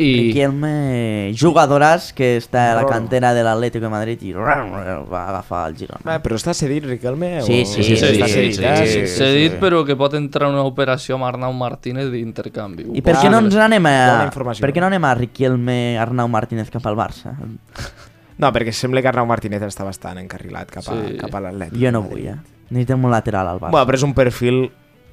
I 0.00 0.08
Riquelme, 0.32 1.32
jugadoràs 1.36 2.12
que 2.16 2.38
està 2.40 2.70
a 2.72 2.76
la 2.78 2.86
cantera 2.88 3.34
de 3.36 3.42
l'Atlético 3.44 3.84
de 3.84 3.90
Madrid 3.92 4.22
i 4.24 4.32
va 4.32 5.26
agafar 5.28 5.66
el 5.68 5.76
Girona. 5.76 6.16
Eh, 6.16 6.20
però 6.24 6.38
està 6.40 6.54
cedit 6.56 6.86
Riquelme? 6.88 7.42
Sí, 7.44 7.60
o... 7.60 7.66
sí, 7.68 7.84
sí, 7.84 7.96
sí, 8.00 8.08
està 8.08 8.26
sí, 8.26 8.32
cedit, 8.32 8.56
sí, 8.56 8.64
eh? 8.64 8.76
sí, 8.76 8.86
Sí, 8.92 9.02
sí, 9.06 9.16
S'ha 9.18 9.28
dit, 9.36 9.58
però 9.60 9.82
que 9.84 9.96
pot 10.00 10.16
entrar 10.18 10.48
una 10.48 10.64
operació 10.64 11.18
amb 11.18 11.28
Arnau 11.28 11.52
Martínez 11.52 12.08
d'intercanvi. 12.10 12.88
I 12.96 13.04
per 13.04 13.18
què 13.20 13.28
no 13.30 13.42
ens 13.44 13.58
anem 13.60 13.86
a... 13.90 14.30
Per 14.32 14.72
què 14.72 14.80
no 14.80 14.88
anem 14.88 15.04
a 15.04 15.12
Riquelme, 15.20 15.78
Arnau 16.00 16.30
Martínez 16.32 16.72
cap 16.72 16.88
al 16.88 16.98
Barça? 16.98 17.36
No, 18.42 18.48
perquè 18.50 18.72
sembla 18.74 19.02
que 19.04 19.06
Arnau 19.06 19.26
Martínez 19.28 19.62
està 19.62 19.84
bastant 19.86 20.18
encarrilat 20.18 20.70
cap 20.72 20.86
a, 20.90 20.94
Sí. 20.96 21.16
cap 21.20 21.34
a 21.36 21.42
l'Atlètic. 21.44 21.76
Jo 21.78 21.92
no 21.94 22.00
vull, 22.02 22.24
eh? 22.32 22.38
Necessitem 22.72 23.04
un 23.04 23.12
lateral 23.12 23.46
al 23.46 23.60
Barça. 23.60 23.70
Bueno, 23.70 23.86
però 23.86 24.00
és 24.00 24.02
un 24.08 24.14
perfil 24.16 24.56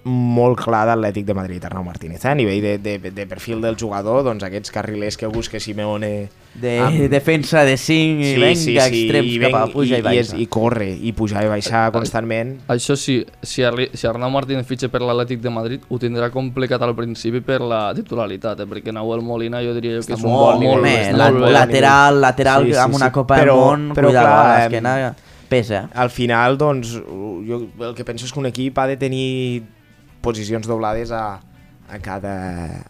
molt 0.03 0.57
clar 0.63 0.85
d'Atlètic 0.87 1.25
de 1.27 1.33
Madrid, 1.35 1.63
Arnau 1.65 1.83
Martínez. 1.83 2.23
Eh? 2.23 2.29
A 2.31 2.35
nivell 2.35 2.61
de, 2.61 2.77
de, 2.79 3.11
de 3.11 3.25
perfil 3.27 3.59
del 3.61 3.75
jugador, 3.77 4.23
doncs 4.23 4.43
aquests 4.47 4.71
carrilers 4.71 5.17
que 5.17 5.27
busca 5.27 5.59
Simeone... 5.59 6.29
de 6.59 6.71
amb- 6.81 7.03
defensa 7.11 7.61
de 7.67 7.75
5 7.77 8.23
i 8.25 8.31
venga, 8.41 8.85
extrems 8.87 9.27
i 9.29 9.39
cap 9.43 9.53
a 9.53 9.65
ven- 9.65 9.73
puja 9.73 9.97
i, 9.97 9.99
i, 9.99 10.01
baixa. 10.01 10.21
és, 10.21 10.41
i 10.41 10.47
corre, 10.49 10.87
i 10.89 11.11
pujar 11.13 11.43
i 11.45 11.49
baixar 11.51 11.83
constantment. 11.93 12.55
Això 12.73 12.95
sí, 12.97 13.19
si, 13.43 13.61
Arli- 13.67 13.89
si 13.93 14.07
Arnau 14.09 14.31
Martínez 14.33 14.65
fitxa 14.65 14.89
per 14.89 15.01
l'Atlètic 15.03 15.43
de 15.43 15.51
Madrid, 15.53 15.85
ho 15.87 15.99
tindrà 16.01 16.31
complicat 16.33 16.81
al 16.81 16.95
principi 16.97 17.43
per 17.45 17.59
la 17.61 17.93
titularitat, 17.93 18.63
eh? 18.63 18.69
perquè 18.71 18.91
Nahuel 18.95 19.21
Molina 19.21 19.61
jo 19.61 19.75
diria 19.77 19.99
que 19.99 20.15
és 20.15 20.23
un 20.23 20.31
molt, 20.31 20.57
bon 20.57 20.65
molt 20.65 20.81
molt, 20.81 20.87
bé. 20.89 21.13
molt, 21.13 21.51
lateral, 21.53 22.19
lateral 22.23 22.65
Sí, 22.65 22.73
sí, 22.73 22.79
amb 22.87 22.95
una 22.97 23.11
sí. 23.11 23.17
Copa 23.19 23.37
Però- 23.43 23.55
del 23.59 23.65
Món, 23.67 23.89
però 23.99 24.09
a 24.15 24.23
em- 24.23 24.71
l'esquena 24.71 25.15
pesa. 25.49 25.89
Al 25.93 26.09
final, 26.09 26.57
doncs, 26.57 26.95
jo 27.47 27.67
el 27.81 27.93
que 27.97 28.03
penso 28.05 28.25
és 28.25 28.31
que 28.33 28.39
un 28.39 28.45
equip 28.49 28.77
ha 28.77 28.85
de 28.87 28.97
tenir 28.97 29.63
posicions 30.21 30.67
doblades 30.67 31.11
a, 31.15 31.39
a 31.89 31.99
cada, 32.03 32.35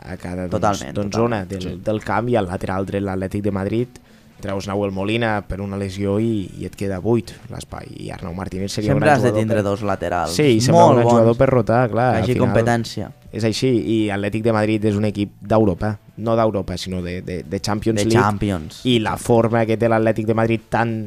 a 0.03 0.17
cada 0.17 0.47
doncs, 0.47 0.57
Totalment, 0.57 0.95
doncs, 0.95 1.15
zona 1.15 1.43
del, 1.45 1.81
del 1.83 2.03
camp 2.03 2.29
i 2.29 2.37
al 2.39 2.49
lateral 2.49 2.87
dret 2.89 3.05
l'Atlètic 3.05 3.45
de 3.45 3.55
Madrid 3.55 3.99
treus 4.39 4.67
Nahuel 4.67 4.91
Molina 4.95 5.41
per 5.45 5.59
una 5.61 5.77
lesió 5.77 6.17
i, 6.23 6.47
i 6.59 6.67
et 6.67 6.75
queda 6.79 6.99
buit 7.03 7.33
l'espai 7.51 7.91
i 8.05 8.09
Arnau 8.15 8.33
Martínez 8.35 8.71
seria 8.71 8.93
Sempre 8.93 9.09
un 9.09 9.13
has 9.13 9.25
de 9.25 9.33
tindre 9.35 9.59
per... 9.59 9.65
dos 9.67 9.83
laterals. 9.83 10.35
Sí, 10.35 10.55
i 10.55 10.61
sembla 10.63 10.85
molt 10.85 10.97
un 10.97 11.03
bons, 11.03 11.13
jugador 11.13 11.37
per 11.39 11.49
rotar, 11.51 11.81
clar. 11.91 12.09
que 12.15 12.23
hagi 12.23 12.35
final 12.37 12.47
competència. 12.47 13.11
És 13.35 13.45
així, 13.45 13.69
i 13.69 13.97
Atlètic 14.13 14.45
de 14.47 14.55
Madrid 14.55 14.87
és 14.89 14.97
un 14.97 15.05
equip 15.09 15.35
d'Europa, 15.43 15.93
no 16.25 16.35
d'Europa, 16.39 16.79
sinó 16.81 17.03
de, 17.05 17.19
de, 17.25 17.41
de 17.45 17.59
Champions 17.61 17.99
De 17.99 18.07
League. 18.07 18.17
Champions. 18.17 18.81
I 18.89 18.97
la 19.03 19.17
forma 19.21 19.65
que 19.69 19.77
té 19.77 19.91
l'Atlètic 19.91 20.31
de 20.31 20.37
Madrid 20.39 20.65
tan, 20.71 20.97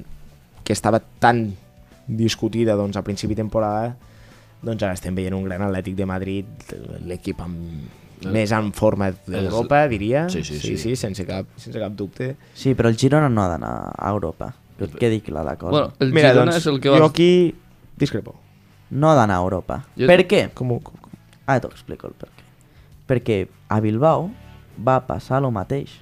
que 0.62 0.76
estava 0.76 1.00
tan 1.00 1.48
discutida 2.06 2.76
doncs, 2.78 3.00
a 3.00 3.02
principi 3.06 3.34
de 3.34 3.42
temporada, 3.42 3.96
doncs 4.62 4.82
ara 4.86 4.94
estem 4.94 5.14
veient 5.18 5.34
un 5.34 5.44
gran 5.44 5.62
Atlètic 5.66 5.96
de 5.98 6.06
Madrid, 6.06 6.46
l'equip 7.06 7.40
amb 7.42 8.30
més 8.32 8.52
en 8.54 8.68
forma 8.72 9.10
d'Europa, 9.26 9.80
diria. 9.90 10.28
Sí, 10.30 10.44
sí, 10.44 10.54
sí, 10.58 10.76
sí. 10.76 10.76
sí 10.78 10.96
sense, 10.96 11.24
cap, 11.26 11.46
sense 11.58 11.78
cap 11.82 11.92
dubte. 11.98 12.36
Sí, 12.54 12.74
però 12.78 12.88
el 12.92 12.96
Girona 12.96 13.28
no 13.28 13.42
ha 13.42 13.48
d'anar 13.56 13.72
a 13.98 14.10
Europa. 14.14 14.52
Que 14.78 14.86
et 14.86 14.94
quedi 14.98 15.20
clar 15.20 15.44
la 15.44 15.56
cosa. 15.58 15.70
Bueno, 15.70 15.92
el 15.98 16.12
Mira, 16.14 16.30
Girona 16.30 16.52
doncs, 16.52 16.62
és 16.62 16.70
el 16.70 16.80
que 16.80 16.88
jo 16.92 17.00
va... 17.00 17.08
aquí 17.10 17.54
discrepo. 17.98 18.36
No 18.90 19.10
ha 19.10 19.16
d'anar 19.18 19.40
a 19.40 19.42
Europa. 19.42 19.80
Jo- 19.98 20.06
Per 20.06 20.20
què? 20.30 20.44
Com, 20.54 20.76
com, 20.80 20.98
Ara 21.46 21.60
t'ho 21.60 21.72
explico 21.74 22.06
el 22.06 22.14
per 22.14 22.28
què. 22.30 22.46
Perquè 23.10 23.36
a 23.68 23.80
Bilbao 23.82 24.30
va 24.78 25.00
passar 25.08 25.42
el 25.42 25.50
mateix. 25.50 25.98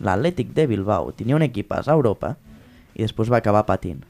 L'Atlètic 0.00 0.54
de 0.56 0.64
Bilbao 0.66 1.12
tenia 1.12 1.36
un 1.36 1.44
equipàs 1.44 1.88
a 1.88 1.92
Europa 1.92 2.34
i 2.96 3.02
després 3.04 3.28
va 3.28 3.36
acabar 3.44 3.66
patint. 3.68 4.00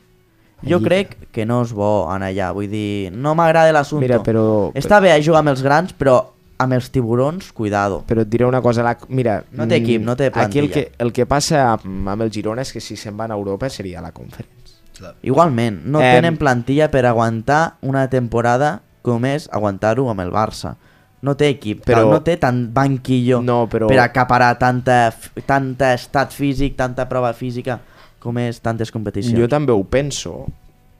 Jo 0.62 0.76
Allí- 0.76 0.84
crec 0.84 1.16
que 1.32 1.46
no 1.46 1.62
és 1.62 1.72
bo 1.72 2.10
anar 2.10 2.28
allà, 2.28 2.52
vull 2.52 2.68
dir, 2.68 3.10
no 3.12 3.34
m'agrada 3.34 3.72
l'assumpte. 3.72 4.06
Mira, 4.06 4.22
però- 4.22 4.72
Està 4.74 5.00
bé 5.00 5.14
jugar 5.22 5.40
amb 5.40 5.48
els 5.48 5.62
grans, 5.62 5.94
però 5.96 6.26
amb 6.58 6.72
els 6.74 6.90
tiburons, 6.90 7.52
cuidado. 7.52 8.04
Però 8.06 8.20
et 8.20 8.28
diré 8.28 8.44
una 8.44 8.60
cosa, 8.60 8.82
la, 8.82 8.98
mira... 9.08 9.44
No 9.52 9.66
té 9.66 9.76
equip, 9.76 10.02
no 10.02 10.14
té 10.16 10.26
Aquí 10.26 10.58
el 10.58 10.68
plantilla. 10.68 10.72
que, 10.74 10.92
el 10.98 11.12
que 11.12 11.24
passa 11.24 11.72
amb, 11.72 12.20
el 12.20 12.30
Girona 12.30 12.60
és 12.62 12.72
que 12.72 12.80
si 12.80 12.96
se'n 12.96 13.16
van 13.16 13.30
a 13.30 13.34
Europa 13.34 13.70
seria 13.70 14.02
la 14.02 14.12
Conference. 14.12 14.76
Igualment, 15.22 15.80
no 15.86 16.00
Em- 16.02 16.16
tenen 16.16 16.36
plantilla 16.36 16.90
per 16.90 17.06
aguantar 17.06 17.76
una 17.80 18.08
temporada 18.10 18.82
com 19.00 19.24
és 19.24 19.48
aguantar-ho 19.50 20.10
amb 20.10 20.20
el 20.20 20.30
Barça. 20.30 20.74
No 21.22 21.34
té 21.36 21.48
equip, 21.48 21.84
Però- 21.86 22.10
no 22.10 22.22
té 22.22 22.36
tant 22.36 22.68
banquillo 22.72 23.40
No, 23.42 23.66
però- 23.68 23.88
per 23.88 23.98
acaparar 24.00 24.58
tanta, 24.58 25.12
tanta 25.46 25.94
estat 25.94 26.32
físic, 26.32 26.76
tanta 26.76 27.08
prova 27.08 27.32
física 27.32 27.78
com 28.20 28.38
és 28.38 28.60
tantes 28.60 28.90
competicions. 28.92 29.38
Jo 29.38 29.48
també 29.48 29.72
ho 29.72 29.82
penso, 29.84 30.46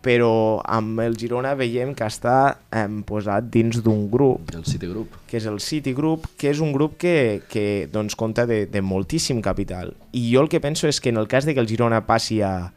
però 0.01 0.63
amb 0.65 1.03
el 1.05 1.17
Girona 1.21 1.53
veiem 1.55 1.93
que 1.95 2.07
està 2.09 2.57
em, 2.73 3.03
posat 3.05 3.51
dins 3.53 3.83
d'un 3.85 4.07
grup, 4.11 4.49
El 4.57 4.65
City 4.65 4.89
Group. 4.89 5.19
que 5.29 5.37
és 5.37 5.45
el 5.47 5.61
City 5.61 5.93
Group, 5.93 6.25
que 6.41 6.49
és 6.49 6.61
un 6.65 6.73
grup 6.73 6.97
que, 6.97 7.43
que 7.53 7.87
doncs, 7.93 8.17
compta 8.17 8.47
de, 8.49 8.65
de 8.67 8.81
moltíssim 8.81 9.43
capital. 9.45 9.93
I 10.17 10.31
jo 10.33 10.41
el 10.41 10.49
que 10.49 10.61
penso 10.65 10.89
és 10.89 11.01
que 11.01 11.11
en 11.13 11.19
el 11.21 11.29
cas 11.29 11.45
de 11.45 11.53
que 11.55 11.61
el 11.61 11.69
Girona 11.69 12.07
passi 12.09 12.41
a, 12.41 12.73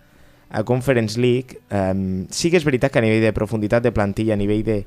a 0.50 0.64
Conference 0.68 1.16
League, 1.20 1.62
um, 1.72 2.26
sí 2.30 2.52
que 2.52 2.60
és 2.60 2.68
veritat 2.68 2.92
que 2.92 3.00
a 3.00 3.06
nivell 3.08 3.24
de 3.24 3.32
profunditat 3.34 3.82
de 3.88 3.92
plantilla, 3.96 4.36
a 4.36 4.38
nivell 4.44 4.64
de 4.68 4.84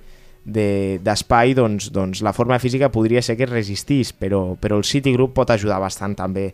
de- 0.47 1.01
d'espai, 1.03 1.55
doncs, 1.59 1.89
doncs 1.91 2.21
la 2.23 2.31
forma 2.33 2.61
física 2.63 2.93
podria 2.95 3.19
ser 3.21 3.35
que 3.37 3.49
es 3.49 3.51
resistís, 3.51 4.13
però, 4.15 4.55
però 4.61 4.77
el 4.79 4.85
City 4.87 5.11
Group 5.17 5.33
pot 5.35 5.51
ajudar 5.51 5.81
bastant 5.83 6.15
també 6.15 6.53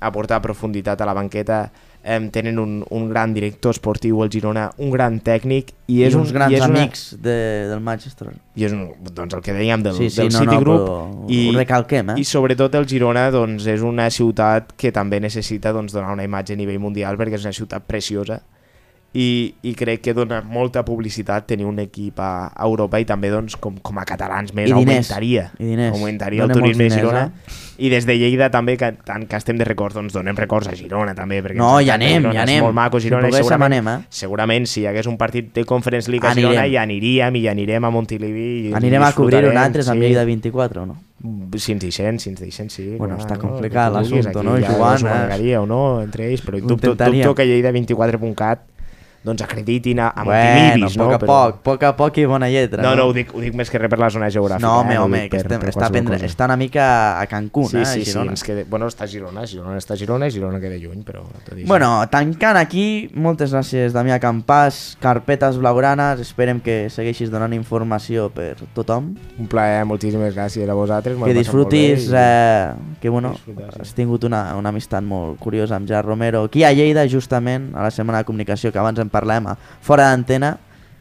a 0.00 0.10
portar 0.12 0.42
profunditat 0.44 1.00
a 1.00 1.06
la 1.08 1.14
banqueta. 1.16 1.70
Em, 2.02 2.30
tenen 2.32 2.58
un, 2.58 2.78
un 2.96 3.08
gran 3.10 3.34
director 3.36 3.74
esportiu, 3.74 4.22
el 4.24 4.30
Girona, 4.32 4.70
un 4.80 4.88
gran 4.88 5.18
tècnic 5.20 5.74
i 5.84 5.98
I 5.98 6.06
és 6.06 6.14
uns 6.16 6.30
un, 6.30 6.36
grans 6.38 6.54
i 6.54 6.56
és 6.56 6.64
una, 6.64 6.78
amics 6.78 7.02
de, 7.20 7.34
del 7.68 7.82
Manchester. 7.84 8.30
i 8.56 8.64
és 8.64 8.72
un, 8.72 8.86
doncs 9.12 9.36
el 9.36 9.42
que 9.44 9.52
dèiem 9.52 9.84
del, 9.84 9.98
sí, 9.98 10.08
sí, 10.08 10.22
del 10.22 10.30
no, 10.32 10.38
City 10.38 10.54
no, 10.54 10.60
Group 10.64 11.28
i, 11.28 11.42
ho 11.50 11.58
recalquem, 11.58 12.14
eh? 12.14 12.16
i 12.22 12.24
sobretot 12.24 12.78
el 12.80 12.88
Girona 12.88 13.26
doncs, 13.34 13.68
és 13.68 13.84
una 13.84 14.08
ciutat 14.08 14.72
que 14.80 14.94
també 14.96 15.20
necessita 15.20 15.74
doncs, 15.76 15.92
donar 15.92 16.14
una 16.16 16.24
imatge 16.24 16.56
a 16.56 16.62
nivell 16.62 16.80
mundial 16.80 17.20
perquè 17.20 17.36
és 17.36 17.44
una 17.44 17.52
ciutat 17.56 17.84
preciosa 17.84 18.40
i, 19.12 19.54
i 19.66 19.72
crec 19.74 20.04
que 20.04 20.14
dona 20.14 20.38
molta 20.46 20.84
publicitat 20.86 21.48
tenir 21.50 21.66
un 21.66 21.80
equip 21.82 22.20
a, 22.22 22.50
a 22.54 22.68
Europa 22.68 23.00
i 23.02 23.06
també 23.08 23.32
doncs, 23.32 23.56
com, 23.58 23.80
com 23.82 23.98
a 23.98 24.04
catalans 24.06 24.54
més 24.54 24.70
I 24.70 24.76
diners, 24.76 25.10
augmentaria, 25.10 25.48
i 25.58 25.72
diners. 25.72 25.96
augmentaria 25.96 26.46
el 26.46 26.52
turisme 26.54 26.68
molts 26.68 26.78
de 26.78 26.84
diners, 26.84 27.00
Girona 27.00 27.70
i 27.80 27.88
des 27.88 28.04
de 28.06 28.14
Lleida 28.20 28.50
també 28.52 28.76
que 28.78 28.92
tant 29.08 29.24
que 29.26 29.38
estem 29.40 29.58
de 29.58 29.66
records 29.66 29.96
doncs 29.96 30.14
donem 30.14 30.36
records 30.38 30.68
a 30.70 30.76
Girona 30.78 31.14
també 31.18 31.40
perquè 31.42 31.58
No, 31.58 31.72
ja 31.82 31.96
anem, 31.96 32.20
Girona, 32.20 32.34
ja 32.36 32.44
és 32.44 32.50
anem. 32.52 32.64
molt 32.68 32.76
maco 32.76 33.00
Si 33.00 33.08
Girona 33.08 33.26
i 33.26 33.32
poguéssim, 33.32 33.48
segurament, 33.48 33.74
anem, 33.80 33.90
eh? 33.90 34.16
segurament 34.22 34.70
si 34.70 34.82
hi 34.84 34.86
hagués 34.92 35.10
un 35.10 35.18
partit 35.18 35.50
de 35.56 35.64
Conference 35.66 36.12
League 36.12 36.28
a 36.28 36.30
Anirem. 36.30 36.50
Girona 36.52 36.66
hi 36.68 36.76
aniríem 36.78 37.38
i 37.40 37.44
hi 37.44 37.48
anirem 37.50 37.84
a 37.88 37.90
Montilivi 37.90 38.48
i 38.68 38.74
Anirem 38.78 39.02
a 39.02 39.10
cobrir-ho 39.16 39.48
disfrutarem, 39.48 39.56
nosaltres 39.56 39.88
amb 39.90 39.98
sí. 39.98 40.06
Lleida 40.06 40.24
24 40.28 40.82
o 40.82 40.86
no? 40.86 40.98
Si 41.56 41.72
ens 41.72 41.82
deixen, 41.82 42.20
si 42.20 42.30
ens 42.30 42.40
deixen, 42.40 42.70
sí. 42.70 42.86
Bueno, 42.96 43.16
clar, 43.16 43.26
està 43.26 43.36
no? 43.40 43.48
complicat 43.48 43.92
vulguis, 43.96 44.28
l'assumpte, 44.28 44.44
no, 44.44 44.58
Ja 44.60 44.76
Joan, 44.76 44.94
us 44.94 45.02
ho 45.02 45.64
eh? 45.64 45.66
no? 45.66 45.80
Entre 46.04 46.28
ells, 46.30 46.44
però 46.44 46.60
dubto, 46.60 46.94
dubto 46.94 47.34
que 47.34 47.48
Lleida24.cat 47.48 48.68
doncs 49.22 49.42
acreditin 49.42 50.00
a, 50.00 50.08
a 50.08 50.24
Bueno, 50.24 50.60
Montilivis, 50.60 50.96
a 50.96 51.00
poc 51.02 51.10
no? 51.10 51.14
a 51.14 51.18
poc, 51.18 51.56
poc 51.62 51.82
a 51.84 51.90
poc 51.96 52.18
i 52.18 52.24
bona 52.24 52.48
lletra. 52.48 52.82
No, 52.82 52.94
no, 52.96 53.04
ho 53.10 53.12
dic, 53.12 53.34
ho 53.34 53.40
dic 53.42 53.52
més 53.54 53.68
que 53.68 53.78
res 53.78 53.90
per 53.92 53.98
la 54.00 54.08
zona 54.10 54.30
geogràfica. 54.32 54.64
No, 54.64 54.78
eh? 54.78 54.84
home, 54.86 54.98
ho 54.98 55.04
home, 55.04 55.20
que 55.28 55.36
per- 55.36 55.40
estem, 55.44 55.60
per 55.60 55.68
està, 55.68 55.80
qualsevol 55.80 55.92
prendre, 55.92 56.16
cosa. 56.16 56.26
està 56.32 56.44
una 56.48 56.56
mica 56.56 56.86
a 57.20 57.26
Cancún, 57.26 57.68
Sí, 57.68 57.76
eh, 57.76 57.84
sí, 57.84 58.04
sí, 58.04 58.10
Girona. 58.12 58.30
ens 58.32 58.42
queda... 58.42 58.64
Bueno, 58.70 58.86
està 58.88 59.06
Girona, 59.06 59.44
Girona 59.46 59.76
està 59.76 59.96
Girona 60.00 60.26
i 60.28 60.30
Girona 60.30 60.60
queda 60.60 60.78
lluny, 60.80 61.02
però... 61.04 61.24
tot. 61.44 61.52
Bueno, 61.66 61.90
tancant 62.08 62.56
aquí, 62.56 63.10
moltes 63.14 63.52
gràcies 63.52 63.92
Damià 63.92 64.16
Campàs, 64.22 64.96
carpetes 65.00 65.58
blaugranes, 65.60 66.20
esperem 66.24 66.60
que 66.64 66.88
segueixis 66.88 67.30
donant 67.30 67.52
informació 67.52 68.30
per 68.32 68.56
tothom, 68.74 69.12
Un 69.38 69.46
plaer, 69.52 69.84
moltíssimes 69.84 70.34
gràcies 70.34 70.68
a 70.68 70.74
vosaltres. 70.74 71.16
que 71.18 71.24
bé 71.24 71.34
disfrutis, 71.34 72.08
i- 72.08 72.14
eh, 72.16 72.72
que 73.00 73.08
bueno, 73.08 73.34
sí. 73.44 73.52
has 73.80 73.92
tingut 73.94 74.24
una, 74.24 74.54
una 74.56 74.68
amistat 74.70 75.02
molt 75.04 75.38
curiosa 75.38 75.76
amb 75.76 75.86
Gerard 75.86 76.06
Romero, 76.08 76.44
aquí 76.44 76.64
a 76.64 76.72
Lleida 76.72 77.06
justament, 77.08 77.74
a 77.76 77.82
la 77.82 77.90
Setmana 77.90 78.18
de 78.18 78.24
Comunicació, 78.24 78.72
que 78.72 78.78
abans 78.78 78.98
en 79.10 79.14
parlem, 79.18 79.46
a 79.50 79.56
fora 79.82 80.10
d'antena, 80.14 80.54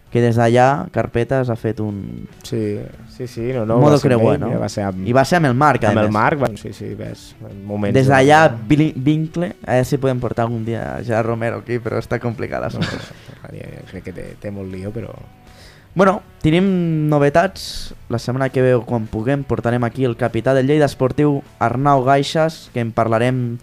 que 0.10 0.24
des 0.24 0.34
d'allà 0.42 0.88
Carpetes 0.90 1.52
ha 1.54 1.56
fet 1.56 1.78
un 1.86 2.28
Sí, 2.42 2.80
sí, 3.14 3.28
sí, 3.30 3.52
no, 3.54 3.60
no. 3.62 3.76
no, 3.76 3.80
modo 3.84 3.92
va 3.94 4.00
ser 4.02 4.08
creuer, 4.10 4.40
ell, 4.40 4.42
no? 4.42 4.60
Va 4.60 4.70
ser 4.74 4.84
amb, 4.88 5.04
I 5.06 5.14
va 5.14 5.22
ser 5.24 5.38
amb 5.38 5.52
el 5.52 5.54
Marc, 5.54 5.84
a 5.86 5.92
amb 5.92 6.02
el. 6.02 6.10
Marc, 6.12 6.40
bueno, 6.42 6.58
sí, 6.58 6.74
sí, 6.74 6.96
ves, 6.98 7.36
en 7.46 7.60
moments... 7.68 7.94
Des 7.94 8.08
de- 8.08 8.14
d'allà, 8.16 8.40
Vili- 8.68 8.96
vincle, 8.98 9.52
a 9.68 9.76
veure 9.78 9.86
si 9.86 10.00
podem 10.02 10.20
portar 10.20 10.48
algun 10.48 10.66
dia 10.66 10.96
a 10.96 11.04
Gerard 11.06 11.28
Romero 11.30 11.62
aquí, 11.62 11.78
però 11.78 12.02
està 12.02 12.18
complicat 12.20 12.58
No, 12.58 12.66
l'assumpte. 12.66 12.98
no, 13.54 13.86
crec 13.92 14.04
que 14.10 14.14
té, 14.18 14.26
té 14.42 14.50
molt 14.52 14.74
lío, 14.74 14.90
però... 14.92 15.14
Bueno, 15.94 16.22
tenim 16.42 17.08
novetats. 17.10 17.94
La 18.10 18.18
setmana 18.22 18.50
que 18.50 18.62
ve, 18.62 18.74
quan 18.86 19.06
puguem, 19.10 19.44
portarem 19.44 19.84
aquí 19.84 20.06
el 20.06 20.16
capità 20.18 20.54
del 20.54 20.68
Lleida 20.70 20.86
Esportiu, 20.86 21.44
Arnau 21.60 22.04
Gaixas, 22.06 22.70
que 22.74 22.80
en 22.82 22.92
parlarem 22.94 23.58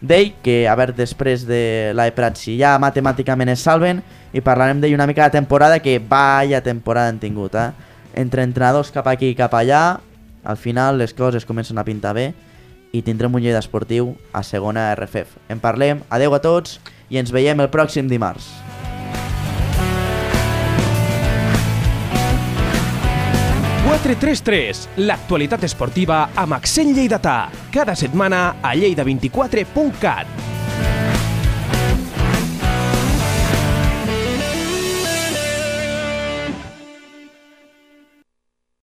d'ell, 0.00 0.32
que 0.42 0.64
a 0.68 0.74
veure 0.78 0.96
després 0.96 1.44
de 1.48 1.92
la 1.96 2.08
de 2.08 2.14
Prat 2.16 2.38
si 2.40 2.56
ja 2.60 2.76
matemàticament 2.80 3.52
es 3.52 3.64
salven 3.66 4.02
i 4.32 4.42
parlarem 4.44 4.80
d'ell 4.80 4.96
una 4.96 5.08
mica 5.10 5.26
de 5.26 5.36
temporada 5.36 5.80
que 5.80 5.98
vaya 6.00 6.62
temporada 6.64 7.12
han 7.12 7.20
tingut, 7.20 7.54
eh? 7.54 7.70
Entre 8.14 8.42
entrenadors 8.42 8.90
cap 8.90 9.06
aquí 9.06 9.30
i 9.30 9.38
cap 9.38 9.54
allà, 9.54 10.00
al 10.42 10.56
final 10.56 10.98
les 10.98 11.14
coses 11.14 11.46
comencen 11.46 11.78
a 11.78 11.84
pintar 11.84 12.14
bé 12.16 12.32
i 12.92 13.04
tindrem 13.06 13.34
un 13.34 13.44
lleida 13.44 13.60
esportiu 13.62 14.16
a 14.32 14.42
segona 14.42 14.90
RFF. 14.96 15.38
En 15.48 15.62
parlem, 15.62 16.02
adeu 16.10 16.34
a 16.34 16.42
tots 16.42 16.80
i 17.10 17.22
ens 17.22 17.30
veiem 17.30 17.60
el 17.60 17.70
pròxim 17.70 18.10
dimarts. 18.10 18.69
L'actualitat 25.02 25.66
esportiva 25.66 26.20
amb 26.38 26.54
accent 26.54 26.94
lleidatà. 26.94 27.50
Cada 27.74 27.98
setmana 27.98 28.44
a 28.62 28.76
lleida24.cat. 28.78 30.59